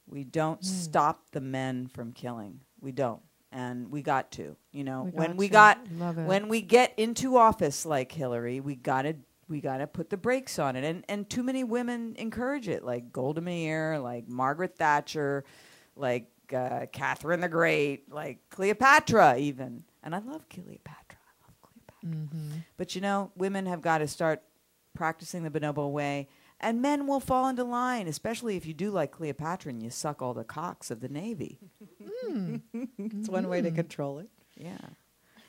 We 0.05 0.23
don't 0.23 0.59
Hmm. 0.59 0.65
stop 0.65 1.31
the 1.31 1.41
men 1.41 1.88
from 1.88 2.14
killing. 2.14 2.61
We 2.80 2.91
don't, 2.91 3.22
and 3.51 3.91
we 3.91 4.01
got 4.01 4.31
to. 4.34 4.55
You 4.72 4.84
know, 4.84 5.03
We 5.03 5.11
when 5.11 5.38
we 5.38 5.47
to. 5.47 5.51
got 5.51 5.88
when 6.27 6.47
we 6.47 6.61
get 6.61 6.93
into 6.97 7.38
office 7.38 7.85
like 7.85 8.11
Hillary, 8.11 8.59
we 8.59 8.76
got 8.76 9.01
to 9.03 9.15
we 9.49 9.61
got 9.61 9.77
to 9.77 9.88
put 9.88 10.09
the 10.09 10.18
brakes 10.18 10.59
on 10.59 10.76
it. 10.76 10.84
And 10.84 11.03
and 11.09 11.30
too 11.30 11.43
many 11.43 11.64
women 11.64 12.15
encourage 12.18 12.68
it, 12.69 12.84
like 12.84 13.11
Golda 13.11 13.41
Meir, 13.41 13.99
like 13.99 14.27
Margaret 14.30 14.76
Thatcher, 14.77 15.43
like 15.95 16.30
uh, 16.53 16.85
Catherine 16.91 17.41
the 17.41 17.49
Great, 17.49 18.11
like 18.11 18.39
Cleopatra, 18.49 19.38
even. 19.38 19.84
And 20.03 20.15
I 20.15 20.19
love 20.19 20.47
Cleopatra. 20.49 21.07
I 22.03 22.07
love 22.07 22.30
Cleopatra. 22.30 22.49
Mhm. 22.49 22.64
But 22.78 22.95
you 22.95 23.02
know, 23.02 23.32
women 23.36 23.65
have 23.65 23.82
got 23.82 23.99
to 23.99 24.07
start 24.07 24.44
practicing 24.94 25.44
the 25.44 25.49
bonobo 25.52 25.91
way. 25.91 26.28
And 26.60 26.82
men 26.82 27.06
will 27.06 27.19
fall 27.19 27.48
into 27.48 27.64
line, 27.64 28.07
especially 28.07 28.57
if 28.57 28.65
you 28.65 28.74
do 28.74 28.90
like 28.90 29.11
Cleopatra 29.11 29.69
and 29.69 29.84
you 29.84 29.91
suck 29.91 30.24
all 30.24 30.34
the 30.34 30.44
cocks 30.44 30.90
of 30.90 31.02
the 31.02 31.10
Navy. 31.10 31.60
It's 32.98 33.30
one 33.30 33.48
way 33.48 33.61
to 33.61 33.69
control 33.72 34.18
it. 34.19 34.30
Yeah. 34.56 34.78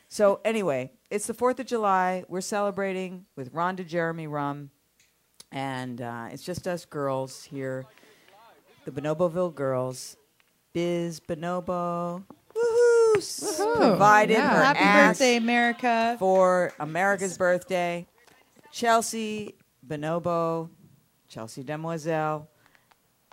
So 0.08 0.40
anyway, 0.44 0.92
it's 1.10 1.26
the 1.26 1.34
Fourth 1.34 1.58
of 1.60 1.66
July. 1.66 2.24
We're 2.28 2.40
celebrating 2.42 3.24
with 3.36 3.52
Ron 3.54 3.76
de 3.76 3.84
Jeremy 3.84 4.26
Rum, 4.26 4.70
and 5.50 6.00
uh, 6.00 6.28
it's 6.30 6.42
just 6.42 6.66
us 6.68 6.84
girls 6.84 7.44
here, 7.44 7.84
the 8.84 8.90
Bonoboville 8.90 9.54
girls. 9.54 10.16
Biz 10.74 11.20
Bonobo, 11.20 12.24
Woohoo. 13.16 13.76
Provided 13.76 14.34
Yeah. 14.34 14.50
her 14.50 14.62
Happy 14.64 14.78
ass 14.80 15.08
birthday, 15.18 15.36
America. 15.36 16.16
for 16.18 16.72
America's 16.80 17.36
birthday. 17.38 18.06
Chelsea 18.70 19.54
Bonobo, 19.86 20.68
Chelsea 21.28 21.62
Demoiselle, 21.62 22.48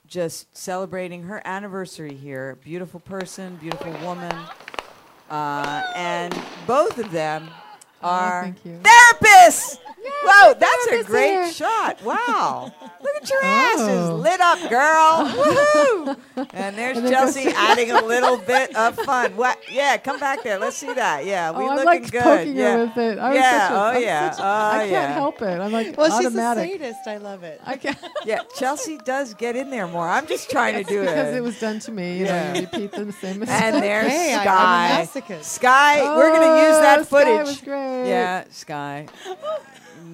just 0.08 0.56
celebrating 0.56 1.24
her 1.24 1.42
anniversary 1.46 2.14
here. 2.14 2.58
Beautiful 2.64 3.00
person, 3.00 3.56
beautiful 3.58 3.92
woman. 4.04 4.36
Uh, 5.30 5.82
and 5.96 6.40
both 6.68 6.98
of 7.00 7.12
them 7.12 7.50
are 8.04 8.44
thank 8.44 8.64
you. 8.66 8.80
therapists. 8.84 9.78
Whoa, 10.32 10.54
that's 10.56 10.88
a 10.88 11.04
great 11.04 11.28
here. 11.30 11.52
shot. 11.52 12.02
Wow. 12.04 12.72
Look 13.06 13.16
at 13.22 13.30
your 13.30 13.44
ass 13.44 13.80
is 13.82 14.10
Oh. 14.10 14.16
lit 14.16 14.42
up, 14.42 14.60
girl. 14.70 15.30
Woohoo. 15.36 16.48
And 16.54 16.76
there's 16.76 16.98
And 16.98 17.08
Chelsea 17.08 17.48
adding 17.56 17.92
a 17.92 18.02
little 18.04 18.38
bit 18.38 18.76
of 18.76 18.96
fun. 18.96 19.36
What? 19.38 19.60
Yeah, 19.72 19.98
come 19.98 20.20
back 20.20 20.44
there. 20.44 20.58
Let's 20.58 20.76
see 20.78 20.92
that. 20.94 21.26
Yeah, 21.26 21.52
oh, 21.54 21.60
we 21.60 21.66
oh, 21.66 21.70
I 21.70 21.76
looking 21.76 21.86
liked 21.86 22.12
good. 22.12 22.24
poking 22.24 22.56
yeah. 22.56 22.78
her 22.78 22.86
with 22.86 22.98
it. 22.98 23.20
I 23.20 23.30
was 23.30 23.38
yeah. 23.38 23.60
such 23.68 23.72
a, 23.72 23.74
oh 23.76 23.80
I'm 23.86 24.02
yeah. 24.02 24.32
such 24.32 24.40
a- 24.40 24.44
oh 24.44 24.48
I 24.48 24.78
can't 24.80 24.92
yeah. 24.92 25.14
help 25.14 25.42
it. 25.42 25.60
I'm 25.62 25.72
like 25.72 25.98
Well, 25.98 26.12
automatic. 26.12 26.64
she's 26.72 26.82
a 26.82 26.84
sadist. 26.84 27.08
I 27.08 27.18
love 27.18 27.44
it. 27.44 27.62
I 27.64 27.78
can't 27.78 27.98
Yeah, 28.26 28.40
Chelsea 28.58 28.98
does 29.06 29.34
get 29.36 29.56
in 29.56 29.70
there 29.70 29.88
more. 29.88 30.08
I'm 30.10 30.26
just 30.28 30.50
trying 30.50 30.74
to 30.74 30.84
do 30.84 31.02
because 31.02 31.14
it. 31.14 31.16
Because 31.16 31.36
it 31.36 31.44
was 31.44 31.60
done 31.60 31.80
to 31.82 31.92
me. 31.92 32.18
You 32.20 32.26
Yeah. 32.26 32.54
know, 32.54 32.60
you 32.60 32.68
repeat 32.72 32.92
the 32.92 33.12
same 33.14 33.40
mistake. 33.40 33.62
and 33.62 33.84
there's 33.84 34.08
Hey, 34.12 34.34
I- 34.34 34.42
I'm 34.42 35.04
a 35.04 35.06
Sky. 35.08 35.22
masochist. 35.22 35.44
Sky, 35.44 36.16
we're 36.18 36.32
gonna 36.32 36.68
use 36.68 36.80
that 36.80 37.00
Oh, 37.00 37.04
footage. 37.04 37.34
Sky 37.36 37.44
was 37.44 37.62
great. 37.62 38.10
Yeah, 38.10 38.44
Sky. 38.52 39.06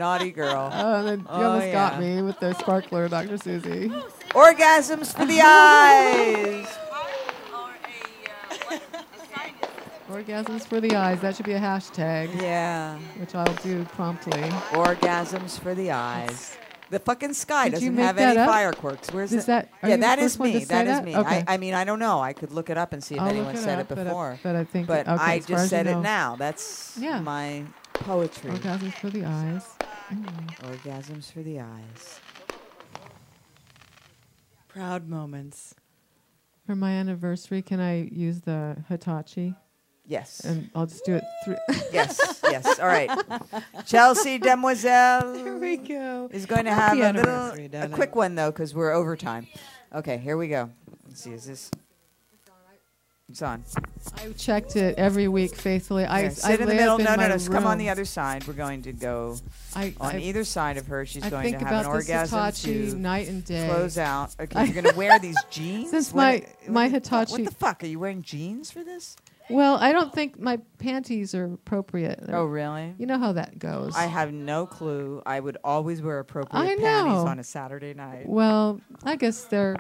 Naughty 0.01 0.31
girl. 0.31 0.71
Oh, 0.73 0.95
and 0.95 1.07
then 1.07 1.19
you 1.19 1.25
Oh, 1.29 1.51
almost 1.51 1.71
got 1.71 1.99
me 1.99 2.21
with 2.23 2.39
the 2.39 2.53
sparkler, 2.55 3.07
Dr. 3.07 3.37
Susie. 3.37 3.89
Orgasms 4.31 5.15
for 5.15 5.25
the 5.25 5.39
eyes. 5.43 6.67
Orgasms 10.09 10.65
for 10.65 10.81
the 10.81 10.95
eyes. 10.95 11.21
That 11.21 11.35
should 11.35 11.45
be 11.45 11.53
a 11.53 11.59
hashtag. 11.59 12.41
Yeah. 12.41 12.97
Which 13.17 13.35
I'll 13.35 13.53
do 13.55 13.85
promptly. 13.85 14.41
Orgasms 14.71 15.59
for 15.59 15.75
the 15.75 15.91
eyes. 15.91 16.57
The 16.89 16.99
fucking 16.99 17.33
sky 17.35 17.65
Did 17.69 17.73
doesn't 17.75 17.97
have 17.97 18.17
any 18.17 18.37
up? 18.39 18.49
fireworks. 18.49 19.13
Where's 19.13 19.31
Is 19.31 19.43
it? 19.43 19.47
that- 19.47 19.69
yeah, 19.83 19.89
you 19.89 19.95
the 19.95 20.01
that 20.01 20.19
is 20.19 20.37
me. 20.39 20.59
to 20.61 20.65
That 20.67 20.87
is 20.87 21.01
me. 21.03 21.15
Okay. 21.15 21.43
I, 21.47 21.53
I 21.53 21.57
mean, 21.57 21.73
I 21.73 21.85
don't 21.85 21.99
know. 21.99 22.19
I 22.19 22.33
could 22.33 22.51
look 22.51 22.69
it 22.69 22.77
up 22.77 22.91
and 22.91 23.01
see 23.01 23.15
if 23.15 23.21
I'll 23.21 23.29
anyone 23.29 23.55
it 23.55 23.59
said 23.59 23.79
up, 23.79 23.89
it 23.91 23.95
but 23.95 23.99
I- 23.99 24.03
before. 24.03 24.39
but 24.43 24.55
I 24.57 24.63
think- 24.65 24.87
But 24.87 25.07
okay, 25.07 25.23
I 25.23 25.37
just 25.39 25.51
as 25.51 25.61
you 25.61 25.67
said 25.69 25.87
it 25.87 25.91
know. 25.93 26.01
now. 26.01 26.35
That's 26.37 26.97
Yeah. 26.99 27.21
my 27.21 27.63
poetry. 27.93 28.51
Orgasms 28.51 28.93
for 28.95 29.09
the 29.09 29.23
eyes. 29.23 29.63
Mm-hmm. 30.11 30.71
Orgasms 30.71 31.31
for 31.31 31.41
the 31.41 31.59
eyes. 31.59 32.19
Proud 34.67 35.07
moments. 35.07 35.75
For 36.65 36.75
my 36.75 36.91
anniversary, 36.91 37.61
can 37.61 37.79
I 37.79 38.09
use 38.11 38.41
the 38.41 38.77
Hitachi? 38.87 39.55
Yes. 40.05 40.41
And 40.41 40.69
I'll 40.75 40.85
just 40.85 41.05
do 41.05 41.15
it 41.15 41.23
through. 41.43 41.57
Yes, 41.93 42.39
yes. 42.43 42.79
All 42.79 42.87
right. 42.87 43.09
Chelsea 43.85 44.37
Demoiselle. 44.37 45.33
Here 45.35 45.57
we 45.57 45.77
go. 45.77 46.29
Is 46.31 46.45
going 46.45 46.65
to 46.65 46.73
Happy 46.73 46.99
have 46.99 47.15
a 47.15 47.19
little, 47.19 47.81
a 47.81 47.89
quick 47.89 48.15
one 48.15 48.35
though, 48.35 48.51
because 48.51 48.73
we're 48.73 48.91
over 48.91 49.15
time. 49.15 49.47
Okay, 49.93 50.17
here 50.17 50.37
we 50.37 50.47
go. 50.47 50.69
Let's 51.07 51.21
see. 51.21 51.31
Is 51.31 51.45
this? 51.45 51.71
It's 53.31 53.41
on. 53.41 53.63
I 54.17 54.33
checked 54.33 54.75
it 54.75 54.95
every 54.97 55.29
week 55.29 55.55
faithfully. 55.55 56.03
I, 56.03 56.19
Here, 56.23 56.29
I 56.31 56.33
sit 56.33 56.59
in 56.59 56.67
the 56.67 56.75
middle. 56.75 56.97
in 56.97 57.05
No, 57.05 57.15
no, 57.15 57.29
no. 57.29 57.37
Come 57.47 57.65
on 57.65 57.77
the 57.77 57.87
other 57.87 58.03
side. 58.03 58.45
We're 58.45 58.53
going 58.55 58.81
to 58.81 58.91
go 58.91 59.37
I- 59.73 59.93
on 60.01 60.15
I- 60.17 60.19
either 60.19 60.43
side 60.43 60.75
of 60.75 60.87
her. 60.87 61.05
She's 61.05 61.23
I 61.23 61.29
going 61.29 61.53
to 61.53 61.59
have 61.59 61.61
an 61.61 61.67
about 61.67 61.93
this 61.95 62.09
orgasm 62.09 62.39
Hitachi 62.39 62.91
to 62.91 62.95
night 62.97 63.29
and 63.29 63.45
day. 63.45 63.67
close 63.69 63.97
out. 63.97 64.35
Okay, 64.41 64.65
you're 64.65 64.73
going 64.73 64.91
to 64.91 64.97
wear 64.97 65.17
these 65.17 65.37
jeans. 65.49 65.91
Since 65.91 66.13
my 66.13 66.43
what 66.65 66.69
my 66.73 66.87
the 66.89 66.95
Hitachi. 66.95 67.31
What 67.31 67.45
the 67.45 67.51
fuck? 67.55 67.83
Are 67.83 67.87
you 67.87 67.99
wearing 67.99 68.21
jeans 68.21 68.69
for 68.69 68.83
this? 68.83 69.15
Well, 69.49 69.75
I 69.77 69.93
don't 69.93 70.13
think 70.13 70.37
my 70.37 70.59
panties 70.77 71.33
are 71.33 71.53
appropriate. 71.53 72.25
Oh, 72.29 72.43
really? 72.43 72.95
You 72.97 73.05
know 73.05 73.17
how 73.17 73.31
that 73.33 73.59
goes. 73.59 73.95
I 73.95 74.07
have 74.07 74.33
no 74.33 74.65
clue. 74.65 75.21
I 75.25 75.39
would 75.39 75.57
always 75.63 76.01
wear 76.01 76.19
appropriate 76.19 76.79
panties 76.79 77.13
on 77.23 77.39
a 77.39 77.43
Saturday 77.45 77.93
night. 77.93 78.27
Well, 78.27 78.81
I 79.05 79.15
guess 79.15 79.45
they're. 79.45 79.77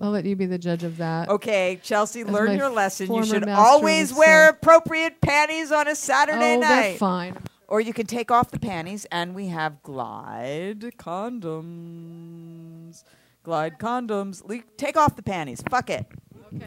I'll 0.00 0.10
let 0.10 0.24
you 0.24 0.36
be 0.36 0.46
the 0.46 0.58
judge 0.58 0.84
of 0.84 0.96
that. 0.98 1.28
Okay, 1.28 1.80
Chelsea, 1.82 2.20
As 2.22 2.28
learn 2.28 2.56
your 2.56 2.68
lesson. 2.68 3.12
You 3.12 3.24
should 3.24 3.48
always 3.48 4.12
wear 4.14 4.46
say. 4.46 4.50
appropriate 4.50 5.20
panties 5.20 5.72
on 5.72 5.88
a 5.88 5.94
Saturday 5.96 6.56
Oh, 6.56 6.60
night. 6.60 6.80
they're 6.90 6.98
fine. 6.98 7.36
Or 7.66 7.80
you 7.80 7.92
can 7.92 8.06
take 8.06 8.30
off 8.30 8.50
the 8.50 8.58
panties, 8.58 9.06
and 9.12 9.34
we 9.34 9.48
have 9.48 9.82
Glide 9.82 10.80
condoms. 10.98 13.02
Glide 13.42 13.78
condoms. 13.78 14.46
Le- 14.48 14.62
take 14.76 14.96
off 14.96 15.16
the 15.16 15.22
panties. 15.22 15.62
Fuck 15.68 15.90
it. 15.90 16.06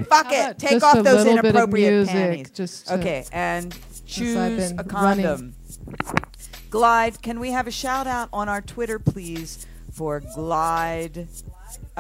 Fuck 0.08 0.28
How 0.28 0.50
it. 0.50 0.60
Take 0.60 0.84
off 0.84 1.02
those 1.04 1.26
little 1.26 1.42
bit 1.42 1.56
of 1.56 1.56
inappropriate 1.56 1.94
music, 1.94 2.14
panties. 2.14 2.50
just 2.52 2.92
okay, 2.92 3.26
and 3.32 3.76
choose 4.06 4.36
a 4.36 4.76
running- 4.76 4.88
condom. 4.88 5.54
Glide, 6.70 7.22
can 7.22 7.40
we 7.40 7.52
have 7.52 7.68
a 7.68 7.72
shout 7.72 8.08
out 8.08 8.30
on 8.32 8.48
our 8.48 8.62
Twitter, 8.62 9.00
please, 9.00 9.66
for 9.92 10.22
Glide 10.36 11.28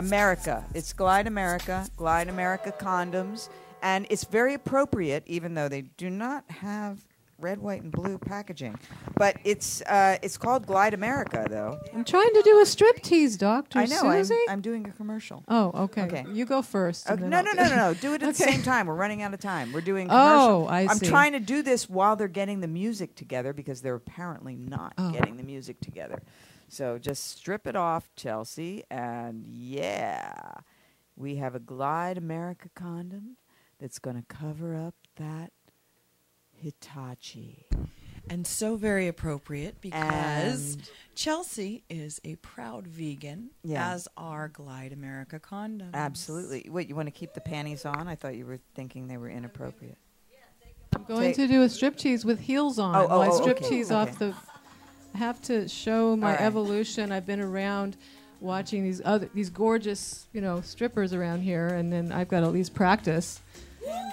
America? 0.06 0.66
It's 0.74 0.94
Glide 0.94 1.28
America, 1.28 1.88
Glide 1.96 2.28
America 2.28 2.74
condoms, 2.78 3.50
and 3.82 4.08
it's 4.10 4.24
very 4.26 4.54
appropriate, 4.56 5.24
even 5.28 5.54
though 5.54 5.70
they 5.70 5.82
do 5.84 6.10
not 6.10 6.44
have 6.50 7.06
red, 7.38 7.58
white, 7.60 7.82
and 7.82 7.92
blue 7.92 8.20
packaging. 8.20 8.78
But 9.18 9.38
it's 9.44 9.82
uh, 9.84 10.18
it's 10.22 10.38
called 10.38 10.66
Glide 10.68 10.94
America, 10.94 11.46
though. 11.50 11.80
I'm 11.94 12.04
trying 12.04 12.32
to 12.34 12.42
do 12.44 12.60
a 12.60 12.64
striptease, 12.66 13.38
Doctor 13.38 13.80
I 13.80 13.86
know. 13.86 14.02
I'm, 14.08 14.24
Susie. 14.24 14.40
I'm 14.50 14.62
doing 14.62 14.88
a 14.88 14.92
commercial. 14.92 15.44
oh, 15.48 15.72
okay. 15.86 16.04
Okay. 16.04 16.26
You 16.32 16.46
go 16.46 16.62
first. 16.62 17.10
Okay, 17.10 17.22
no, 17.24 17.42
no, 17.42 17.52
no, 17.54 17.64
no, 17.68 17.76
no. 17.76 17.94
Do 18.02 18.14
it 18.14 18.22
at 18.24 18.28
the 18.36 18.44
same 18.44 18.62
time. 18.64 18.86
We're 18.88 18.96
running 18.96 19.22
out 19.24 19.34
of 19.34 19.40
time. 19.40 19.72
We're 19.72 19.82
doing 19.82 20.08
Oh, 20.10 20.66
commercial. 20.66 20.68
I 20.70 20.82
am 20.82 20.98
see. 20.98 21.08
trying 21.08 21.32
to 21.34 21.40
do 21.40 21.62
this 21.64 21.90
while 21.90 22.16
they're 22.16 22.28
getting 22.28 22.60
the 22.62 22.68
music 22.68 23.16
together 23.16 23.54
because 23.54 23.82
they're 23.82 23.96
apparently 23.96 24.56
not 24.56 24.94
Oh. 25.00 25.12
getting 25.12 25.38
the 25.38 25.44
music 25.44 25.80
together. 25.80 26.22
So 26.72 26.98
just 26.98 27.26
strip 27.28 27.68
it 27.68 27.76
off, 27.76 28.10
Chelsea, 28.16 28.86
and 28.90 29.46
yeah, 29.46 30.32
we 31.18 31.36
have 31.36 31.54
a 31.54 31.60
Glide 31.60 32.18
America 32.18 32.70
condom 32.76 33.36
that's 33.78 34.00
going 34.00 34.16
to 34.16 34.24
cover 34.34 34.74
up 34.78 34.96
that 35.18 35.52
Hitachi. 36.56 37.66
And 38.30 38.48
so 38.48 38.78
very 38.78 39.10
appropriate 39.10 39.82
because 39.82 40.76
And- 40.76 40.90
Chelsea 41.14 41.84
is 41.90 42.22
a 42.24 42.36
proud 42.38 42.88
vegan, 42.88 43.50
Yeah. 43.64 43.92
as 43.92 44.08
are 44.16 44.48
Glide 44.48 44.94
America 44.94 45.42
condoms. 45.42 45.94
Absolutely. 45.94 46.70
Wait, 46.70 46.88
you 46.88 46.96
want 46.96 47.08
to 47.08 47.12
keep 47.12 47.34
the 47.34 47.42
panties 47.42 47.84
on? 47.86 48.08
I 48.08 48.16
thought 48.16 48.36
you 48.36 48.46
were 48.46 48.60
thinking 48.76 49.08
they 49.10 49.18
were 49.18 49.30
inappropriate. 49.30 49.98
I'm 50.96 51.04
going 51.04 51.34
Take- 51.34 51.36
to 51.36 51.48
do 51.48 51.64
a 51.64 51.66
striptease 51.66 52.24
with 52.24 52.40
heels 52.40 52.80
on. 52.80 52.96
Oh, 52.96 53.08
oh, 53.10 53.20
While 53.20 53.22
I 53.22 53.28
oh, 53.28 53.50
okay, 53.50 53.54
striptease 53.66 53.92
off 53.92 54.18
the. 54.20 54.34
I 55.14 55.18
have 55.18 55.42
to 55.44 55.68
show 55.68 56.16
my 56.16 56.28
All 56.28 56.34
right. 56.38 56.42
evolution. 56.42 57.12
I've 57.12 57.26
been 57.26 57.42
around 57.42 57.98
watching 58.40 58.84
these 58.84 59.02
other 59.04 59.30
these 59.34 59.50
gorgeous 59.50 60.28
you 60.34 60.42
know 60.42 60.62
strippers 60.62 61.14
around 61.14 61.42
here, 61.42 61.68
and 61.68 61.92
then 61.92 62.12
I've 62.12 62.28
got 62.28 62.42
to 62.42 62.46
at 62.48 62.54
least 62.54 62.74
practice. 62.74 63.42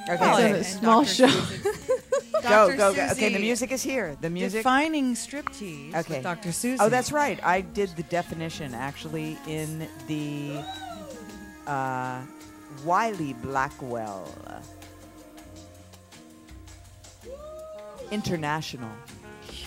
Okay, 0.08 0.14
It's 0.14 0.38
in 0.40 0.46
and 0.46 0.56
a 0.56 0.64
small 0.64 1.02
Dr. 1.04 1.14
show. 1.14 1.26
Go, 1.26 2.40
Dr. 2.42 2.76
go, 2.76 2.94
go. 2.94 3.08
Okay, 3.12 3.32
the 3.32 3.38
music 3.38 3.70
is 3.70 3.82
here. 3.82 4.16
The 4.20 4.30
music. 4.30 4.60
Defining 4.60 5.14
striptease 5.14 5.94
Okay. 5.94 6.14
with 6.14 6.22
Dr. 6.22 6.52
Susie. 6.52 6.78
Oh, 6.82 6.88
that's 6.88 7.12
right. 7.12 7.38
I 7.44 7.60
did 7.60 7.90
the 7.90 8.02
definition 8.04 8.74
actually 8.74 9.36
in 9.46 9.86
the 10.06 10.62
uh, 11.66 12.22
Wiley 12.84 13.34
Blackwell 13.34 14.26
International 18.10 18.88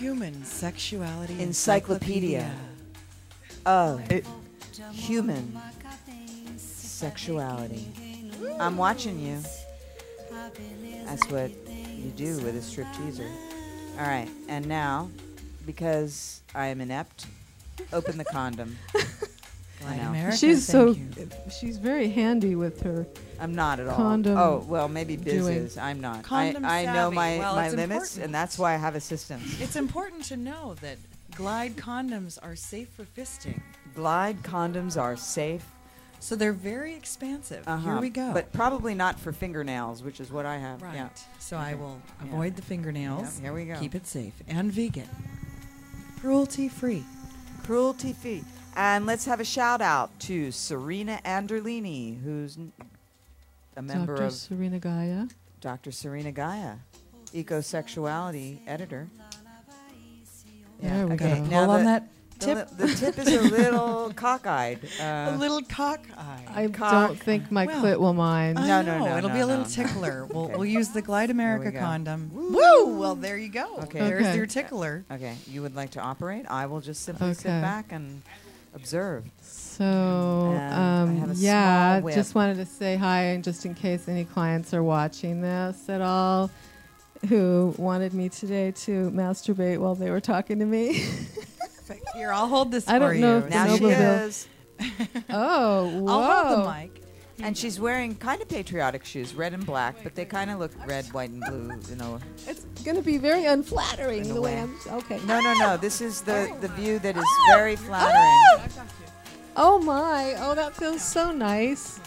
Human 0.02 0.44
Sexuality 0.44 1.40
Encyclopedia 1.40 2.52
of 3.68 4.02
Human 4.94 5.56
Sexuality. 6.58 7.88
I'm 8.60 8.78
watching 8.78 9.20
you. 9.20 9.38
That's 11.06 11.30
what 11.30 11.52
you 11.96 12.10
do 12.18 12.40
with 12.40 12.56
a 12.56 12.64
strip 12.64 12.88
stripteaser. 12.88 13.30
All 14.00 14.08
right, 14.08 14.28
and 14.48 14.66
now, 14.66 15.12
because 15.68 16.42
I 16.56 16.66
am 16.66 16.82
inept, 16.82 17.28
open 17.94 18.18
the 18.18 18.26
condom. 18.26 18.80
I 19.88 19.98
know. 19.98 20.10
America, 20.10 20.38
she's 20.38 20.68
thank 20.70 20.98
so 20.98 21.50
she's 21.60 21.78
very 21.78 22.10
handy 22.10 22.56
with 22.56 22.82
her. 22.82 23.06
I'm 23.40 23.54
not 23.56 23.80
at 23.80 23.88
all. 23.88 23.96
Condom 23.96 24.38
oh 24.38 24.64
well, 24.68 24.88
maybe 24.88 25.16
Biz 25.18 25.34
doing. 25.44 25.58
is. 25.58 25.78
I'm 25.78 26.00
not. 26.00 26.24
Condom 26.24 26.64
I, 26.66 26.86
I 26.88 26.94
know 26.94 27.10
my, 27.12 27.38
Well, 27.40 27.56
my 27.56 27.70
limits, 27.70 27.92
important. 28.16 28.26
and 28.26 28.36
that's 28.36 28.58
why 28.60 28.74
I 28.74 28.78
have 28.78 28.96
assistance. 28.96 29.60
It's 29.60 29.76
important 29.76 30.24
to 30.26 30.38
know 30.38 30.76
that 30.82 30.98
Glide 31.36 31.76
condoms 31.78 32.38
are 32.44 32.56
safe 32.56 32.90
for 32.90 33.04
fisting. 33.04 33.60
Glide 33.96 34.44
condoms 34.44 35.00
are 35.02 35.16
safe. 35.18 35.66
So 36.20 36.36
they're 36.36 36.54
very 36.54 36.94
expansive. 36.94 37.66
Here 37.66 37.74
Uh-huh. 37.74 37.98
we 38.00 38.10
go. 38.10 38.32
But 38.32 38.52
probably 38.54 38.94
not 38.94 39.20
for 39.20 39.32
fingernails, 39.32 40.04
which 40.04 40.20
is 40.20 40.32
what 40.32 40.46
I 40.46 40.58
have. 40.58 40.82
Right. 40.84 40.94
Yeah. 40.96 41.10
So 41.40 41.58
I 41.58 41.72
Okay. 41.74 41.82
will 41.82 42.00
Yeah. 42.24 42.28
avoid 42.28 42.56
the 42.58 42.62
fingernails. 42.62 43.38
Yeah, 43.40 43.46
here 43.46 43.54
we 43.54 43.66
go. 43.66 43.80
Keep 43.80 43.96
it 43.96 44.06
safe 44.06 44.34
and 44.48 44.72
vegan. 44.72 45.08
Cruelty 46.20 46.70
free. 46.70 47.04
Cruelty 47.64 48.14
free. 48.14 48.44
And 48.76 49.06
let's 49.06 49.26
have 49.26 49.40
a 49.40 49.46
shout 49.46 49.82
out 49.82 50.18
to 50.22 50.52
Serena 50.52 51.20
Anderlini, 51.26 52.22
who's 52.24 52.58
a 53.76 53.82
member 53.82 54.16
Dr. 54.16 54.26
of 54.28 54.34
Serena 54.34 54.80
Gaia. 54.80 55.26
Dr. 55.60 55.92
Serena 55.92 56.32
Gaia, 56.32 56.76
ecosexuality 57.34 58.60
editor. 58.66 59.08
There 60.82 61.06
we 61.08 61.14
okay. 61.14 61.42
Now 61.42 61.66
Pull 61.66 61.76
on 61.76 61.86
that 61.86 62.08
tip. 62.40 62.58
li- 62.72 62.88
The, 62.88 62.96
tip 62.96 63.20
is 63.20 63.28
a 63.28 63.42
little 63.56 64.12
cockeyed. 64.16 64.80
Uh, 65.00 65.36
a 65.36 65.38
little 65.38 65.62
cockeyed. 65.62 66.16
I 66.50 66.68
Cock. 66.74 66.92
don't 67.10 67.20
think 67.20 67.52
my 67.52 67.68
Well, 67.68 67.84
clit 67.84 68.00
will 68.00 68.14
mind. 68.14 68.56
No, 68.56 68.82
no, 68.82 68.98
no, 68.98 69.18
It'll 69.18 69.30
no, 69.30 69.36
be 69.36 69.42
a 69.42 69.46
little 69.46 69.66
no. 69.66 69.70
tickler. 69.70 70.26
We'll, 70.34 70.46
Okay. 70.46 70.56
we'll 70.56 70.66
use 70.66 70.90
the 70.90 71.04
Glide 71.04 71.30
America 71.30 71.72
condom. 71.78 72.32
Woo! 72.34 72.98
Well, 72.98 73.14
there 73.14 73.38
you 73.38 73.50
go. 73.50 73.76
Okay. 73.84 74.00
There's 74.00 74.26
Okay. 74.26 74.36
your 74.38 74.48
tickler. 74.48 75.04
Okay, 75.12 75.36
you 75.46 75.62
would 75.62 75.76
like 75.76 75.92
to 75.92 76.00
operate? 76.02 76.46
I 76.50 76.66
will 76.66 76.82
just 76.82 77.04
simply 77.04 77.36
sit 77.36 77.46
back 77.62 77.92
and 77.92 78.24
observe. 78.74 79.26
So, 79.42 79.86
um, 79.86 81.32
yeah, 81.36 82.02
just 82.14 82.36
wanted 82.36 82.58
to 82.58 82.66
say 82.66 82.96
hi, 82.96 83.22
and 83.24 83.44
just 83.44 83.66
in 83.66 83.74
case 83.74 84.08
any 84.08 84.26
clients 84.26 84.74
are 84.74 84.84
watching 84.84 85.42
this 85.42 85.90
at 85.90 86.02
all, 86.02 86.50
who 87.30 87.74
wanted 87.78 88.14
me 88.14 88.30
today 88.30 88.72
to 88.72 89.10
masturbate 89.12 89.78
while 89.80 89.96
they 89.96 90.10
were 90.10 90.22
talking 90.22 90.60
to 90.60 90.66
me. 90.66 91.04
Here, 92.14 92.32
I'll 92.32 92.48
hold 92.48 92.72
this 92.72 92.88
I 92.88 92.94
for 93.00 93.12
don't 93.12 93.20
know 93.20 93.38
you. 93.40 93.44
if 93.46 93.50
Now 93.50 93.76
she 93.76 93.84
Nobleville- 93.84 94.28
is. 94.28 94.48
oh, 95.30 96.00
whoa! 96.00 96.08
I'll 96.12 96.46
hold 96.56 96.66
the 96.66 96.72
mic. 96.74 97.01
And 97.44 97.58
she's 97.58 97.80
wearing 97.80 98.16
kind 98.16 98.42
of 98.42 98.48
patriotic 98.50 99.04
shoes, 99.06 99.34
red 99.34 99.54
and 99.54 99.66
black, 99.66 99.96
but 100.04 100.16
they 100.16 100.26
kind 100.26 100.52
of 100.52 100.60
look 100.60 100.72
red, 100.88 101.06
white, 101.14 101.30
and 101.32 101.42
blue. 101.48 101.72
You 101.90 101.96
know. 101.96 102.20
It's 102.48 102.66
going 102.84 102.98
to 102.98 103.04
be 103.04 103.18
very 103.18 103.46
unflattering 103.46 104.28
the 104.34 104.42
way 104.42 104.56
way. 104.56 104.60
I'm. 104.62 104.76
Okay. 105.00 105.20
No, 105.26 105.40
no, 105.42 105.54
no. 105.56 105.78
This 105.78 106.02
is 106.02 106.22
the 106.22 106.56
the 106.62 106.68
view 106.70 107.00
that 107.00 107.18
is 107.18 107.26
very 107.50 107.76
flattering. 107.76 108.72
Oh 109.56 109.80
my! 109.80 110.36
Oh, 110.40 110.56
that 110.56 110.76
feels 110.76 111.02
so 111.02 111.32
nice. 111.32 112.00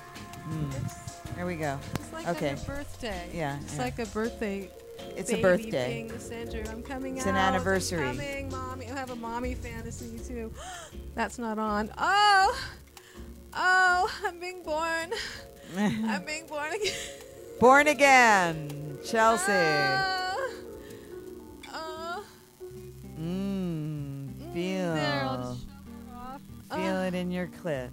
Mm. 0.48 1.34
There 1.36 1.46
we 1.46 1.56
go. 1.56 1.78
It's 1.96 2.12
like 2.12 2.28
Okay. 2.28 2.50
on 2.50 2.56
your 2.56 2.64
birthday. 2.66 3.28
Yeah, 3.34 3.58
It's 3.62 3.74
yeah. 3.76 3.82
like 3.82 3.98
a 3.98 4.06
birthday 4.06 4.70
It's 5.16 5.32
a 5.32 5.40
birthday. 5.42 5.94
Being 5.94 6.08
the 6.08 6.20
center. 6.20 6.62
I'm 6.70 6.82
coming 6.82 7.16
It's 7.16 7.26
out. 7.26 7.30
an 7.30 7.36
anniversary. 7.36 8.06
I'm 8.06 8.16
coming, 8.16 8.50
mommy. 8.50 8.86
I 8.90 8.94
have 8.94 9.10
a 9.10 9.16
mommy 9.16 9.54
fantasy 9.54 10.18
too. 10.26 10.52
That's 11.14 11.38
not 11.38 11.58
on. 11.58 11.90
Oh, 11.98 12.56
oh, 13.56 14.10
I'm 14.26 14.40
being 14.40 14.62
born. 14.62 15.12
I'm 15.76 16.24
being 16.26 16.46
born 16.46 16.72
again. 16.72 16.94
Born 17.60 17.88
again, 17.88 18.98
Chelsea. 19.04 19.52
Oh, 21.72 22.24
Mmm. 23.20 24.54
there, 24.54 25.22
I'll 25.24 25.42
Feel. 25.42 25.52
just 25.54 25.66
it. 26.72 26.76
Feel 26.76 26.96
in 27.14 27.30
your 27.30 27.46
clit. 27.46 27.90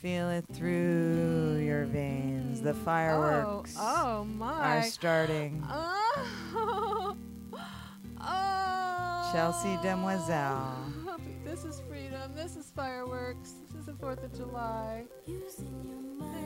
Feel 0.00 0.28
it 0.28 0.44
through 0.52 1.62
your 1.64 1.86
mm. 1.86 1.90
veins. 1.90 2.60
The 2.60 2.74
fireworks 2.74 3.74
Oh, 3.78 4.18
oh 4.20 4.24
my. 4.24 4.78
are 4.78 4.82
starting. 4.82 5.64
Oh, 5.70 7.16
oh. 8.20 9.30
Chelsea 9.32 9.78
Demoiselle. 9.82 10.76
Fourth 14.04 14.22
of 14.22 14.36
July. 14.36 15.06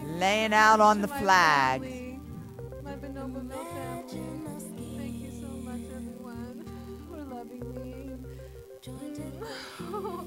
Laying 0.04 0.54
out 0.54 0.78
on 0.80 1.02
the 1.02 1.08
flag. 1.08 1.80
family, 1.80 2.20
My 2.84 2.92
Bonoboville 2.92 3.50
family. 3.74 4.62
Thank 4.96 5.20
you 5.20 5.30
so 5.32 5.48
much, 5.64 5.80
everyone, 5.92 6.64
for 7.10 7.24
loving 7.34 7.74
me. 7.74 8.14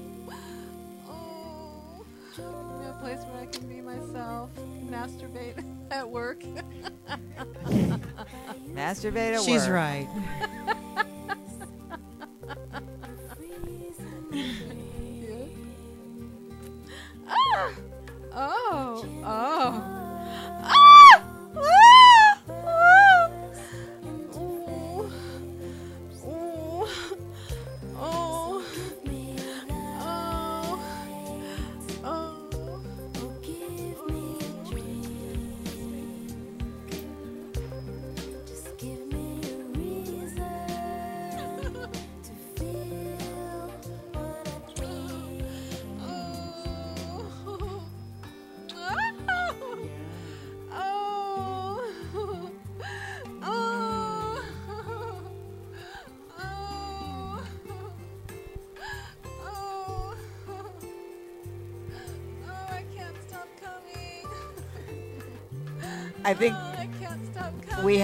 Oh, 1.08 2.04
oh. 2.38 2.90
a 2.90 3.02
place 3.02 3.20
where 3.24 3.40
I 3.42 3.46
can 3.46 3.66
be 3.66 3.80
myself, 3.80 4.50
masturbate 4.90 5.64
at 5.90 6.08
work. 6.08 6.42
Masturbate 8.74 9.36
at 9.36 9.42
She's 9.42 9.62
work. 9.62 9.72
right. 9.72 10.08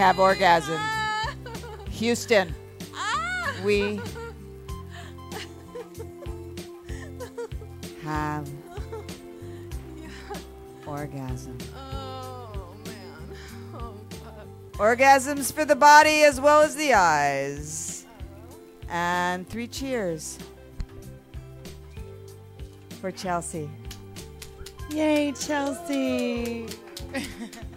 Have 0.09 0.19
orgasm. 0.19 0.81
Houston, 1.91 2.55
we 3.63 4.01
have 8.03 8.49
orgasm. 10.87 11.59
Oh 11.77 12.65
god. 14.25 14.49
Orgasms 14.79 15.53
for 15.53 15.67
the 15.67 15.77
body 15.77 16.23
as 16.23 16.41
well 16.41 16.63
as 16.63 16.75
the 16.75 16.95
eyes. 16.95 18.07
And 18.89 19.47
three 19.47 19.67
cheers 19.67 20.39
for 23.03 23.11
Chelsea. 23.11 23.69
Yay, 24.89 25.33
Chelsea. 25.33 26.67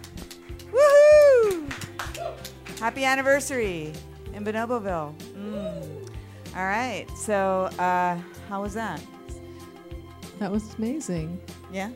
Woohoo! 2.82 2.84
Happy 2.84 3.04
anniversary 3.04 3.92
in 4.34 4.44
Bonoboville. 4.44 5.14
Mm. 5.36 6.08
All 6.56 6.64
right. 6.64 7.06
So, 7.16 7.64
uh, 7.78 8.18
how 8.48 8.62
was 8.62 8.74
that? 8.74 9.00
That 10.38 10.50
was 10.50 10.74
amazing. 10.74 11.40
Yeah? 11.72 11.90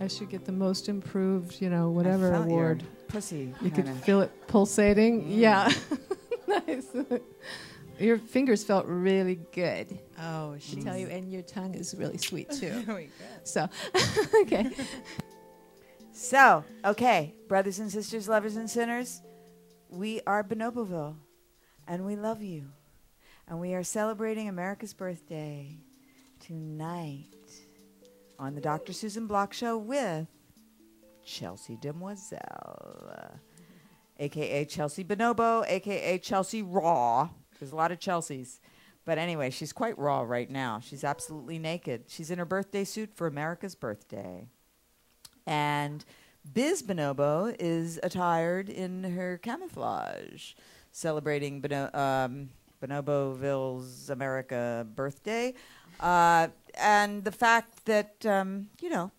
I 0.00 0.08
should 0.08 0.30
get 0.30 0.44
the 0.44 0.52
most 0.52 0.88
improved, 0.88 1.60
you 1.60 1.70
know, 1.70 1.84
I 1.84 1.86
whatever 1.86 2.30
felt 2.30 2.48
your 2.48 2.58
award. 2.58 2.82
Pussy. 3.06 3.54
You 3.60 3.70
could 3.70 3.84
kinda. 3.84 4.00
feel 4.00 4.20
it 4.20 4.32
pulsating. 4.48 5.22
Mm. 5.22 5.38
Yeah. 5.38 5.72
nice. 6.66 6.88
Your 8.00 8.18
fingers 8.18 8.64
felt 8.64 8.86
really 8.86 9.38
good. 9.52 9.96
Oh, 10.18 10.56
she 10.58 10.76
she's 10.76 10.84
tell 10.84 10.96
you, 10.96 11.06
and 11.06 11.30
your 11.30 11.42
tongue 11.42 11.74
is 11.74 11.94
really 11.96 12.18
sweet 12.18 12.50
too. 12.60 12.82
Very 12.82 13.04
good. 13.04 13.46
so, 13.46 13.68
okay. 14.42 14.70
So, 16.12 16.64
okay, 16.84 17.34
brothers 17.48 17.78
and 17.78 17.90
sisters, 17.92 18.28
lovers 18.28 18.56
and 18.56 18.68
sinners, 18.68 19.22
we 19.92 20.22
are 20.26 20.42
Bonoboville, 20.42 21.16
and 21.86 22.06
we 22.06 22.16
love 22.16 22.42
you. 22.42 22.64
And 23.46 23.60
we 23.60 23.74
are 23.74 23.82
celebrating 23.82 24.48
America's 24.48 24.94
birthday 24.94 25.76
tonight 26.40 27.26
on 28.38 28.54
the 28.54 28.60
Dr. 28.60 28.94
Susan 28.94 29.26
Block 29.26 29.52
Show 29.52 29.76
with 29.76 30.26
Chelsea 31.24 31.76
Demoiselle, 31.76 33.38
aka 34.18 34.64
Chelsea 34.64 35.04
Bonobo, 35.04 35.64
aka 35.68 36.18
Chelsea 36.18 36.62
Raw. 36.62 37.28
There's 37.60 37.72
a 37.72 37.76
lot 37.76 37.92
of 37.92 37.98
Chelseas. 37.98 38.60
But 39.04 39.18
anyway, 39.18 39.50
she's 39.50 39.72
quite 39.72 39.98
raw 39.98 40.22
right 40.22 40.48
now. 40.48 40.80
She's 40.80 41.04
absolutely 41.04 41.58
naked. 41.58 42.04
She's 42.06 42.30
in 42.30 42.38
her 42.38 42.44
birthday 42.44 42.84
suit 42.84 43.10
for 43.14 43.26
America's 43.26 43.74
birthday. 43.74 44.48
And 45.46 46.04
Biz 46.50 46.82
Bonobo 46.82 47.54
is 47.58 48.00
attired 48.02 48.68
in 48.68 49.04
her 49.04 49.38
camouflage, 49.38 50.54
celebrating 50.90 51.60
Bono- 51.60 51.90
um, 51.94 52.50
Bonoboville's 52.82 54.10
America 54.10 54.86
birthday. 54.94 55.54
Uh, 56.00 56.48
and 56.74 57.22
the 57.22 57.32
fact 57.32 57.84
that, 57.86 58.26
um, 58.26 58.68
you 58.80 58.90
know, 58.90 59.10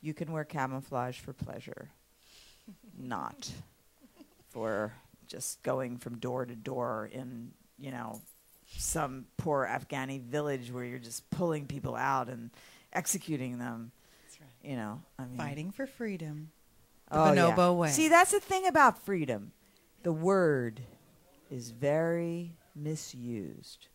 you 0.00 0.14
can 0.14 0.32
wear 0.32 0.44
camouflage 0.44 1.18
for 1.18 1.32
pleasure, 1.32 1.90
not 2.98 3.50
for 4.50 4.92
just 5.26 5.62
going 5.62 5.96
from 5.96 6.18
door 6.18 6.44
to 6.44 6.54
door 6.54 7.08
in, 7.12 7.52
you 7.78 7.90
know, 7.90 8.20
some 8.76 9.26
poor 9.36 9.68
Afghani 9.70 10.20
village 10.20 10.72
where 10.72 10.84
you're 10.84 10.98
just 10.98 11.28
pulling 11.30 11.66
people 11.66 11.94
out 11.94 12.28
and 12.28 12.50
executing 12.92 13.58
them. 13.58 13.92
You 14.66 14.74
know, 14.74 15.00
I 15.16 15.26
mean, 15.26 15.36
Fighting 15.36 15.70
for 15.70 15.86
freedom. 15.86 16.50
The 17.10 17.20
Oh, 17.20 17.32
yeah. 17.32 17.70
way. 17.70 17.88
See, 17.90 18.08
that's 18.08 18.32
the 18.32 18.40
thing 18.40 18.66
about 18.66 19.04
freedom. 19.04 19.52
The 20.02 20.12
word 20.12 20.80
is 21.50 21.70
very 21.70 22.56
misused. 22.74 23.86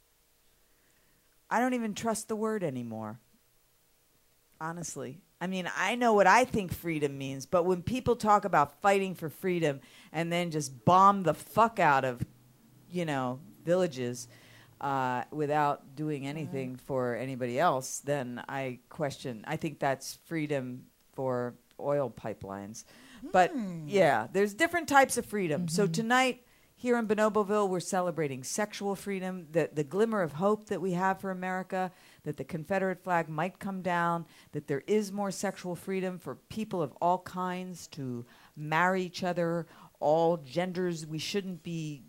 I 1.49 1.59
don't 1.59 1.73
even 1.73 1.93
trust 1.93 2.29
the 2.29 2.37
word 2.37 2.63
anymore. 2.63 3.19
Honestly. 4.61 5.19
I 5.41 5.47
mean, 5.47 5.69
I 5.75 5.95
know 5.95 6.13
what 6.13 6.27
I 6.27 6.45
think 6.45 6.71
freedom 6.71 7.17
means, 7.17 7.45
but 7.45 7.65
when 7.65 7.81
people 7.81 8.15
talk 8.15 8.45
about 8.45 8.79
fighting 8.81 9.13
for 9.15 9.27
freedom 9.27 9.81
and 10.13 10.31
then 10.31 10.51
just 10.51 10.85
bomb 10.85 11.23
the 11.23 11.33
fuck 11.33 11.79
out 11.79 12.05
of, 12.05 12.21
you 12.89 13.03
know, 13.05 13.39
villages 13.65 14.29
uh, 14.81 15.23
without 15.31 15.95
doing 15.95 16.27
anything 16.27 16.75
for 16.75 17.15
anybody 17.15 17.59
else, 17.59 17.99
then 17.99 18.43
I 18.49 18.79
question. 18.89 19.45
I 19.47 19.55
think 19.55 19.79
that's 19.79 20.17
freedom 20.25 20.85
for 21.13 21.53
oil 21.79 22.11
pipelines. 22.11 22.83
But 23.31 23.53
yeah, 23.85 24.27
there's 24.33 24.55
different 24.55 24.87
types 24.87 25.17
of 25.17 25.25
freedom. 25.25 25.67
So 25.67 25.85
tonight 25.85 26.43
here 26.81 26.97
in 26.97 27.07
Bonoboville, 27.07 27.69
we're 27.69 27.79
celebrating 27.79 28.43
sexual 28.43 28.95
freedom, 28.95 29.45
the, 29.51 29.69
the 29.71 29.83
glimmer 29.83 30.23
of 30.23 30.33
hope 30.33 30.65
that 30.69 30.81
we 30.81 30.93
have 30.93 31.21
for 31.21 31.29
America, 31.29 31.91
that 32.23 32.37
the 32.37 32.43
Confederate 32.43 33.03
flag 33.03 33.29
might 33.29 33.59
come 33.59 33.83
down, 33.83 34.25
that 34.53 34.65
there 34.65 34.81
is 34.87 35.11
more 35.11 35.29
sexual 35.29 35.75
freedom 35.75 36.17
for 36.17 36.33
people 36.49 36.81
of 36.81 36.91
all 36.99 37.19
kinds 37.19 37.85
to 37.89 38.25
marry 38.57 39.03
each 39.03 39.23
other, 39.23 39.67
all 39.99 40.37
genders. 40.37 41.05
We 41.05 41.19
shouldn't 41.19 41.61
be 41.61 42.01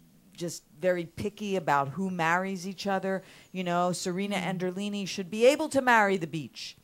just 0.43 0.65
very 0.81 1.07
picky 1.07 1.57
about 1.57 1.87
who 1.97 2.11
marries 2.11 2.67
each 2.67 2.87
other. 2.87 3.23
You 3.53 3.65
know, 3.65 3.93
Serena 3.93 4.37
Anderlini 4.37 5.07
should 5.07 5.31
be 5.31 5.47
able 5.47 5.69
to 5.71 5.81
marry 5.81 6.17
the 6.19 6.27
beach. 6.27 6.77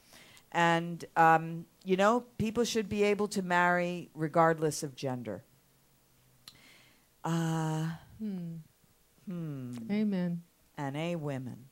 And, 0.53 1.05
um, 1.17 1.67
you 1.85 1.97
know, 1.97 2.25
people 2.39 2.65
should 2.65 2.89
be 2.89 3.03
able 3.13 3.29
to 3.29 3.43
marry 3.43 4.11
regardless 4.15 4.83
of 4.83 4.95
gender. 4.95 5.43
Uh, 7.25 7.89
Hmm. 8.19 8.57
Hmm. 9.27 9.77
Amen. 9.91 10.43
And 10.77 10.97
A 10.97 11.17
women. 11.17 11.67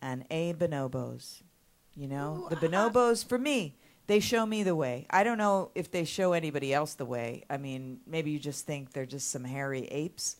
And 0.00 0.24
A 0.30 0.52
bonobos. 0.54 1.42
You 1.94 2.08
know, 2.08 2.48
the 2.48 2.56
bonobos 2.56 3.24
for 3.24 3.38
me, 3.38 3.76
they 4.06 4.20
show 4.20 4.44
me 4.44 4.62
the 4.62 4.74
way. 4.74 5.06
I 5.10 5.22
don't 5.24 5.38
know 5.38 5.70
if 5.74 5.90
they 5.90 6.04
show 6.04 6.32
anybody 6.32 6.74
else 6.74 6.94
the 6.94 7.04
way. 7.04 7.44
I 7.48 7.56
mean, 7.56 8.00
maybe 8.06 8.30
you 8.30 8.38
just 8.38 8.66
think 8.66 8.92
they're 8.92 9.06
just 9.06 9.30
some 9.30 9.44
hairy 9.44 9.86
apes, 9.86 10.36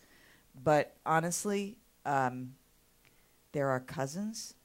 but 0.63 0.95
honestly, 1.05 1.77
um, 2.05 2.55
they're 3.53 3.69
our 3.69 3.79
cousins, 3.79 4.55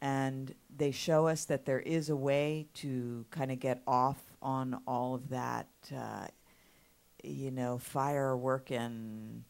and 0.00 0.54
they 0.74 0.90
show 0.90 1.26
us 1.26 1.44
that 1.46 1.66
there 1.66 1.80
is 1.80 2.08
a 2.08 2.16
way 2.16 2.66
to 2.74 3.26
kind 3.30 3.52
of 3.52 3.60
get 3.60 3.82
off 3.86 4.20
on 4.40 4.80
all 4.86 5.14
of 5.14 5.28
that, 5.28 5.68
uh, 5.94 6.26
you 7.22 7.50
know, 7.50 7.78
firework 7.78 8.70
and 8.70 9.44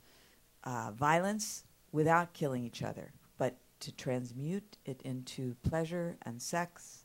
uh, 0.64 0.90
violence 0.94 1.64
without 1.92 2.32
killing 2.32 2.64
each 2.64 2.82
other, 2.82 3.12
but 3.38 3.56
to 3.80 3.92
transmute 3.92 4.76
it 4.84 5.00
into 5.02 5.54
pleasure 5.62 6.16
and 6.22 6.42
sex 6.42 7.01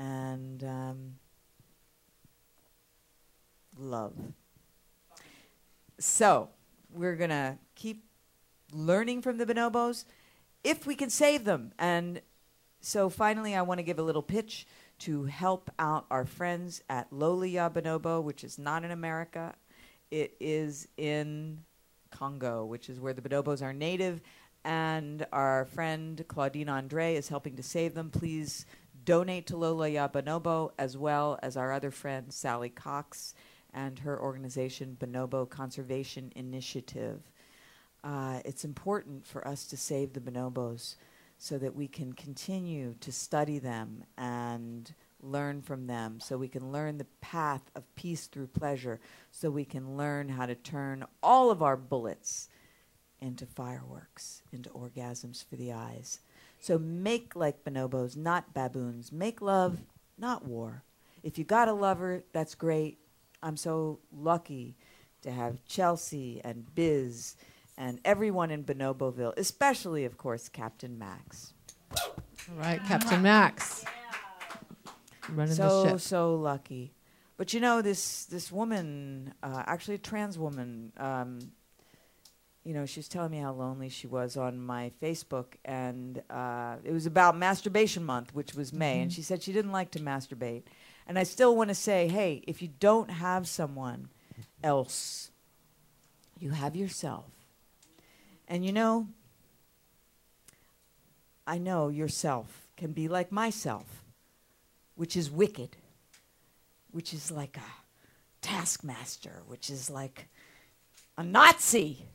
and 0.00 0.64
um, 0.64 1.14
love. 3.78 4.14
So, 5.98 6.48
we're 6.90 7.16
going 7.16 7.30
to 7.30 7.58
keep 7.74 8.04
learning 8.72 9.20
from 9.20 9.36
the 9.36 9.44
bonobos 9.44 10.06
if 10.64 10.86
we 10.86 10.94
can 10.94 11.10
save 11.10 11.44
them. 11.44 11.72
And 11.78 12.22
so, 12.80 13.10
finally, 13.10 13.54
I 13.54 13.60
want 13.60 13.78
to 13.78 13.82
give 13.82 13.98
a 13.98 14.02
little 14.02 14.22
pitch 14.22 14.66
to 15.00 15.24
help 15.24 15.70
out 15.78 16.06
our 16.10 16.24
friends 16.24 16.82
at 16.88 17.12
Lola 17.12 17.46
ya 17.46 17.68
Bonobo, 17.68 18.22
which 18.22 18.42
is 18.42 18.58
not 18.58 18.84
in 18.84 18.90
America. 18.90 19.54
It 20.10 20.34
is 20.40 20.88
in 20.96 21.58
Congo, 22.10 22.64
which 22.64 22.88
is 22.88 22.98
where 22.98 23.12
the 23.12 23.20
bonobos 23.20 23.60
are 23.62 23.74
native. 23.74 24.22
And 24.64 25.26
our 25.32 25.66
friend 25.66 26.24
Claudine 26.26 26.70
Andre 26.70 27.16
is 27.16 27.28
helping 27.28 27.56
to 27.56 27.62
save 27.62 27.94
them. 27.94 28.10
Please 28.10 28.64
donate 29.10 29.46
to 29.48 29.56
Lola 29.56 29.88
ya 29.88 30.06
Bonobo 30.06 30.70
as 30.78 30.96
well 30.96 31.36
as 31.42 31.56
our 31.56 31.72
other 31.72 31.90
friend 31.90 32.32
Sally 32.32 32.68
Coxe 32.68 33.34
and 33.74 33.98
her 33.98 34.20
organization 34.20 34.96
Bonobo 35.00 35.50
Conservation 35.50 36.30
Initiative. 36.36 37.20
Uh, 38.04 38.38
it's 38.44 38.64
important 38.64 39.26
for 39.26 39.46
us 39.48 39.66
to 39.66 39.76
save 39.76 40.12
the 40.12 40.20
bonobos 40.20 40.94
so 41.38 41.58
that 41.58 41.74
we 41.74 41.88
can 41.88 42.12
continue 42.12 42.94
to 43.00 43.10
study 43.10 43.58
them 43.58 44.04
and 44.16 44.94
learn 45.20 45.60
from 45.60 45.88
them, 45.88 46.20
so 46.20 46.38
we 46.38 46.46
can 46.46 46.70
learn 46.70 46.96
the 46.96 47.06
path 47.20 47.62
of 47.74 47.92
peace 47.96 48.26
through 48.28 48.46
pleasure, 48.46 49.00
so 49.32 49.50
we 49.50 49.64
can 49.64 49.96
learn 49.96 50.28
how 50.28 50.46
to 50.46 50.54
turn 50.54 51.04
all 51.20 51.50
of 51.50 51.64
our 51.64 51.76
bullets 51.76 52.48
into 53.20 53.44
fireworks, 53.44 54.42
into 54.52 54.70
orgasms 54.70 55.44
for 55.44 55.56
the 55.56 55.72
eyes. 55.72 56.20
So 56.60 56.78
make 56.78 57.34
like 57.34 57.64
bonobos, 57.64 58.16
not 58.16 58.54
baboons. 58.54 59.10
Make 59.10 59.40
love, 59.40 59.78
not 60.18 60.44
war. 60.44 60.84
If 61.22 61.38
you 61.38 61.44
got 61.44 61.68
a 61.68 61.72
lover, 61.72 62.22
that's 62.32 62.54
great. 62.54 62.98
I'm 63.42 63.56
so 63.56 64.00
lucky 64.12 64.76
to 65.22 65.30
have 65.30 65.64
Chelsea 65.64 66.40
and 66.44 66.72
Biz 66.74 67.36
and 67.78 67.98
everyone 68.04 68.50
in 68.50 68.62
Bonoboville, 68.62 69.32
especially, 69.38 70.04
of 70.04 70.18
course, 70.18 70.50
Captain 70.50 70.98
Max. 70.98 71.54
All 71.98 72.56
right, 72.58 72.80
Captain 72.86 73.22
Max. 73.22 73.84
Running 75.30 75.54
so 75.54 75.96
so 75.96 76.34
lucky. 76.34 76.92
But 77.38 77.54
you 77.54 77.60
know 77.60 77.80
this 77.80 78.26
this 78.26 78.52
woman, 78.52 79.32
uh, 79.42 79.62
actually 79.66 79.94
a 79.94 79.98
trans 79.98 80.38
woman. 80.38 80.92
Um, 80.98 81.38
you 82.70 82.76
know, 82.76 82.86
she 82.86 83.00
was 83.00 83.08
telling 83.08 83.32
me 83.32 83.38
how 83.38 83.50
lonely 83.52 83.88
she 83.88 84.06
was 84.06 84.36
on 84.36 84.56
my 84.56 84.92
Facebook, 85.02 85.54
and 85.64 86.22
uh, 86.30 86.76
it 86.84 86.92
was 86.92 87.04
about 87.04 87.36
masturbation 87.36 88.04
month, 88.04 88.32
which 88.32 88.54
was 88.54 88.72
May, 88.72 89.00
and 89.00 89.10
Mhm. 89.10 89.14
she 89.16 89.22
said 89.22 89.42
she 89.42 89.52
didn't 89.52 89.72
like 89.72 89.90
to 89.90 89.98
masturbate. 89.98 90.62
And 91.04 91.18
I 91.18 91.24
still 91.24 91.56
want 91.56 91.66
to 91.70 91.74
say, 91.74 92.06
hey, 92.06 92.44
if 92.46 92.62
you 92.62 92.68
don't 92.68 93.10
have 93.10 93.48
someone 93.48 94.10
else, 94.62 95.32
you 96.38 96.50
have 96.52 96.76
yourself. 96.76 97.24
And 98.46 98.64
you 98.64 98.72
know, 98.72 99.08
I 101.44 101.58
know 101.58 101.88
yourself 101.88 102.68
can 102.76 102.92
be 102.92 103.08
like 103.08 103.32
myself, 103.32 104.04
which 104.94 105.16
is 105.16 105.28
wicked, 105.28 105.76
which 106.92 107.12
is 107.12 107.32
like 107.32 107.56
a 107.56 107.72
taskmaster, 108.42 109.42
which 109.48 109.70
is 109.70 109.90
like 109.90 110.28
a 111.18 111.24
Nazi, 111.24 112.06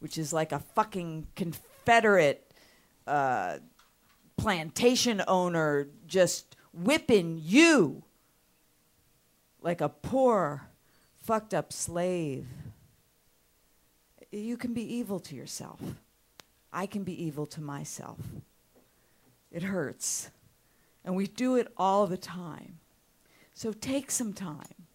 which 0.00 0.18
is 0.18 0.32
like 0.32 0.52
a 0.52 0.58
fucking 0.58 1.28
Confederate 1.36 2.52
uh, 3.06 3.58
plantation 4.36 5.22
owner 5.28 5.88
just 6.06 6.56
whipping 6.72 7.40
you 7.42 8.02
like 9.62 9.80
a 9.80 9.88
poor, 9.88 10.68
fucked 11.22 11.54
up 11.54 11.72
slave. 11.72 12.46
You 14.32 14.56
can 14.56 14.72
be 14.72 14.82
evil 14.82 15.20
to 15.20 15.34
yourself. 15.34 15.80
I 16.72 16.86
can 16.86 17.02
be 17.02 17.24
evil 17.24 17.46
to 17.46 17.60
myself. 17.60 18.18
It 19.50 19.64
hurts. 19.64 20.30
And 21.04 21.16
we 21.16 21.26
do 21.26 21.56
it 21.56 21.68
all 21.76 22.06
the 22.06 22.16
time. 22.16 22.78
So 23.54 23.72
take 23.72 24.10
some 24.10 24.32
time, 24.32 24.86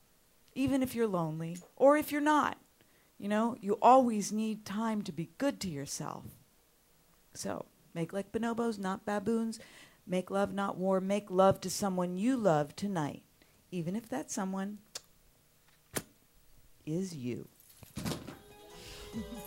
even 0.56 0.82
if 0.82 0.96
you're 0.96 1.08
lonely 1.08 1.58
or 1.76 1.98
if 1.98 2.12
you're 2.12 2.22
not. 2.22 2.58
You 3.18 3.30
know, 3.30 3.56
you 3.62 3.78
always 3.82 4.32
need 4.32 4.66
time 4.66 5.02
to 5.04 5.12
be 5.12 5.30
good 5.38 5.60
to 5.62 5.70
yourself. 5.70 6.26
So 7.34 7.66
make 7.94 8.14
like 8.14 8.32
bonobos, 8.32 8.78
not 8.78 9.06
baboons. 9.06 9.60
Make 10.08 10.30
love, 10.30 10.54
not 10.54 10.78
war. 10.78 11.02
Make 11.02 11.32
love 11.32 11.60
to 11.62 11.70
someone 11.70 12.18
you 12.18 12.38
love 12.38 12.76
tonight, 12.76 13.24
even 13.72 13.96
if 13.96 14.08
that 14.10 14.30
someone 14.30 14.80
is 16.86 17.16
you. 17.16 17.48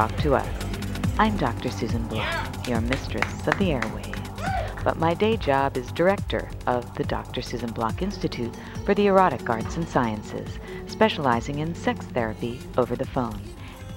talk 0.00 0.16
to 0.16 0.34
us. 0.34 0.48
I'm 1.18 1.36
Dr. 1.36 1.70
Susan 1.70 2.02
Block, 2.04 2.66
your 2.66 2.80
mistress 2.80 3.46
of 3.46 3.58
the 3.58 3.68
airwaves. 3.68 4.82
But 4.82 4.96
my 4.96 5.12
day 5.12 5.36
job 5.36 5.76
is 5.76 5.92
director 5.92 6.48
of 6.66 6.94
the 6.94 7.04
Dr. 7.04 7.42
Susan 7.42 7.70
Block 7.70 8.00
Institute 8.00 8.56
for 8.86 8.94
the 8.94 9.08
Erotic 9.08 9.50
Arts 9.50 9.76
and 9.76 9.86
Sciences, 9.86 10.58
specializing 10.86 11.58
in 11.58 11.74
sex 11.74 12.06
therapy 12.06 12.58
over 12.78 12.96
the 12.96 13.04
phone. 13.04 13.42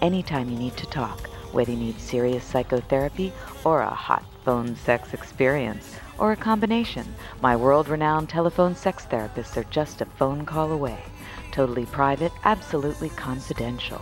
Anytime 0.01 0.49
you 0.49 0.57
need 0.57 0.75
to 0.75 0.85
talk, 0.87 1.29
whether 1.53 1.71
you 1.71 1.77
need 1.77 1.97
serious 2.01 2.43
psychotherapy 2.43 3.31
or 3.63 3.79
a 3.79 3.89
hot 3.89 4.25
phone 4.43 4.75
sex 4.75 5.13
experience, 5.13 5.95
or 6.17 6.33
a 6.33 6.35
combination, 6.35 7.15
my 7.41 7.55
world 7.55 7.87
renowned 7.87 8.27
telephone 8.27 8.75
sex 8.75 9.07
therapists 9.09 9.55
are 9.55 9.69
just 9.71 10.01
a 10.01 10.05
phone 10.05 10.45
call 10.45 10.73
away. 10.73 11.01
Totally 11.53 11.85
private, 11.85 12.33
absolutely 12.43 13.07
confidential. 13.09 14.01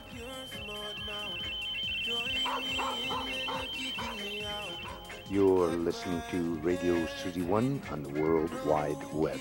You're 5.31 5.67
listening 5.67 6.21
to 6.31 6.55
Radio 6.55 7.07
City 7.23 7.41
One 7.41 7.81
on 7.89 8.03
the 8.03 8.09
World 8.21 8.51
Wide 8.65 8.97
Web. 9.13 9.39